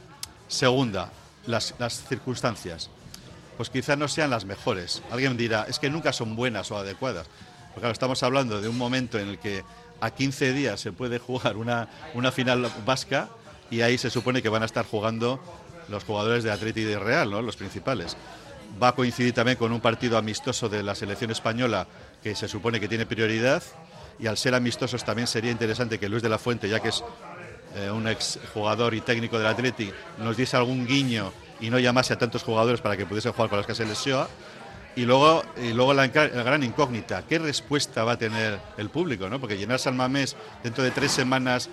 Segunda, 0.48 1.12
las, 1.48 1.74
las 1.80 2.04
circunstancias. 2.08 2.92
Pues 3.62 3.70
quizás 3.70 3.96
no 3.96 4.08
sean 4.08 4.32
las 4.32 4.44
mejores. 4.44 5.04
Alguien 5.12 5.38
dirá, 5.38 5.68
es 5.70 5.78
que 5.78 5.92
nunca 5.92 6.14
son 6.14 6.36
buenas 6.36 6.72
o 6.72 6.80
adecuadas. 6.80 7.28
Porque 7.76 7.92
estamos 7.92 8.24
hablando 8.24 8.60
de 8.60 8.68
un 8.68 8.76
momento 8.76 9.20
en 9.20 9.28
el 9.28 9.38
que 9.38 9.64
a 10.00 10.10
15 10.10 10.54
días 10.54 10.80
se 10.80 10.92
puede 10.92 11.20
jugar 11.20 11.58
una, 11.58 11.88
una 12.16 12.32
final 12.32 12.68
vasca 12.88 13.30
y 13.70 13.82
ahí 13.82 14.00
se 14.00 14.10
supone 14.10 14.42
que 14.42 14.50
van 14.50 14.64
a 14.64 14.66
estar 14.66 14.84
jugando 14.84 15.40
los 15.90 16.04
jugadores 16.06 16.44
de 16.44 16.50
Atleti 16.50 16.80
y 16.80 16.86
de 16.86 16.98
Real, 16.98 17.30
¿no? 17.30 17.44
los 17.44 17.56
principales. 17.56 18.18
Va 18.82 18.88
a 18.88 18.96
coincidir 18.96 19.36
también 19.36 19.60
con 19.60 19.72
un 19.72 19.80
partido 19.80 20.18
amistoso 20.18 20.68
de 20.68 20.82
la 20.82 20.96
selección 20.96 21.30
española 21.30 21.86
que 22.24 22.34
se 22.34 22.48
supone 22.48 22.80
que 22.80 22.88
tiene 22.88 23.06
prioridad 23.06 23.62
y 24.18 24.26
al 24.26 24.40
ser 24.40 24.56
amistosos 24.56 25.06
también 25.06 25.28
sería 25.28 25.52
interesante 25.52 26.00
que 26.00 26.10
Luis 26.10 26.24
de 26.24 26.30
la 26.30 26.40
Fuente, 26.40 26.68
ya 26.68 26.80
que 26.80 26.90
es 26.90 27.04
eh, 27.76 27.92
un 27.92 28.08
ex 28.08 28.40
jugador 28.56 28.96
y 28.96 29.02
técnico 29.02 29.38
del 29.38 29.46
Atleti, 29.46 29.92
nos 30.18 30.36
diese 30.36 30.58
algún 30.58 30.88
guiño 30.88 31.32
y 31.62 31.70
no 31.70 31.80
llamase 31.80 32.14
a 32.14 32.18
tantos 32.18 32.44
jugadores 32.44 32.82
para 32.82 32.98
que 32.98 33.06
pudiesen 33.06 33.32
jugar 33.32 33.50
con 33.50 33.60
las 33.60 33.68
que 33.68 33.76
se 33.76 33.86
lesió. 33.86 34.28
Y 34.96 35.06
luego, 35.06 35.44
y 35.56 35.72
luego 35.72 35.94
la, 35.94 36.08
gran 36.08 36.64
incógnita, 36.64 37.24
¿qué 37.26 37.40
respuesta 37.40 38.04
va 38.04 38.14
a 38.14 38.18
tener 38.18 38.60
el 38.78 38.90
público? 38.90 39.30
¿no? 39.30 39.40
Porque 39.40 39.58
llenar 39.58 39.80
San 39.80 39.96
Mamés 39.96 40.36
dentro 40.64 40.84
de 40.84 40.92
tres 40.92 41.14
semanas 41.14 41.70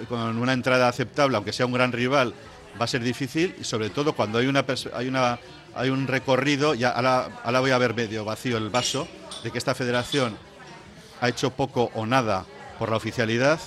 eh, 0.00 0.04
con 0.08 0.38
una 0.38 0.52
entrada 0.52 0.86
aceptable, 0.88 1.36
aunque 1.36 1.52
sea 1.52 1.66
un 1.66 1.72
gran 1.72 1.90
rival, 1.90 2.32
va 2.80 2.84
a 2.84 2.88
ser 2.88 3.02
difícil 3.02 3.56
y 3.58 3.64
sobre 3.64 3.90
todo 3.90 4.12
cuando 4.12 4.38
hay 4.38 4.46
una 4.46 4.64
hay 4.94 5.08
una 5.08 5.38
hay 5.74 5.90
un 5.90 6.06
recorrido, 6.06 6.74
ya 6.74 6.90
ahora, 6.90 7.40
ahora 7.42 7.58
voy 7.58 7.72
a 7.72 7.78
ver 7.78 7.94
medio 7.94 8.24
vacío 8.24 8.56
el 8.56 8.70
vaso, 8.70 9.08
de 9.42 9.50
que 9.50 9.58
esta 9.58 9.74
federación 9.74 10.36
ha 11.20 11.28
hecho 11.28 11.50
poco 11.50 11.90
o 11.94 12.06
nada 12.06 12.44
por 12.78 12.90
la 12.90 12.96
oficialidad, 12.96 13.58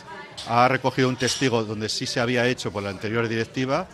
ha 0.47 0.69
recogido 0.69 1.09
un 1.09 1.17
testigo 1.17 1.65
donde 1.65 1.89
sí 1.89 2.05
se 2.05 2.21
había 2.21 2.47
hecho 2.47 2.71
por 2.71 2.83
la 2.83 2.89
anterior 2.89 3.27
directiva 3.27 3.87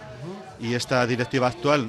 y 0.64 0.76
esta 0.76 1.06
directiva 1.06 1.48
actual 1.48 1.88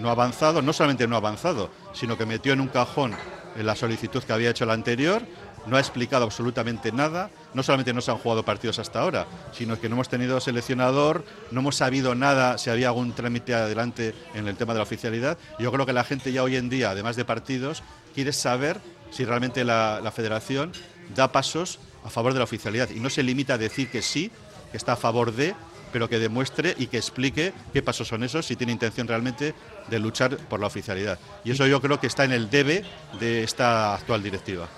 no 0.00 0.10
ha 0.10 0.12
avanzado, 0.12 0.60
no 0.60 0.74
solamente 0.74 1.08
no 1.08 1.16
ha 1.16 1.18
avanzado, 1.18 1.70
sino 1.94 2.18
que 2.18 2.26
metió 2.26 2.52
en 2.52 2.60
un 2.60 2.68
cajón 2.68 3.14
la 3.56 3.74
solicitud 3.74 4.22
que 4.22 4.34
había 4.34 4.50
hecho 4.50 4.66
la 4.66 4.74
anterior, 4.74 5.22
no 5.66 5.78
ha 5.78 5.80
explicado 5.80 6.24
absolutamente 6.24 6.92
nada, 6.92 7.30
no 7.54 7.62
solamente 7.62 7.94
no 7.94 8.02
se 8.02 8.10
han 8.10 8.18
jugado 8.18 8.44
partidos 8.44 8.78
hasta 8.78 9.00
ahora, 9.00 9.26
sino 9.52 9.80
que 9.80 9.88
no 9.88 9.94
hemos 9.96 10.10
tenido 10.10 10.38
seleccionador, 10.40 11.24
no 11.50 11.60
hemos 11.60 11.76
sabido 11.76 12.14
nada 12.14 12.58
si 12.58 12.68
había 12.68 12.88
algún 12.88 13.14
trámite 13.14 13.54
adelante 13.54 14.14
en 14.34 14.46
el 14.46 14.56
tema 14.56 14.74
de 14.74 14.80
la 14.80 14.84
oficialidad. 14.84 15.38
Yo 15.58 15.72
creo 15.72 15.86
que 15.86 15.94
la 15.94 16.04
gente 16.04 16.32
ya 16.32 16.42
hoy 16.42 16.56
en 16.56 16.68
día, 16.68 16.90
además 16.90 17.16
de 17.16 17.24
partidos, 17.24 17.82
quiere 18.14 18.34
saber 18.34 18.78
si 19.10 19.24
realmente 19.24 19.64
la 19.64 20.12
federación 20.14 20.72
da 21.14 21.32
pasos 21.32 21.78
a 22.04 22.10
favor 22.10 22.34
de 22.34 22.40
la 22.40 22.44
oficialidad 22.44 22.90
y 22.90 23.00
no 23.00 23.08
se 23.08 23.22
limita 23.22 23.54
a 23.54 23.58
decir 23.58 23.90
que 23.90 24.02
sí, 24.02 24.30
que 24.70 24.76
está 24.76 24.92
a 24.92 24.96
favor 24.96 25.32
de, 25.32 25.54
pero 25.96 26.10
que 26.10 26.18
demuestre 26.18 26.74
y 26.76 26.88
que 26.88 26.98
explique 26.98 27.54
qué 27.72 27.80
pasos 27.80 28.06
son 28.06 28.22
esos 28.22 28.44
si 28.44 28.54
tiene 28.54 28.70
intención 28.70 29.08
realmente 29.08 29.54
de 29.88 29.98
luchar 29.98 30.36
por 30.36 30.60
la 30.60 30.66
oficialidad. 30.66 31.18
Y 31.42 31.52
eso 31.52 31.66
yo 31.66 31.80
creo 31.80 31.98
que 31.98 32.06
está 32.06 32.24
en 32.24 32.32
el 32.32 32.50
debe 32.50 32.84
de 33.18 33.42
esta 33.42 33.94
actual 33.94 34.22
directiva. 34.22 34.68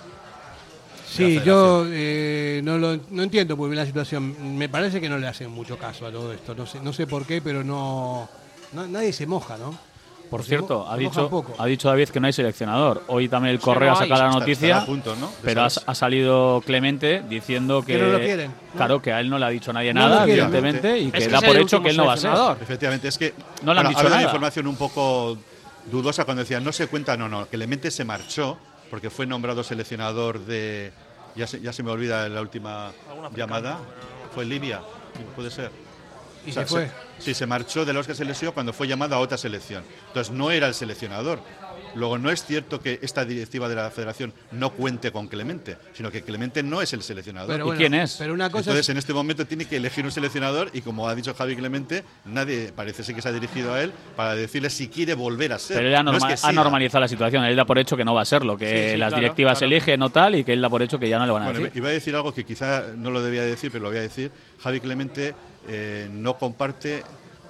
Sí, 1.04 1.40
yo 1.44 1.84
eh, 1.88 2.60
no, 2.62 2.78
lo, 2.78 3.00
no 3.10 3.24
entiendo 3.24 3.56
muy 3.56 3.68
bien 3.68 3.80
la 3.80 3.86
situación. 3.86 4.56
Me 4.56 4.68
parece 4.68 5.00
que 5.00 5.08
no 5.08 5.18
le 5.18 5.26
hacen 5.26 5.50
mucho 5.50 5.76
caso 5.76 6.06
a 6.06 6.12
todo 6.12 6.32
esto. 6.32 6.54
No 6.54 6.66
sé, 6.66 6.78
no 6.80 6.92
sé 6.92 7.08
por 7.08 7.26
qué, 7.26 7.42
pero 7.42 7.64
no, 7.64 8.28
no- 8.72 8.86
nadie 8.86 9.12
se 9.12 9.26
moja, 9.26 9.56
¿no? 9.58 9.76
Por 10.28 10.40
Pues 10.40 10.48
cierto, 10.48 10.86
ha 10.86 10.96
dicho, 10.96 11.44
ha 11.56 11.66
dicho 11.66 11.88
David 11.88 12.10
que 12.10 12.20
no 12.20 12.26
hay 12.26 12.34
seleccionador. 12.34 13.02
Hoy 13.06 13.28
también 13.30 13.54
el 13.54 13.60
correo 13.60 13.92
no 13.92 13.96
ha 13.96 13.98
sacado 13.98 14.24
la 14.24 14.30
noticia, 14.30 14.86
pero 15.42 15.62
ha, 15.64 15.94
salido 15.94 16.62
Clemente 16.66 17.22
diciendo 17.26 17.82
que, 17.82 17.94
Que 17.94 18.02
no 18.02 18.08
lo 18.08 18.18
quieren, 18.18 18.50
¿no? 18.50 18.76
claro, 18.76 19.00
que 19.00 19.12
a 19.12 19.20
él 19.20 19.30
no 19.30 19.38
le 19.38 19.46
ha 19.46 19.48
dicho 19.48 19.72
nadie 19.72 19.94
nada, 19.94 20.24
evidentemente, 20.24 20.98
y 20.98 21.10
Es 21.14 21.26
que 21.26 21.28
da 21.28 21.40
por 21.40 21.56
hecho 21.56 21.82
que 21.82 21.90
él 21.90 21.96
no 21.96 22.06
va 22.06 22.12
a 22.12 22.16
ser. 22.18 22.32
Efectivamente, 22.60 23.08
es 23.08 23.16
que 23.16 23.32
No 23.62 23.72
le 23.72 23.80
han 23.80 23.86
bueno, 23.86 23.88
dicho 23.88 24.02
nada. 24.04 24.16
una 24.16 24.24
información 24.24 24.66
un 24.66 24.76
poco 24.76 25.38
dudosa 25.90 26.26
cuando 26.26 26.42
decían 26.42 26.62
no 26.62 26.72
se 26.72 26.88
cuenta, 26.88 27.16
no, 27.16 27.28
no, 27.28 27.48
que 27.48 27.56
Clemente 27.56 27.90
se 27.90 28.04
marchó 28.04 28.58
porque 28.90 29.08
fue 29.10 29.26
nombrado 29.26 29.62
seleccionador 29.64 30.40
de. 30.40 30.92
Ya 31.36 31.46
se, 31.46 31.60
ya 31.60 31.72
se 31.72 31.82
me 31.82 31.90
olvida 31.90 32.28
la 32.28 32.40
última 32.40 32.92
llamada. 33.34 33.78
Fue 34.34 34.44
Libia, 34.44 34.80
puede 35.36 35.50
ser. 35.50 35.70
Y 36.48 36.50
O 36.50 36.54
sea, 36.54 36.62
se 36.66 36.68
fue. 36.68 36.90
sí, 37.18 37.34
se 37.34 37.46
marchó 37.46 37.84
de 37.84 37.92
la 37.92 38.00
Oscar 38.00 38.16
Selección 38.16 38.52
cuando 38.52 38.72
fue 38.72 38.88
llamado 38.88 39.14
a 39.14 39.18
otra 39.18 39.36
selección. 39.36 39.84
Entonces 40.08 40.32
no 40.32 40.50
era 40.50 40.66
el 40.66 40.74
seleccionador. 40.74 41.40
Luego 41.94 42.18
no 42.18 42.30
es 42.30 42.44
cierto 42.44 42.80
que 42.80 42.98
esta 43.02 43.24
directiva 43.24 43.66
de 43.68 43.74
la 43.74 43.90
federación 43.90 44.32
no 44.52 44.70
cuente 44.72 45.10
con 45.10 45.26
Clemente, 45.26 45.78
sino 45.94 46.10
que 46.10 46.22
Clemente 46.22 46.62
no 46.62 46.82
es 46.82 46.92
el 46.92 47.02
seleccionador. 47.02 47.50
Pero 47.50 47.64
¿Y 47.64 47.66
bueno, 47.66 47.78
quién 47.78 47.94
es? 47.94 48.16
Pero 48.18 48.34
una 48.34 48.50
cosa 48.50 48.60
Entonces 48.70 48.80
es, 48.86 48.88
en 48.90 48.98
este 48.98 49.14
momento 49.14 49.46
tiene 49.46 49.64
que 49.64 49.76
elegir 49.76 50.04
un 50.04 50.12
seleccionador 50.12 50.70
y 50.74 50.82
como 50.82 51.08
ha 51.08 51.14
dicho 51.14 51.34
Javi 51.34 51.56
Clemente, 51.56 52.04
nadie 52.26 52.72
parece 52.76 53.02
ser 53.02 53.14
que 53.14 53.22
se 53.22 53.28
ha 53.30 53.32
dirigido 53.32 53.72
a 53.72 53.82
él 53.82 53.92
para 54.16 54.34
decirle 54.34 54.68
si 54.70 54.88
quiere 54.88 55.14
volver 55.14 55.54
a 55.54 55.58
ser. 55.58 55.78
Pero 55.78 55.88
él 55.88 55.94
ha, 55.96 56.02
No 56.02 56.10
es 56.12 56.18
norma- 56.18 56.28
que 56.28 56.34
ha 56.34 56.36
siga. 56.36 56.52
normalizado 56.52 57.00
la 57.00 57.08
situación. 57.08 57.44
Él 57.44 57.56
da 57.56 57.64
por 57.64 57.78
hecho 57.78 57.96
que 57.96 58.04
no 58.04 58.14
va 58.14 58.22
a 58.22 58.26
serlo, 58.26 58.56
que 58.58 58.66
Sí, 58.66 58.90
sí, 58.92 58.96
las 58.98 59.08
claro, 59.08 59.20
directivas 59.22 59.58
claro. 59.58 59.74
eligen 59.74 60.02
o 60.02 60.10
tal, 60.10 60.34
y 60.34 60.44
que 60.44 60.52
él 60.52 60.60
da 60.60 60.68
por 60.68 60.82
hecho 60.82 60.98
que 60.98 61.08
ya 61.08 61.18
no 61.18 61.24
le 61.26 61.32
van 61.32 61.42
a 61.42 61.46
Bueno, 61.46 61.60
decir. 61.60 61.76
iba 61.78 61.88
a 61.88 61.92
decir 61.92 62.14
algo 62.14 62.32
que 62.34 62.44
quizá 62.44 62.84
no 62.96 63.10
lo 63.10 63.22
debía 63.22 63.42
decir, 63.42 63.72
pero 63.72 63.84
lo 63.84 63.88
voy 63.90 63.98
a 63.98 64.02
decir. 64.02 64.30
Javi 64.62 64.80
Clemente 64.80 65.34
eh, 65.66 66.08
no 66.12 66.38
comparte 66.38 67.02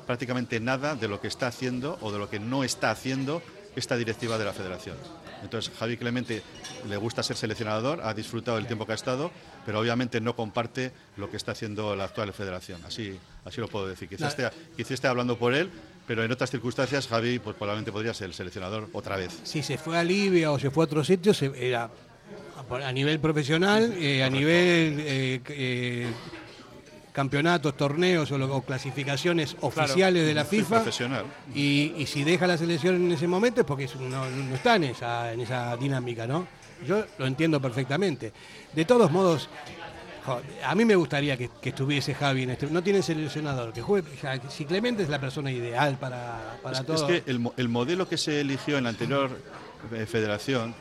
prácticamente 0.06 0.59
nada 0.61 0.94
de 0.94 1.09
lo 1.09 1.20
que 1.20 1.28
está 1.28 1.48
haciendo 1.48 1.98
o 2.00 2.11
de 2.11 2.18
lo 2.18 2.30
que 2.30 2.38
no 2.40 2.64
está 2.64 2.90
haciendo 2.90 3.42
esta 3.76 3.96
directiva 3.96 4.38
de 4.38 4.44
la 4.44 4.52
federación. 4.52 4.96
Entonces, 5.42 5.72
Javi 5.78 5.96
Clemente 5.96 6.42
le 6.88 6.96
gusta 6.96 7.22
ser 7.22 7.36
seleccionador, 7.36 8.00
ha 8.02 8.12
disfrutado 8.12 8.59
el 8.59 8.66
tiempo 8.66 8.86
que 8.86 8.92
ha 8.92 8.94
estado, 8.96 9.30
pero 9.64 9.78
obviamente 9.78 10.20
no 10.20 10.34
comparte 10.34 10.90
lo 11.16 11.30
que 11.30 11.36
está 11.36 11.52
haciendo 11.52 11.94
la 11.94 12.04
actual 12.04 12.32
federación. 12.32 12.80
Así, 12.84 13.16
así 13.44 13.61
lo 13.61 13.68
puedo 13.68 13.86
decir. 13.86 14.09
Quizá, 14.09 14.24
La- 14.24 14.28
esté, 14.30 14.50
quizá 14.76 14.94
esté 14.94 15.06
hablando 15.06 15.38
por 15.38 15.54
él, 15.54 15.70
pero 16.09 16.24
en 16.24 16.32
otras 16.32 16.50
circunstancias 16.50 17.06
Javi 17.06 17.38
pues, 17.38 17.54
probablemente 17.54 17.92
podría 17.92 18.14
ser 18.14 18.28
el 18.28 18.34
seleccionador 18.34 18.88
otra 18.94 19.16
vez. 19.16 19.38
si 19.44 19.62
se 19.62 19.78
fue 19.78 19.96
a 19.98 20.02
Libia 20.02 20.50
o 20.50 20.59
se 20.59 20.70
fue 20.70 20.84
a 20.84 20.86
otro 20.86 21.04
sitio, 21.04 21.32
se- 21.32 21.52
era 21.54 21.84
a- 22.68 22.74
a 22.88 22.92
nivel 22.92 23.20
profesional, 23.20 23.94
eh, 23.96 24.24
a 24.24 24.30
nivel 24.30 24.96
eh, 24.98 25.40
eh, 25.50 26.09
campeonatos, 27.22 27.76
torneos 27.76 28.30
o, 28.30 28.38
lo- 28.38 28.54
o 28.54 28.62
clasificaciones 28.62 29.56
oficiales 29.60 30.24
de 30.24 30.34
la 30.34 30.44
FIFA. 30.44 30.76
profesional. 30.76 31.24
Y, 31.52 31.94
y 31.98 32.06
si 32.06 32.22
deja 32.22 32.46
la 32.46 32.56
selección 32.56 32.94
en 32.94 33.10
ese 33.10 33.26
momento 33.26 33.60
es 33.62 33.66
porque 33.66 33.88
no, 33.98 34.24
no 34.30 34.54
está 34.54 34.76
en 34.76 34.84
esa, 34.84 35.32
en 35.32 35.40
esa 35.40 35.76
dinámica, 35.76 36.28
¿no? 36.28 36.46
Yo 36.86 37.04
lo 37.18 37.26
entiendo 37.26 37.60
perfectamente. 37.60 38.32
De 38.72 38.84
todos 38.84 39.10
modos, 39.10 39.48
jo, 40.24 40.40
a 40.64 40.74
mí 40.76 40.84
me 40.84 40.94
gustaría 40.94 41.36
que, 41.36 41.50
que 41.60 41.70
estuviese 41.70 42.14
Javi 42.14 42.44
en 42.44 42.50
este. 42.50 42.68
No 42.68 42.82
tiene 42.84 43.02
seleccionador, 43.02 43.72
que 43.72 43.82
juegue. 43.82 44.08
o 44.16 44.20
sea, 44.20 44.40
Si 44.48 44.64
Clemente 44.64 45.02
es 45.02 45.08
la 45.08 45.18
persona 45.20 45.50
ideal 45.50 45.96
para, 45.98 46.56
para 46.62 46.78
Es, 46.78 46.86
todo. 46.86 47.08
es 47.08 47.22
que 47.24 47.30
el 47.56 47.68
modelo 47.68 48.08
que 48.08 48.16
se 48.16 48.40
eligió 48.42 48.78
en 48.78 48.84
la 48.84 48.90
anterior 48.90 49.28
eh, 49.92 50.06
federación, 50.06 50.72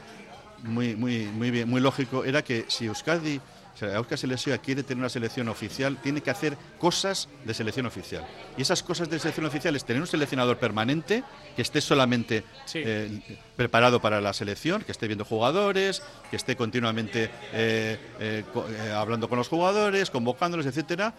muy, 0.61 0.95
muy, 0.95 1.25
muy, 1.25 1.49
bien, 1.49 1.67
muy 1.67 1.81
lógico, 1.81 2.23
era 2.23 2.43
que 2.43 2.65
si 2.67 2.85
Euskadi, 2.85 3.41
o 3.77 4.03
sea, 4.05 4.17
Selección 4.17 4.57
quiere 4.63 4.81
tener 4.83 4.99
una 4.99 5.09
selección 5.09 5.47
oficial, 5.49 5.97
tiene 6.01 6.21
que 6.21 6.31
hacer 6.31 6.57
cosas 6.79 7.29
de 7.45 7.53
selección 7.53 7.85
oficial. 7.85 8.25
Y 8.57 8.61
esas 8.63 8.81
cosas 8.81 9.09
de 9.09 9.19
selección 9.19 9.45
oficial 9.45 9.75
es 9.75 9.85
tener 9.85 10.01
un 10.01 10.07
seleccionador 10.07 10.57
permanente 10.57 11.23
que 11.55 11.61
esté 11.61 11.79
solamente 11.81 12.43
Sí. 12.65 12.81
eh, 12.83 13.39
preparado 13.55 14.01
para 14.01 14.19
la 14.19 14.33
selección, 14.33 14.81
que 14.81 14.91
esté 14.91 15.05
viendo 15.07 15.25
jugadores, 15.25 16.01
que 16.29 16.35
esté 16.35 16.55
continuamente 16.55 17.29
eh, 17.53 17.99
eh, 18.19 18.43
co- 18.53 18.67
eh, 18.67 18.91
hablando 18.91 19.29
con 19.29 19.37
los 19.37 19.47
jugadores, 19.47 20.09
convocándolos, 20.09 20.65
etcétera, 20.65 21.13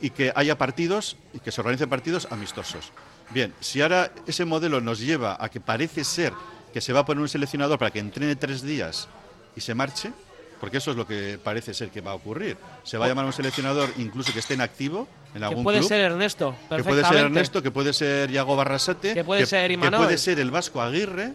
y 0.00 0.10
que 0.10 0.30
haya 0.36 0.58
partidos 0.58 1.16
y 1.32 1.38
que 1.40 1.50
se 1.50 1.60
organicen 1.62 1.88
partidos 1.88 2.28
amistosos. 2.30 2.92
Bien, 3.30 3.54
si 3.60 3.80
ahora 3.80 4.12
ese 4.26 4.44
modelo 4.44 4.80
nos 4.82 5.00
lleva 5.00 5.36
a 5.40 5.48
que 5.48 5.60
parece 5.60 6.04
ser 6.04 6.32
que 6.74 6.80
se 6.82 6.92
va 6.92 7.00
a 7.00 7.04
poner 7.06 7.22
un 7.22 7.28
seleccionador 7.28 7.78
para 7.78 7.90
que 7.90 7.98
entrene 8.00 8.36
tres 8.36 8.60
días 8.60 9.08
y 9.56 9.62
se 9.62 9.74
marche, 9.74 10.12
porque 10.60 10.78
eso 10.78 10.90
es 10.92 10.96
lo 10.96 11.06
que 11.06 11.38
parece 11.42 11.74
ser 11.74 11.90
que 11.90 12.00
va 12.00 12.12
a 12.12 12.14
ocurrir. 12.14 12.56
Se 12.84 12.96
va 12.98 13.04
a 13.06 13.08
llamar 13.08 13.24
a 13.24 13.28
un 13.28 13.32
seleccionador 13.32 13.90
incluso 13.98 14.32
que 14.32 14.38
esté 14.40 14.54
en 14.54 14.60
activo 14.62 15.06
en 15.34 15.40
Que 15.40 15.44
algún 15.46 15.64
puede 15.64 15.78
club. 15.78 15.88
ser 15.88 16.00
Ernesto, 16.00 16.54
que 16.74 16.82
puede 16.82 17.04
ser. 17.04 17.16
Ernesto, 17.16 17.62
que 17.62 17.70
puede 17.70 17.92
ser 17.92 18.30
Iago 18.30 18.56
Barrasate, 18.56 19.14
Que 19.14 19.24
puede 19.24 19.44
ser 19.46 19.68
que 19.68 19.74
Imanol. 19.74 20.04
puede 20.04 20.18
ser 20.18 20.38
el 20.40 20.50
Vasco 20.50 20.80
Aguirre, 20.80 21.34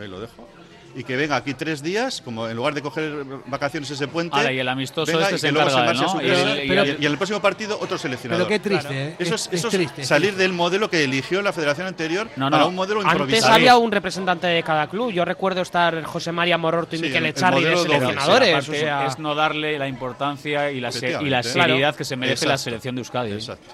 ahí 0.00 0.08
lo 0.08 0.20
dejo, 0.20 0.48
y 0.98 1.04
que 1.04 1.14
venga 1.16 1.36
aquí 1.36 1.54
tres 1.54 1.80
días, 1.80 2.20
como 2.20 2.48
en 2.48 2.56
lugar 2.56 2.74
de 2.74 2.82
coger 2.82 3.24
vacaciones 3.46 3.88
ese 3.88 4.08
puente. 4.08 4.36
Ahora, 4.36 4.52
y 4.52 4.58
el 4.58 4.68
amistoso 4.68 5.12
venga 5.12 5.26
este 5.26 5.36
y 5.36 5.38
se 5.38 5.48
encarga 5.50 5.90
a 5.90 5.92
¿no? 5.94 6.20
Y 6.20 6.26
el- 6.26 6.66
y 6.66 6.72
el- 6.76 6.96
y 7.00 7.06
en 7.06 7.12
el 7.12 7.16
próximo 7.16 7.40
partido 7.40 7.78
otro 7.80 7.96
seleccionador. 7.98 8.48
Pero 8.48 8.60
qué 8.62 8.68
triste, 8.68 9.08
¿eh? 9.10 9.16
Eso 9.20 9.36
Es- 9.36 9.42
es, 9.46 9.52
eso 9.52 9.68
es 9.68 9.74
es 9.74 9.78
triste, 9.78 10.02
es 10.02 10.08
salir 10.08 10.30
triste. 10.30 10.42
del 10.42 10.52
modelo 10.54 10.90
que 10.90 11.04
eligió 11.04 11.40
la 11.40 11.52
federación 11.52 11.86
anterior 11.86 12.28
No, 12.34 12.50
para 12.50 12.64
no. 12.64 12.68
un 12.70 12.74
modelo 12.74 13.00
Antes 13.02 13.12
improvisado. 13.12 13.52
había 13.54 13.76
un 13.76 13.92
representante 13.92 14.48
de 14.48 14.60
cada 14.64 14.88
club. 14.88 15.12
Yo 15.12 15.24
recuerdo 15.24 15.60
estar 15.62 16.02
José 16.02 16.32
María 16.32 16.58
Mororto 16.58 16.96
y 16.96 16.98
Sí, 16.98 17.04
Miquel 17.04 17.18
el- 17.18 17.24
el 17.26 17.30
Echarri 17.30 17.62
de 17.62 17.76
sí, 17.76 17.82
seleccionadores. 17.84 18.48
Aparte, 18.54 18.70
o 18.70 18.74
sea, 18.74 19.06
es 19.06 19.18
no 19.20 19.36
darle 19.36 19.78
la 19.78 19.86
importancia 19.86 20.72
y 20.72 20.80
la, 20.80 20.90
se- 20.90 21.22
y 21.22 21.28
la 21.30 21.44
seriedad 21.44 21.78
Claro. 21.78 21.96
que 21.96 22.04
se 22.04 22.16
merece 22.16 22.44
la 22.46 22.54
Exacto. 22.54 22.64
selección 22.64 22.96
de 22.96 23.00
Euskadi. 23.02 23.32
Exacto. 23.34 23.72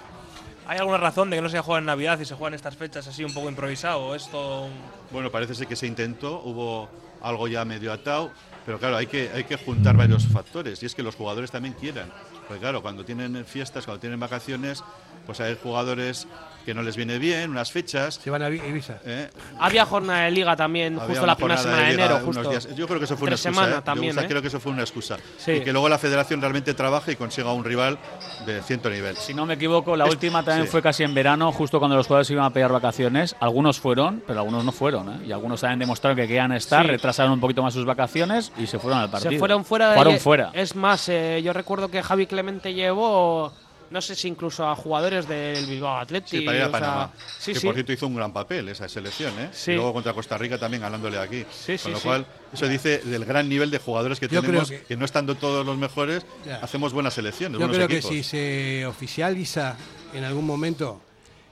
¿Hay 0.67 0.79
alguna 0.79 0.97
razón 0.97 1.29
de 1.29 1.37
que 1.37 1.41
no 1.43 1.49
se 1.49 1.59
juega 1.59 1.79
en 1.79 1.85
Navidad 1.85 2.19
y 2.19 2.25
se 2.25 2.33
juega 2.35 2.49
en 2.49 2.53
estas 2.55 2.75
fechas 2.75 3.07
así 3.07 3.23
un 3.23 3.33
poco 3.33 3.49
improvisado? 3.49 3.99
¿O 3.99 4.15
es 4.15 4.27
todo 4.29 4.65
un- 4.65 4.73
Bueno, 5.11 5.29
parece 5.31 5.53
ser 5.53 5.67
que 5.67 5.75
se 5.75 5.85
intentó, 5.85 6.41
hubo 6.43 6.89
algo 7.25 7.47
ya 7.47 7.65
medio 7.65 7.91
atado, 7.91 8.31
pero 8.65 8.79
claro, 8.79 8.97
hay 8.97 9.07
que, 9.07 9.29
hay 9.33 9.43
que 9.43 9.57
juntar 9.57 9.97
varios 9.97 10.27
factores 10.27 10.81
y 10.81 10.85
es 10.85 10.95
que 10.95 11.03
los 11.03 11.15
jugadores 11.15 11.51
también 11.51 11.73
quieran. 11.73 12.11
Porque 12.47 12.61
claro, 12.61 12.81
cuando 12.81 13.03
tienen 13.03 13.43
fiestas, 13.45 13.85
cuando 13.85 13.99
tienen 13.99 14.19
vacaciones, 14.19 14.83
pues 15.25 15.39
hay 15.41 15.57
jugadores 15.61 16.27
que 16.65 16.73
no 16.73 16.81
les 16.81 16.95
viene 16.95 17.19
bien, 17.19 17.51
unas 17.51 17.71
fechas. 17.71 18.15
Se 18.15 18.31
van 18.31 18.41
a 18.41 18.49
Ibiza. 18.49 18.95
¿eh? 19.05 19.29
había 19.59 19.85
jornada 19.85 20.23
de 20.23 20.31
liga 20.31 20.55
también, 20.55 20.95
Había 20.95 21.09
justo 21.09 21.25
la 21.27 21.35
primera 21.35 21.57
semana 21.61 21.83
de 21.83 21.91
liga, 21.91 22.05
enero. 22.05 22.15
unos 22.23 22.35
Justo. 22.37 22.49
días. 22.49 22.75
Yo 22.75 22.87
creo 22.87 22.97
que 22.99 23.05
eso 23.05 23.15
fue 23.17 23.27
una 23.27 23.35
excusa. 23.35 23.53
semanas 23.53 23.79
¿eh? 23.79 23.81
también, 23.85 24.13
Yo, 24.13 24.17
o 24.17 24.21
sea, 24.21 24.23
¿eh? 24.23 24.27
creo 24.27 24.41
que 24.41 24.47
eso 24.47 24.59
fue 24.59 24.71
una 24.71 24.81
excusa. 24.81 25.17
Sí. 25.37 25.51
Y 25.51 25.61
que 25.61 25.71
luego 25.71 25.87
la 25.89 25.99
federación 25.99 26.41
realmente 26.41 26.73
trabaje 26.73 27.11
y 27.11 27.15
consiga 27.17 27.53
un 27.53 27.63
rival 27.63 27.99
de 28.47 28.63
ciento 28.63 28.89
nivel. 28.89 29.15
Si 29.15 29.35
no 29.35 29.45
me 29.45 29.53
equivoco, 29.53 29.95
la 29.95 30.05
Es- 30.05 30.09
última 30.11 30.41
también 30.43 30.65
sí. 30.65 30.71
fue 30.71 30.81
casi 30.81 31.03
en 31.03 31.13
verano, 31.13 31.51
justo 31.51 31.77
cuando 31.77 31.95
los 31.97 32.07
jugadores 32.07 32.31
iban 32.31 32.45
a 32.45 32.49
pedir 32.49 32.69
vacaciones. 32.69 33.35
Algunos 33.39 33.79
fueron, 33.79 34.23
pero 34.25 34.39
algunos 34.39 34.65
no 34.65 34.71
fueron. 34.71 35.07
¿eh? 35.21 35.25
Y 35.27 35.31
algunos 35.33 35.61
también 35.61 35.77
demostraron 35.77 36.15
que 36.17 36.25
querían 36.25 36.51
estar, 36.51 36.81
Sí. 36.83 36.87
retrasaron 36.89 37.33
un 37.33 37.39
poquito 37.41 37.61
más 37.61 37.75
sus 37.75 37.85
vacaciones 37.85 38.51
y 38.57 38.65
se 38.65 38.79
fueron 38.79 39.01
al 39.01 39.11
partido. 39.11 39.31
Se 39.33 39.37
fueron 39.37 39.65
fuera. 39.65 39.89
de- 39.91 39.95
Fueron 39.97 40.17
fuera. 40.17 40.49
Es 40.53 40.75
más, 40.75 41.09
eh, 41.09 41.41
yo 41.43 41.53
recuerdo 41.53 41.89
que 41.89 42.01
Javi 42.01 42.25
Clemente 42.25 42.73
llevó, 42.73 43.53
no 43.89 44.01
sé 44.01 44.15
si 44.15 44.27
incluso 44.27 44.67
a 44.67 44.75
jugadores 44.75 45.27
del 45.27 45.65
Bilbao 45.65 45.97
Athletic. 45.97 46.39
Sí, 46.39 46.45
para 46.45 46.57
ir 46.57 46.63
a 46.63 46.67
o 46.67 46.71
sea, 46.71 46.79
Panamá. 46.79 47.13
sí, 47.39 47.53
que 47.53 47.59
sí. 47.59 47.65
por 47.65 47.75
cierto 47.75 47.93
hizo 47.93 48.07
un 48.07 48.15
gran 48.15 48.33
papel 48.33 48.69
esa 48.69 48.87
selección, 48.89 49.33
¿eh? 49.39 49.49
Sí. 49.53 49.71
Y 49.71 49.75
luego 49.75 49.93
contra 49.93 50.13
Costa 50.13 50.37
Rica 50.37 50.57
también 50.57 50.81
ganándole 50.81 51.17
aquí. 51.19 51.45
Sí, 51.51 51.77
sí, 51.77 51.83
Con 51.83 51.91
lo 51.93 51.99
sí. 51.99 52.07
cual, 52.07 52.25
eso 52.53 52.67
dice 52.67 52.99
del 52.99 53.25
gran 53.25 53.47
nivel 53.49 53.71
de 53.71 53.79
jugadores 53.79 54.19
que 54.19 54.27
Yo 54.27 54.41
tenemos, 54.41 54.67
creo 54.67 54.81
que, 54.81 54.85
que- 54.87 54.97
no 54.97 55.05
estando 55.05 55.35
todos 55.35 55.65
los 55.65 55.77
mejores, 55.77 56.25
Ya. 56.45 56.57
hacemos 56.57 56.93
buenas 56.93 57.13
selecciones, 57.13 57.53
Yo 57.59 57.67
buenos 57.67 57.75
creo 57.87 57.87
que 57.87 58.01
si 58.01 58.23
se 58.23 58.85
oficializa 58.85 59.75
en 60.13 60.23
algún 60.23 60.45
momento, 60.45 61.01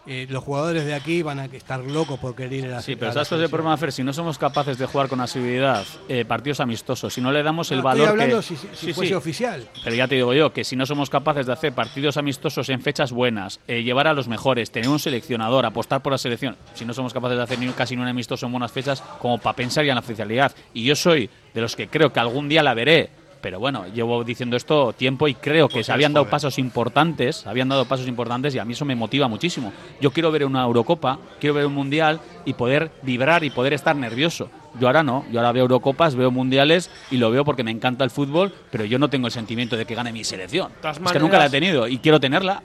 eh, 0.05 0.27
los 0.29 0.43
jugadores 0.43 0.85
de 0.85 0.93
aquí 0.93 1.21
van 1.21 1.39
a 1.39 1.45
estar 1.45 1.79
locos 1.79 2.19
por 2.19 2.35
querer 2.35 2.53
ir 2.53 2.65
a 2.65 2.69
la 2.69 2.81
Sí, 2.81 2.95
pero 2.95 3.13
¿sabes 3.13 3.29
cuál 3.29 3.41
es 3.41 3.45
el 3.45 3.49
problema, 3.49 3.77
Fer? 3.77 3.91
Si 3.91 4.03
no 4.03 4.11
somos 4.13 4.37
capaces 4.37 4.77
de 4.77 4.85
jugar 4.85 5.07
con 5.07 5.21
asiduidad 5.21 5.85
eh, 6.09 6.25
partidos 6.25 6.59
amistosos, 6.59 7.13
si 7.13 7.21
no 7.21 7.31
le 7.31 7.41
damos 7.43 7.71
el 7.71 7.81
valor 7.81 8.07
estoy 8.07 8.11
hablando 8.21 8.37
que... 8.37 8.43
si, 8.43 8.55
si 8.57 8.67
Sí, 8.73 8.93
fuese 8.93 9.09
sí. 9.09 9.13
oficial. 9.15 9.67
Pero 9.83 9.95
ya 9.95 10.07
te 10.07 10.15
digo 10.15 10.33
yo 10.33 10.51
que 10.51 10.63
si 10.63 10.75
no 10.75 10.85
somos 10.85 11.09
capaces 11.09 11.45
de 11.45 11.53
hacer 11.53 11.73
partidos 11.73 12.17
amistosos 12.17 12.69
en 12.69 12.81
fechas 12.81 13.11
buenas, 13.11 13.59
eh, 13.67 13.83
llevar 13.83 14.07
a 14.07 14.13
los 14.13 14.27
mejores, 14.27 14.71
tener 14.71 14.89
un 14.89 14.99
seleccionador, 14.99 15.65
apostar 15.65 16.01
por 16.01 16.11
la 16.11 16.17
selección, 16.17 16.55
si 16.73 16.85
no 16.85 16.93
somos 16.93 17.13
capaces 17.13 17.37
de 17.37 17.43
hacer 17.43 17.59
ni 17.59 17.67
casi 17.69 17.95
ni 17.95 18.01
un 18.01 18.07
amistoso 18.07 18.45
en 18.45 18.51
buenas 18.51 18.71
fechas, 18.71 19.01
como 19.19 19.37
para 19.37 19.55
pensar 19.55 19.85
ya 19.85 19.91
en 19.91 19.95
la 19.95 20.01
oficialidad. 20.01 20.51
Y 20.73 20.83
yo 20.83 20.95
soy 20.95 21.29
de 21.53 21.61
los 21.61 21.75
que 21.75 21.87
creo 21.87 22.11
que 22.11 22.19
algún 22.19 22.49
día 22.49 22.61
la 22.63 22.73
veré. 22.73 23.09
Pero 23.43 23.59
bueno, 23.59 23.85
llevo 23.93 24.23
diciendo 24.23 24.55
esto 24.55 24.93
tiempo 24.93 25.27
y 25.27 25.35
creo 25.35 25.67
que 25.67 25.73
Porque 25.73 25.83
se 25.83 25.91
habían 25.91 26.13
dado 26.13 26.23
joven. 26.23 26.31
pasos 26.31 26.57
importantes, 26.57 27.45
habían 27.45 27.67
dado 27.67 27.83
pasos 27.83 28.07
importantes 28.07 28.55
y 28.55 28.59
a 28.59 28.63
mí 28.63 28.71
eso 28.71 28.85
me 28.85 28.95
motiva 28.95 29.27
muchísimo. 29.27 29.73
Yo 29.99 30.11
quiero 30.11 30.31
ver 30.31 30.45
una 30.45 30.63
Eurocopa, 30.63 31.19
quiero 31.41 31.55
ver 31.55 31.65
un 31.65 31.73
Mundial 31.73 32.21
y 32.45 32.53
poder 32.53 32.91
vibrar 33.01 33.43
y 33.43 33.49
poder 33.49 33.73
estar 33.73 33.97
nervioso. 33.97 34.49
Yo 34.79 34.87
ahora 34.87 35.03
no, 35.03 35.25
yo 35.29 35.41
ahora 35.41 35.51
veo 35.51 35.63
Eurocopas, 35.63 36.15
veo 36.15 36.31
Mundiales 36.31 36.89
y 37.11 37.17
lo 37.17 37.31
veo 37.31 37.43
porque 37.43 37.65
me 37.65 37.71
encanta 37.71 38.05
el 38.05 38.11
fútbol, 38.11 38.53
pero 38.71 38.85
yo 38.85 38.97
no 38.97 39.09
tengo 39.09 39.27
el 39.27 39.33
sentimiento 39.33 39.75
de 39.75 39.85
que 39.85 39.93
gane 39.93 40.13
mi 40.13 40.23
selección. 40.23 40.71
todas 40.81 40.97
Es 40.97 41.11
que 41.11 41.19
nunca 41.19 41.37
la 41.37 41.47
he 41.47 41.49
tenido 41.49 41.89
y 41.89 41.97
quiero 41.97 42.21
tenerla. 42.21 42.63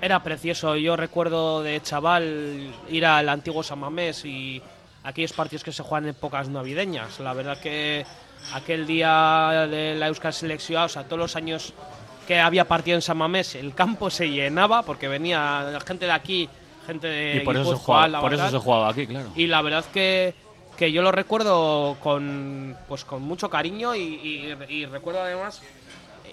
Era 0.00 0.22
precioso. 0.22 0.76
Yo 0.76 0.94
recuerdo 0.96 1.64
de 1.64 1.82
chaval 1.82 2.72
ir 2.88 3.06
al 3.06 3.28
antiguo 3.28 3.64
Samamés 3.64 4.24
y 4.24 4.62
aquellos 5.02 5.32
partidos 5.32 5.64
que 5.64 5.72
se 5.72 5.82
juegan 5.82 6.04
en 6.04 6.10
épocas 6.10 6.48
navideñas. 6.48 7.18
La 7.18 7.34
verdad 7.34 7.58
que 7.58 8.06
aquel 8.52 8.86
día 8.86 9.66
de 9.70 9.94
la 9.96 10.08
Euskal 10.08 10.32
Selección, 10.32 10.82
o 10.82 10.88
sea, 10.88 11.04
todos 11.04 11.18
los 11.18 11.36
años 11.36 11.72
que 12.26 12.38
había 12.38 12.66
partido 12.68 12.94
en 12.96 13.02
Samamés, 13.02 13.54
el 13.54 13.74
campo 13.74 14.10
se 14.10 14.30
llenaba 14.30 14.82
porque 14.82 15.08
venía 15.08 15.62
la 15.72 15.80
gente 15.80 16.06
de 16.06 16.12
aquí 16.12 16.48
gente 16.86 17.06
de 17.06 17.36
Y 17.36 17.40
por 17.44 17.56
eso, 17.56 17.76
se 17.76 17.84
jugaba, 17.84 18.04
Álava, 18.04 18.22
por 18.22 18.34
eso 18.34 18.50
se 18.50 18.58
jugaba 18.58 18.88
aquí, 18.88 19.06
claro. 19.06 19.28
Y 19.36 19.46
la 19.46 19.62
verdad 19.62 19.84
que, 19.92 20.34
que 20.76 20.90
yo 20.90 21.00
lo 21.02 21.12
recuerdo 21.12 21.96
con, 22.00 22.76
pues 22.88 23.04
con 23.04 23.22
mucho 23.22 23.48
cariño 23.48 23.94
y, 23.94 24.00
y- 24.00 24.56
y 24.68 24.86
recuerdo 24.86 25.20
además 25.22 25.62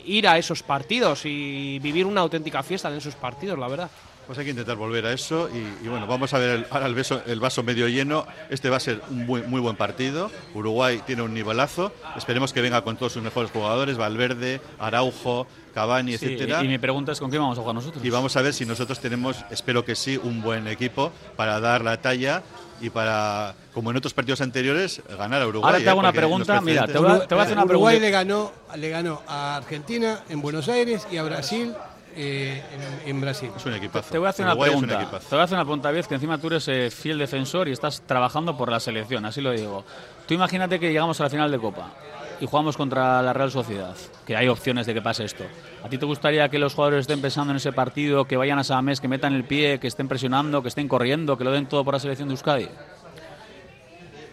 ir 0.06 0.28
a 0.28 0.38
esos 0.40 0.64
partidos 0.64 1.26
y 1.26 1.78
vivir 1.80 2.06
una 2.08 2.22
auténtica 2.22 2.64
fiesta 2.64 2.90
en 2.90 2.96
esos 2.98 3.14
partidos, 3.16 3.60
la 3.60 3.68
verdad. 3.68 3.90
Pues 4.30 4.38
hay 4.38 4.46
que 4.46 4.52
intentar 4.52 4.76
volver 4.78 5.08
a 5.08 5.12
eso 5.12 5.50
y, 5.52 5.58
y 5.84 5.88
bueno, 5.90 6.06
vamos 6.06 6.32
a 6.36 6.38
ver 6.38 6.50
el, 6.52 6.68
ahora 6.70 6.86
el, 6.86 6.94
beso- 6.94 7.24
el 7.26 7.40
vaso 7.40 7.64
medio 7.64 7.88
lleno. 7.88 8.28
Este 8.52 8.70
va 8.70 8.78
a 8.78 8.80
ser 8.80 9.02
un 9.10 9.26
muy, 9.26 9.42
muy 9.42 9.60
buen 9.60 9.76
partido. 9.76 10.30
Uruguay 10.54 11.02
tiene 11.04 11.24
un 11.24 11.34
nivelazo. 11.34 11.92
Esperemos 12.16 12.54
que 12.54 12.62
venga 12.62 12.84
con 12.84 12.96
todos 12.96 13.14
sus 13.14 13.24
mejores 13.24 13.50
jugadores, 13.50 13.98
Valverde, 13.98 14.62
Araujo, 14.78 15.48
Cavani, 15.74 16.16
Sí, 16.16 16.26
etcétera. 16.28 16.62
y, 16.62 16.66
y 16.66 16.68
mi 16.68 16.78
pregunta 16.78 17.12
es: 17.12 17.20
¿con 17.20 17.32
quién 17.32 17.42
vamos 17.42 17.58
a 17.58 17.62
jugar 17.62 17.74
nosotros? 17.74 18.06
Y 18.06 18.10
vamos 18.12 18.38
a 18.38 18.44
ver 18.44 18.54
si 18.54 18.68
nosotros 18.68 19.00
tenemos, 19.00 19.44
espero 19.50 19.84
que 19.84 19.96
sí, 19.96 20.20
un 20.22 20.44
buen 20.44 20.68
equipo 20.68 21.12
para 21.36 21.60
dar 21.60 21.84
la 21.84 22.00
talla 22.00 22.44
y 22.82 22.92
para, 22.92 23.56
como 23.74 23.90
en 23.90 23.98
otros 23.98 24.14
partidos 24.14 24.42
anteriores, 24.42 25.02
ganar 25.18 25.42
a 25.42 25.48
Uruguay. 25.48 25.72
Ahora 25.74 25.84
te 25.84 25.90
hago 25.90 25.98
¿eh? 25.98 26.00
una 26.02 26.10
en 26.10 26.16
los 26.16 26.20
pregunta, 26.22 26.62
mira, 26.62 26.86
te 26.86 27.00
voy 27.00 27.10
a- 27.14 27.26
te 27.28 27.34
voy 27.34 27.42
a 27.42 27.46
hacer 27.46 27.58
una 27.58 27.66
Uruguay 27.66 27.98
pregunta. 28.00 28.06
le 28.06 28.12
ganó, 28.36 28.52
le 28.78 28.90
ganó 28.90 29.24
a 29.28 29.56
Argentina 29.58 30.20
en 30.30 30.40
Buenos 30.40 30.70
Aires 30.70 31.08
y 31.12 31.18
a 31.18 31.24
Brasil 31.24 31.74
eh, 32.16 32.62
en, 33.04 33.10
en 33.10 33.22
Brasil. 33.22 33.50
Es 33.56 33.66
un 33.66 33.74
equipazo. 33.74 34.12
Te 34.12 34.18
voy 34.18 34.28
a 34.28 34.30
hacer 34.30 34.46
una 34.46 34.54
Uruguay 34.54 34.72
es 34.72 34.76
un 34.76 34.88
pregunta. 34.88 35.20
Te 35.20 35.36
voy 35.36 35.40
a 35.40 35.44
hacer 35.44 35.56
una 35.58 35.66
pregunta, 35.66 36.08
que 36.08 36.16
encima 36.16 36.38
tú 36.38 36.48
eres 36.48 36.68
eh, 36.68 36.90
fiel 36.92 37.18
defensor 37.18 37.68
y 37.68 37.72
estás 37.72 38.02
trabajando 38.06 38.58
por 38.58 38.72
la 38.72 38.80
selección, 38.80 39.26
así 39.26 39.42
lo 39.42 39.52
digo. 39.52 39.84
Tú 40.28 40.34
imagínate 40.34 40.80
que 40.80 40.92
llegamos 40.92 41.20
a 41.20 41.24
la 41.24 41.30
final 41.30 41.52
de 41.52 41.60
Copa 41.60 41.92
y 42.40 42.46
jugamos 42.46 42.78
contra 42.78 43.22
la 43.22 43.34
Real 43.34 43.52
Sociedad, 43.52 43.96
que 44.26 44.36
hay 44.36 44.48
opciones 44.48 44.86
de 44.86 44.94
que 44.94 45.02
pase 45.02 45.26
esto. 45.26 45.44
¿A 45.84 45.90
ti 45.90 45.98
te 45.98 46.06
gustaría 46.06 46.48
que 46.50 46.60
los 46.60 46.74
jugadores 46.74 47.02
estén 47.02 47.22
pensando 47.22 47.52
en 47.52 47.58
ese 47.58 47.74
partido, 47.74 48.26
que 48.26 48.38
vayan 48.38 48.60
a 48.60 48.64
Samamés, 48.64 49.02
que 49.02 49.08
metan 49.08 49.34
el 49.34 49.44
pie, 49.44 49.80
que 49.80 49.88
estén 49.88 50.08
presionando, 50.08 50.62
que 50.62 50.70
estén 50.70 50.88
corriendo, 50.88 51.38
que 51.38 51.44
lo 51.44 51.52
den 51.52 51.68
todo 51.68 51.84
por 51.84 51.94
la 51.94 52.00
selección 52.00 52.30
de 52.30 52.34
Euskadi? 52.34 52.70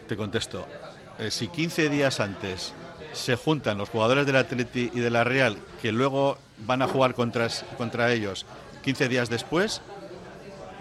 Te 0.06 0.16
contesto. 0.16 0.66
Eh, 1.18 1.30
si 1.30 1.48
15 1.48 1.88
días 1.88 2.20
antes 2.20 2.74
se 3.12 3.36
juntan 3.36 3.78
los 3.78 3.88
jugadores 3.88 4.26
del 4.26 4.36
Atleti 4.36 4.90
y 4.94 5.00
de 5.00 5.10
la 5.10 5.24
Real, 5.24 5.56
que 5.82 5.92
luego 5.92 6.38
van 6.66 6.82
a 6.82 6.88
jugar 6.88 7.14
contra, 7.14 7.48
contra 7.76 8.12
ellos 8.12 8.46
15 8.84 9.08
días 9.08 9.28
después, 9.28 9.82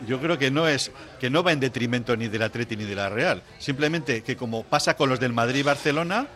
yo 0.08 0.20
creo 0.20 0.38
que 0.38 0.52
no 0.52 0.68
es 0.68 0.92
que 1.20 1.30
no 1.30 1.44
va 1.44 1.52
en 1.52 1.60
detrimento 1.60 2.16
ni 2.16 2.28
del 2.28 2.44
Atleti 2.44 2.76
ni 2.76 2.84
de 2.84 2.96
la 2.96 3.10
Real. 3.10 3.42
Simplemente 3.60 4.24
que 4.24 4.36
como 4.36 4.64
pasa 4.64 4.96
con 4.96 5.10
los 5.10 5.20
del 5.20 5.34
Madrid 5.34 5.62
y 5.62 5.64
Barcelona, 5.64 6.28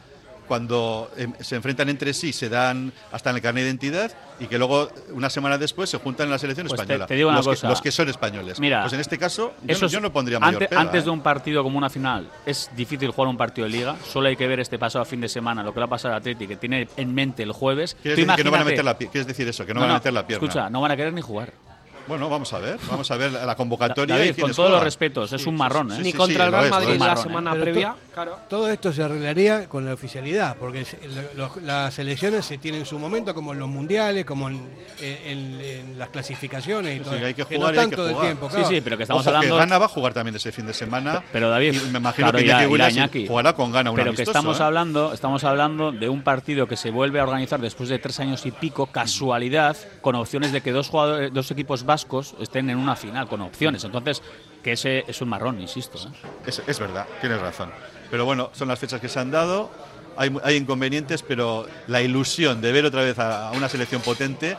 cuando 0.50 1.10
em, 1.16 1.32
se 1.40 1.56
enfrentan 1.56 1.88
entre 1.88 2.14
sí 2.14 2.34
se 2.34 2.50
dan 2.50 2.92
hasta 3.14 3.30
en 3.30 3.38
el 3.38 3.42
carnet 3.42 3.64
de 3.64 3.70
identidad 3.70 4.12
y 4.40 4.48
que 4.48 4.58
luego 4.58 4.90
una 5.14 5.30
semana 5.30 5.58
después 5.58 5.90
se 5.90 5.98
juntan 6.00 6.26
en 6.26 6.32
la 6.32 6.40
selección 6.40 6.68
Pues 6.68 6.82
española. 6.82 7.06
te 7.08 7.14
digo 7.16 7.30
una 7.30 7.38
los, 7.38 7.48
cosa. 7.48 7.62
Que, 7.62 7.72
los 7.72 7.82
que 7.82 7.92
son 7.92 8.10
españoles. 8.10 8.60
Mira, 8.60 8.82
pues 8.82 8.94
en 8.94 9.00
este 9.00 9.18
caso 9.18 9.54
yo, 9.64 9.72
Eso 9.74 9.86
no, 9.86 9.92
yo 9.92 10.00
no 10.02 10.12
pondría 10.12 10.40
mayor 10.40 10.56
antes, 10.56 10.68
pega, 10.70 10.82
antes 10.82 11.02
¿eh? 11.02 11.06
de 11.06 11.10
un 11.12 11.22
partido 11.22 11.64
como 11.64 11.78
una 11.78 11.90
final, 11.90 12.30
es 12.46 12.70
difícil 12.76 13.12
jugar 13.12 13.30
un 13.30 13.38
partido 13.38 13.66
de 13.68 13.72
liga. 13.74 13.96
Solo 14.12 14.28
hay 14.28 14.36
que 14.36 14.48
ver 14.48 14.60
este 14.60 14.78
pasado 14.80 15.06
fin 15.06 15.22
de 15.22 15.30
semana, 15.30 15.64
lo 15.64 15.74
que 15.74 15.80
le 15.80 15.86
ha 15.86 15.90
pasado 15.90 16.16
al 16.16 16.20
Atleti, 16.22 16.48
que 16.48 16.56
tiene 16.58 16.88
en 16.98 17.14
mente 17.14 17.44
el 17.44 17.52
jueves. 17.52 17.96
¿Quieres 18.02 18.18
decir 18.18 18.36
que 18.36 18.44
no 18.44 18.52
van 18.52 18.62
a 18.62 18.64
imagínate- 18.64 18.72
meter 18.72 18.86
la 18.86 18.98
pi- 18.98 19.08
¿Quieres 19.08 19.28
decir 19.28 19.48
eso? 19.48 19.66
Que 19.66 19.74
no, 19.74 19.82
No, 19.82 19.86
van 19.86 19.92
a 19.96 20.00
meter 20.00 20.14
la 20.14 20.26
pierna. 20.26 20.46
Escucha, 20.48 20.70
no 20.70 20.82
van 20.82 20.92
a 20.92 20.98
querer 20.98 21.14
ni 21.14 21.22
jugar. 21.22 21.54
Bueno, 22.10 22.28
vamos 22.30 22.52
a 22.54 22.60
ver. 22.60 22.78
Vamos 22.90 23.10
a 23.12 23.16
ver 23.18 23.32
la 23.32 23.56
convocatoria. 23.56 24.18
David, 24.18 24.34
y 24.36 24.42
con 24.42 24.52
todos 24.52 24.72
los 24.72 24.84
respetos, 24.84 25.32
es 25.32 25.46
un 25.46 25.56
marrón, 25.56 25.92
¿eh? 25.92 26.00
Ni 26.02 26.12
contra 26.12 26.46
el 26.46 26.52
lo 26.52 26.58
Real 26.60 26.66
es, 26.66 26.72
lo 26.72 26.76
Madrid 26.80 26.94
es. 26.96 27.00
la 27.00 27.14
¿eh? 27.14 27.18
semana 27.18 27.52
Pero 27.52 27.64
previa. 27.64 27.96
Claro. 28.14 28.38
Todo 28.50 28.70
esto 28.70 28.92
se 28.92 29.04
arreglaría 29.04 29.70
con 29.70 29.86
la 29.86 29.94
oficialidad, 29.94 30.58
porque 30.60 30.86
los- 31.36 31.56
las 31.62 31.98
elecciones 32.00 32.46
se 32.46 32.58
tienen 32.58 32.82
en 32.82 32.86
su 32.86 33.00
momento, 33.00 33.34
como 33.34 33.54
en 33.54 33.60
los 33.60 33.70
mundiales, 33.70 34.26
como 34.26 34.50
en, 34.50 34.60
en- 35.00 35.62
en 35.62 36.00
las 36.00 36.10
clasificaciones 36.10 36.96
y 36.96 36.98
Sí, 36.98 37.04
todo. 37.06 37.14
hay 37.26 37.34
que 37.34 37.44
no 37.44 37.48
jugar 37.48 37.80
hay 37.80 37.90
que 37.90 37.96
jugar. 37.96 38.22
tiempo, 38.22 38.48
Sí, 38.50 38.56
claro. 38.56 38.70
sí, 38.70 38.82
pero 38.82 38.98
que 38.98 39.04
estamos 39.04 39.22
Ojo, 39.28 39.30
hablando. 39.36 39.56
que 39.56 39.60
Gana 39.60 39.78
va 39.78 39.86
a 39.86 39.90
jugar 39.90 40.14
también 40.14 40.36
ese 40.36 40.52
fin 40.52 40.66
de 40.66 40.74
semana. 40.74 41.24
Pero 41.32 41.50
David, 41.50 41.76
y 41.76 41.92
me 41.92 42.00
imagino 42.00 42.32
claro, 42.32 42.40
que 42.40 42.46
irá- 42.46 42.64
Iñaki 42.68 42.94
Iñaki. 42.98 43.28
jugará 43.28 43.54
con 43.54 43.72
gana 43.72 43.92
un 43.92 43.96
Pero 43.96 44.14
que 44.14 44.24
estamos 44.24 44.60
¿eh? 44.60 44.64
hablando, 44.64 45.14
estamos 45.14 45.44
hablando 45.44 45.92
de 45.92 46.10
un 46.10 46.24
partido 46.24 46.68
que 46.68 46.76
se 46.76 46.90
vuelve 46.90 47.20
a 47.20 47.24
organizar 47.24 47.62
después 47.62 47.88
de 47.90 48.00
tres 48.00 48.20
años 48.20 48.46
y 48.46 48.52
pico, 48.52 48.88
casualidad, 48.88 49.78
con 50.02 50.16
opciones 50.16 50.52
de 50.52 50.62
que 50.62 50.72
dos 50.72 50.90
jugadores, 50.90 51.32
dos 51.34 51.52
equipos 51.52 51.86
vascos 52.00 52.36
estén 52.40 52.70
en 52.70 52.78
una 52.78 52.96
final, 52.96 53.28
con 53.28 53.42
opciones. 53.42 53.84
Entonces, 53.84 54.22
que 54.64 54.74
ese 54.74 55.04
es 55.08 55.22
un 55.22 55.30
marrón, 55.30 55.60
insisto. 55.62 55.98
¿eh? 55.98 56.12
Es, 56.46 56.62
es 56.66 56.80
verdad, 56.80 57.06
tienes 57.20 57.40
razón. 57.42 57.72
Pero 58.10 58.26
bueno, 58.26 58.50
son 58.54 58.68
las 58.68 58.80
fechas 58.80 59.02
que 59.02 59.10
se 59.10 59.20
han 59.20 59.32
dado. 59.32 59.70
Hay, 60.18 60.36
hay 60.44 60.56
inconvenientes, 60.56 61.24
pero 61.24 61.66
la 61.88 62.02
ilusión 62.02 62.62
de 62.62 62.72
ver 62.72 62.86
otra 62.86 63.02
vez 63.04 63.20
a, 63.20 63.50
a 63.50 63.52
una 63.52 63.70
selección 63.70 64.02
potente, 64.02 64.58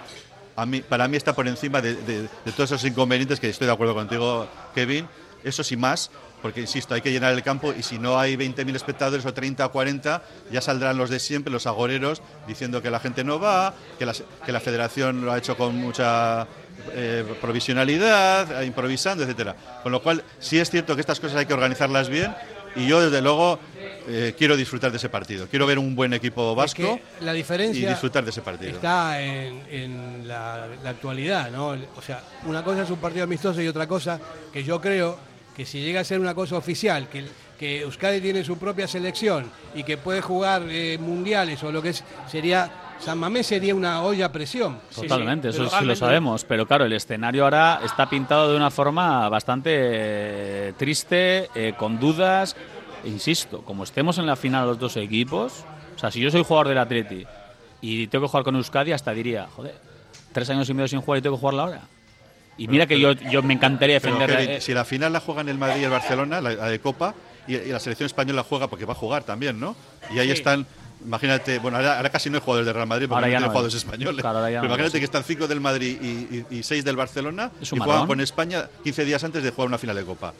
a 0.57 0.67
mí, 0.67 0.81
para 0.83 1.09
mí 1.09 1.17
está 1.17 1.35
por 1.35 1.49
encima 1.49 1.81
de, 1.81 1.95
de- 1.95 2.23
de 2.23 2.53
todos 2.53 2.71
esos 2.73 2.85
inconvenientes 2.85 3.41
que 3.41 3.49
estoy 3.49 3.67
de 3.67 3.73
acuerdo 3.73 3.95
contigo, 3.95 4.47
Kevin. 4.75 5.07
Eso 5.43 5.65
sí 5.65 5.75
más, 5.77 6.11
porque 6.43 6.61
insisto, 6.61 6.93
hay 6.95 7.01
que 7.01 7.11
llenar 7.11 7.33
el 7.33 7.43
campo 7.43 7.73
y 7.73 7.83
si 7.83 7.99
no 7.99 8.19
hay 8.19 8.37
20.000 8.37 8.75
espectadores 8.77 9.25
o 9.25 9.33
30 9.33 9.65
o 9.65 9.73
40, 9.73 10.23
ya 10.53 10.61
saldrán 10.61 10.99
los 10.99 11.09
de 11.09 11.19
siempre, 11.19 11.51
los 11.51 11.67
agoreros, 11.67 12.21
diciendo 12.47 12.83
que 12.83 12.91
la 12.91 13.01
gente 13.01 13.25
no 13.25 13.41
va, 13.41 13.73
que 13.99 14.05
la, 14.05 14.13
que 14.45 14.53
la 14.53 14.61
federación 14.61 15.25
lo 15.25 15.33
ha 15.33 15.39
hecho 15.39 15.57
con 15.57 15.77
mucha 15.77 16.47
eh, 16.93 17.25
provisionalidad, 17.41 18.63
eh, 18.63 18.67
improvisando, 18.67 19.25
etcétera. 19.25 19.55
Con 19.83 19.93
lo 19.93 20.03
cual, 20.03 20.23
sí 20.39 20.59
es 20.59 20.71
cierto 20.71 20.95
que 20.95 21.01
estas 21.01 21.21
cosas 21.21 21.39
hay 21.39 21.47
que 21.47 21.55
organizarlas 21.55 22.09
bien 22.09 22.35
y 22.77 22.87
yo, 22.87 23.01
desde 23.01 23.21
luego, 23.21 23.59
eh, 24.09 24.35
quiero 24.39 24.57
disfrutar 24.57 24.91
de 24.91 24.99
ese 24.99 25.09
partido. 25.09 25.47
Quiero 25.49 25.67
ver 25.67 25.79
un 25.79 25.97
buen 25.97 26.13
equipo 26.13 26.55
vasco 26.55 27.01
que 27.19 27.25
la 27.25 27.33
diferencia 27.33 27.83
y 27.83 27.91
disfrutar 27.91 28.25
de 28.25 28.31
ese 28.31 28.43
partido. 28.43 28.73
Está 28.73 29.21
en, 29.21 29.63
en 29.71 30.29
la, 30.29 30.69
la 30.83 30.91
actualidad, 30.91 31.51
¿no? 31.51 31.77
O 31.97 32.03
sea, 32.03 32.23
una 32.47 32.63
cosa 32.63 32.83
es 32.83 32.91
un 32.91 32.99
partido 32.99 33.25
amistoso 33.25 33.61
y 33.61 33.69
otra 33.69 33.87
cosa 33.87 34.21
que 34.53 34.63
yo 34.63 34.81
creo 34.81 35.19
que 35.57 35.67
si 35.67 35.81
llega 35.81 36.01
a 36.01 36.05
ser 36.05 36.21
una 36.21 36.35
cosa 36.35 36.57
oficial, 36.57 37.09
que, 37.09 37.25
que 37.61 37.83
Euskadi 37.83 38.23
tiene 38.23 38.43
su 38.43 38.57
propia 38.57 38.89
selección 38.89 39.45
y 39.75 39.83
que 39.83 39.99
puede 39.99 40.23
jugar 40.23 40.63
eh, 40.71 40.97
mundiales 40.99 41.63
o 41.63 41.71
lo 41.71 41.83
que 41.83 41.91
es, 41.91 42.03
sería, 42.27 42.71
San 42.99 43.19
Mamés 43.19 43.49
sería 43.49 43.75
una 43.75 44.01
olla 44.01 44.25
a 44.25 44.33
presión. 44.33 44.79
Totalmente, 44.95 45.51
eso 45.51 45.69
sí 45.69 45.85
lo 45.85 45.95
sabemos. 45.95 46.45
Pero 46.45 46.65
claro, 46.65 46.87
el 46.87 46.93
escenario 46.95 47.45
ahora 47.45 47.83
está 47.85 48.09
pintado 48.09 48.51
de 48.51 48.57
una 48.57 48.71
forma 48.71 49.29
bastante 49.29 49.73
eh, 49.75 50.73
triste, 50.79 51.51
eh, 51.55 51.75
con 51.77 52.01
dudas. 52.01 52.57
Insisto, 53.05 53.61
como 53.61 53.85
estemos 53.85 54.17
en 54.17 54.25
la 54.25 54.37
final 54.37 54.67
los 54.67 54.79
dos 54.79 54.97
equipos, 54.97 55.67
o 55.95 55.99
sea, 55.99 56.11
si 56.11 56.19
yo 56.19 56.31
soy 56.31 56.43
jugador 56.43 56.69
del 56.69 56.79
Atleti 56.79 57.27
y 57.83 58.07
tengo 58.07 58.25
que 58.25 58.31
jugar 58.31 58.45
con 58.45 58.57
Euskadi, 58.57 58.93
hasta 58.93 59.13
diría, 59.13 59.49
joder, 59.55 59.75
tres 60.33 60.49
años 60.49 60.67
y 60.71 60.73
medio 60.73 60.89
sin 60.89 61.03
jugar 61.03 61.19
y 61.19 61.23
tengo 61.23 61.37
que 61.37 61.41
jugarla 61.41 61.65
ahora. 61.65 61.83
Y 62.57 62.69
mira 62.69 62.87
que 62.87 62.99
yo, 62.99 63.13
yo 63.13 63.43
me 63.43 63.53
encantaría 63.53 64.01
Pero, 64.01 64.15
defender. 64.15 64.39
Kevin, 64.39 64.57
eh, 64.57 64.61
si 64.63 64.73
la 64.73 64.87
final 64.87 65.13
la 65.13 65.21
juegan 65.21 65.51
el 65.51 65.59
Madrid 65.59 65.83
y 65.83 65.85
el 65.85 65.91
Barcelona, 65.91 66.41
la, 66.41 66.53
la 66.53 66.67
de 66.67 66.79
Copa, 66.79 67.15
y, 67.55 67.69
y 67.69 67.69
la 67.73 67.81
selección 67.81 68.07
española 68.07 68.43
juega 68.49 68.69
porque 68.69 68.85
va 68.85 68.93
a 68.93 68.97
jugar 68.97 69.25
también, 69.25 69.59
¿no? 69.61 69.77
Y 70.15 70.19
ahí 70.19 70.27
Sí. 70.29 70.33
están, 70.35 70.67
imagínate, 71.05 71.59
bueno, 71.59 71.77
ahora, 71.79 71.97
ahora 71.97 72.11
casi 72.11 72.31
no 72.31 72.37
hay 72.37 72.43
jugadores 72.43 72.67
del 72.67 72.75
Real 72.75 72.87
Madrid 72.87 73.07
porque 73.09 73.17
Ahora 73.17 73.27
no 73.27 73.31
tiene 73.33 73.47
no 73.47 73.51
jugadores 73.51 73.75
es. 73.75 73.85
españoles. 73.85 74.21
Claro, 74.21 74.41
Pero 74.45 74.61
no 74.61 74.67
imagínate 74.67 74.99
que 74.99 75.05
están 75.05 75.25
cinco 75.25 75.49
del 75.49 75.61
Madrid 75.61 75.99
y, 76.01 76.07
y- 76.07 76.59
y 76.59 76.63
seis 76.63 76.85
del 76.85 76.97
Barcelona 76.97 77.51
y 77.61 77.67
juegan 77.79 78.07
con 78.07 78.21
España 78.21 78.69
15 78.85 79.05
días 79.05 79.23
antes 79.25 79.43
de 79.43 79.51
jugar 79.51 79.69
una 79.69 79.79
final 79.79 79.97
de 79.97 80.05
Copa. 80.05 80.33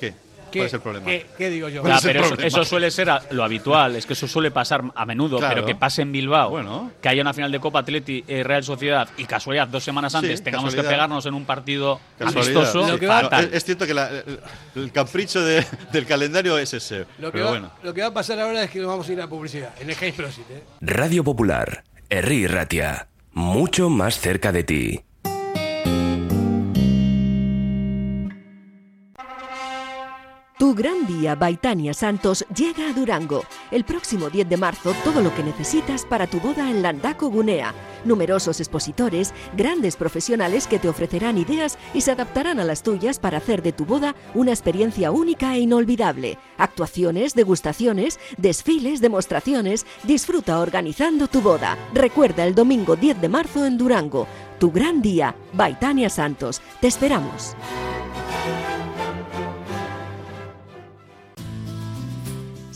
¿Qué? 0.00 0.14
¿Qué, 0.50 0.58
¿Cuál 0.60 0.66
es 0.66 0.74
el 0.74 0.80
problema? 0.80 1.06
qué- 1.06 1.26
qué 1.36 1.50
digo 1.50 1.68
yo? 1.68 1.80
¿Cuál 1.82 1.92
Ya, 1.94 1.98
es 1.98 2.04
el 2.04 2.12
pero 2.12 2.42
eso, 2.46 2.64
suele 2.64 2.90
ser 2.90 3.10
a- 3.10 3.22
lo 3.30 3.44
habitual, 3.44 3.96
es 3.96 4.06
que 4.06 4.12
eso 4.14 4.26
suele 4.26 4.50
pasar 4.50 4.82
a 4.94 5.06
menudo, 5.06 5.38
Claro. 5.38 5.54
pero 5.54 5.66
que 5.66 5.74
pase 5.74 6.02
en 6.02 6.12
Bilbao, 6.12 6.50
Bueno. 6.50 6.90
que 7.02 7.08
haya 7.08 7.22
una 7.22 7.34
final 7.34 7.52
de 7.52 7.60
Copa 7.60 7.80
Atleti 7.80 8.24
eh, 8.26 8.42
Real 8.42 8.64
Sociedad 8.64 9.08
y 9.16 9.24
casualidad 9.24 9.68
dos 9.68 9.84
semanas 9.84 10.12
Sí, 10.12 10.18
antes 10.18 10.42
tengamos 10.42 10.66
casualidad. 10.70 10.90
que 10.90 10.94
pegarnos 10.94 11.26
en 11.26 11.34
un 11.34 11.44
partido 11.44 12.00
Casualidad. 12.18 12.62
amistoso, 12.62 12.98
que 12.98 13.06
va-. 13.06 13.22
No, 13.22 13.38
es, 13.38 13.64
cierto 13.64 13.86
que 13.86 13.94
la- 13.94 14.08
el, 14.10 14.40
el 14.76 14.92
capricho 14.92 15.42
de- 15.42 15.64
del 15.92 16.06
calendario 16.06 16.58
es 16.58 16.72
ese. 16.74 17.06
Lo 17.18 17.30
que, 17.32 17.40
va, 17.42 17.50
bueno. 17.50 17.70
lo 17.82 17.92
que 17.94 18.00
va 18.00 18.08
a 18.08 18.14
pasar 18.14 18.40
ahora 18.40 18.62
es 18.64 18.70
que 18.70 18.78
nos 18.78 18.88
vamos 18.88 19.08
a 19.08 19.12
ir 19.12 19.20
a 19.20 19.28
publicidad, 19.28 19.70
en 19.80 19.90
el 19.90 20.12
Prosit, 20.14 20.50
¿eh? 20.50 20.62
Radio 20.80 21.22
Popular, 21.24 21.84
Herri 22.08 22.46
Ratia, 22.46 23.08
mucho 23.32 23.90
más 23.90 24.18
cerca 24.18 24.52
de 24.52 24.64
ti. 24.64 25.00
Tu 30.58 30.74
gran 30.74 31.06
día, 31.06 31.36
Baitania 31.36 31.94
Santos, 31.94 32.44
llega 32.52 32.90
a 32.90 32.92
Durango. 32.92 33.44
El 33.70 33.84
próximo 33.84 34.28
10 34.28 34.48
de 34.48 34.56
marzo, 34.56 34.92
todo 35.04 35.20
lo 35.20 35.32
que 35.32 35.44
necesitas 35.44 36.04
para 36.04 36.26
tu 36.26 36.40
boda 36.40 36.68
en 36.68 36.82
Landaco 36.82 37.30
Gunea. 37.30 37.72
Numerosos 38.04 38.58
expositores, 38.58 39.32
grandes 39.56 39.94
profesionales 39.94 40.66
que 40.66 40.80
te 40.80 40.88
ofrecerán 40.88 41.38
ideas 41.38 41.78
y 41.94 42.00
se 42.00 42.10
adaptarán 42.10 42.58
a 42.58 42.64
las 42.64 42.82
tuyas 42.82 43.20
para 43.20 43.38
hacer 43.38 43.62
de 43.62 43.70
tu 43.70 43.86
boda 43.86 44.16
una 44.34 44.50
experiencia 44.50 45.12
única 45.12 45.54
e 45.54 45.60
inolvidable. 45.60 46.38
Actuaciones, 46.56 47.36
degustaciones, 47.36 48.18
desfiles, 48.36 49.00
demostraciones. 49.00 49.86
Disfruta 50.02 50.58
organizando 50.58 51.28
tu 51.28 51.40
boda. 51.40 51.78
Recuerda 51.94 52.44
el 52.44 52.56
domingo 52.56 52.96
10 52.96 53.20
de 53.20 53.28
marzo 53.28 53.64
en 53.64 53.78
Durango. 53.78 54.26
Tu 54.58 54.72
gran 54.72 55.02
día, 55.02 55.36
Baitania 55.52 56.10
Santos. 56.10 56.60
Te 56.80 56.88
esperamos. 56.88 57.54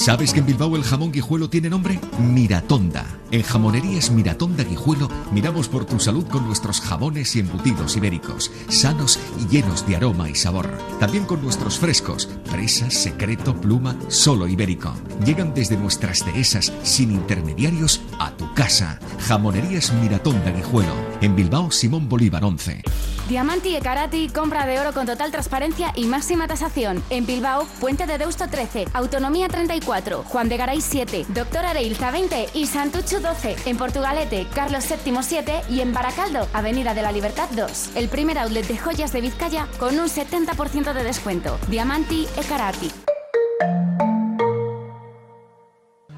¿Sabes 0.00 0.32
que 0.32 0.38
en 0.38 0.46
Bilbao 0.46 0.76
el 0.76 0.84
jamón 0.84 1.10
guijuelo 1.10 1.50
tiene 1.50 1.68
nombre? 1.68 1.98
Miratonda. 2.20 3.04
En 3.32 3.42
Jamonerías 3.42 4.12
Miratonda 4.12 4.62
Guijuelo 4.62 5.08
miramos 5.32 5.68
por 5.68 5.86
tu 5.86 5.98
salud 5.98 6.24
con 6.28 6.46
nuestros 6.46 6.80
jamones 6.80 7.34
y 7.34 7.40
embutidos 7.40 7.96
ibéricos, 7.96 8.52
sanos 8.68 9.18
y 9.40 9.48
llenos 9.48 9.88
de 9.88 9.96
aroma 9.96 10.30
y 10.30 10.36
sabor. 10.36 10.70
También 11.00 11.24
con 11.24 11.42
nuestros 11.42 11.80
frescos, 11.80 12.26
presa, 12.48 12.90
secreto, 12.90 13.60
pluma, 13.60 13.96
solo 14.06 14.46
ibérico. 14.46 14.94
Llegan 15.26 15.52
desde 15.52 15.76
nuestras 15.76 16.24
dehesas 16.24 16.72
sin 16.84 17.10
intermediarios 17.10 18.00
a 18.20 18.30
tu 18.30 18.54
casa. 18.54 19.00
Jamonerías 19.26 19.92
Miratonda 19.94 20.52
Guijuelo. 20.52 20.94
En 21.20 21.34
Bilbao 21.34 21.72
Simón 21.72 22.08
Bolívar 22.08 22.44
11. 22.44 22.84
Diamanti 23.28 23.76
e 23.76 23.80
Karati, 23.82 24.30
compra 24.30 24.64
de 24.64 24.80
oro 24.80 24.94
con 24.94 25.04
total 25.04 25.30
transparencia 25.30 25.92
y 25.94 26.06
máxima 26.06 26.48
tasación. 26.48 27.02
En 27.10 27.26
Bilbao, 27.26 27.66
Puente 27.78 28.06
de 28.06 28.16
Deusto 28.16 28.48
13, 28.48 28.86
Autonomía 28.94 29.48
34, 29.48 29.87
Juan 29.88 30.50
de 30.50 30.58
Garay 30.58 30.82
7, 30.82 31.24
Doctor 31.30 31.64
Areilza 31.64 32.10
20 32.10 32.50
y 32.52 32.66
Santucho 32.66 33.20
12. 33.20 33.56
En 33.64 33.78
Portugalete, 33.78 34.46
Carlos 34.54 34.84
VII 34.86 35.22
7 35.22 35.62
y 35.70 35.80
en 35.80 35.94
Baracaldo, 35.94 36.46
Avenida 36.52 36.92
de 36.92 37.00
la 37.00 37.10
Libertad 37.10 37.48
2. 37.56 37.96
El 37.96 38.10
primer 38.10 38.36
outlet 38.38 38.66
de 38.66 38.76
joyas 38.76 39.14
de 39.14 39.22
Vizcaya 39.22 39.66
con 39.78 39.98
un 39.98 40.08
70% 40.08 40.92
de 40.92 41.02
descuento. 41.02 41.58
Diamanti 41.68 42.26
e 42.36 42.44
Karati. 42.44 42.90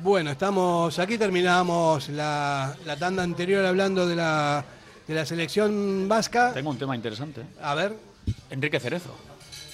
Bueno, 0.03 0.33
estamos 0.33 0.99
aquí, 0.99 1.16
terminamos 1.16 2.09
la, 2.09 2.75
la 2.85 2.97
tanda 2.97 3.23
anterior 3.23 3.64
hablando 3.64 4.05
de 4.09 4.16
la, 4.16 4.64
de 5.07 5.14
la 5.14 5.25
selección 5.25 6.09
vasca. 6.09 6.53
Tengo 6.53 6.71
un 6.71 6.79
tema 6.79 6.97
interesante. 6.97 7.43
A 7.62 7.77
ver, 7.77 7.95
Enrique 8.51 8.81
Cerezo. 8.81 9.30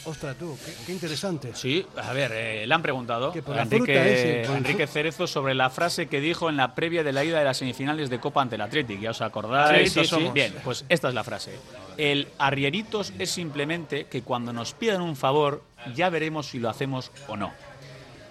Ostras 0.06 0.36
tú, 0.36 0.56
qué, 0.64 0.72
qué 0.86 0.92
interesante. 0.92 1.50
Sí, 1.54 1.86
a 1.96 2.12
ver, 2.12 2.32
eh, 2.34 2.66
le 2.66 2.74
han 2.74 2.82
preguntado 2.82 3.32
a 3.32 3.62
Enrique, 3.62 4.42
ese, 4.42 4.52
Enrique 4.52 4.86
Cerezo 4.86 5.26
sobre 5.26 5.54
la 5.54 5.68
frase 5.70 6.06
que 6.06 6.20
dijo 6.20 6.48
en 6.48 6.56
la 6.56 6.74
previa 6.74 7.02
de 7.04 7.12
la 7.12 7.24
ida 7.24 7.38
de 7.38 7.44
las 7.44 7.58
semifinales 7.58 8.08
de 8.10 8.18
Copa 8.20 8.42
ante 8.42 8.54
el 8.54 8.60
Athletic. 8.62 9.00
¿Ya 9.00 9.10
os 9.10 9.20
acordáis? 9.20 9.92
Sí, 9.92 10.04
sí, 10.04 10.16
sí. 10.16 10.30
Bien, 10.32 10.54
pues 10.64 10.84
esta 10.88 11.08
es 11.08 11.14
la 11.14 11.24
frase. 11.24 11.58
El 11.96 12.28
arrieritos 12.38 13.12
es 13.18 13.30
simplemente 13.30 14.06
que 14.06 14.22
cuando 14.22 14.52
nos 14.52 14.72
pidan 14.74 15.02
un 15.02 15.16
favor 15.16 15.62
ya 15.94 16.08
veremos 16.10 16.46
si 16.46 16.58
lo 16.58 16.68
hacemos 16.70 17.10
o 17.28 17.36
no. 17.36 17.52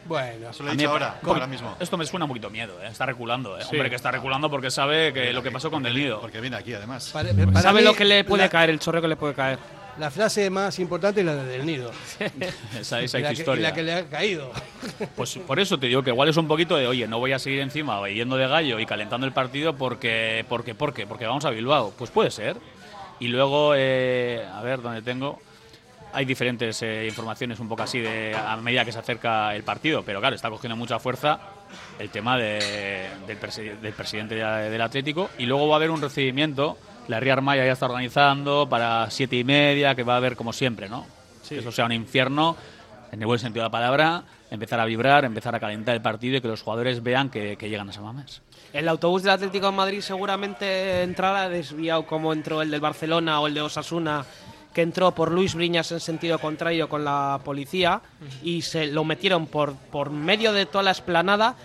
Bueno, 0.08 0.52
Eso 0.52 0.62
lo 0.62 0.72
he 0.72 0.76
dicho 0.76 0.90
ahora, 0.92 1.18
¿Cómo? 1.20 1.34
ahora 1.34 1.48
mismo. 1.48 1.76
Esto 1.80 1.98
me 1.98 2.06
suena 2.06 2.26
un 2.26 2.30
poquito 2.30 2.52
miedo, 2.52 2.80
¿eh? 2.80 2.88
está 2.92 3.08
reculando. 3.08 3.58
¿eh? 3.58 3.64
Sí. 3.64 3.70
Hombre, 3.76 3.90
que 3.90 3.96
está 3.96 4.12
reculando 4.12 4.52
porque 4.52 4.70
sabe 4.70 5.12
que 5.12 5.34
lo 5.34 5.42
que 5.42 5.50
pasó 5.50 5.72
con 5.72 5.82
Del 5.82 5.96
Nido. 5.96 6.22
Porque 6.22 6.40
viene 6.42 6.58
aquí, 6.58 6.76
además. 6.76 7.10
para- 7.12 7.34
para 7.34 7.62
Sabe 7.62 7.80
mí, 7.80 7.86
lo 7.88 7.96
que 7.96 8.06
le 8.06 8.24
puede 8.24 8.44
la, 8.44 8.50
caer, 8.50 8.70
el 8.70 8.80
chorro 8.80 9.02
que 9.02 9.08
le 9.08 9.16
puede 9.16 9.34
caer. 9.34 9.58
La 9.98 10.12
frase 10.12 10.50
más 10.50 10.78
importante 10.80 11.22
es 11.22 11.26
la 11.26 11.36
del 11.36 11.66
nido. 11.66 11.90
Esa, 12.80 13.00
esa 13.02 13.20
la, 13.20 13.28
que, 13.30 13.34
historia. 13.34 13.70
la 13.70 13.74
que 13.74 13.82
le 13.84 13.94
ha 13.94 14.06
caído. 14.06 14.52
Pues 15.16 15.38
por 15.48 15.58
eso 15.60 15.78
te 15.78 15.88
digo 15.88 16.04
que 16.04 16.10
igual 16.10 16.28
es 16.28 16.36
un 16.38 16.48
poquito 16.50 16.76
de, 16.76 16.86
oye, 16.86 17.08
no 17.08 17.20
voy 17.20 17.32
a 17.32 17.40
seguir 17.40 17.62
encima 17.62 18.06
yendo 18.10 18.36
de 18.36 18.46
gallo 18.48 18.78
y 18.80 18.86
calentando 18.86 19.26
el 19.26 19.32
partido 19.32 19.74
porque, 19.78 20.46
porque, 20.50 20.76
porque, 20.76 21.08
porque 21.08 21.26
vamos 21.26 21.46
a 21.46 21.50
Bilbao. 21.50 21.94
Pues 21.98 22.12
puede 22.12 22.30
ser. 22.30 22.58
Y 23.22 23.30
luego, 23.30 23.72
eh, 23.76 24.46
a 24.54 24.62
ver, 24.62 24.82
¿dónde 24.82 25.02
tengo? 25.02 25.40
Hay 26.12 26.26
diferentes 26.26 26.82
eh, 26.82 27.06
informaciones 27.08 27.60
un 27.60 27.70
poco 27.70 27.84
así 27.84 28.00
de 28.00 28.36
a 28.36 28.56
medida 28.58 28.84
que 28.84 28.92
se 28.92 29.00
acerca 29.00 29.56
el 29.56 29.64
partido, 29.64 30.04
pero 30.04 30.20
claro, 30.20 30.36
está 30.36 30.50
cogiendo 30.50 30.76
mucha 30.76 31.00
fuerza 31.00 31.40
el 32.00 32.10
tema 32.10 32.38
de- 32.38 33.08
del, 33.28 33.40
presi- 33.40 33.78
del 33.80 33.94
presidente 33.94 34.36
de- 34.36 34.70
del 34.70 34.82
Atlético 34.82 35.30
y 35.38 35.46
luego 35.46 35.68
va 35.70 35.76
a 35.76 35.78
haber 35.78 35.90
un 35.92 36.02
recibimiento, 36.02 36.78
la 37.08 37.20
Ría 37.20 37.34
Armaya 37.34 37.66
ya 37.66 37.74
está 37.74 37.86
organizando 37.86 38.68
para 38.70 39.10
siete 39.10 39.36
y 39.36 39.44
media, 39.44 39.96
que 39.96 40.04
va 40.04 40.14
a 40.14 40.18
haber 40.18 40.36
como 40.36 40.54
siempre, 40.54 40.90
¿no? 40.90 41.06
Que 41.48 41.60
eso 41.60 41.72
sea 41.72 41.86
un 41.86 41.92
infierno, 41.92 42.56
en 43.12 43.22
el 43.22 43.28
buen 43.28 43.40
sentido 43.40 43.64
de 43.64 43.68
la 43.68 43.72
palabra, 43.72 44.24
empezar 44.50 44.80
a 44.80 44.86
vibrar, 44.86 45.26
empezar 45.26 45.54
a 45.56 45.60
calentar 45.60 45.96
el 45.96 46.02
partido 46.02 46.38
y 46.38 46.42
que 46.42 46.48
los 46.48 46.62
jugadores 46.62 47.04
vean 47.04 47.30
que, 47.30 47.56
que 47.58 47.70
llegan 47.70 47.90
a 47.90 47.94
San 47.94 48.04
Mamés. 48.04 48.42
El 48.74 48.88
autobús 48.88 49.24
del 49.24 49.34
Atlético 49.34 49.68
de 49.68 49.72
Madrid 49.72 50.02
seguramente 50.02 51.04
entrará 51.04 51.48
desviado 51.48 52.06
como 52.06 52.34
entró 52.34 52.62
el 52.62 52.72
del 52.72 52.82
Barcelona 52.82 53.40
o 53.40 53.48
el 53.48 53.54
de 53.54 53.62
Osasuna, 53.62 54.26
que 54.74 54.82
entró 54.82 55.12
por 55.14 55.32
Luis 55.32 55.56
Briñas 55.56 55.92
en 55.94 56.02
sentido 56.02 56.38
contrario 56.40 56.90
con 56.90 57.06
la 57.06 57.40
policía 57.46 58.02
y 58.44 58.62
se 58.64 58.88
lo 58.88 59.06
metieron 59.06 59.48
por, 59.48 59.76
por 59.76 60.10
medio 60.10 60.52
de 60.52 60.66
toda 60.66 60.84
la 60.84 60.92
esplanada, 60.92 61.56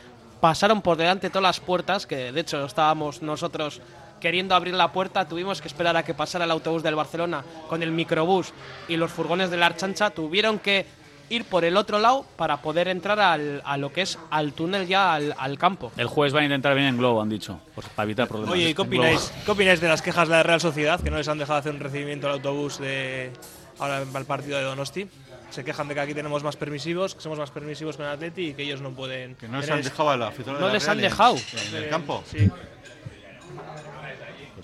pasaron 0.40 0.80
por 0.80 0.96
delante 0.96 1.26
de 1.26 1.30
todas 1.30 1.42
las 1.42 1.60
puertas, 1.60 2.06
que 2.06 2.30
de 2.30 2.40
hecho 2.40 2.64
estábamos 2.64 3.20
nosotros 3.20 3.80
queriendo 4.20 4.54
abrir 4.54 4.74
la 4.74 4.92
puerta, 4.92 5.26
tuvimos 5.26 5.60
que 5.60 5.68
esperar 5.68 5.96
a 5.96 6.02
que 6.04 6.14
pasara 6.14 6.44
el 6.44 6.50
autobús 6.50 6.82
del 6.82 6.94
Barcelona 6.94 7.42
con 7.68 7.82
el 7.82 7.90
microbús 7.90 8.52
y 8.88 8.96
los 8.96 9.10
furgones 9.10 9.50
de 9.50 9.56
la 9.56 9.66
Archancha, 9.66 10.10
tuvieron 10.10 10.58
que 10.58 10.86
ir 11.30 11.44
por 11.44 11.64
el 11.64 11.76
otro 11.76 11.98
lado 12.00 12.26
para 12.36 12.56
poder 12.60 12.88
entrar 12.88 13.20
al- 13.20 13.62
a 13.64 13.76
lo 13.76 13.92
que 13.92 14.02
es 14.02 14.18
al 14.30 14.52
túnel 14.52 14.86
ya 14.88 15.14
al, 15.14 15.32
al 15.38 15.58
campo. 15.58 15.92
El 15.96 16.08
jueves 16.08 16.32
van 16.32 16.42
a 16.42 16.46
intentar 16.46 16.74
venir 16.74 16.88
en 16.88 16.98
globo, 16.98 17.22
han 17.22 17.28
dicho, 17.28 17.60
pues, 17.74 17.86
para 17.88 18.04
evitar 18.04 18.26
problemas. 18.26 18.52
Oye, 18.52 18.64
¿y 18.64 18.68
En 18.70 18.74
qué 18.74 18.82
opináis, 18.82 19.32
qué 19.44 19.50
opináis 19.52 19.80
de 19.80 19.88
las 19.88 20.02
quejas 20.02 20.28
de 20.28 20.34
la 20.34 20.42
Real 20.42 20.60
Sociedad 20.60 21.00
que 21.00 21.10
no 21.10 21.16
les 21.18 21.28
han 21.28 21.38
dejado 21.38 21.58
hacer 21.60 21.72
un 21.72 21.80
recibimiento 21.80 22.26
al 22.26 22.34
autobús 22.34 22.78
de 22.78 23.30
ahora 23.78 24.02
para 24.06 24.18
el 24.20 24.26
partido 24.26 24.58
de 24.58 24.64
Donosti? 24.64 25.08
Se 25.50 25.64
quejan 25.64 25.88
de 25.88 25.94
que 25.94 26.00
aquí 26.00 26.14
tenemos 26.14 26.44
más 26.44 26.56
permisivos, 26.56 27.14
que 27.16 27.20
somos 27.20 27.38
más 27.38 27.50
permisivos 27.50 27.96
con 27.96 28.06
el 28.06 28.12
Atleti 28.12 28.48
y 28.50 28.54
que 28.54 28.62
ellos 28.62 28.80
no 28.80 28.90
pueden. 28.90 29.34
Que 29.36 29.48
no 29.48 29.60
les 29.60 29.68
han 29.70 29.82
dejado 29.82 30.10
a 30.10 30.16
la 30.16 30.28
afición 30.28 30.54
de 30.56 30.60
No 30.60 30.66
la 30.68 30.72
les 30.74 30.88
han 30.88 30.98
Real 30.98 31.04
en- 31.04 31.10
dejado. 31.10 31.36
En, 31.68 31.74
el 31.76 31.84
Eh, 31.84 31.88
campo. 31.88 32.22
Sí. 32.30 32.48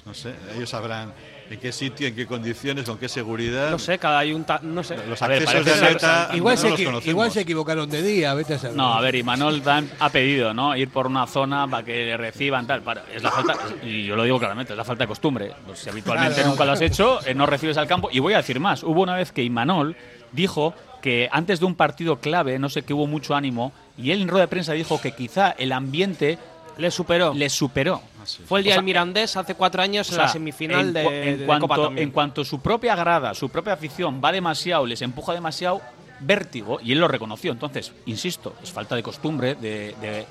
No 0.06 0.14
sé, 0.14 0.32
ellos 0.54 0.70
sabrán 0.70 1.12
en 1.50 1.58
qué 1.58 1.72
sitio, 1.72 2.06
en 2.06 2.14
qué 2.14 2.26
condiciones, 2.26 2.84
con 2.84 2.96
qué 2.96 3.08
seguridad. 3.08 3.70
No 3.72 3.78
sé, 3.80 3.98
cada 3.98 4.20
ayunta, 4.20 4.60
no 4.62 4.84
sé. 4.84 4.96
Los 5.08 5.20
A 5.20 5.26
ver, 5.26 5.42
accesos 5.42 5.64
de 5.64 6.36
Igual, 6.36 6.54
no 6.54 6.60
se, 6.60 6.70
los 6.70 6.78
equi- 6.80 6.84
conocemos. 6.84 7.06
igual 7.06 7.30
se 7.32 7.40
equivocaron 7.40 7.90
de 7.90 8.02
día, 8.02 8.32
vete 8.34 8.54
a 8.54 8.58
saber. 8.60 8.76
No, 8.76 8.94
a 8.94 9.00
ver, 9.00 9.16
y 9.16 9.24
Manol 9.24 9.64
Dan 9.64 9.90
ha 9.98 10.08
pedido, 10.10 10.54
¿no? 10.54 10.76
Ir 10.76 10.90
por 10.90 11.08
una 11.08 11.26
zona 11.26 11.66
para 11.66 11.84
que 11.84 12.04
le 12.04 12.16
reciban 12.16 12.68
tal. 12.68 12.82
Para, 12.82 13.02
es 13.12 13.20
la 13.20 13.32
falta, 13.32 13.54
y 13.82 14.04
yo 14.04 14.14
lo 14.14 14.22
digo 14.22 14.38
claramente, 14.38 14.74
es 14.74 14.76
la 14.76 14.84
falta 14.84 15.02
de 15.04 15.08
costumbre. 15.08 15.52
Pues 15.66 15.80
si 15.80 15.90
habitualmente 15.90 16.34
Claro. 16.36 16.50
nunca 16.50 16.64
lo 16.64 16.72
has 16.72 16.80
hecho, 16.82 17.18
eh, 17.26 17.34
no 17.34 17.44
recibes 17.46 17.76
al 17.76 17.88
campo. 17.88 18.08
Y 18.12 18.20
voy 18.20 18.34
a 18.34 18.38
decir 18.38 18.60
más. 18.60 18.84
Hubo 18.84 19.02
una 19.02 19.16
vez 19.16 19.32
que 19.32 19.42
Imanol 19.42 19.96
dijo 20.30 20.72
que 21.02 21.28
antes 21.32 21.58
de 21.58 21.66
un 21.66 21.74
partido 21.74 22.20
clave, 22.20 22.60
no 22.60 22.68
sé 22.68 22.82
que 22.82 22.94
hubo 22.94 23.08
mucho 23.08 23.34
ánimo, 23.34 23.72
y 23.98 24.12
él 24.12 24.22
en 24.22 24.28
rueda 24.28 24.44
de 24.44 24.48
prensa 24.48 24.72
dijo 24.72 25.00
que 25.00 25.12
quizá 25.16 25.50
el 25.58 25.72
ambiente 25.72 26.38
Le 26.78 26.92
superó. 26.92 27.34
le 27.34 27.48
superó. 27.50 28.02
Fue 28.46 28.60
el 28.60 28.64
día 28.64 28.72
O 28.72 28.74
sea, 28.74 28.76
del 28.78 28.84
Mirandés 28.84 29.36
hace 29.36 29.54
cuatro 29.54 29.82
años 29.82 30.10
O 30.10 30.12
en 30.12 30.18
la 30.18 30.28
semifinal 30.28 30.88
en 30.88 30.92
de, 30.92 31.30
en 31.30 31.38
de 31.40 31.46
cuanto, 31.46 31.68
Copa 31.68 31.82
también. 31.82 32.08
En 32.08 32.12
cuanto 32.12 32.44
su 32.44 32.60
propia 32.60 32.94
grada, 32.96 33.34
su 33.34 33.48
propia 33.48 33.72
afición 33.74 34.20
va 34.24 34.32
demasiado, 34.32 34.86
les 34.86 35.02
empuja 35.02 35.32
demasiado, 35.32 35.80
vértigo, 36.20 36.78
y 36.82 36.92
él 36.92 36.98
lo 36.98 37.08
reconoció. 37.08 37.52
Entonces, 37.52 37.92
insisto, 38.06 38.54
es 38.62 38.72
falta 38.72 38.96
de 38.96 39.02
costumbre 39.02 39.54
de, 39.54 39.94
de 40.00 40.26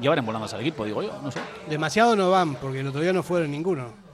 llevar 0.00 0.18
en 0.18 0.26
volandas 0.26 0.54
al 0.54 0.60
equipo, 0.60 0.84
digo 0.84 1.02
yo, 1.02 1.18
no 1.22 1.30
sé. 1.30 1.40
Demasiado 1.68 2.16
no 2.16 2.30
van, 2.30 2.54
porque 2.54 2.80
el 2.80 2.86
otro 2.86 3.00
día 3.00 3.12
no 3.12 3.22
fueron 3.22 3.50
ninguno. 3.50 4.07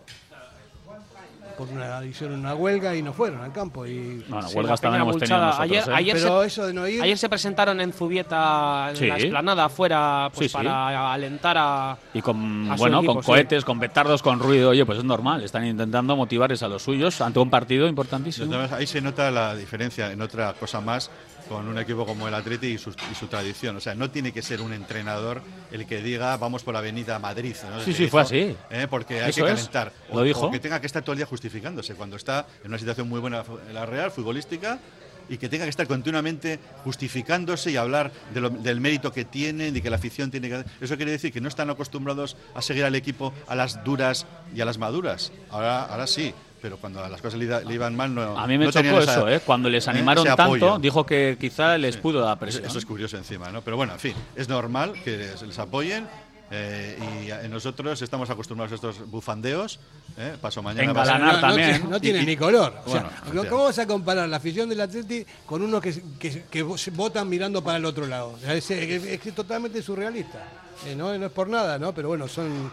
Por 1.56 1.68
una, 1.68 2.04
hicieron 2.04 2.40
una 2.40 2.54
huelga 2.54 2.94
y 2.96 3.02
no 3.02 3.12
fueron 3.12 3.40
al 3.40 3.52
campo. 3.52 3.86
Y, 3.86 4.24
Bueno, 4.28 4.48
Sí, 4.48 4.56
huelgas 4.56 4.80
también 4.80 5.02
hemos 5.02 5.16
tenido 5.18 5.38
nosotros. 5.38 5.60
Ayer- 5.60 5.84
¿eh? 5.88 5.92
ayer 5.94 6.16
pero 6.16 6.40
se- 6.40 6.46
eso 6.46 6.66
de 6.66 6.74
no 6.74 6.88
ir. 6.88 7.02
Ayer 7.02 7.16
se 7.16 7.28
presentaron 7.28 7.80
en 7.80 7.92
Zubieta 7.92 8.88
en 8.90 8.96
Sí. 8.96 9.06
la 9.06 9.16
explanada 9.18 9.64
afuera 9.66 10.30
pues, 10.34 10.50
Sí, 10.50 10.58
sí. 10.58 10.64
para 10.64 11.12
alentar 11.12 11.56
a. 11.58 11.96
Y 12.12 12.20
con, 12.22 12.70
a 12.70 12.76
bueno, 12.76 12.98
equipo, 12.98 13.14
con 13.14 13.22
sí. 13.22 13.26
cohetes, 13.26 13.64
con 13.64 13.78
petardos, 13.78 14.22
con 14.22 14.38
ruido, 14.40 14.70
oye, 14.70 14.84
pues 14.84 14.98
es 14.98 15.04
normal. 15.04 15.42
Están 15.44 15.64
intentando 15.66 16.16
motivar 16.16 16.52
a 16.52 16.68
los 16.68 16.82
suyos 16.82 17.20
ante 17.20 17.38
un 17.38 17.50
partido 17.50 17.86
importantísimo. 17.88 18.44
Entonces, 18.46 18.72
ahí 18.72 18.86
se 18.86 19.00
nota 19.00 19.30
la 19.30 19.54
diferencia 19.54 20.10
en 20.12 20.20
otra 20.22 20.52
cosa 20.54 20.80
más 20.80 21.10
con 21.48 21.68
un 21.68 21.78
equipo 21.78 22.06
como 22.06 22.26
el 22.28 22.34
Atleti 22.34 22.68
y 22.68 22.78
su, 22.78 22.90
y 22.90 23.14
su 23.14 23.26
tradición. 23.26 23.76
O 23.76 23.80
sea, 23.80 23.94
no 23.94 24.10
tiene 24.10 24.32
que 24.32 24.42
ser 24.42 24.60
un 24.60 24.72
entrenador 24.72 25.42
el 25.72 25.86
que 25.86 26.02
diga 26.02 26.36
vamos 26.36 26.62
por 26.64 26.76
Avenida 26.76 27.18
Madrid. 27.18 27.54
¿no? 27.70 27.80
Sí, 27.80 27.92
sí, 27.92 28.08
fue 28.08 28.22
así. 28.22 28.56
¿eh? 28.70 28.86
Porque 28.88 29.20
hay 29.22 29.30
Eso 29.30 29.44
que 29.44 29.52
es. 29.52 29.56
calentar. 29.58 29.92
Lo 30.12 30.22
dijo. 30.22 30.46
o 30.46 30.50
que 30.50 30.58
tenga 30.60 30.80
que 30.80 30.86
estar 30.86 31.02
todo 31.02 31.12
el 31.12 31.18
día 31.18 31.26
justificándose 31.26 31.94
cuando 31.94 32.16
está 32.16 32.46
en 32.62 32.68
una 32.68 32.78
situación 32.78 33.08
muy 33.08 33.20
buena 33.20 33.42
la 33.72 33.86
Real, 33.86 34.10
futbolística. 34.10 34.78
Y 35.26 35.38
que 35.38 35.48
tenga 35.48 35.64
que 35.64 35.70
estar 35.70 35.86
continuamente 35.86 36.58
justificándose 36.84 37.70
y 37.70 37.76
hablar 37.78 38.12
de 38.34 38.40
lo- 38.42 38.50
del 38.50 38.78
mérito 38.80 39.10
que 39.10 39.24
tiene, 39.24 39.72
de 39.72 39.80
que 39.80 39.88
la 39.88 39.96
afición 39.96 40.30
tiene 40.30 40.50
que. 40.50 40.64
Eso 40.82 40.96
quiere 40.96 41.12
decir 41.12 41.32
que 41.32 41.40
no 41.40 41.48
están 41.48 41.70
acostumbrados 41.70 42.36
a 42.54 42.60
seguir 42.60 42.84
al 42.84 42.94
equipo 42.94 43.32
a 43.46 43.54
las 43.54 43.82
duras 43.84 44.26
y 44.54 44.60
a 44.60 44.66
las 44.66 44.76
maduras. 44.76 45.32
Ahora, 45.50 45.84
ahora 45.86 46.06
sí, 46.06 46.34
pero 46.64 46.78
cuando 46.78 47.06
las 47.06 47.20
cosas 47.20 47.38
le, 47.38 47.62
le 47.62 47.74
iban 47.74 47.94
mal, 47.94 48.14
no. 48.14 48.38
A 48.38 48.46
mí 48.46 48.56
me 48.56 48.64
no 48.64 48.70
chocó 48.72 48.98
esa- 49.00 49.12
eso, 49.12 49.28
¿eh? 49.28 49.40
Cuando 49.44 49.68
les 49.68 49.86
¿eh? 49.86 49.90
animaron 49.90 50.24
tanto, 50.34 50.78
dijo 50.78 51.04
que 51.04 51.36
quizá 51.38 51.76
les 51.76 51.98
pudo 51.98 52.20
dar 52.20 52.38
Eso, 52.38 52.40
presión. 52.40 52.64
eso 52.64 52.78
es 52.78 52.86
curioso 52.86 53.18
encima, 53.18 53.50
¿no? 53.50 53.60
Pero 53.60 53.76
bueno, 53.76 53.92
en 53.92 53.98
fin, 54.00 54.14
es 54.34 54.48
normal 54.48 54.94
que 55.04 55.18
les, 55.18 55.42
les 55.42 55.58
apoyen. 55.58 56.08
Eh, 56.50 56.96
y 57.44 57.48
nosotros 57.50 58.00
estamos 58.00 58.30
acostumbrados 58.30 58.72
a 58.72 58.76
estos 58.76 59.10
bufandeos. 59.10 59.78
¿eh? 60.16 60.36
Paso 60.40 60.62
mañana. 60.62 60.88
Engalanar 60.88 61.34
No, 61.34 61.40
también. 61.40 61.70
tiene- 61.72 61.90
no 61.90 62.00
tiene 62.00 62.22
y- 62.22 62.26
ni 62.26 62.36
color. 62.38 62.74
O 62.86 62.90
sea, 62.90 63.02
bueno, 63.02 63.10
¿cómo- 63.26 63.40
o 63.40 63.42
sea. 63.42 63.50
¿Cómo 63.50 63.64
vas 63.64 63.78
a 63.80 63.86
comparar 63.86 64.26
la 64.26 64.36
afición 64.38 64.66
del 64.70 64.80
Atleti 64.80 65.26
con 65.44 65.60
unos 65.60 65.82
que, 65.82 66.02
que, 66.18 66.44
que 66.50 66.62
votan 66.62 67.28
mirando 67.28 67.62
para 67.62 67.76
el 67.76 67.84
otro 67.84 68.06
lado? 68.06 68.28
O 68.30 68.38
sea, 68.38 68.54
es, 68.54 68.70
es- 68.70 69.04
es 69.26 69.34
totalmente 69.34 69.82
surrealista. 69.82 70.42
Eh, 70.86 70.94
no, 70.96 71.16
no 71.18 71.26
es 71.26 71.32
por 71.32 71.46
nada, 71.46 71.78
¿no? 71.78 71.92
Pero 71.92 72.08
bueno, 72.08 72.26
son, 72.26 72.70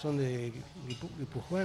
son 0.00 0.16
de 0.16 0.50
Guipúzcoa. 0.86 1.64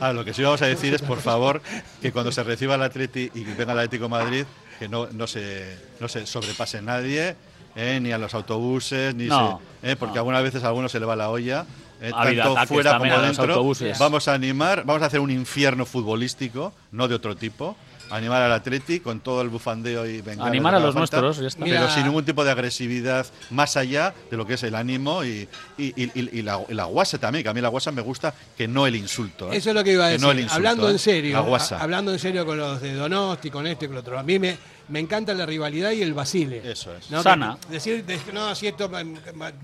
Ah, 0.00 0.12
lo 0.12 0.24
que 0.24 0.34
sí 0.34 0.42
vamos 0.42 0.62
a 0.62 0.66
decir 0.66 0.94
es, 0.94 1.02
por 1.02 1.20
favor, 1.20 1.62
que 2.00 2.12
cuando 2.12 2.32
se 2.32 2.42
reciba 2.42 2.74
el 2.74 2.82
Atleti 2.82 3.30
y 3.34 3.44
que 3.44 3.54
venga 3.54 3.72
el 3.72 3.78
Atlético 3.78 4.04
de 4.04 4.08
Madrid, 4.10 4.44
que 4.78 4.88
no, 4.88 5.06
no, 5.12 5.26
se, 5.26 5.76
no 6.00 6.08
se 6.08 6.26
sobrepase 6.26 6.82
nadie, 6.82 7.36
eh, 7.76 7.98
ni 8.02 8.12
a 8.12 8.18
los 8.18 8.34
autobuses, 8.34 9.14
ni 9.14 9.26
No, 9.26 9.60
se- 9.82 9.92
eh, 9.92 9.96
porque 9.96 10.14
no. 10.16 10.20
algunas 10.20 10.42
veces 10.42 10.62
a 10.64 10.68
algunos 10.68 10.92
se 10.92 11.00
le 11.00 11.06
va 11.06 11.16
la 11.16 11.30
olla. 11.30 11.64
eh, 12.00 12.10
Ha 12.14 12.24
tanto 12.24 12.66
fuera 12.66 12.90
como 12.98 13.04
dentro. 13.22 13.44
Vamos 13.98 14.28
a 14.28 14.34
animar, 14.34 14.84
vamos 14.84 15.02
a 15.02 15.06
hacer 15.06 15.20
un 15.20 15.30
infierno 15.30 15.86
futbolístico, 15.86 16.72
no 16.90 17.06
de 17.08 17.14
otro 17.14 17.36
tipo. 17.36 17.76
Animar 18.12 18.42
al 18.42 18.52
Atleti 18.52 19.00
con 19.00 19.20
todo 19.20 19.42
el 19.42 19.48
bufandeo 19.48 20.06
y 20.06 20.20
venga. 20.20 20.44
Animar 20.46 20.74
a 20.74 20.80
los 20.80 20.94
nuestros, 20.94 21.38
ya 21.38 21.46
está. 21.48 21.64
Pero 21.64 21.80
Mira- 21.80 21.94
sin 21.94 22.04
ningún 22.04 22.24
tipo 22.24 22.44
de 22.44 22.50
agresividad 22.50 23.26
más 23.50 23.76
allá 23.76 24.14
de 24.30 24.36
lo 24.36 24.46
que 24.46 24.54
es 24.54 24.62
el 24.62 24.74
ánimo 24.74 25.24
y, 25.24 25.48
y, 25.78 25.86
y- 26.02 26.10
y- 26.14 26.38
y 26.38 26.42
la, 26.42 26.60
y 26.68 26.74
la 26.74 26.84
guasa 26.84 27.18
también, 27.18 27.42
que 27.42 27.48
a 27.48 27.54
mí 27.54 27.60
la 27.60 27.68
guasa 27.68 27.90
me 27.90 28.02
gusta 28.02 28.34
que 28.56 28.68
no 28.68 28.86
el 28.86 28.96
insulto. 28.96 29.50
¿eh? 29.52 29.56
Eso 29.56 29.70
es 29.70 29.74
lo 29.74 29.82
que 29.82 29.92
iba 29.92 30.04
a 30.04 30.08
Que 30.08 30.12
decir. 30.14 30.26
no 30.26 30.32
el 30.32 30.38
insulto, 30.40 30.54
hablando 30.56 30.88
¿eh? 30.88 30.92
en 30.92 30.98
serio, 30.98 31.32
La 31.34 31.40
guasa. 31.40 31.78
a- 31.78 31.82
hablando 31.82 32.12
en 32.12 32.18
serio 32.18 32.44
con 32.44 32.58
los 32.58 32.80
de 32.82 32.94
Donosti, 32.94 33.50
con 33.50 33.66
este, 33.66 33.86
con 33.86 33.96
el 33.96 34.00
otro. 34.00 34.18
A 34.18 34.22
mí 34.22 34.38
me, 34.38 34.56
me 34.92 35.00
encanta 35.00 35.32
la 35.32 35.46
rivalidad 35.46 35.90
y 35.92 36.02
el 36.02 36.12
vacile. 36.12 36.60
Eso 36.70 36.94
es. 36.94 37.10
¿no? 37.10 37.22
Sana. 37.22 37.56
Que- 37.66 37.72
decir, 37.72 38.04
de- 38.04 38.20
no, 38.32 38.54
si 38.54 38.66
esto, 38.66 38.90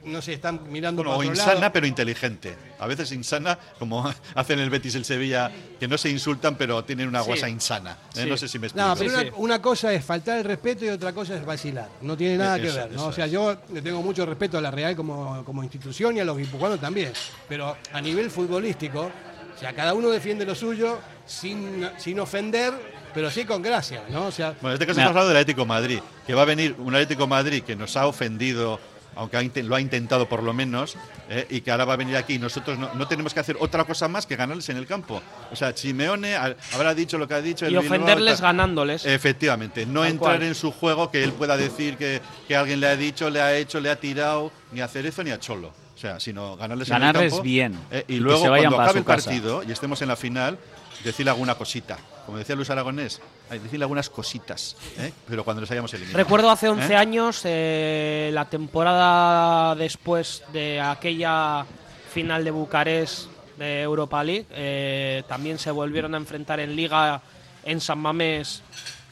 no 0.05 0.23
sé, 0.23 0.33
están 0.33 0.61
mirando 0.73 1.03
Bueno, 1.03 1.11
o 1.17 1.19
para 1.19 1.29
otro 1.31 1.41
insana 1.43 1.61
lado. 1.61 1.73
pero 1.75 1.87
inteligente. 1.87 2.57
A 2.79 2.87
veces 2.87 3.13
insana, 3.13 3.59
como 3.79 4.11
hacen 4.35 4.59
el 4.59 4.71
Betis 4.71 4.95
y 4.95 4.99
el 4.99 5.05
Sevilla, 5.05 5.53
que 5.79 5.87
no 5.87 5.99
se 5.99 6.09
insultan 6.09 6.57
pero 6.57 6.83
tienen 6.83 7.09
una 7.09 7.21
Sí. 7.21 7.27
guasa 7.27 7.49
insana. 7.49 7.93
¿eh? 8.17 8.23
Sí. 8.23 8.27
No 8.31 8.37
sé 8.39 8.49
si 8.49 8.59
me 8.59 8.69
explico. 8.69 8.89
No, 8.89 8.97
pero 8.97 9.37
una, 9.37 9.61
cosa 9.61 9.93
es 9.93 10.03
faltar 10.05 10.39
el 10.39 10.45
respeto 10.45 10.85
y 10.87 10.89
otra 10.89 11.13
cosa 11.13 11.37
es 11.37 11.45
vacilar. 11.45 11.89
No 12.01 12.17
tiene 12.17 12.39
nada 12.39 12.57
Eh, 12.57 12.63
que 12.63 12.71
ver, 12.71 12.91
¿no? 12.93 13.07
O 13.07 13.13
sea, 13.13 13.27
es. 13.27 13.33
yo 13.33 13.55
le 13.73 13.83
tengo 13.83 14.01
mucho 14.03 14.25
respeto 14.25 14.57
a 14.57 14.63
la 14.63 14.71
Real 14.71 14.97
como, 14.97 15.45
como 15.45 15.63
institución 15.63 16.17
y 16.17 16.21
a 16.21 16.25
los 16.25 16.39
guipuzcoanos 16.39 16.81
también. 16.81 17.13
Pero 17.49 17.77
a 17.93 18.01
nivel 18.01 18.31
futbolístico, 18.31 19.11
o 19.55 19.61
sea, 19.61 19.75
cada 19.75 19.93
uno 19.93 20.09
defiende 20.09 20.47
lo 20.47 20.55
suyo 20.55 20.99
sin, 21.27 21.87
sin 21.99 22.19
ofender, 22.21 22.73
pero 23.19 23.33
sí 23.33 23.45
con 23.45 23.61
gracia, 23.63 24.05
¿no? 24.11 24.27
O 24.27 24.31
sea, 24.31 24.51
Bueno, 24.61 24.69
en 24.69 24.73
este 24.75 24.87
caso 24.87 24.99
Mira. 24.99 25.07
estamos 25.07 25.09
hablando 25.11 25.29
del 25.31 25.37
Atlético 25.39 25.63
de 25.63 25.67
Madrid, 25.67 25.99
que 26.25 26.35
va 26.35 26.43
a 26.43 26.45
venir 26.45 26.77
un 26.79 26.95
Atlético 26.95 27.23
de 27.25 27.29
Madrid 27.29 27.63
que 27.65 27.75
nos 27.75 27.97
ha 27.97 28.07
ofendido, 28.07 28.79
aunque 29.17 29.51
lo 29.65 29.75
ha 29.75 29.81
intentado 29.81 30.29
por 30.29 30.45
lo 30.45 30.53
menos, 30.53 30.97
eh, 31.29 31.45
y 31.51 31.61
que 31.63 31.73
ahora 31.73 31.85
va 31.85 31.95
a 31.95 31.97
venir 31.97 32.17
aquí 32.17 32.39
nosotros 32.39 32.79
no, 32.79 32.95
no 32.95 33.09
tenemos 33.09 33.35
que 33.35 33.41
hacer 33.41 33.57
otra 33.59 33.83
cosa 33.83 34.07
más 34.07 34.25
que 34.25 34.37
ganarles 34.37 34.69
en 34.69 34.77
el 34.77 34.87
campo. 34.87 35.21
O 35.51 35.57
sea, 35.57 35.77
Simeone 35.77 36.37
a- 36.37 36.55
habrá 36.75 36.95
dicho 36.95 37.19
lo 37.19 37.27
que 37.27 37.35
ha 37.35 37.41
dicho. 37.43 37.67
el 37.67 37.73
Y 37.73 37.77
ofenderles 37.77 38.41
ganándoles. 38.41 39.05
Efectivamente, 39.05 39.85
no 39.85 40.05
entrar 40.05 40.37
cual. 40.37 40.43
en 40.47 40.55
su 40.55 40.71
juego 40.71 41.11
que 41.11 41.25
él 41.25 41.33
pueda 41.33 41.57
decir 41.57 41.97
que, 41.97 42.21
que 42.47 42.55
alguien 42.55 42.79
le 42.79 42.87
ha 42.87 42.95
dicho, 42.97 43.29
le 43.31 43.41
ha 43.43 43.57
hecho, 43.57 43.81
le 43.81 43.91
ha 43.91 43.97
tirado, 43.97 44.53
ni 44.71 44.81
a 44.81 44.87
Cerezo 44.87 45.25
ni 45.25 45.33
a 45.33 45.41
Cholo. 45.41 45.73
O 45.99 46.01
sea, 46.01 46.21
sino 46.21 46.57
ganarles 46.57 46.89
en 46.91 46.93
Ganarles 46.95 47.25
el 47.25 47.31
campo. 47.31 47.43
bien. 47.43 47.77
eh, 47.91 48.05
Y 48.07 48.13
y 48.15 48.17
que 48.19 48.23
luego, 48.23 48.41
se 48.41 48.49
vayan 48.49 48.71
cuando 48.73 48.77
para 48.77 48.91
acabe 48.91 48.93
su 48.93 48.99
el 48.99 49.05
partido 49.05 49.63
y 49.65 49.73
estemos 49.73 50.01
en 50.01 50.07
la 50.07 50.15
final, 50.15 50.57
decirle 51.03 51.33
alguna 51.33 51.57
cosita. 51.57 51.99
Como 52.25 52.39
decía 52.39 52.55
Luis 52.55 52.71
Aragonés, 52.71 53.21
decirle 53.51 53.83
algunas 53.85 54.09
cositas, 54.09 54.77
¿eh? 54.97 55.13
pero 55.29 55.43
cuando 55.43 55.61
les 55.61 55.69
hayamos 55.73 55.93
eliminado. 55.95 56.23
Recuerdo 56.23 56.51
hace 56.51 56.69
11 56.69 56.93
¿Eh? 56.93 56.97
años, 56.97 57.41
eh, 57.45 58.31
la 58.33 58.45
temporada 58.45 59.75
después 59.75 60.45
de 60.53 60.81
aquella 60.81 61.67
final 62.13 62.45
de 62.45 62.53
Bucarest 62.53 63.27
de 63.59 63.83
Europa 63.83 64.23
League, 64.23 64.47
eh, 64.53 65.25
también 65.27 65.59
se 65.59 65.73
volvieron 65.73 66.15
a 66.15 66.19
enfrentar 66.19 66.61
en 66.61 66.77
Liga 66.77 67.21
en 67.65 67.81
San 67.81 67.99
Mamés 67.99 68.63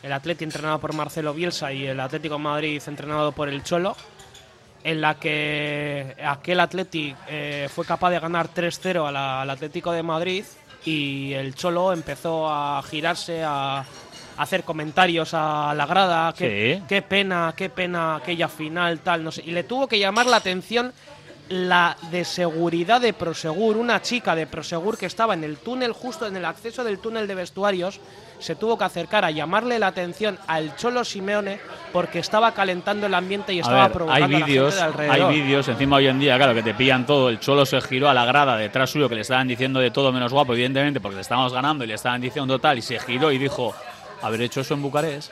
el 0.04 0.12
Atleti 0.12 0.44
entrenado 0.44 0.78
por 0.78 0.92
Marcelo 0.94 1.34
Bielsa 1.34 1.72
y 1.72 1.84
el 1.86 1.98
Atlético 1.98 2.34
de 2.36 2.40
Madrid 2.42 2.80
entrenado 2.86 3.32
por 3.32 3.48
el 3.48 3.64
Cholo, 3.64 3.96
en 4.86 5.00
la 5.00 5.16
que 5.16 6.14
aquel 6.24 6.60
Atleti 6.60 7.14
eh, 7.28 7.68
fue 7.74 7.84
capaz 7.84 8.10
de 8.10 8.20
ganar 8.20 8.48
3-0 8.48 9.06
a 9.06 9.10
la- 9.12 9.42
al 9.42 9.50
Atlético 9.50 9.90
de 9.92 10.02
Madrid 10.04 10.44
y 10.84 11.32
el 11.32 11.54
Cholo 11.56 11.92
empezó 11.92 12.48
a 12.48 12.80
girarse, 12.88 13.42
a, 13.42 13.78
a 13.80 13.84
hacer 14.38 14.62
comentarios 14.62 15.34
a 15.34 15.74
la 15.74 15.86
grada, 15.86 16.32
qué, 16.32 16.76
Sí. 16.78 16.84
qué 16.88 17.02
pena, 17.02 17.52
qué 17.56 17.68
pena 17.68 18.16
aquella 18.16 18.46
final, 18.48 19.00
tal, 19.00 19.24
no 19.24 19.32
sé. 19.32 19.42
Y 19.44 19.50
le 19.50 19.64
tuvo 19.64 19.88
que 19.88 19.98
llamar 19.98 20.26
la 20.26 20.36
atención 20.36 20.92
la 21.48 21.96
de 22.10 22.24
seguridad 22.24 23.00
de 23.00 23.12
Prosegur, 23.12 23.76
una 23.76 24.02
chica 24.02 24.34
de 24.34 24.46
Prosegur 24.46 24.98
que 24.98 25.06
estaba 25.06 25.34
en 25.34 25.44
el 25.44 25.58
túnel, 25.58 25.92
justo 25.92 26.26
en 26.26 26.36
el 26.36 26.44
acceso 26.44 26.82
del 26.82 26.98
túnel 26.98 27.26
de 27.26 27.34
vestuarios, 27.34 28.00
se 28.38 28.54
tuvo 28.54 28.76
que 28.76 28.84
acercar 28.84 29.24
a 29.24 29.30
llamarle 29.30 29.78
la 29.78 29.86
atención 29.86 30.38
al 30.46 30.76
Cholo 30.76 31.04
Simeone 31.04 31.58
porque 31.92 32.18
estaba 32.18 32.52
calentando 32.52 33.06
el 33.06 33.14
ambiente 33.14 33.52
y 33.54 33.58
A 33.58 33.62
estaba 33.62 33.82
ver, 33.84 33.92
provocando 33.92 34.36
hay 34.36 34.42
vídeos, 34.42 34.78
hay 34.78 35.40
vídeos, 35.40 35.68
encima 35.68 35.96
hoy 35.96 36.08
en 36.08 36.18
día, 36.18 36.36
claro, 36.36 36.54
que 36.54 36.62
te 36.62 36.74
pillan 36.74 37.06
todo. 37.06 37.28
El 37.28 37.40
Cholo 37.40 37.64
se 37.64 37.80
giró 37.80 38.08
a 38.08 38.14
la 38.14 38.24
grada 38.24 38.56
detrás 38.56 38.90
suyo, 38.90 39.08
que 39.08 39.14
le 39.14 39.20
estaban 39.22 39.48
diciendo 39.48 39.80
de 39.80 39.90
todo 39.90 40.12
menos 40.12 40.32
guapo, 40.32 40.52
evidentemente, 40.52 41.00
porque 41.00 41.16
le 41.16 41.22
estábamos 41.22 41.52
ganando 41.52 41.84
y 41.84 41.86
le 41.86 41.94
estaban 41.94 42.20
diciendo 42.20 42.58
tal, 42.58 42.78
y 42.78 42.82
se 42.82 42.98
giró 42.98 43.30
y 43.30 43.38
dijo, 43.38 43.74
haber 44.22 44.42
hecho 44.42 44.60
eso 44.60 44.74
en 44.74 44.82
Bucarest. 44.82 45.30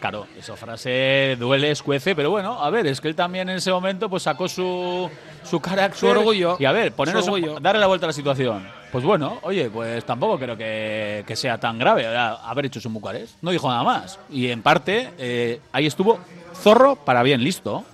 Claro, 0.00 0.26
esa 0.38 0.56
frase 0.56 1.36
duele, 1.38 1.70
escuece, 1.70 2.14
pero 2.14 2.30
bueno, 2.30 2.62
a 2.62 2.68
ver, 2.70 2.86
es 2.86 3.00
que 3.00 3.08
él 3.08 3.14
también 3.16 3.48
en 3.48 3.56
ese 3.56 3.70
momento 3.72 4.08
pues 4.10 4.22
sacó 4.24 4.46
su, 4.48 5.10
su 5.42 5.58
carácter. 5.60 5.98
Su 5.98 6.06
orgullo. 6.06 6.56
Y 6.60 6.64
a 6.66 6.72
ver, 6.72 6.92
ponernos 6.92 7.24
Su 7.24 7.32
un- 7.32 7.62
darle 7.62 7.80
la 7.80 7.86
vuelta 7.86 8.06
a 8.06 8.08
la 8.08 8.12
situación. 8.12 8.68
Pues 8.92 9.04
bueno, 9.04 9.38
oye, 9.42 9.68
pues 9.70 10.04
tampoco 10.04 10.38
creo 10.38 10.56
que, 10.56 11.24
que 11.26 11.34
sea 11.34 11.58
tan 11.58 11.78
grave 11.78 12.06
haber 12.06 12.66
hecho 12.66 12.80
en 12.86 12.94
Bucarest. 12.94 13.36
No 13.42 13.50
dijo 13.50 13.68
nada 13.68 13.82
más. 13.82 14.18
Y 14.30 14.48
en 14.50 14.62
parte, 14.62 15.10
eh, 15.18 15.60
ahí 15.72 15.86
estuvo 15.86 16.18
zorro 16.54 16.96
para 16.96 17.22
bien 17.22 17.42
listo. 17.42 17.84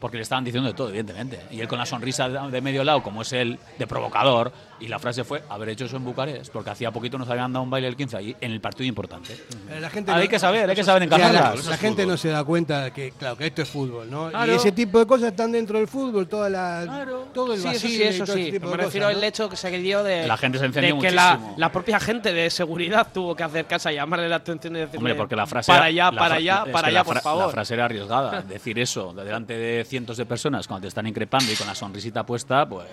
Porque 0.00 0.16
le 0.16 0.22
estaban 0.22 0.44
diciendo 0.44 0.66
de 0.66 0.74
todo, 0.74 0.88
evidentemente. 0.88 1.42
Y 1.50 1.60
él 1.60 1.68
con 1.68 1.78
la 1.78 1.84
sonrisa 1.84 2.26
de 2.26 2.60
medio 2.62 2.82
lado, 2.84 3.02
como 3.02 3.20
es 3.20 3.34
él, 3.34 3.58
de 3.78 3.86
provocador. 3.86 4.50
Y 4.80 4.88
la 4.88 4.98
frase 4.98 5.24
fue, 5.24 5.42
haber 5.48 5.68
hecho 5.70 5.84
eso 5.84 5.96
en 5.96 6.04
Bucarest. 6.04 6.50
Porque 6.52 6.70
hacía 6.70 6.90
poquito 6.90 7.18
nos 7.18 7.28
habían 7.28 7.52
dado 7.52 7.62
un 7.62 7.70
baile 7.70 7.86
el 7.88 7.96
15 7.96 8.16
allí, 8.16 8.36
en 8.40 8.52
el 8.52 8.60
partido 8.60 8.86
importante. 8.88 9.36
Pero 9.68 9.80
la 9.80 9.90
gente 9.90 10.10
hay 10.10 10.24
no- 10.24 10.30
que 10.30 10.38
saber, 10.38 10.70
hay 10.70 10.76
que 10.76 10.84
saber 10.84 11.02
encajarlas. 11.02 11.64
la, 11.64 11.70
la 11.72 11.76
gente 11.76 12.06
no 12.06 12.16
se 12.16 12.28
da 12.30 12.42
cuenta 12.44 12.90
que, 12.92 13.12
claro, 13.12 13.36
que 13.36 13.46
esto 13.46 13.62
es 13.62 13.68
fútbol, 13.68 14.10
¿no? 14.10 14.30
Claro. 14.30 14.52
Y 14.52 14.56
ese 14.56 14.72
tipo 14.72 14.98
de 14.98 15.06
cosas 15.06 15.30
están 15.32 15.52
dentro 15.52 15.78
del 15.78 15.86
fútbol, 15.86 16.26
toda 16.28 16.48
la, 16.48 17.06
todo 17.34 17.52
el 17.54 17.60
Sí, 17.60 17.68
eso 17.68 17.78
sí, 17.88 18.02
eso 18.02 18.24
todo 18.24 18.36
ese 18.36 18.52
sí. 18.52 18.58
Me 18.58 18.76
refiero 18.76 19.06
cosas, 19.08 19.16
al 19.22 19.24
hecho 19.24 19.48
que 19.50 19.56
se 19.56 19.70
dio 19.78 20.02
de, 20.02 20.26
La 20.26 20.36
gente 20.36 20.58
se 20.58 20.64
encendió 20.64 20.94
de 20.96 21.00
que 21.02 21.10
la, 21.10 21.38
la 21.56 21.70
propia 21.72 22.00
gente 22.00 22.32
de 22.32 22.48
seguridad 22.50 23.08
tuvo 23.12 23.34
que 23.36 23.42
acercarse 23.42 23.90
a 23.90 23.92
llamarle 23.92 24.28
la 24.28 24.36
atención 24.36 24.76
y 24.76 24.80
decirle 24.80 24.98
Hombre, 24.98 25.14
porque 25.14 25.36
la 25.36 25.46
frase 25.46 25.66
para 25.70 25.88
era- 25.90 26.08
allá, 26.08 26.10
la 26.12 26.18
para 26.18 26.34
allá, 26.36 26.64
para 26.72 26.88
allá, 26.88 26.98
la 27.00 27.04
por 27.04 27.20
favor. 27.20 27.46
La 27.46 27.52
frase 27.52 27.74
era 27.74 27.84
arriesgada. 27.84 28.42
Decir 28.48 28.78
eso 28.78 29.12
delante 29.12 29.56
de 29.56 29.84
cientos 29.84 30.16
de 30.16 30.24
personas 30.26 30.66
cuando 30.66 30.82
te 30.82 30.88
están 30.88 31.06
increpando 31.06 31.52
y 31.52 31.56
con 31.56 31.66
la 31.66 31.74
sonrisita 31.74 32.24
puesta, 32.24 32.66
pues 32.68 32.86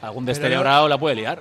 algún 0.00 0.24
descerebrado 0.24 0.88
la 0.88 0.98
puede 0.98 1.16
liar. 1.16 1.31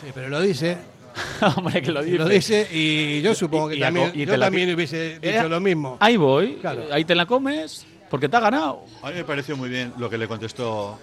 Sí, 0.00 0.06
pero 0.14 0.28
lo 0.28 0.40
dice. 0.40 0.76
Hombre, 1.56 1.82
que 1.82 1.90
lo 1.92 2.02
dice. 2.02 2.18
Lo 2.18 2.28
dice 2.28 2.68
y 2.72 3.20
yo 3.22 3.34
supongo 3.34 3.68
que 3.68 3.76
Y- 3.76 3.78
y 3.78 3.82
a 3.82 3.86
también, 3.86 4.12
y 4.14 4.24
yo 4.26 4.38
también 4.38 4.74
hubiese 4.74 5.14
dicho 5.18 5.28
Era- 5.28 5.48
lo 5.48 5.60
mismo. 5.60 5.96
Ahí 6.00 6.16
voy, 6.16 6.54
Claro. 6.60 6.84
ahí 6.92 7.04
te 7.04 7.14
la 7.14 7.26
comes, 7.26 7.84
porque 8.08 8.28
te 8.28 8.36
ha 8.36 8.40
ganado. 8.40 8.84
A 9.02 9.08
mí 9.10 9.14
me 9.16 9.24
pareció 9.24 9.56
muy 9.56 9.68
bien 9.68 9.92
lo 9.98 10.08
que 10.08 10.16
le 10.18 10.28
contestó 10.28 10.98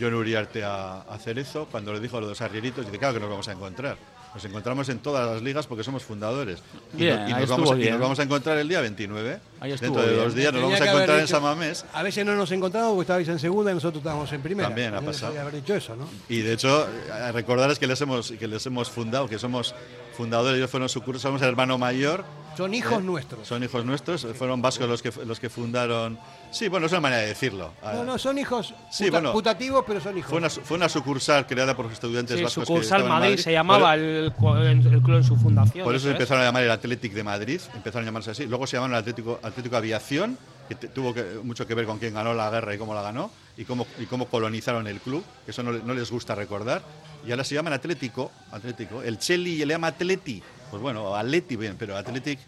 John 0.00 0.14
Uriarte 0.14 0.62
a, 0.62 1.00
a 1.02 1.18
Cerezo 1.18 1.66
cuando 1.70 1.92
le 1.92 2.00
dijo 2.00 2.16
a 2.16 2.20
los 2.20 2.28
dos 2.30 2.40
arrieritos. 2.40 2.86
Dice, 2.86 2.98
claro 2.98 3.14
que 3.14 3.20
nos 3.20 3.30
vamos 3.30 3.48
a 3.48 3.52
encontrar. 3.52 3.96
Nos 4.38 4.44
encontramos 4.44 4.88
en 4.88 5.00
todas 5.00 5.28
las 5.28 5.42
ligas 5.42 5.66
porque 5.66 5.82
somos 5.82 6.04
fundadores. 6.04 6.60
Y, 6.94 6.98
Bien, 6.98 7.22
no- 7.24 7.28
y 7.28 7.32
nos 7.40 7.48
vamos, 7.48 7.76
y 7.76 7.90
nos 7.90 7.98
vamos 8.00 8.18
a 8.20 8.22
encontrar 8.22 8.56
el 8.58 8.68
día 8.68 8.80
29. 8.80 9.40
Ahí 9.58 9.72
estuvo 9.72 9.96
Dentro 9.96 10.02
de 10.06 10.12
bien. 10.12 10.24
dos 10.24 10.34
días 10.36 10.52
nos 10.52 10.62
Tenía 10.62 10.76
vamos 10.76 10.80
a 10.80 10.90
encontrar 10.92 11.18
en 11.18 11.24
dicho- 11.24 11.34
San 11.34 11.42
Mamés. 11.42 11.84
A 11.92 12.02
veces 12.04 12.24
no 12.24 12.36
nos 12.36 12.52
encontramos 12.52 12.90
porque 12.92 13.02
estabais 13.02 13.28
en 13.28 13.38
segunda 13.40 13.72
y 13.72 13.74
nosotros 13.74 13.98
estábamos 14.00 14.32
en 14.32 14.40
primera. 14.40 14.68
También 14.68 14.94
ha 14.94 15.00
pasado. 15.00 15.40
haber 15.40 15.54
dicho 15.56 15.74
eso, 15.74 15.96
¿no? 15.96 16.08
Y 16.28 16.38
de 16.42 16.52
hecho, 16.52 16.86
recordarles 17.32 17.80
que 17.80 17.88
les 17.88 18.00
hemos, 18.00 18.30
que 18.30 18.46
les 18.46 18.64
hemos 18.64 18.88
fundado, 18.88 19.28
que 19.28 19.40
somos 19.40 19.74
fundadores, 20.16 20.58
ellos 20.58 20.70
fueron 20.70 20.88
su 20.88 21.02
curso, 21.02 21.20
somos 21.20 21.42
el 21.42 21.48
hermano 21.48 21.76
mayor. 21.78 22.24
Son 22.56 22.72
hijos 22.74 23.00
Eh, 23.00 23.04
nuestros. 23.04 23.46
Son 23.48 23.62
hijos 23.64 23.84
nuestros, 23.84 24.24
fueron 24.36 24.62
vascos 24.62 24.88
los 24.88 25.02
que, 25.02 25.12
los 25.26 25.40
que 25.40 25.50
fundaron. 25.50 26.16
Sí, 26.50 26.68
bueno, 26.68 26.86
es 26.86 26.92
una 26.92 27.00
manera 27.02 27.22
de 27.22 27.28
decirlo. 27.28 27.72
No, 27.82 28.04
no, 28.04 28.18
son 28.18 28.38
hijos 28.38 28.74
Sí, 28.90 29.04
puta- 29.04 29.18
bueno. 29.18 29.32
putativos, 29.32 29.84
pero 29.86 30.00
son 30.00 30.16
hijos. 30.16 30.30
Fue 30.30 30.38
una, 30.38 30.48
fue 30.50 30.76
una 30.76 30.88
sucursal 30.88 31.46
creada 31.46 31.76
por 31.76 31.84
los 31.86 31.94
estudiantes 31.94 32.36
Sí, 32.36 32.42
vascos. 32.42 32.62
que 32.62 32.66
sucursal 32.66 33.00
estaban 33.00 33.16
en 33.22 33.28
Madrid, 33.30 33.42
se 33.42 33.52
llamaba 33.52 33.90
Por- 33.90 33.98
el, 33.98 34.32
el- 34.68 34.86
el 34.94 35.02
club 35.02 35.16
en 35.16 35.24
su 35.24 35.36
fundación. 35.36 35.84
Por 35.84 35.94
eso 35.94 36.02
eso 36.04 36.08
es. 36.10 36.14
empezaron 36.14 36.42
a 36.42 36.46
llamar 36.46 36.62
el 36.62 36.70
Athletic 36.70 37.12
de 37.12 37.22
Madrid, 37.24 37.60
empezaron 37.74 38.04
a 38.04 38.06
llamarse 38.06 38.30
así. 38.30 38.46
Luego 38.46 38.66
se 38.66 38.76
llamaron 38.76 38.94
el 38.94 39.00
Atlético, 39.00 39.38
Atlético 39.42 39.76
Aviación, 39.76 40.38
que 40.68 40.74
te- 40.74 40.88
tuvo 40.88 41.14
que- 41.14 41.24
mucho 41.42 41.66
que 41.66 41.74
ver 41.74 41.86
con 41.86 41.98
quién 41.98 42.14
ganó 42.14 42.34
la 42.34 42.50
guerra 42.50 42.74
y 42.74 42.78
cómo 42.78 42.94
la 42.94 43.02
ganó, 43.02 43.30
y 43.56 43.64
cómo, 43.64 43.86
y 43.98 44.06
cómo 44.06 44.26
colonizaron 44.26 44.86
el 44.86 45.00
club, 45.00 45.24
que 45.44 45.50
eso 45.50 45.62
no 45.62 45.94
les 45.94 46.10
gusta 46.10 46.34
recordar. 46.34 46.82
Y 47.26 47.30
ahora 47.30 47.44
se 47.44 47.54
llaman 47.54 47.72
Atlético, 47.72 48.30
Atlético. 48.52 49.02
El 49.02 49.18
Cheli 49.18 49.58
le 49.58 49.66
llama 49.74 49.88
Atleti. 49.88 50.42
Pues 50.70 50.82
bueno, 50.82 51.16
Atleti 51.16 51.56
bien, 51.56 51.76
pero 51.78 51.96
Athletic 51.96 52.38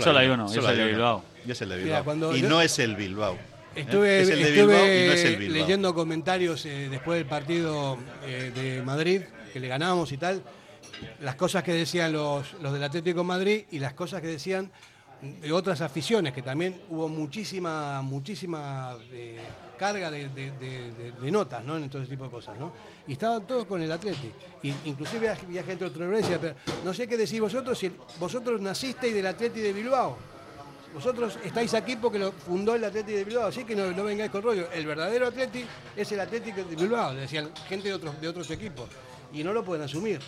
Solo 0.00 0.18
hay 0.18 0.28
uno, 0.28 0.46
y 0.48 0.58
es 0.58 0.64
el 0.64 0.76
de 0.76 0.84
Bilbao. 0.86 1.24
Y 1.46 1.50
es 1.50 1.60
el 1.62 1.68
de 1.68 1.74
Mira, 1.76 1.84
Bilbao. 1.86 2.04
cuando 2.04 2.36
y 2.36 2.40
yo- 2.42 2.48
no 2.48 2.60
es 2.62 2.78
el 2.78 2.96
Bilbao. 2.96 3.36
Estuve, 3.74 4.20
Es 4.20 4.28
el 4.28 4.36
de 4.36 4.42
estuve 4.50 4.66
Bilbao 4.66 4.84
y 4.84 5.06
no 5.06 5.12
es 5.12 5.24
el 5.24 5.36
Bilbao. 5.36 5.58
leyendo 5.58 5.94
comentarios 5.94 6.66
eh, 6.66 6.88
después 6.90 7.18
del 7.18 7.26
partido 7.26 7.98
eh, 8.26 8.52
de 8.54 8.82
Madrid, 8.82 9.22
que 9.52 9.60
le 9.60 9.68
ganamos 9.68 10.12
y 10.12 10.18
tal, 10.18 10.42
las 11.20 11.34
cosas 11.36 11.62
que 11.62 11.72
decían 11.72 12.12
los, 12.12 12.52
los 12.60 12.72
del 12.72 12.84
Atlético 12.84 13.20
de 13.20 13.24
Madrid 13.24 13.64
y 13.70 13.78
las 13.78 13.94
cosas 13.94 14.20
que 14.20 14.26
decían 14.28 14.70
de 15.22 15.52
otras 15.52 15.80
aficiones, 15.80 16.32
que 16.32 16.42
también 16.42 16.80
hubo 16.90 17.08
muchísima, 17.08 18.02
muchísima 18.02 18.96
eh, 19.12 19.38
carga 19.82 20.12
de, 20.12 21.30
notas 21.32 21.64
¿no? 21.64 21.76
en 21.76 21.90
todo 21.90 22.02
ese 22.02 22.12
tipo 22.12 22.22
de 22.24 22.30
cosas. 22.30 22.56
¿no? 22.56 22.72
Y 23.08 23.14
estaban 23.14 23.44
todos 23.44 23.64
con 23.66 23.82
el 23.82 23.90
Atlético. 23.90 24.36
Y, 24.62 24.72
inclusive 24.84 25.28
había, 25.28 25.64
gente 25.64 25.90
de 25.90 26.04
iglesia, 26.04 26.38
pero 26.40 26.54
no 26.84 26.94
sé 26.94 27.08
qué 27.08 27.16
decís 27.16 27.40
vosotros, 27.40 27.76
si 27.76 27.90
vosotros 28.20 28.60
nacisteis 28.60 29.12
del 29.12 29.26
Atlético 29.26 29.64
de 29.66 29.72
Bilbao. 29.72 30.16
Vosotros 30.94 31.36
estáis 31.42 31.74
aquí 31.74 31.96
porque 31.96 32.20
lo 32.20 32.30
fundó 32.30 32.76
el 32.76 32.84
Atlético 32.84 33.16
de 33.16 33.24
Bilbao, 33.24 33.48
así 33.48 33.64
que 33.64 33.74
no, 33.74 33.90
no 33.90 34.04
vengáis 34.04 34.30
con 34.30 34.42
rollo. 34.42 34.70
El 34.70 34.86
verdadero 34.86 35.26
Atlético 35.26 35.66
es 35.96 36.12
el 36.12 36.20
Atlético 36.20 36.62
de 36.62 36.76
Bilbao, 36.76 37.14
decían 37.14 37.50
gente 37.66 37.88
de 37.88 37.94
otros, 37.94 38.20
de 38.20 38.28
otros 38.28 38.48
equipos. 38.52 38.88
Y 39.34 39.42
no 39.42 39.52
lo 39.52 39.64
pueden 39.64 39.84
asumir. 39.84 40.20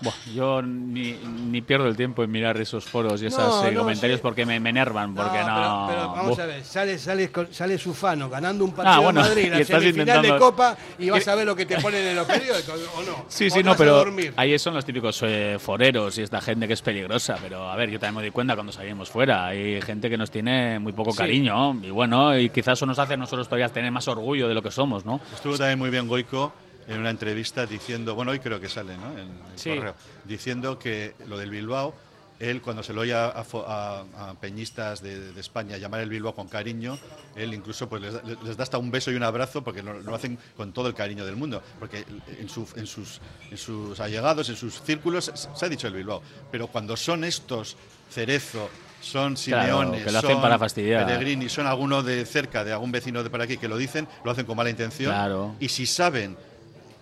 Buah, 0.00 0.12
yo 0.34 0.60
ni, 0.62 1.12
ni 1.12 1.62
pierdo 1.62 1.86
el 1.86 1.96
tiempo 1.96 2.22
en 2.24 2.30
mirar 2.30 2.60
esos 2.60 2.84
foros 2.84 3.22
y 3.22 3.26
esos 3.26 3.38
No, 3.64 3.70
no, 3.70 3.78
comentarios 3.80 4.18
sí. 4.18 4.22
porque 4.22 4.44
me, 4.44 4.58
me 4.60 4.70
enervan, 4.70 5.14
porque 5.14 5.38
no... 5.38 5.86
Pero, 5.88 5.88
pero 5.88 6.08
vamos 6.12 6.28
Buf. 6.30 6.40
a 6.40 6.46
ver, 6.46 6.64
sale, 6.64 6.98
sale, 6.98 7.30
sale 7.52 7.78
Sufano 7.78 8.28
ganando 8.28 8.64
un 8.64 8.72
partido 8.72 8.94
Ah, 8.96 8.98
bueno, 9.00 9.20
en 9.24 9.28
Madrid, 9.28 9.44
y 9.46 9.50
la 9.50 9.58
estás 9.60 9.80
semifinal 9.82 10.06
de 10.22 10.28
intentando- 10.28 10.38
Copa, 10.38 10.76
y 10.98 11.10
vas 11.10 11.26
a 11.28 11.34
ver 11.36 11.46
lo 11.46 11.54
que 11.56 11.64
te 11.66 11.80
ponen 11.80 12.04
en 12.06 12.16
los 12.16 12.26
periódicos, 12.26 12.80
¿o 12.96 13.02
no? 13.02 13.24
Sí, 13.28 13.48
sí, 13.50 13.62
no, 13.62 13.76
pero 13.76 14.04
ahí 14.36 14.58
son 14.58 14.74
los 14.74 14.84
típicos 14.84 15.20
eh, 15.22 15.56
foreros 15.60 16.18
y 16.18 16.22
esta 16.22 16.40
gente 16.40 16.66
que 16.66 16.74
es 16.74 16.82
peligrosa. 16.82 17.36
Pero 17.40 17.68
a 17.70 17.76
ver, 17.76 17.88
yo 17.90 17.98
también 17.98 18.16
me 18.16 18.22
doy 18.22 18.30
cuenta 18.32 18.54
cuando 18.54 18.72
salimos 18.72 19.08
fuera. 19.10 19.46
Hay 19.46 19.80
gente 19.82 20.10
que 20.10 20.16
nos 20.18 20.30
tiene 20.30 20.78
muy 20.80 20.92
poco 20.92 21.12
Sí. 21.12 21.18
cariño 21.18 21.74
y 21.82 21.90
bueno, 21.90 22.36
y 22.38 22.50
quizás 22.50 22.78
eso 22.78 22.86
nos 22.86 22.98
hace 22.98 23.14
a 23.14 23.16
nosotros 23.16 23.46
todavía 23.48 23.68
tener 23.68 23.90
más 23.92 24.06
orgullo 24.08 24.48
de 24.48 24.54
lo 24.54 24.62
que 24.62 24.70
somos, 24.72 25.04
¿no? 25.04 25.20
Estuvo 25.32 25.56
también 25.56 25.78
muy 25.78 25.90
bien 25.90 26.06
Goico 26.08 26.52
en 26.88 27.00
una 27.00 27.10
entrevista 27.10 27.66
diciendo, 27.66 28.14
bueno, 28.14 28.32
hoy 28.32 28.40
creo 28.40 28.60
que 28.60 28.68
sale, 28.68 28.96
¿no? 28.96 29.12
En 29.12 29.18
el 29.18 29.58
Sí. 29.58 29.74
correo, 29.74 29.94
diciendo 30.24 30.78
que 30.78 31.14
lo 31.26 31.38
del 31.38 31.50
Bilbao, 31.50 31.94
él 32.40 32.60
cuando 32.62 32.82
se 32.82 32.92
lo 32.92 33.02
oye 33.02 33.14
a, 33.14 33.26
a 33.26 34.04
a- 34.16 34.34
peñistas 34.40 35.00
de, 35.00 35.32
de 35.32 35.40
España 35.40 35.76
llamar 35.78 36.00
el 36.00 36.08
Bilbao 36.10 36.34
con 36.34 36.48
cariño, 36.48 36.98
él 37.36 37.54
incluso 37.54 37.88
pues 37.88 38.02
les, 38.02 38.12
da- 38.12 38.22
les 38.44 38.56
da 38.56 38.64
hasta 38.64 38.76
un 38.76 38.90
beso 38.90 39.12
y 39.12 39.14
un 39.14 39.22
abrazo 39.22 39.62
porque 39.62 39.82
lo, 39.82 40.00
lo 40.00 40.14
hacen 40.14 40.36
con 40.56 40.72
todo 40.72 40.88
el 40.88 40.94
cariño 40.94 41.24
del 41.24 41.36
mundo, 41.36 41.62
porque 41.78 42.04
en, 42.38 42.48
su- 42.48 42.66
en 42.74 42.86
sus, 42.88 43.20
en 43.50 43.56
sus 43.56 44.00
allegados, 44.00 44.48
en 44.48 44.56
sus 44.56 44.82
círculos, 44.82 45.30
se- 45.32 45.64
ha 45.64 45.68
dicho 45.68 45.86
el 45.86 45.94
Bilbao, 45.94 46.22
pero 46.50 46.66
cuando 46.66 46.96
son 46.96 47.22
estos, 47.24 47.76
Cerezo, 48.10 48.68
son 49.00 49.34
Claro, 49.36 49.62
Simeone, 49.66 50.02
que 50.02 50.10
lo 50.10 50.18
hacen 50.18 50.30
son 50.32 50.40
para 50.42 50.58
fastidiar. 50.58 51.06
Pellegrini, 51.06 51.48
son 51.48 51.66
alguno 51.66 52.02
de 52.02 52.24
cerca, 52.26 52.64
de 52.64 52.72
algún 52.72 52.90
vecino 52.90 53.22
de 53.22 53.30
por 53.30 53.40
aquí 53.40 53.58
que 53.58 53.68
lo 53.68 53.76
dicen, 53.76 54.08
lo 54.24 54.30
hacen 54.30 54.44
con 54.46 54.56
mala 54.56 54.70
intención. 54.70 55.12
Claro. 55.12 55.54
Y 55.60 55.68
si 55.68 55.86
saben 55.86 56.36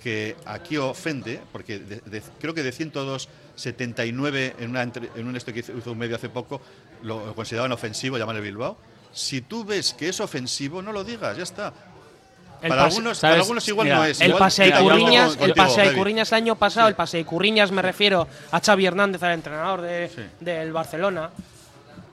que 0.03 0.37
aquí 0.47 0.77
ofende, 0.77 1.41
porque 1.53 1.79
de- 1.79 2.01
de- 2.05 2.23
creo 2.41 2.55
que 2.55 2.63
de 2.63 2.73
102, 2.73 3.29
79 3.57 4.57
en, 4.59 4.71
una, 4.71 4.83
entre- 4.83 5.11
en 5.15 5.27
un 5.29 5.37
esto 5.37 5.53
que 5.53 5.61
hizo 5.61 5.93
un 5.93 5.99
medio 5.99 6.17
hace 6.17 6.29
poco, 6.29 6.61
lo 7.03 7.35
consideraban 7.35 7.73
ofensivo 7.73 8.19
llamar 8.19 8.37
el 8.37 8.43
Bilbao. 8.43 8.77
Si 9.13 9.41
tú 9.43 9.65
ves 9.65 9.93
que 9.95 10.09
es 10.09 10.21
ofensivo, 10.21 10.83
no 10.83 10.93
lo 10.93 11.05
digas, 11.05 11.37
ya 11.37 11.43
está. 11.43 11.73
El 12.63 12.69
para, 12.69 12.85
pase- 12.85 12.97
algunos, 12.97 13.19
para 13.21 13.35
algunos 13.35 13.69
igual 13.69 13.87
Mira, 13.87 13.97
no 13.99 14.05
es. 14.05 14.21
El 14.21 14.35
pase 14.35 14.65
de 14.65 14.73
Curriñas, 14.81 15.37
el 15.41 15.53
pase 15.55 15.81
de. 15.83 15.93
Curriñas 15.95 16.33
el 16.33 16.37
año 16.37 16.57
pasado, 16.57 16.89
el 16.89 16.95
pase 16.95 17.17
de 17.19 17.25
Curriñas 17.25 17.73
me 17.73 17.83
refiero 17.83 18.29
a 18.53 18.61
Xavi 18.61 18.87
Hernández, 18.87 19.23
al 19.23 19.33
entrenador 19.33 19.81
de- 19.81 20.11
del 20.41 20.73
Barcelona. 20.73 21.31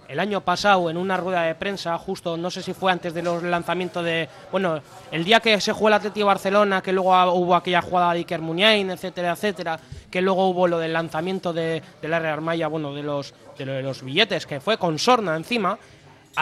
El 0.10 0.20
año 0.20 0.42
pasado, 0.42 0.90
en 0.90 0.98
una 0.98 1.18
rueda 1.18 1.44
de 1.44 1.54
prensa, 1.54 1.96
justo, 2.00 2.36
no 2.36 2.50
sé 2.50 2.64
si 2.64 2.74
fue 2.74 2.92
antes 2.92 3.14
de 3.14 3.22
los 3.22 3.44
lanzamientos 3.44 4.04
de. 4.04 4.28
Bueno, 4.52 4.82
el 5.12 5.24
día 5.24 5.40
que 5.40 5.62
se 5.62 5.72
jugó 5.72 5.90
el 5.90 5.94
Atlético 5.94 6.26
Barcelona, 6.26 6.82
que 6.82 6.92
luego 6.92 7.12
hubo 7.34 7.56
aquella 7.56 7.84
jugada 7.84 8.14
de 8.14 8.20
Iker 8.20 8.42
Muniain, 8.42 8.90
etcétera, 8.90 9.34
etcétera, 9.34 9.80
que 10.10 10.20
luego 10.24 10.50
hubo 10.50 10.68
lo 10.68 10.80
del 10.80 10.94
lanzamiento 10.94 11.54
de, 11.54 11.84
del 12.02 12.12
área 12.12 12.34
Armaya, 12.34 12.68
bueno, 12.68 12.92
de 12.92 13.04
los, 13.04 13.36
de 13.56 13.66
lo 13.68 13.74
de 13.74 13.84
los 13.84 14.02
billetes, 14.02 14.48
que 14.48 14.60
fue 14.60 14.80
con 14.80 14.98
Sorna 14.98 15.36
encima. 15.36 15.78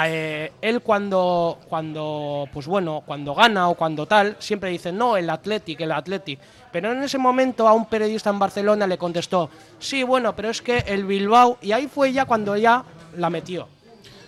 eh, 0.05 0.53
él 0.61 0.79
cuando, 0.79 1.59
cuando, 1.67 2.47
pues 2.53 2.67
bueno, 2.67 3.03
cuando 3.05 3.35
gana 3.35 3.67
o 3.67 3.75
cuando 3.75 4.05
tal, 4.05 4.37
siempre 4.39 4.69
dice, 4.69 4.93
no, 4.93 5.17
el 5.17 5.29
Athletic, 5.29 5.81
el 5.81 5.91
Athletic. 5.91 6.39
Pero 6.71 6.93
en 6.93 7.03
ese 7.03 7.17
momento 7.17 7.67
a 7.67 7.73
un 7.73 7.85
periodista 7.85 8.29
en 8.29 8.39
Barcelona 8.39 8.87
le 8.87 8.97
contestó, 8.97 9.49
sí, 9.77 10.03
bueno, 10.03 10.33
pero 10.35 10.49
es 10.49 10.61
que 10.61 10.85
el 10.87 11.03
Bilbao, 11.03 11.57
y 11.61 11.73
ahí 11.73 11.87
fue 11.87 12.13
ya 12.13 12.23
cuando 12.23 12.55
ya 12.55 12.85
la 13.17 13.29
metió. 13.29 13.67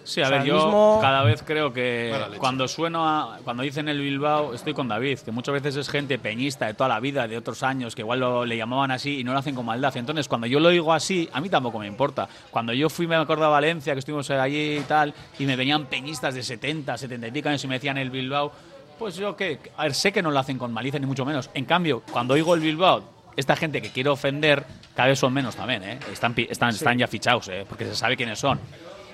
Sí, 0.03 0.21
a 0.21 0.25
O 0.25 0.27
sea, 0.29 0.37
ver, 0.39 0.47
yo 0.47 0.55
mismo- 0.55 0.97
cada 1.01 1.23
vez 1.23 1.43
creo 1.45 1.71
que 1.71 2.11
cuando 2.39 2.67
sueno 2.67 3.07
a, 3.07 3.37
cuando 3.43 3.61
dicen 3.61 3.87
el 3.89 3.99
Bilbao, 3.99 4.55
estoy 4.55 4.73
con 4.73 4.87
David, 4.87 5.19
que 5.19 5.31
muchas 5.31 5.53
veces 5.53 5.75
es 5.75 5.87
gente 5.87 6.17
peñista 6.17 6.65
de 6.65 6.73
toda 6.73 6.87
la 6.89 6.99
vida, 6.99 7.27
de 7.27 7.37
otros 7.37 7.61
años, 7.61 7.93
que 7.93 8.01
igual 8.01 8.19
lo, 8.19 8.43
le 8.43 8.57
llamaban 8.57 8.89
así 8.89 9.19
y 9.19 9.23
no 9.23 9.33
lo 9.33 9.39
hacen 9.39 9.53
con 9.53 9.65
maldad. 9.67 9.95
Entonces, 9.97 10.27
cuando 10.27 10.47
yo 10.47 10.59
lo 10.59 10.69
digo 10.69 10.93
así, 10.93 11.29
a 11.31 11.39
mí 11.41 11.49
tampoco 11.49 11.77
me 11.77 11.85
importa. 11.85 12.27
Cuando 12.49 12.73
yo 12.73 12.89
fui, 12.89 13.05
me 13.05 13.17
acuerdo 13.17 13.45
a 13.45 13.49
Valencia, 13.49 13.93
que 13.93 13.99
estuvimos 13.99 14.27
allí 14.31 14.77
y 14.77 14.81
tal, 14.81 15.13
y 15.37 15.45
me 15.45 15.55
venían 15.55 15.85
peñistas 15.85 16.33
de 16.33 16.41
70, 16.41 16.97
70 16.97 17.27
y 17.27 17.31
pico 17.31 17.49
años 17.49 17.63
y 17.63 17.67
me 17.67 17.75
decían 17.75 17.99
el 17.99 18.09
Bilbao, 18.09 18.51
pues 18.97 19.15
yo 19.15 19.35
que, 19.35 19.59
a 19.77 19.83
ver, 19.83 19.93
sé 19.93 20.11
que 20.11 20.23
no 20.23 20.31
lo 20.31 20.39
hacen 20.39 20.57
con 20.57 20.73
malicia 20.73 20.99
ni 20.99 21.05
mucho 21.05 21.23
menos. 21.23 21.51
En 21.53 21.65
cambio, 21.65 22.01
cuando 22.11 22.33
oigo 22.33 22.55
el 22.55 22.61
Bilbao, 22.61 23.03
esta 23.39 23.55
gente 23.55 23.81
que 23.81 23.89
quiere 23.89 24.09
ofender, 24.09 24.65
cada 24.95 25.07
vez 25.09 25.17
son 25.17 25.33
menos 25.33 25.55
también, 25.55 25.81
¿eh? 25.83 25.99
Están, 26.11 26.35
están, 26.37 26.69
están 26.69 26.97
ya 26.97 27.07
fichados, 27.07 27.47
¿eh? 27.47 27.65
Porque 27.67 27.85
se 27.85 27.95
sabe 27.95 28.17
quiénes 28.17 28.37
son. 28.37 28.59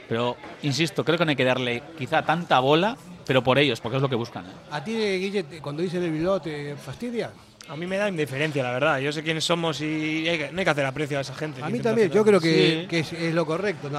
Pero, 0.09 0.35
insisto, 0.63 1.05
creo 1.05 1.17
que 1.17 1.25
no 1.25 1.29
hay 1.29 1.35
que 1.35 1.45
darle 1.45 1.83
quizá 1.97 2.23
tanta 2.23 2.59
bola, 2.59 2.97
pero 3.25 3.43
por 3.43 3.59
ellos, 3.59 3.79
porque 3.79 3.97
es 3.97 4.01
lo 4.01 4.09
que 4.09 4.15
buscan. 4.15 4.45
¿eh? 4.45 4.53
¿A 4.71 4.83
ti, 4.83 4.93
Guille, 4.93 5.45
cuando 5.61 5.83
dicen 5.83 6.03
el 6.03 6.11
Bilbao 6.11 6.41
te 6.41 6.75
fastidia? 6.75 7.31
A 7.67 7.75
mí 7.75 7.87
me 7.87 7.97
da 7.97 8.07
indiferencia, 8.07 8.61
la 8.61 8.71
verdad. 8.71 8.99
Yo 8.99 9.11
sé 9.11 9.23
quiénes 9.23 9.43
somos 9.43 9.81
y 9.81 10.27
hay 10.29 10.37
que- 10.37 10.51
no 10.51 10.59
hay 10.59 10.65
que 10.65 10.69
hacer 10.69 10.85
aprecio 10.85 11.17
a 11.17 11.21
esa 11.21 11.33
gente. 11.33 11.63
A 11.63 11.69
mí 11.69 11.79
también, 11.79 12.09
hacer 12.09 12.15
yo 12.15 12.23
creo 12.23 12.39
que, 12.39 12.81
Sí. 12.81 12.87
que 12.87 12.99
es, 12.99 13.11
es 13.13 13.33
lo 13.33 13.43
correcto. 13.45 13.89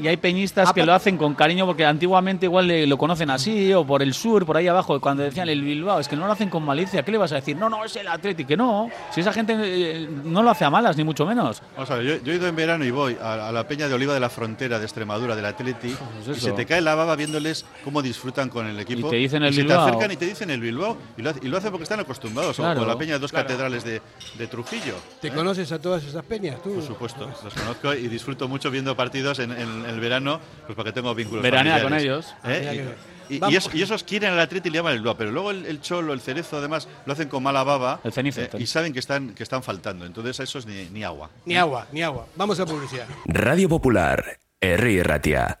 Y 0.00 0.08
hay 0.08 0.16
peñistas 0.16 0.72
que 0.72 0.86
lo 0.86 0.94
hacen 0.94 1.18
con 1.18 1.34
cariño 1.34 1.66
porque 1.66 1.84
antiguamente 1.84 2.46
igual 2.46 2.66
le- 2.68 2.86
lo 2.86 2.96
conocen 2.96 3.28
así, 3.28 3.74
o 3.74 3.84
por 3.86 4.02
el 4.02 4.14
sur, 4.14 4.46
por 4.46 4.56
ahí 4.56 4.68
abajo, 4.68 4.98
cuando 5.02 5.22
decían 5.22 5.50
el 5.50 5.60
Bilbao, 5.60 6.00
es 6.00 6.08
que 6.08 6.16
no 6.16 6.26
lo 6.26 6.32
hacen 6.32 6.48
con 6.48 6.64
malicia. 6.64 7.02
¿Qué 7.02 7.12
le 7.12 7.18
vas 7.18 7.30
a 7.32 7.34
decir? 7.36 7.56
No, 7.58 7.68
no, 7.68 7.84
es 7.84 7.94
el 7.96 8.08
Atlético, 8.08 8.48
que 8.48 8.56
no. 8.56 8.88
Si 9.10 9.20
esa 9.20 9.34
gente 9.34 9.54
eh, 9.58 10.08
no 10.24 10.42
lo 10.42 10.48
hace 10.50 10.64
a 10.64 10.70
malas, 10.70 10.96
ni 10.96 11.04
mucho 11.04 11.26
menos. 11.26 11.60
Vamos 11.76 11.90
a 11.90 11.96
ver, 11.96 12.04
yo, 12.06 12.24
yo 12.24 12.32
he 12.32 12.36
ido 12.36 12.46
en 12.48 12.56
verano 12.56 12.86
y 12.86 12.90
voy 12.90 13.18
a, 13.20 13.48
a 13.48 13.52
la 13.52 13.68
Peña 13.68 13.86
de 13.86 13.92
Oliva 13.92 14.14
de 14.14 14.20
la 14.20 14.30
Frontera 14.30 14.78
de 14.78 14.86
Extremadura, 14.86 15.36
del 15.36 15.44
Atleti, 15.44 15.94
Pues 16.24 16.38
y 16.38 16.40
se 16.40 16.52
te 16.52 16.64
cae 16.64 16.80
la 16.80 16.94
baba 16.94 17.16
viéndoles 17.16 17.66
cómo 17.84 18.00
disfrutan 18.00 18.48
con 18.48 18.66
el 18.66 18.80
equipo. 18.80 19.08
Y 19.08 19.10
te 19.10 19.16
dicen 19.16 19.42
el 19.42 19.52
se 19.52 19.60
Bilbao. 19.60 19.84
te 19.84 19.90
acercan 19.90 20.10
y 20.12 20.16
te 20.16 20.24
dicen 20.26 20.48
el 20.48 20.60
Bilbao, 20.60 20.96
y 21.18 21.22
lo, 21.22 21.32
y 21.42 21.48
lo 21.48 21.58
hacen 21.58 21.70
porque 21.70 21.82
están 21.82 22.00
acostumbrados, 22.00 22.58
o- 22.58 22.62
Claro. 22.62 22.80
o 22.82 22.86
la 22.86 22.96
Peña 22.96 23.09
de 23.14 23.18
dos 23.20 23.30
Claro. 23.30 23.46
catedrales 23.46 23.84
de, 23.84 24.00
de 24.38 24.46
Trujillo. 24.46 24.94
¿Te 25.20 25.28
¿eh? 25.28 25.32
conoces 25.32 25.70
a 25.72 25.78
todas 25.80 26.04
esas 26.04 26.24
peñas 26.24 26.62
tú? 26.62 26.74
Por 26.74 26.82
supuesto, 26.84 27.30
los 27.44 27.54
conozco 27.54 27.94
y 27.94 28.08
disfruto 28.08 28.48
mucho 28.48 28.70
viendo 28.70 28.96
partidos 28.96 29.38
en, 29.38 29.52
en 29.52 29.84
el 29.86 30.00
verano, 30.00 30.40
pues 30.66 30.76
porque 30.76 30.92
tengo 30.92 31.14
vínculos 31.14 31.42
Veranea 31.42 31.82
con 31.82 31.94
ellos. 31.94 32.34
¿Eh? 32.44 32.94
Y- 33.28 33.82
esos 33.82 34.02
quieren 34.02 34.32
al 34.32 34.40
Atleti 34.40 34.68
y 34.68 34.72
le 34.72 34.78
llaman 34.78 34.92
el 34.94 34.98
Bilbao, 34.98 35.16
pero 35.16 35.30
luego 35.30 35.52
el, 35.52 35.64
el 35.66 35.80
Cholo, 35.80 36.12
el 36.12 36.20
Cerezo, 36.20 36.56
además, 36.58 36.88
lo 37.06 37.12
hacen 37.12 37.28
con 37.28 37.44
mala 37.44 37.62
baba 37.62 38.00
El 38.02 38.12
cenizo, 38.12 38.40
eh, 38.40 38.50
y 38.58 38.66
saben 38.66 38.92
que 38.92 38.98
están, 38.98 39.34
que 39.34 39.44
están 39.44 39.62
faltando. 39.62 40.04
Entonces 40.04 40.40
a 40.40 40.42
esos 40.42 40.66
ni, 40.66 40.86
ni 40.90 41.04
agua. 41.04 41.30
Ni 41.44 41.56
agua, 41.56 41.86
ni 41.92 42.02
agua. 42.02 42.26
Vamos 42.34 42.58
a 42.58 42.66
publicidad. 42.66 43.06
Radio 43.26 43.68
Popular, 43.68 44.40
Herri 44.60 45.00
Ratia. 45.04 45.60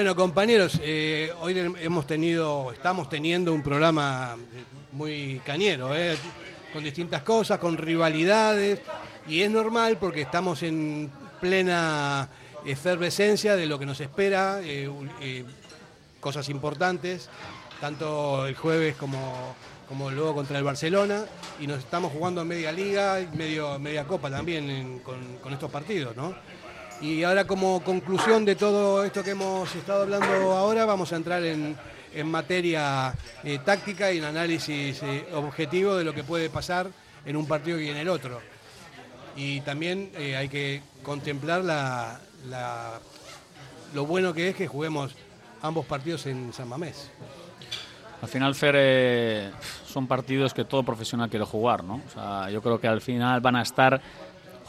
Bueno, 0.00 0.16
compañeros, 0.16 0.80
eh, 0.82 1.30
hoy 1.42 1.58
hemos 1.58 2.06
tenido, 2.06 2.72
estamos 2.72 3.10
teniendo 3.10 3.52
un 3.52 3.62
programa 3.62 4.34
muy 4.92 5.42
cañero, 5.44 5.94
eh, 5.94 6.16
con 6.72 6.82
distintas 6.82 7.22
cosas, 7.22 7.58
con 7.58 7.76
rivalidades, 7.76 8.80
y 9.28 9.42
es 9.42 9.50
normal 9.50 9.98
porque 10.00 10.22
estamos 10.22 10.62
en 10.62 11.12
plena 11.38 12.30
efervescencia 12.64 13.56
de 13.56 13.66
lo 13.66 13.78
que 13.78 13.84
nos 13.84 14.00
espera, 14.00 14.60
eh, 14.62 14.90
eh, 15.20 15.44
cosas 16.18 16.48
importantes, 16.48 17.28
tanto 17.78 18.46
el 18.46 18.54
jueves 18.54 18.96
como, 18.96 19.54
como 19.86 20.10
luego 20.10 20.34
contra 20.34 20.56
el 20.56 20.64
Barcelona, 20.64 21.26
y 21.60 21.66
nos 21.66 21.80
estamos 21.80 22.10
jugando 22.10 22.42
media 22.46 22.72
liga 22.72 23.20
y 23.20 23.26
medio, 23.36 23.78
media 23.78 24.06
copa 24.06 24.30
también 24.30 25.00
con, 25.00 25.36
con 25.42 25.52
estos 25.52 25.70
partidos, 25.70 26.16
¿no? 26.16 26.34
Y 27.00 27.22
ahora 27.24 27.46
como 27.46 27.82
conclusión 27.82 28.44
de 28.44 28.56
todo 28.56 29.04
esto 29.04 29.22
que 29.22 29.30
hemos 29.30 29.74
estado 29.74 30.02
hablando 30.02 30.52
ahora, 30.52 30.84
vamos 30.84 31.12
a 31.12 31.16
entrar 31.16 31.42
en, 31.44 31.74
en 32.12 32.26
materia 32.30 33.14
eh, 33.42 33.58
táctica 33.64 34.12
y 34.12 34.18
en 34.18 34.24
análisis 34.24 35.02
eh, 35.02 35.26
objetivo 35.34 35.96
de 35.96 36.04
lo 36.04 36.12
que 36.12 36.24
puede 36.24 36.50
pasar 36.50 36.88
en 37.24 37.36
un 37.36 37.46
partido 37.46 37.80
y 37.80 37.88
en 37.88 37.96
el 37.96 38.08
otro. 38.08 38.40
Y 39.34 39.60
también 39.62 40.10
eh, 40.16 40.36
hay 40.36 40.48
que 40.48 40.82
contemplar 41.02 41.62
la- 41.64 42.20
lo 43.94 44.06
bueno 44.06 44.32
que 44.34 44.50
es 44.50 44.54
que 44.56 44.68
juguemos 44.68 45.14
ambos 45.62 45.86
partidos 45.86 46.26
en 46.26 46.52
San 46.52 46.68
Mamés. 46.68 47.10
Al 48.22 48.28
final, 48.28 48.54
Fer, 48.54 49.50
son 49.86 50.06
partidos 50.06 50.52
que 50.52 50.64
todo 50.64 50.82
profesional 50.82 51.30
quiere 51.30 51.44
jugar, 51.46 51.82
¿no? 51.82 52.02
Yo 52.50 52.60
creo 52.62 52.78
que 52.78 52.86
al 52.86 53.00
final 53.00 53.40
van 53.40 53.56
a 53.56 53.62
estar 53.62 54.00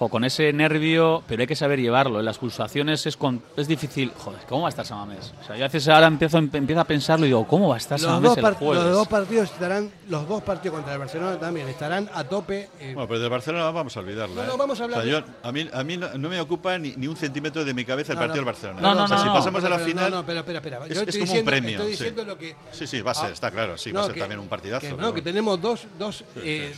jo, 0.02 0.10
con 0.10 0.24
ese 0.24 0.52
nervio, 0.52 1.22
pero 1.28 1.42
hay 1.42 1.48
que 1.48 1.56
saber 1.56 1.80
llevarlo. 1.80 2.18
En 2.20 2.26
las 2.26 2.40
pulsaciones 2.40 3.06
es, 3.06 3.16
con- 3.16 3.44
es 3.56 3.68
difícil. 3.68 4.12
Joder, 4.18 4.42
¿cómo 4.50 4.64
va 4.64 4.68
a 4.68 4.70
estar 4.70 4.84
Samamés? 4.84 5.32
O 5.44 5.46
sea, 5.46 5.56
yo 5.56 5.64
a 5.64 5.68
veces 5.68 5.88
ahora 5.90 6.08
empiezo, 6.08 6.40
empiezo 6.40 6.80
a 6.82 6.86
pensarlo 6.86 7.26
y 7.28 7.30
digo, 7.30 7.46
¿cómo 7.46 7.68
va 7.70 7.76
a 7.76 7.78
estar 7.78 8.00
Los 8.00 8.08
Samamés 8.10 8.36
el 8.36 8.54
jueves? 8.56 8.84
los 8.84 8.94
dos 8.96 9.08
partidos 9.08 9.52
estarán, 9.52 9.92
los 10.10 10.28
dos 10.28 10.42
partidos 10.42 10.78
contra 10.78 10.94
el 10.94 11.00
Barcelona 11.00 11.38
también 11.40 11.68
estarán 11.68 12.10
a 12.16 12.24
tope. 12.24 12.70
eh, 12.80 12.94
Bueno, 12.96 13.08
pero 13.08 13.20
de 13.20 13.30
Barcelona 13.30 13.70
vamos 13.70 13.96
a 13.96 14.00
olvidarlo. 14.00 14.34
No, 14.34 14.42
¿eh? 14.44 14.48
no, 14.48 14.58
vamos 14.58 14.80
a 14.82 14.84
hablar 14.86 15.00
O 15.00 15.04
sea, 15.04 15.12
yo- 15.20 15.26
a 15.44 15.52
mí, 15.52 15.70
a 15.72 15.84
mí 15.84 15.98
no, 15.98 16.12
no 16.18 16.30
me 16.30 16.42
ocupa 16.42 16.78
ni, 16.80 16.96
ni 16.96 17.06
un 17.06 17.16
centímetro 17.16 17.64
de 17.64 17.74
mi 17.76 17.86
cabeza 17.86 18.14
el 18.14 18.18
No, 18.18 18.22
partido 18.26 18.42
no. 18.44 18.46
del 18.48 18.54
Barcelona. 18.54 18.82
No, 18.82 18.96
no, 18.96 19.04
O 19.04 19.08
sea, 19.08 19.18
no, 19.18 19.22
si 19.24 19.28
no, 19.30 19.34
pasamos 19.36 19.62
pero- 19.62 19.68
a 19.76 19.78
la 19.78 19.84
pero- 19.86 19.88
final. 19.98 20.10
no, 20.10 20.16
no, 20.16 20.20
espera, 20.22 20.40
espera, 20.40 20.60
espera. 20.60 20.78
Es, 20.88 20.96
Yo 20.96 21.02
es 21.02 21.08
estoy 21.10 21.20
como 21.22 21.32
diciendo- 21.34 21.40
un 21.40 21.46
premio. 21.46 21.72
estoy 21.78 21.86
sí. 21.86 21.92
diciendo 22.04 22.24
lo 22.26 22.38
que- 22.40 22.56
Sí, 22.72 22.88
sí, 22.88 23.02
va 23.02 23.12
a 23.12 23.14
ser, 23.14 23.26
Ah, 23.28 23.34
está 23.34 23.52
claro. 23.52 23.78
Sí, 23.78 23.92
va 23.92 24.02
a 24.02 24.06
ser 24.06 24.14
que- 24.16 24.20
también 24.22 24.40
un 24.40 24.48
partidazo. 24.48 24.82
que, 24.88 24.96
pero 24.96 25.08
no, 25.08 25.14
que 25.14 25.22
tenemos 25.22 25.62
dos, 25.62 25.86
dos 26.00 26.24
eh, 26.38 26.74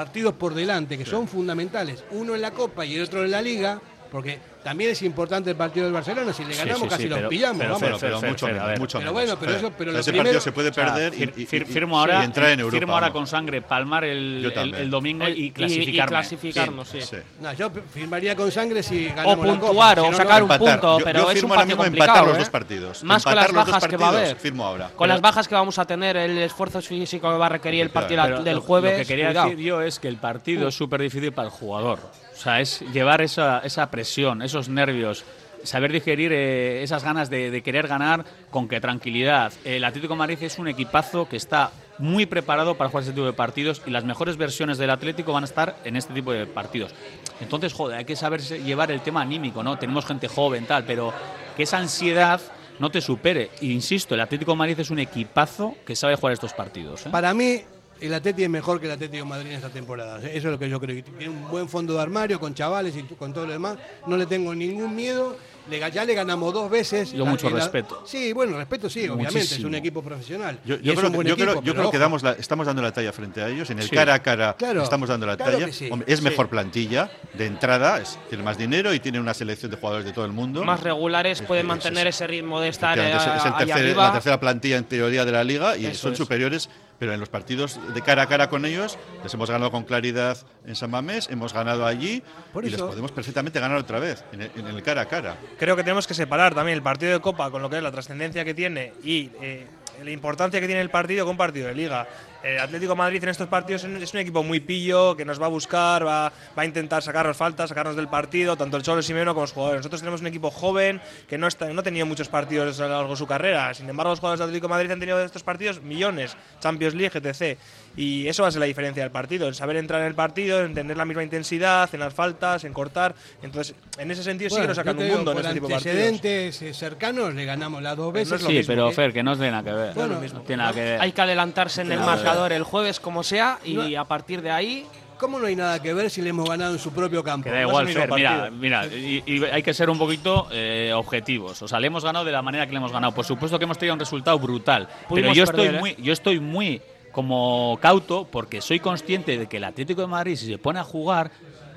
partidos 0.00 0.32
por 0.32 0.54
delante 0.54 0.96
que 0.96 1.04
son 1.04 1.28
fundamentales. 1.28 2.04
Uno 2.12 2.34
en 2.34 2.40
la 2.40 2.52
Copa 2.52 2.86
y 2.86 2.94
el 2.94 3.02
otro 3.02 3.22
en 3.22 3.32
la 3.32 3.42
Liga. 3.42 3.82
Porque 4.10 4.38
también 4.64 4.90
es 4.90 5.00
importante 5.02 5.50
el 5.50 5.56
partido 5.56 5.84
del 5.84 5.92
Barcelona. 5.94 6.32
Si 6.32 6.44
le 6.44 6.52
Sí, 6.52 6.58
ganamos, 6.58 6.82
sí, 6.82 6.88
casi 6.88 7.02
sí, 7.04 7.08
los 7.08 7.18
pero- 7.18 7.28
pillamos. 7.28 7.58
pero, 7.58 7.72
vamos. 7.74 7.80
Fer, 8.00 8.12
mucho 8.12 8.46
Fer, 8.46 8.54
menos, 8.54 8.68
ver. 8.68 8.78
mucho 8.80 8.98
Pero 8.98 9.12
menos. 9.12 9.12
bueno, 9.12 9.40
pero 9.40 9.52
eso- 9.56 9.72
pero 9.78 9.92
lo 9.92 9.98
ese 10.00 10.10
primero- 10.10 10.24
partido 10.24 10.40
se 10.40 10.52
puede 10.52 10.68
O 10.70 10.72
sea, 10.74 10.84
perder 10.86 11.14
y- 11.14 11.22
y, 11.22 11.46
fir- 11.46 11.62
y- 11.62 11.72
firmo 11.72 11.96
y 11.96 11.98
ahora, 12.00 12.24
entrar 12.24 12.50
en 12.50 12.60
Europa. 12.60 12.78
firmo 12.78 12.94
ahora 12.94 13.10
con 13.12 13.26
sangre, 13.26 13.62
palmar 13.62 14.04
el, 14.04 14.52
el- 14.54 14.74
el 14.74 14.90
domingo 14.90 15.28
y, 15.28 15.44
y- 15.46 15.50
clasificarme. 15.52 16.02
y 16.02 16.06
clasificarnos, 16.08 16.88
sí. 16.88 16.98
No, 17.40 17.52
yo 17.52 17.70
firmaría 17.92 18.34
con 18.34 18.50
sangre 18.50 18.82
si 18.82 19.06
O 19.06 19.14
ganamos 19.14 19.46
la 19.46 19.52
puntuar 19.52 19.96
Copa. 19.98 20.08
o 20.08 20.12
sacar 20.14 20.42
no. 20.42 20.46
un 20.52 20.58
punto, 20.58 20.98
Yo- 20.98 21.04
pero 21.04 21.18
yo 21.20 21.24
es 21.24 21.28
un 21.28 21.34
firmo 21.34 21.48
ahora 21.54 21.60
partido 21.60 21.76
mismo 21.76 21.84
complicado. 21.84 22.08
empatar 22.10 22.26
los 22.28 22.36
¿eh? 22.36 22.40
dos 22.40 22.50
partidos. 22.50 23.04
Más 23.04 23.24
con 23.24 23.34
las 23.36 23.52
bajas 23.52 23.86
que 23.86 23.96
va 23.96 24.06
a 24.06 24.08
haber. 24.10 24.36
firmo 24.36 24.66
ahora. 24.66 24.90
Con 24.96 25.08
las 25.08 25.20
bajas 25.20 25.46
que 25.46 25.54
vamos 25.54 25.78
a 25.78 25.84
tener, 25.84 26.16
el 26.16 26.36
esfuerzo 26.38 26.82
físico 26.82 27.30
que 27.30 27.38
va 27.38 27.46
a 27.46 27.50
requerir 27.50 27.82
el 27.82 27.90
partido 27.90 28.22
Pero 28.24 28.42
del 28.42 28.58
jueves. 28.58 28.92
Lo 28.92 28.98
que 28.98 29.06
quería 29.06 29.32
decir 29.32 29.58
yo 29.58 29.80
es 29.80 29.98
que 30.00 30.08
el 30.08 30.16
partido 30.16 30.66
es 30.68 30.74
súper 30.74 31.00
difícil 31.02 31.32
para 31.32 31.46
el 31.48 31.52
jugador. 31.52 32.00
O 32.40 32.42
sea, 32.42 32.62
es 32.62 32.80
llevar 32.94 33.20
esa, 33.20 33.58
esa 33.58 33.90
presión, 33.90 34.40
esos 34.40 34.70
nervios, 34.70 35.26
saber 35.62 35.92
digerir 35.92 36.32
eh, 36.32 36.82
esas 36.82 37.04
ganas 37.04 37.28
de, 37.28 37.60
querer 37.62 37.86
ganar 37.86 38.24
con 38.50 38.66
qué 38.66 38.80
tranquilidad. 38.80 39.52
El 39.62 39.84
Atlético 39.84 40.16
Madrid 40.16 40.38
es 40.40 40.58
un 40.58 40.66
equipazo 40.66 41.28
que 41.28 41.36
está 41.36 41.70
muy 41.98 42.24
preparado 42.24 42.78
para 42.78 42.88
jugar 42.88 43.02
ese 43.02 43.12
tipo 43.12 43.26
de 43.26 43.34
partidos 43.34 43.82
y 43.84 43.90
las 43.90 44.06
mejores 44.06 44.38
versiones 44.38 44.78
del 44.78 44.88
Atlético 44.88 45.34
van 45.34 45.44
a 45.44 45.48
estar 45.48 45.76
en 45.84 45.96
este 45.96 46.14
tipo 46.14 46.32
de 46.32 46.46
partidos. 46.46 46.94
Entonces, 47.42 47.74
joder, 47.74 47.98
hay 47.98 48.04
que 48.06 48.16
saber 48.16 48.40
llevar 48.40 48.90
el 48.90 49.02
tema 49.02 49.20
anímico, 49.20 49.62
¿no? 49.62 49.78
Tenemos 49.78 50.06
gente 50.06 50.26
joven, 50.26 50.64
tal, 50.64 50.84
pero 50.84 51.12
que 51.58 51.64
esa 51.64 51.76
ansiedad 51.76 52.40
no 52.78 52.90
te 52.90 53.02
supere. 53.02 53.50
Insisto, 53.60 54.14
el 54.14 54.22
Atlético 54.22 54.56
Madrid 54.56 54.80
es 54.80 54.88
un 54.88 54.98
equipazo 54.98 55.76
que 55.84 55.94
sabe 55.94 56.16
jugar 56.16 56.32
estos 56.32 56.54
partidos. 56.54 57.04
¿eh? 57.04 57.10
Para 57.10 57.34
mí, 57.34 57.60
el 58.00 58.14
Atleti 58.14 58.44
es 58.44 58.50
mejor 58.50 58.80
que 58.80 58.86
el 58.86 58.92
Atlético 58.92 59.24
de 59.24 59.28
Madrid 59.28 59.50
en 59.50 59.56
esta 59.56 59.68
temporada. 59.70 60.18
Eso 60.18 60.28
es 60.30 60.44
lo 60.44 60.58
que 60.58 60.68
yo 60.68 60.80
creo. 60.80 61.02
Tiene 61.04 61.28
un 61.28 61.48
buen 61.48 61.68
fondo 61.68 61.94
de 61.94 62.00
armario 62.02 62.38
con 62.40 62.54
chavales 62.54 62.94
y 62.96 63.02
con 63.14 63.32
todo 63.32 63.46
lo 63.46 63.52
demás. 63.52 63.76
No 64.06 64.16
le 64.16 64.26
tengo 64.26 64.54
ningún 64.54 64.94
miedo. 64.94 65.36
Le, 65.68 65.78
ya 65.92 66.04
le 66.04 66.14
ganamos 66.14 66.52
dos 66.54 66.68
veces. 66.70 67.12
Yo 67.12 67.24
La- 67.24 67.30
mucho 67.30 67.48
la- 67.50 67.56
respeto. 67.56 68.02
Sí, 68.04 68.32
bueno, 68.32 68.56
respeto 68.56 68.88
sí, 68.90 69.00
obviamente. 69.00 69.38
Es 69.38 69.44
Muchísimo. 69.44 69.68
un 69.68 69.74
equipo 69.76 70.02
profesional. 70.02 70.58
Yo, 70.64 70.76
yo 70.80 70.92
es 70.94 70.98
creo, 70.98 71.10
yo 71.12 71.18
creo- 71.20 71.32
equipo, 71.34 71.52
yo 71.62 71.72
pero 71.72 71.74
creo 71.74 71.90
que 71.92 71.98
damos 71.98 72.22
la- 72.22 72.32
estamos 72.32 72.66
dando 72.66 72.82
la 72.82 72.90
talla 72.92 73.12
frente 73.12 73.40
a 73.42 73.48
ellos. 73.48 73.68
En 73.70 73.78
el 73.78 73.84
Sí. 73.84 73.94
cara 73.94 74.14
a 74.14 74.22
cara 74.22 74.56
Claro, 74.58 74.82
estamos 74.82 75.08
dando 75.10 75.26
la 75.26 75.36
claro 75.36 75.58
talla. 75.58 75.72
sí. 75.72 75.88
Hombre, 75.92 76.10
es 76.12 76.18
Sí. 76.18 76.24
mejor 76.24 76.48
plantilla 76.48 77.10
de 77.34 77.46
entrada, 77.46 78.00
es- 78.00 78.18
tiene 78.30 78.42
más 78.42 78.56
dinero 78.58 78.92
y 78.94 79.00
tiene 79.00 79.20
una 79.20 79.34
selección 79.34 79.70
de 79.70 79.76
jugadores 79.76 80.06
de 80.06 80.12
todo 80.12 80.24
el 80.24 80.32
mundo. 80.32 80.64
Más 80.64 80.80
regulares, 80.82 81.42
pueden 81.42 81.66
es- 81.66 81.68
mantener 81.68 82.06
ese 82.06 82.26
ritmo 82.26 82.58
de 82.60 82.68
estar 82.68 82.98
eh, 82.98 83.10
es, 83.10 83.16
es 83.16 83.22
el 83.44 83.52
ahí 83.52 83.66
tercer- 83.66 83.72
arriba. 83.74 84.06
la 84.06 84.12
tercera 84.14 84.40
plantilla 84.40 84.76
en 84.78 84.84
teoría 84.84 85.24
de 85.24 85.32
la 85.32 85.44
liga 85.44 85.76
y 85.76 85.86
Eso 85.86 86.00
son 86.02 86.12
es. 86.12 86.18
superiores, 86.18 86.68
pero 87.00 87.14
en 87.14 87.18
los 87.18 87.30
partidos 87.30 87.80
de 87.94 88.02
cara 88.02 88.22
a 88.22 88.26
cara 88.26 88.48
con 88.50 88.64
ellos 88.66 88.98
les 89.24 89.32
hemos 89.34 89.50
ganado 89.50 89.72
con 89.72 89.84
claridad 89.84 90.36
en 90.66 90.76
San 90.76 90.90
Mamés, 90.90 91.28
hemos 91.30 91.54
ganado 91.54 91.86
allí 91.86 92.22
Por 92.52 92.64
y 92.64 92.70
les 92.70 92.80
podemos 92.80 93.10
perfectamente 93.10 93.58
ganar 93.58 93.78
otra 93.78 93.98
vez 93.98 94.22
en 94.32 94.42
el, 94.42 94.50
en 94.54 94.66
el 94.66 94.82
cara 94.82 95.00
a 95.00 95.06
cara. 95.06 95.36
Creo 95.58 95.74
que 95.76 95.82
tenemos 95.82 96.06
que 96.06 96.12
separar 96.12 96.54
también 96.54 96.76
el 96.76 96.82
partido 96.82 97.12
de 97.12 97.20
Copa 97.20 97.50
con 97.50 97.62
lo 97.62 97.70
que 97.70 97.78
es 97.78 97.82
la 97.82 97.90
trascendencia 97.90 98.44
que 98.44 98.52
tiene 98.52 98.92
y 99.02 99.30
eh, 99.40 99.66
la 100.04 100.10
importancia 100.10 100.60
que 100.60 100.66
tiene 100.66 100.82
el 100.82 100.90
partido 100.90 101.24
con 101.24 101.38
partido 101.38 101.68
de 101.68 101.74
Liga. 101.74 102.06
El 102.42 102.58
Atlético 102.58 102.92
de 102.92 102.98
Madrid 102.98 103.22
en 103.22 103.28
estos 103.28 103.48
partidos 103.48 103.84
es 103.84 104.14
un 104.14 104.20
equipo 104.20 104.42
muy 104.42 104.60
pillo, 104.60 105.14
que 105.14 105.26
nos 105.26 105.40
va 105.40 105.44
a 105.44 105.50
buscar, 105.50 106.06
va, 106.06 106.32
a 106.56 106.64
intentar 106.64 107.02
sacarnos 107.02 107.36
faltas, 107.36 107.68
sacarnos 107.68 107.96
del 107.96 108.08
partido, 108.08 108.56
tanto 108.56 108.78
el 108.78 108.82
Cholo 108.82 109.02
Simeone 109.02 109.30
como 109.32 109.42
los 109.42 109.52
jugadores. 109.52 109.80
Nosotros 109.80 110.00
tenemos 110.00 110.22
un 110.22 110.26
equipo 110.26 110.50
joven 110.50 111.02
que 111.28 111.36
no, 111.36 111.46
está, 111.46 111.68
no 111.68 111.80
ha 111.80 111.82
tenido 111.82 112.06
muchos 112.06 112.28
partidos 112.28 112.80
a 112.80 112.84
lo 112.84 112.94
largo 112.94 113.10
de 113.10 113.16
su 113.16 113.26
carrera. 113.26 113.74
Sin 113.74 113.90
embargo, 113.90 114.12
los 114.12 114.20
jugadores 114.20 114.38
del 114.38 114.48
Atlético 114.48 114.70
Madrid 114.70 114.90
han 114.90 115.00
tenido 115.00 115.22
estos 115.22 115.42
partidos 115.42 115.82
millones, 115.82 116.34
Champions 116.60 116.94
League, 116.94 117.18
etc. 117.18 117.58
Y 117.96 118.28
eso 118.28 118.42
va 118.42 118.48
a 118.48 118.52
ser 118.52 118.60
la 118.60 118.66
diferencia 118.66 119.02
del 119.02 119.10
partido, 119.12 119.48
el 119.48 119.54
saber 119.54 119.76
entrar 119.76 120.00
en 120.00 120.06
el 120.06 120.14
partido, 120.14 120.64
en 120.64 120.74
tener 120.74 120.96
la 120.96 121.04
misma 121.04 121.22
intensidad, 121.24 121.88
en 121.92 122.00
las 122.00 122.14
faltas, 122.14 122.64
en 122.64 122.72
cortar. 122.72 123.14
Entonces, 123.42 123.74
en 123.98 124.10
ese 124.10 124.22
sentido 124.22 124.48
sí 124.48 124.54
que 124.56 124.60
Bueno, 124.60 124.68
nos 124.68 124.76
sacan 124.76 124.96
un 124.96 125.02
digo, 125.04 125.16
mundo 125.16 125.32
en 125.32 125.38
este 125.38 125.52
tipo 125.54 125.66
de 125.68 125.74
partidos. 125.74 125.96
antecedentes 125.96 126.62
eh, 126.62 126.72
cercanos 126.74 127.34
le 127.34 127.44
ganamos 127.44 127.82
las 127.82 127.96
dos 127.96 128.12
Pero 128.12 128.24
no 128.24 128.30
veces. 128.30 128.32
es 128.36 128.42
lo 128.42 128.48
Sí, 128.48 128.56
mismo, 128.58 128.72
pero 128.72 128.88
¿eh? 128.90 128.92
Fer, 128.92 129.12
que 129.12 129.22
no 129.22 129.34
tiene 129.34 129.50
nada 129.50 129.62
que 129.64 129.72
ver. 129.72 129.94
Bueno, 129.94 130.20
no 130.20 130.40
tiene 130.42 130.62
nada 130.62 130.72
que 130.72 130.80
ver. 130.80 131.00
Hay 131.00 131.12
que 131.12 131.20
adelantarse 131.20 131.82
en 131.82 131.92
el 131.92 132.00
marcador 132.00 132.52
el 132.52 132.62
jueves 132.62 133.00
como 133.00 133.22
sea 133.22 133.58
y 133.64 133.74
No- 133.74 134.00
a 134.00 134.04
partir 134.04 134.40
de 134.42 134.50
ahí 134.50 134.86
¿Cómo 135.18 135.38
no 135.38 135.44
hay 135.48 135.54
nada 135.54 135.82
que 135.82 135.92
ver 135.92 136.08
si 136.08 136.22
le 136.22 136.30
hemos 136.30 136.48
ganado 136.48 136.72
en 136.72 136.78
su 136.78 136.92
propio 136.94 137.22
campo? 137.22 137.44
Que 137.44 137.50
da 137.50 137.60
No 137.60 137.68
igual, 137.68 137.84
mismo 137.84 138.00
Fer, 138.00 138.10
mira, 138.14 138.30
partido. 138.38 138.56
mira 138.58 138.86
y, 138.86 139.22
y 139.26 139.44
hay 139.44 139.62
que 139.62 139.74
ser 139.74 139.90
un 139.90 139.98
poquito 139.98 140.48
eh, 140.50 140.92
objetivos. 140.94 141.60
O 141.60 141.68
sea, 141.68 141.78
le 141.78 141.88
hemos 141.88 142.02
ganado 142.02 142.24
de 142.24 142.32
la 142.32 142.40
manera 142.40 142.64
que 142.64 142.72
le 142.72 142.78
hemos 142.78 142.90
ganado. 142.90 143.12
Por 143.12 143.26
supuesto 143.26 143.58
que 143.58 143.64
hemos 143.66 143.76
tenido 143.76 143.92
un 143.92 144.00
resultado 144.00 144.38
brutal. 144.38 144.88
pero 145.14 145.34
yo 145.34 145.44
estoy 145.44 145.66
¿eh? 145.66 145.72
muy, 145.72 145.94
yo 145.98 146.14
estoy 146.14 146.40
muy 146.40 146.80
como 147.12 147.78
cauto 147.80 148.26
porque 148.30 148.60
soy 148.60 148.80
consciente 148.80 149.38
de 149.38 149.46
que 149.46 149.58
el 149.58 149.64
Atlético 149.64 150.00
de 150.00 150.06
Madrid, 150.06 150.36
si 150.36 150.46
se 150.46 150.58
pone 150.58 150.78
a 150.78 150.84
jugar, 150.84 151.30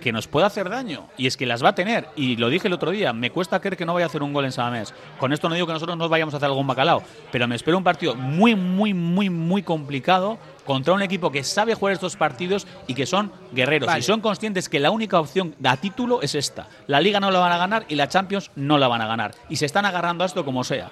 que 0.04 0.12
nos 0.12 0.28
puede 0.28 0.46
hacer 0.46 0.70
daño. 0.70 1.08
Y 1.18 1.28
es 1.28 1.38
que 1.38 1.46
las 1.46 1.64
va 1.64 1.70
a 1.70 1.76
tener. 1.76 2.10
Y 2.18 2.36
lo 2.36 2.50
dije 2.50 2.68
el 2.68 2.74
otro 2.74 2.92
día, 2.92 3.14
me 3.14 3.32
cuesta 3.32 3.62
creer 3.62 3.78
que 3.78 3.86
no 3.86 3.94
vaya 3.94 4.06
a 4.06 4.10
hacer 4.10 4.22
un 4.22 4.34
gol 4.34 4.44
en 4.44 4.52
Samamés. 4.52 4.94
Con 5.18 5.32
esto 5.32 5.48
no 5.48 5.56
digo 5.56 5.66
que 5.66 5.74
nosotros 5.74 5.98
no 5.98 6.10
vayamos 6.10 6.34
a 6.34 6.38
hacer 6.38 6.48
algún 6.48 6.68
bacalao, 6.68 7.02
pero 7.32 7.48
me 7.48 7.56
espero 7.56 7.78
un 7.78 7.86
partido 7.86 8.14
muy, 8.14 8.54
muy, 8.54 8.94
muy, 8.94 9.30
muy 9.30 9.64
complicado 9.64 10.38
contra 10.66 10.94
un 10.94 11.02
equipo 11.02 11.32
que 11.32 11.44
sabe 11.44 11.74
jugar 11.74 11.94
estos 11.94 12.18
partidos 12.18 12.68
y 12.86 12.96
que 12.96 13.06
son 13.06 13.32
guerreros. 13.54 13.88
Vale. 13.88 14.02
Y 14.02 14.04
son 14.04 14.20
conscientes 14.20 14.68
que 14.68 14.82
la 14.82 14.92
única 14.92 15.20
opción 15.20 15.56
a 15.64 15.78
título 15.78 16.22
es 16.22 16.36
esta. 16.36 16.68
La 16.88 17.00
Liga 17.00 17.22
no 17.22 17.32
la 17.32 17.40
van 17.40 17.54
a 17.54 17.58
ganar 17.58 17.86
y 17.88 17.96
la 17.96 18.10
Champions 18.10 18.52
no 18.56 18.78
la 18.78 18.90
van 18.90 19.02
a 19.02 19.08
ganar. 19.08 19.34
Y 19.50 19.56
se 19.56 19.66
están 19.66 19.86
agarrando 19.86 20.26
a 20.26 20.28
esto 20.28 20.44
como 20.44 20.66
sea. 20.66 20.92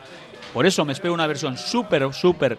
Por 0.54 0.66
eso 0.66 0.86
me 0.86 0.94
espero 0.94 1.14
una 1.14 1.28
versión 1.28 1.58
súper, 1.58 2.14
súper 2.14 2.58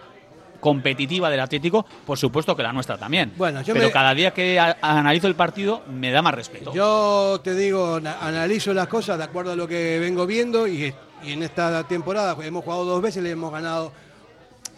competitiva 0.63 1.29
del 1.29 1.41
Atlético, 1.41 1.85
por 2.07 2.17
supuesto 2.17 2.55
que 2.55 2.63
la 2.63 2.73
nuestra 2.73 2.97
también. 2.97 3.33
Bueno, 3.37 3.63
yo 3.63 3.75
Pero 3.75 3.87
me- 3.89 3.93
cada 3.93 4.15
día 4.15 4.33
que 4.33 4.61
analizo 4.81 5.27
el 5.27 5.35
partido 5.35 5.83
me 5.93 6.13
da 6.13 6.23
más 6.23 6.33
respeto. 6.35 6.73
Yo 6.73 7.41
te 7.43 7.53
digo, 7.57 7.99
na- 8.01 8.19
analizo 8.21 8.73
las 8.73 8.87
cosas 8.87 9.19
de 9.19 9.25
acuerdo 9.25 9.51
a 9.53 9.57
lo 9.57 9.67
que 9.67 9.99
vengo 9.99 10.25
viendo 10.25 10.69
y, 10.69 10.95
y 11.25 11.33
en 11.33 11.43
esta 11.43 11.83
temporada 11.89 12.37
hemos 12.45 12.63
jugado 12.65 12.85
dos 12.85 13.03
veces, 13.03 13.25
le 13.25 13.31
hemos 13.33 13.51
ganado 13.53 13.93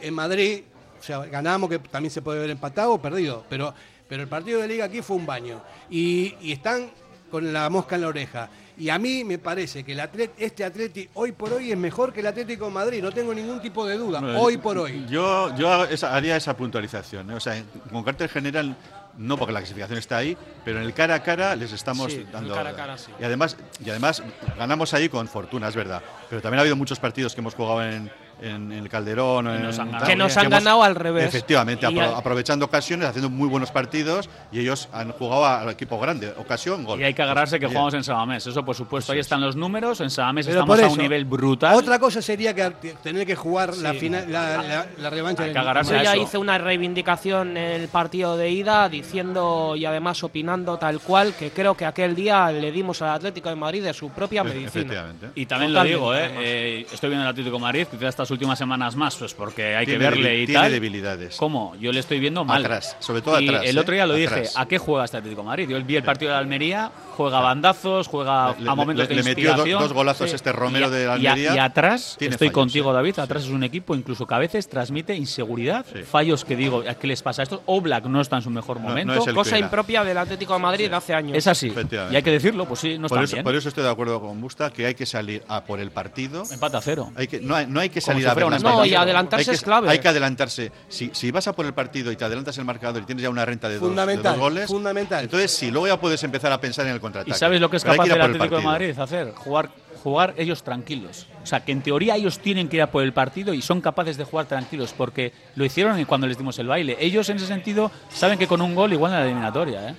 en 0.01 0.15
Madrid, 0.15 0.62
o 0.98 1.02
sea, 1.02 1.19
ganamos, 1.27 1.69
que 1.69 1.78
también 1.78 2.11
se 2.11 2.23
puede 2.23 2.40
ver 2.40 2.48
empatado 2.48 2.94
o 2.94 3.02
perdido, 3.02 3.44
pero, 3.51 3.74
pero 4.09 4.23
el 4.23 4.28
partido 4.28 4.61
de 4.62 4.69
liga 4.69 4.86
aquí 4.86 5.02
fue 5.02 5.16
un 5.16 5.27
baño. 5.27 5.61
Y, 5.90 6.35
y 6.40 6.52
están 6.52 6.90
con 7.31 7.52
la 7.52 7.69
mosca 7.69 7.97
en 7.97 8.01
la 8.01 8.09
oreja. 8.09 8.48
Y 8.76 8.88
a 8.88 8.98
mí 8.98 9.22
me 9.24 9.38
parece 9.38 9.84
que 9.84 9.92
el 9.92 10.01
atlet- 10.01 10.32
este 10.36 10.64
Atleti 10.64 11.09
hoy 11.14 11.32
por 11.32 11.52
hoy 11.52 11.70
es 11.70 11.78
mejor 11.78 12.12
que 12.12 12.20
el 12.20 12.26
Atlético 12.26 12.64
de 12.66 12.70
Madrid, 12.72 13.02
no 13.02 13.12
tengo 13.12 13.32
ningún 13.32 13.60
tipo 13.62 13.86
de 13.86 13.96
duda, 13.96 14.20
Bueno, 14.20 14.40
hoy 14.40 14.56
por 14.56 14.76
hoy. 14.78 15.06
Yo, 15.09 15.55
yo 15.56 15.70
haría 16.09 16.36
esa 16.36 16.56
puntualización. 16.56 17.30
¿eh? 17.30 17.34
O 17.34 17.40
sea, 17.40 17.56
en- 17.56 17.66
con 17.92 18.02
carácter 18.02 18.28
general, 18.30 18.76
no 19.16 19.36
porque 19.38 19.52
la 19.52 19.60
clasificación 19.60 19.98
está 19.98 20.16
ahí, 20.16 20.36
pero 20.64 20.78
en 20.80 20.84
el 20.86 20.92
cara 20.92 21.14
a 21.14 21.22
cara 21.22 21.55
les 21.55 21.70
estamos 21.72 22.12
Sí, 22.12 22.26
dando. 22.32 22.52
cara 22.52 22.70
a 22.70 22.74
cara, 22.76 22.98
sí. 22.98 23.12
Y 23.20 23.24
además, 23.24 23.56
y 23.84 23.90
además 23.90 24.22
ganamos 24.59 24.92
ahí 24.92 25.09
con 25.09 25.28
fortuna, 25.28 25.68
es 25.68 25.76
verdad. 25.76 26.02
Pero 26.28 26.42
también 26.42 26.59
ha 26.59 26.62
habido 26.62 26.74
muchos 26.74 26.98
partidos 26.98 27.32
que 27.34 27.40
hemos 27.40 27.55
jugado 27.55 27.84
en, 27.84 28.10
en 28.44 28.72
el 28.72 28.88
Calderón. 28.88 29.48
en- 29.48 29.62
nos 29.62 29.76
tal, 29.76 30.02
Que 30.04 30.16
nos 30.16 30.36
han 30.36 30.46
hemos- 30.46 30.58
ganado 30.58 30.82
al 30.82 30.94
revés. 30.94 31.24
Efectivamente, 31.26 31.86
apro- 31.86 32.16
aprovechando 32.16 32.64
ocasiones, 32.66 33.08
haciendo 33.08 33.30
muy 33.30 33.48
buenos 33.48 33.70
partidos 33.70 34.28
y 34.52 34.60
ellos 34.60 34.88
han 34.92 35.12
jugado 35.12 35.46
al 35.46 35.70
equipo 35.70 35.98
grande. 35.98 36.32
Ocasión, 36.36 36.84
gol. 36.84 37.00
Y 37.00 37.04
hay 37.04 37.14
que 37.14 37.22
agarrarse 37.22 37.56
que 37.58 37.66
Bien. 37.66 37.72
jugamos 37.72 37.94
en 37.94 38.04
Samamés. 38.04 38.46
Eso, 38.46 38.64
por 38.64 38.76
supuesto, 38.76 39.12
ahí 39.12 39.18
están 39.18 39.40
los 39.40 39.56
números. 39.56 40.00
En 40.00 40.10
Samamés 40.10 40.46
Pero 40.46 40.60
estamos 40.60 40.76
por 40.76 40.84
a 40.84 40.86
eso, 40.86 40.94
un 40.96 41.00
nivel 41.02 41.24
brutal. 41.24 41.74
Otra 41.74 41.98
cosa 41.98 42.20
sería 42.22 42.54
que 42.54 42.70
tener 43.02 43.26
que 43.26 43.34
jugar 43.36 43.74
la, 43.76 43.94
final, 43.94 44.30
la, 44.30 44.62
la- 44.62 44.86
la 44.98 45.10
revancha 45.10 45.44
Hay 45.44 45.52
que 45.52 45.58
agarrarse 45.58 45.92
Yo 45.94 46.00
a 46.00 46.02
ya 46.02 46.12
eso. 46.14 46.22
hice 46.22 46.38
una 46.38 46.58
reivindicación 46.58 47.56
en 47.56 47.80
el 47.82 47.88
partido 47.88 48.36
de 48.36 48.50
ida 48.50 48.88
diciendo 48.88 49.74
y 49.76 49.84
además 49.84 50.22
opinando 50.22 50.76
tal 50.76 51.00
cual 51.00 51.34
que 51.34 51.50
creo 51.50 51.74
que 51.76 51.84
aquel 51.86 52.14
día 52.14 52.50
le 52.52 52.70
dimos 52.72 53.00
al 53.02 53.10
Atlético 53.10 53.48
de 53.48 53.56
Madrid 53.56 53.82
de 53.82 53.94
su 53.94 54.10
propia 54.10 54.44
medicina. 54.44 54.68
Efectivamente. 54.68 55.30
Y 55.34 55.46
también 55.46 55.72
Totalmente, 55.72 55.74
lo 55.74 55.84
digo, 55.84 56.14
¿eh? 56.14 56.30
Eh, 56.38 56.86
estoy 56.92 57.10
viendo 57.10 57.24
el 57.24 57.30
Atlético 57.30 57.56
de 57.56 57.62
Madrid, 57.62 57.86
quizás 57.90 58.08
estas 58.10 58.30
últimas 58.35 58.59
semanas 58.59 58.94
más, 58.97 59.16
pues 59.16 59.32
porque 59.35 59.74
hay 59.77 59.86
Tiene 59.86 59.98
que 60.05 60.11
verle 60.11 60.43
y 60.43 60.47
tiene 60.47 60.61
tal. 60.62 60.73
debilidades. 60.73 61.36
¿Cómo? 61.36 61.74
Yo 61.81 61.90
le 61.93 62.01
estoy 62.01 62.20
viendo 62.20 62.44
mal. 62.44 62.62
Atrás, 62.65 62.97
sobre 63.01 63.23
todo 63.23 63.40
y 63.40 63.48
atrás, 63.48 63.62
El 63.66 63.77
¿eh? 63.77 63.81
otro 63.81 63.94
día 63.94 64.06
lo 64.06 64.15
Atrás. 64.15 64.40
dije, 64.40 64.51
¿a 64.56 64.66
qué 64.66 64.78
juega 64.78 65.05
este 65.05 65.16
Atlético 65.16 65.43
de 65.43 65.47
Madrid? 65.47 65.69
Yo 65.69 65.82
vi 65.82 65.97
el 65.97 66.02
partido 66.02 66.32
de 66.32 66.36
Almería, 66.39 66.90
juega 67.16 67.40
bandazos, 67.40 68.06
juega 68.09 68.55
Le- 68.59 68.69
a 68.69 68.74
momentos 68.74 69.09
le- 69.09 69.09
de 69.09 69.15
le 69.16 69.23
metió 69.23 69.44
do- 69.44 69.51
inspiración. 69.56 69.82
dos 69.82 69.93
golazos 69.93 70.32
este 70.32 70.52
Romero 70.52 70.89
Y 70.89 70.90
de 70.90 71.02
y 71.02 71.06
a- 71.06 71.12
Almería. 71.32 71.55
Y, 71.55 71.59
atrás, 71.59 72.16
Tiene 72.19 72.35
estoy 72.35 72.48
fallos, 72.48 72.55
contigo, 72.55 72.90
sí. 72.90 72.94
David, 72.94 73.19
atrás 73.19 73.44
es 73.44 73.51
un 73.51 73.65
equipo 73.65 73.94
incluso 73.94 74.27
que 74.27 74.35
a 74.35 74.39
veces 74.39 74.69
transmite 74.69 75.15
inseguridad, 75.15 75.86
fallos 76.11 76.44
que 76.44 76.56
digo, 76.56 76.82
¿qué 77.01 77.06
les 77.06 77.23
pasa 77.23 77.43
a 77.43 77.44
estos? 77.44 77.61
Oblak 77.66 78.05
no 78.06 78.20
está 78.20 78.36
en 78.36 78.43
su 78.43 78.51
mejor 78.51 78.77
No- 78.78 78.82
no 78.85 78.89
momento. 78.90 79.15
es 79.15 79.27
el 79.28 79.35
Cosa 79.35 79.59
impropia 79.59 80.05
del 80.05 80.19
Atlético 80.19 80.52
de 80.55 80.59
Madrid 80.59 80.89
de 80.90 80.97
hace 80.97 81.15
años. 81.15 81.36
Es 81.36 81.47
así. 81.47 81.73
Y 82.11 82.16
hay 82.16 82.23
que 82.23 82.31
decirlo, 82.31 82.66
pues 82.66 82.81
sí, 82.81 82.98
no 82.98 83.09
por, 83.09 83.19
está 83.19 83.24
eso, 83.24 83.36
bien. 83.36 83.44
por 83.44 83.55
eso 83.55 83.69
estoy 83.69 83.85
de 83.85 83.90
acuerdo 83.90 84.20
con 84.20 84.40
Busta 84.40 84.70
que 84.73 84.86
hay 84.86 84.94
que 84.94 85.06
salir 85.06 85.43
a 85.48 85.65
por 85.65 85.81
el 85.81 85.90
partido. 85.90 86.44
Empate 86.51 86.77
a 86.77 86.81
cero. 86.81 87.11
Hay 87.16 87.27
que, 87.28 87.40
no, 87.40 87.55
hay, 87.55 87.66
no 87.66 87.81
hay 87.81 87.89
que 87.90 88.01
Como 88.01 88.14
salir 88.23 88.28
a 88.28 88.35
ver 88.35 88.51
las 88.51 88.62
No, 88.62 88.85
y 88.85 88.95
adelantarse 88.95 89.51
hay 89.51 89.55
que, 89.55 89.57
es 89.57 89.62
clave. 89.62 89.89
Hay 89.91 89.99
que 89.99 90.09
adelantarse. 90.09 90.73
Si, 90.89 91.11
si 91.12 91.31
vas 91.31 91.47
a 91.49 91.53
por 91.55 91.66
el 91.66 91.74
partido 91.74 92.11
y 92.12 92.16
te 92.16 92.24
adelantas 92.24 92.57
el 92.59 92.65
marcador 92.65 93.03
y 93.03 93.05
tienes 93.07 93.23
ya 93.23 93.31
una 93.31 93.45
renta 93.45 93.69
de 93.69 93.74
dos, 93.74 93.82
de 93.82 93.89
Fundamental, 93.89 94.32
dos 94.32 94.41
goles, 94.41 94.66
fundamental. 94.69 95.24
entonces 95.24 95.51
sí, 95.51 95.70
luego 95.70 95.86
ya 95.89 95.99
puedes 96.01 96.23
empezar 96.24 96.53
a 96.53 96.61
pensar 96.61 96.86
en 96.86 96.93
el 96.93 96.99
¿Y 96.99 97.01
contraataque. 97.01 97.39
sabes 97.39 97.61
lo 97.61 97.70
que 97.70 97.77
es 97.78 97.85
capaz 97.85 98.05
el 98.07 98.12
el 98.12 98.20
Atlético 98.20 98.57
de. 98.57 98.62
Madrid 98.62 98.99
hacer? 98.99 99.32
Jugar, 99.35 99.70
jugar 100.03 100.35
ellos 100.36 100.62
tranquilos. 100.62 101.27
O 101.43 101.47
sea, 101.47 101.65
que 101.65 101.73
en 101.73 101.82
teoría 101.82 102.16
ellos 102.16 102.39
tienen 102.39 102.69
que 102.69 102.77
ir 102.77 102.82
a 102.82 102.91
por 102.91 103.03
el 103.03 103.12
partido 103.12 103.53
y 103.55 103.62
son 103.62 103.81
capaces 103.81 104.16
de 104.16 104.24
jugar 104.24 104.47
tranquilos 104.47 104.95
porque 104.97 105.32
lo 105.57 105.65
hicieron 105.65 106.03
cuando 106.05 106.27
les 106.27 106.39
dimos 106.39 106.59
el 106.59 106.66
baile. 106.69 106.97
Ellos 107.01 107.28
en 107.28 107.36
ese 107.36 107.47
sentido 107.47 107.91
saben 108.09 108.39
que 108.39 108.47
con 108.47 108.61
un 108.62 108.74
gol 108.74 108.93
igual 108.93 109.12
en 109.12 109.19
la 109.19 109.24
eliminatoria, 109.24 109.91
¿eh? 109.91 109.95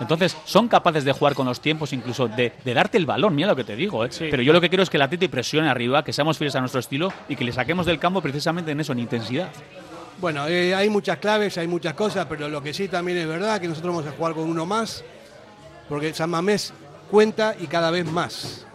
Entonces, 0.00 0.36
son 0.44 0.68
capaces 0.68 1.04
de 1.04 1.12
jugar 1.12 1.34
con 1.34 1.46
los 1.46 1.60
tiempos, 1.60 1.92
incluso 1.92 2.28
de, 2.28 2.52
de 2.64 2.74
darte 2.74 2.98
el 2.98 3.06
balón, 3.06 3.34
mira 3.34 3.48
lo 3.48 3.56
que 3.56 3.64
te 3.64 3.74
digo. 3.76 4.04
¿eh? 4.04 4.10
Pero 4.18 4.42
yo 4.42 4.52
lo 4.52 4.60
que 4.60 4.68
quiero 4.68 4.82
es 4.82 4.90
que 4.90 4.96
el 4.96 5.02
Atlético 5.02 5.30
presione 5.30 5.68
arriba, 5.68 6.04
que 6.04 6.12
seamos 6.12 6.38
fieles 6.38 6.54
a 6.54 6.60
nuestro 6.60 6.80
estilo 6.80 7.12
y 7.28 7.36
que 7.36 7.44
le 7.44 7.52
saquemos 7.52 7.86
del 7.86 7.98
campo 7.98 8.20
precisamente 8.20 8.70
en 8.70 8.80
eso, 8.80 8.92
en 8.92 9.00
intensidad. 9.00 9.48
Bueno, 10.20 10.48
eh, 10.48 10.74
hay 10.74 10.88
muchas 10.88 11.18
claves, 11.18 11.58
hay 11.58 11.68
muchas 11.68 11.94
cosas, 11.94 12.26
pero 12.28 12.48
lo 12.48 12.62
que 12.62 12.74
sí 12.74 12.88
también 12.88 13.18
es 13.18 13.26
verdad 13.28 13.60
que 13.60 13.68
nosotros 13.68 13.94
vamos 13.94 14.12
a 14.12 14.16
jugar 14.16 14.34
con 14.34 14.48
uno 14.48 14.66
más, 14.66 15.04
porque 15.88 16.12
San 16.12 16.30
Mamés 16.30 16.72
cuenta 17.10 17.54
y 17.58 17.66
cada 17.66 17.90
vez 17.90 18.04
más. 18.04 18.66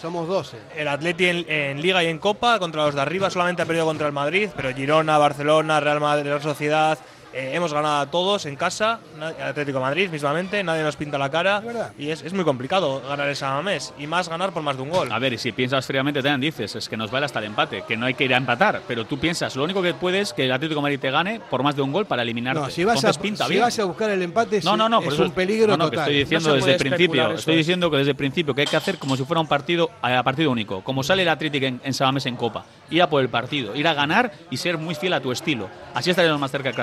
Somos 0.00 0.28
12. 0.28 0.56
El 0.76 0.88
Atleti 0.88 1.26
en, 1.26 1.44
en 1.50 1.82
Liga 1.82 2.02
y 2.02 2.06
en 2.06 2.18
Copa 2.18 2.58
contra 2.58 2.86
los 2.86 2.94
de 2.94 3.02
arriba 3.02 3.28
solamente 3.28 3.62
ha 3.62 3.66
perdido 3.66 3.84
contra 3.84 4.06
el 4.06 4.14
Madrid, 4.14 4.48
pero 4.56 4.74
Girona, 4.74 5.18
Barcelona, 5.18 5.78
Real 5.80 6.00
Madrid, 6.00 6.24
Real 6.24 6.40
Sociedad, 6.40 6.98
eh, 7.32 7.52
hemos 7.54 7.72
ganado 7.72 8.00
a 8.00 8.10
todos 8.10 8.46
en 8.46 8.56
casa, 8.56 9.00
Atlético 9.42 9.78
de 9.78 9.84
Madrid 9.84 10.10
mismamente, 10.10 10.62
nadie 10.64 10.82
nos 10.82 10.96
pinta 10.96 11.18
la 11.18 11.30
cara 11.30 11.62
y 11.98 12.10
es, 12.10 12.22
es 12.22 12.32
muy 12.32 12.44
complicado 12.44 13.00
ganar 13.08 13.28
esa 13.28 13.60
mes 13.62 13.92
y 13.98 14.06
más 14.06 14.28
ganar 14.28 14.52
por 14.52 14.62
más 14.62 14.76
de 14.76 14.82
un 14.82 14.90
gol. 14.90 15.10
A 15.12 15.18
ver, 15.18 15.32
y 15.32 15.38
si 15.38 15.52
piensas 15.52 15.86
fríamente, 15.86 16.22
también 16.22 16.40
dices, 16.40 16.74
es 16.76 16.88
que 16.88 16.96
nos 16.96 17.10
vale 17.10 17.26
hasta 17.26 17.38
el 17.38 17.46
empate, 17.46 17.82
que 17.86 17.96
no 17.96 18.06
hay 18.06 18.14
que 18.14 18.24
ir 18.24 18.34
a 18.34 18.36
empatar, 18.36 18.82
pero 18.86 19.04
tú 19.04 19.18
piensas, 19.18 19.56
lo 19.56 19.64
único 19.64 19.82
que 19.82 19.94
puedes 19.94 20.20
es 20.20 20.32
que 20.34 20.44
el 20.44 20.52
Atlético 20.52 20.80
de 20.80 20.82
Madrid 20.82 21.00
te 21.00 21.10
gane 21.10 21.40
por 21.50 21.62
más 21.62 21.76
de 21.76 21.82
un 21.82 21.92
gol 21.92 22.06
para 22.06 22.22
eliminarte. 22.22 22.60
No, 22.60 22.70
si 22.70 22.84
vas, 22.84 22.96
a, 22.96 22.98
Entonces 22.98 23.22
pinta 23.22 23.44
si 23.46 23.52
bien. 23.52 23.62
vas 23.64 23.78
a 23.78 23.84
buscar 23.84 24.10
el 24.10 24.22
empate, 24.22 24.60
No, 24.62 24.76
no, 24.76 24.88
no, 24.88 24.98
es 24.98 25.04
por 25.04 25.14
eso 25.14 25.22
un 25.24 25.30
peligro 25.32 25.76
no, 25.76 25.84
no, 25.84 25.90
que 25.90 25.96
total. 25.96 26.10
estoy 26.10 26.18
diciendo 26.24 26.48
No 26.48 26.54
desde 26.56 26.72
el 26.72 26.78
principio. 26.78 27.30
Estoy 27.32 27.54
es. 27.54 27.58
diciendo 27.58 27.90
que 27.90 27.96
desde 27.98 28.10
el 28.10 28.16
principio 28.16 28.54
que 28.54 28.60
hay 28.62 28.66
que 28.66 28.76
hacer 28.76 28.98
como 28.98 29.16
si 29.16 29.24
fuera 29.24 29.40
un 29.40 29.46
partido 29.46 29.90
a 30.02 30.22
partido 30.22 30.50
único, 30.50 30.82
como 30.82 31.02
sale 31.02 31.22
el 31.22 31.28
Atlético 31.28 31.66
en, 31.66 31.80
en 31.84 31.94
en 32.24 32.36
Copa, 32.36 32.64
ir 32.90 33.02
a 33.02 33.08
por 33.08 33.22
el 33.22 33.28
partido, 33.28 33.74
ir 33.76 33.86
a 33.86 33.94
ganar 33.94 34.32
y 34.50 34.56
ser 34.56 34.78
muy 34.78 34.94
fiel 34.94 35.12
a 35.12 35.20
tu 35.20 35.30
estilo. 35.32 35.68
Así 35.94 36.10
estaremos 36.10 36.40
más 36.40 36.50
cerca 36.50 36.70
de 36.70 36.74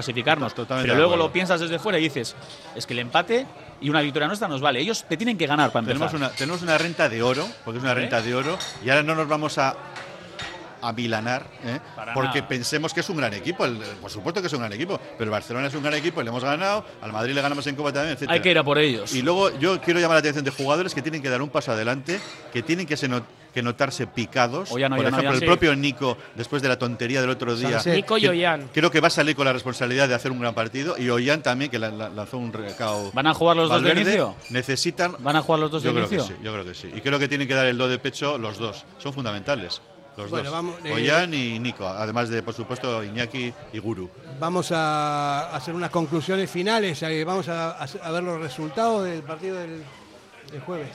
Totalmente 0.53 0.87
Pero 0.91 0.95
luego 0.99 1.15
lo 1.15 1.31
piensas 1.31 1.59
desde 1.59 1.79
fuera 1.79 1.97
y 1.99 2.03
dices, 2.03 2.35
es 2.75 2.85
que 2.85 2.93
el 2.93 2.99
empate 2.99 3.45
y 3.81 3.89
una 3.89 4.01
victoria 4.01 4.27
nuestra 4.27 4.47
nos 4.47 4.61
vale. 4.61 4.79
Ellos 4.79 5.05
te 5.07 5.17
tienen 5.17 5.37
que 5.37 5.47
ganar 5.47 5.71
para 5.71 5.81
empezar. 5.87 6.09
Tenemos 6.09 6.13
una, 6.13 6.37
tenemos 6.37 6.61
una 6.61 6.77
renta 6.77 7.09
de 7.09 7.21
oro, 7.21 7.47
porque 7.65 7.77
es 7.79 7.83
una 7.83 7.93
¿Eh? 7.93 7.95
renta 7.95 8.21
de 8.21 8.35
oro, 8.35 8.57
y 8.83 8.89
ahora 8.89 9.03
no 9.03 9.15
nos 9.15 9.27
vamos 9.27 9.57
a 9.57 9.75
a 10.79 10.93
milanar, 10.93 11.47
¿eh? 11.65 11.79
Porque 12.13 12.37
nada. 12.39 12.47
pensemos 12.47 12.93
que 12.93 12.99
es 12.99 13.09
un 13.09 13.17
gran 13.17 13.33
equipo. 13.33 13.65
El- 13.65 13.77
por 13.99 14.11
supuesto 14.11 14.41
que 14.41 14.47
es 14.47 14.53
un 14.53 14.59
gran 14.59 14.71
equipo, 14.73 14.99
pero 15.17 15.23
el 15.23 15.29
Barcelona 15.31 15.67
es 15.67 15.73
un 15.73 15.81
gran 15.81 15.95
equipo, 15.95 16.21
y 16.21 16.23
le 16.23 16.29
hemos 16.29 16.43
ganado, 16.43 16.85
al 17.01 17.11
Madrid 17.11 17.33
le 17.33 17.41
ganamos 17.41 17.65
en 17.65 17.75
Copa 17.75 17.91
también, 17.91 18.15
etc. 18.15 18.29
Hay 18.29 18.41
que 18.41 18.51
ir 18.51 18.57
a 18.59 18.63
por 18.63 18.77
ellos. 18.77 19.13
Y 19.13 19.23
luego 19.23 19.57
yo 19.57 19.81
quiero 19.81 19.99
llamar 19.99 20.15
la 20.15 20.19
atención 20.19 20.45
de 20.45 20.51
jugadores 20.51 20.93
que 20.93 21.01
tienen 21.01 21.21
que 21.23 21.29
dar 21.29 21.41
un 21.41 21.49
paso 21.49 21.71
adelante, 21.71 22.19
que 22.53 22.61
tienen 22.61 22.85
que, 22.85 22.95
se 22.95 23.07
que 23.57 23.63
notarse 23.63 24.05
picados. 24.05 24.71
Ollán, 24.71 24.91
por 24.91 24.99
Ollán, 24.99 25.13
ejemplo, 25.13 25.29
Ollán, 25.29 25.33
el 25.33 25.39
sí. 25.39 25.45
propio 25.47 25.75
Nico, 25.75 26.15
después 26.35 26.61
de 26.61 26.67
la 26.69 26.77
tontería 26.77 27.21
del 27.21 27.31
otro 27.31 27.55
día. 27.55 27.81
Nico 27.87 28.17
y 28.19 28.27
Ollán. 28.27 28.69
Creo 28.71 28.91
que 28.91 28.99
va 29.01 29.07
a 29.07 29.09
salir 29.09 29.35
con 29.35 29.45
la 29.45 29.53
responsabilidad 29.53 30.07
de 30.07 30.13
hacer 30.13 30.31
un 30.31 30.39
gran 30.39 30.53
partido. 30.53 30.95
Y 30.97 31.09
Ollán 31.09 31.41
también, 31.41 31.71
que 31.71 31.79
la- 31.79 31.89
la- 31.89 32.09
lanzó 32.09 32.37
un 32.37 32.53
recao. 32.53 33.11
¿Van 33.13 33.25
a 33.25 33.33
jugar 33.33 33.57
los 33.57 33.67
dos 33.69 33.81
de 33.81 33.91
inicio? 33.93 34.35
Necesitan. 34.51 35.15
¿Van 35.19 35.35
a 35.37 35.41
jugar 35.41 35.59
los 35.61 35.71
dos 35.71 35.81
de 35.81 35.89
yo 35.89 35.95
creo 35.95 36.05
inicio? 36.07 36.27
que 36.27 36.33
sí, 36.35 36.39
yo 36.43 36.53
creo 36.53 36.65
que 36.65 36.73
sí. 36.75 36.91
Y 36.95 37.01
creo 37.01 37.17
que 37.17 37.27
tienen 37.27 37.47
que 37.47 37.55
dar 37.55 37.65
el 37.65 37.77
do 37.79 37.87
de 37.87 37.97
pecho 37.97 38.37
los 38.37 38.59
dos. 38.59 38.85
Son 38.99 39.11
fundamentales. 39.11 39.81
Los 40.17 40.29
Bueno, 40.29 40.45
dos. 40.45 40.53
vamos, 40.53 40.75
eh, 40.83 40.91
Ollán 40.93 41.33
y 41.33 41.57
Nico. 41.59 41.87
Además 41.87 42.29
de, 42.29 42.41
por 42.43 42.53
supuesto, 42.53 43.03
Iñaki 43.03 43.53
y 43.73 43.79
Guru. 43.79 44.09
Vamos 44.39 44.71
a 44.71 45.55
hacer 45.55 45.73
unas 45.73 45.89
conclusiones 45.89 46.49
finales. 46.49 47.01
eh, 47.03 47.23
Vamos 47.23 47.47
a, 47.49 47.71
a 47.83 48.11
ver 48.11 48.23
los 48.23 48.39
resultados 48.39 49.03
del 49.05 49.21
partido 49.23 49.55
del, 49.57 49.83
del 50.51 50.61
jueves. 50.61 50.89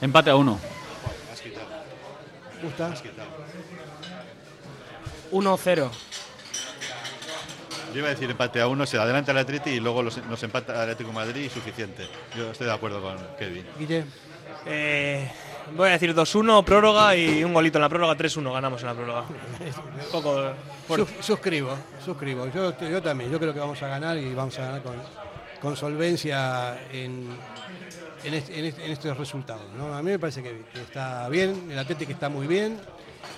Empate 0.00 0.30
a 0.30 0.36
uno. 0.36 0.58
¿Gusta? 2.62 2.92
1-0. 5.32 5.90
Yo 7.92 7.98
iba 8.00 8.08
a 8.08 8.10
decir 8.10 8.30
empate 8.30 8.60
a 8.60 8.68
uno, 8.68 8.84
se 8.86 8.98
adelanta 8.98 9.32
el 9.32 9.38
Atleti 9.38 9.70
y 9.70 9.80
luego 9.80 10.02
los, 10.02 10.18
nos 10.26 10.42
empata 10.42 10.74
el 10.74 10.80
Atlético 10.80 11.08
de 11.10 11.14
Madrid 11.14 11.44
y 11.44 11.48
suficiente. 11.48 12.06
Yo 12.36 12.50
estoy 12.50 12.66
de 12.66 12.72
acuerdo 12.72 13.00
con 13.00 13.16
Kevin. 13.38 13.64
Guille. 13.78 14.04
Eh, 14.66 15.30
voy 15.74 15.88
a 15.88 15.92
decir 15.92 16.14
2-1, 16.14 16.64
prórroga 16.64 17.16
y 17.16 17.42
un 17.44 17.54
golito 17.54 17.78
en 17.78 17.82
la 17.82 17.88
prórroga, 17.88 18.14
3-1 18.16 18.52
ganamos 18.52 18.80
en 18.82 18.86
la 18.88 18.94
prórroga. 18.94 19.20
Un 19.22 20.10
poco. 20.12 20.52
Sus- 20.88 21.08
suscribo, 21.24 21.74
suscribo. 22.04 22.46
Yo, 22.50 22.78
yo 22.78 23.02
también. 23.02 23.30
Yo 23.30 23.38
creo 23.38 23.54
que 23.54 23.60
vamos 23.60 23.82
a 23.82 23.88
ganar 23.88 24.18
y 24.18 24.34
vamos 24.34 24.58
a 24.58 24.62
ganar 24.62 24.82
con, 24.82 24.96
con 25.62 25.76
solvencia 25.76 26.78
en, 26.92 27.28
en, 28.24 28.34
este- 28.34 28.58
en 28.58 28.64
este- 28.66 28.84
en 28.84 28.90
estos 28.92 29.16
resultados. 29.16 29.62
¿no? 29.76 29.94
A 29.94 30.02
mí 30.02 30.10
me 30.10 30.18
parece 30.18 30.42
que, 30.42 30.62
que 30.72 30.80
está 30.82 31.28
bien, 31.28 31.68
el 31.70 31.78
Atlético 31.78 32.12
está 32.12 32.28
muy 32.28 32.46
bien 32.46 32.78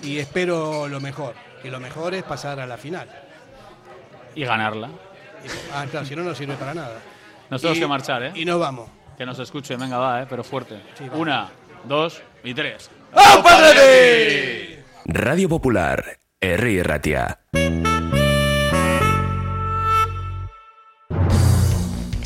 y 0.02 0.18
espero 0.18 0.88
lo 0.88 1.00
mejor. 1.00 1.34
Que 1.62 1.70
lo 1.70 1.78
mejor 1.80 2.14
es 2.14 2.22
pasar 2.22 2.58
a 2.60 2.66
la 2.66 2.76
final. 2.78 3.08
Y 4.34 4.44
ganarla. 4.44 4.88
Ah, 5.74 5.86
claro, 5.90 6.06
si 6.06 6.14
no, 6.16 6.22
no 6.22 6.34
sirve 6.34 6.54
para 6.54 6.74
nada. 6.74 6.98
Nos 7.50 7.60
tenemos 7.60 7.78
Y- 7.78 7.80
que 7.80 7.86
marchar, 7.86 8.22
¿eh? 8.22 8.32
Y 8.34 8.44
nos 8.44 8.58
vamos. 8.60 8.88
Que 9.18 9.26
nos 9.26 9.38
escuche, 9.38 9.76
venga, 9.76 9.98
va, 9.98 10.22
¿eh? 10.22 10.26
Pero 10.28 10.42
fuerte. 10.44 10.80
Sí. 10.96 11.04
Una, 11.12 11.50
dos 11.84 12.22
y 12.44 12.54
tres. 12.54 12.90
Radio 15.06 15.48
Popular, 15.48 16.18
Herri 16.40 16.82
Ratia. 16.82 17.40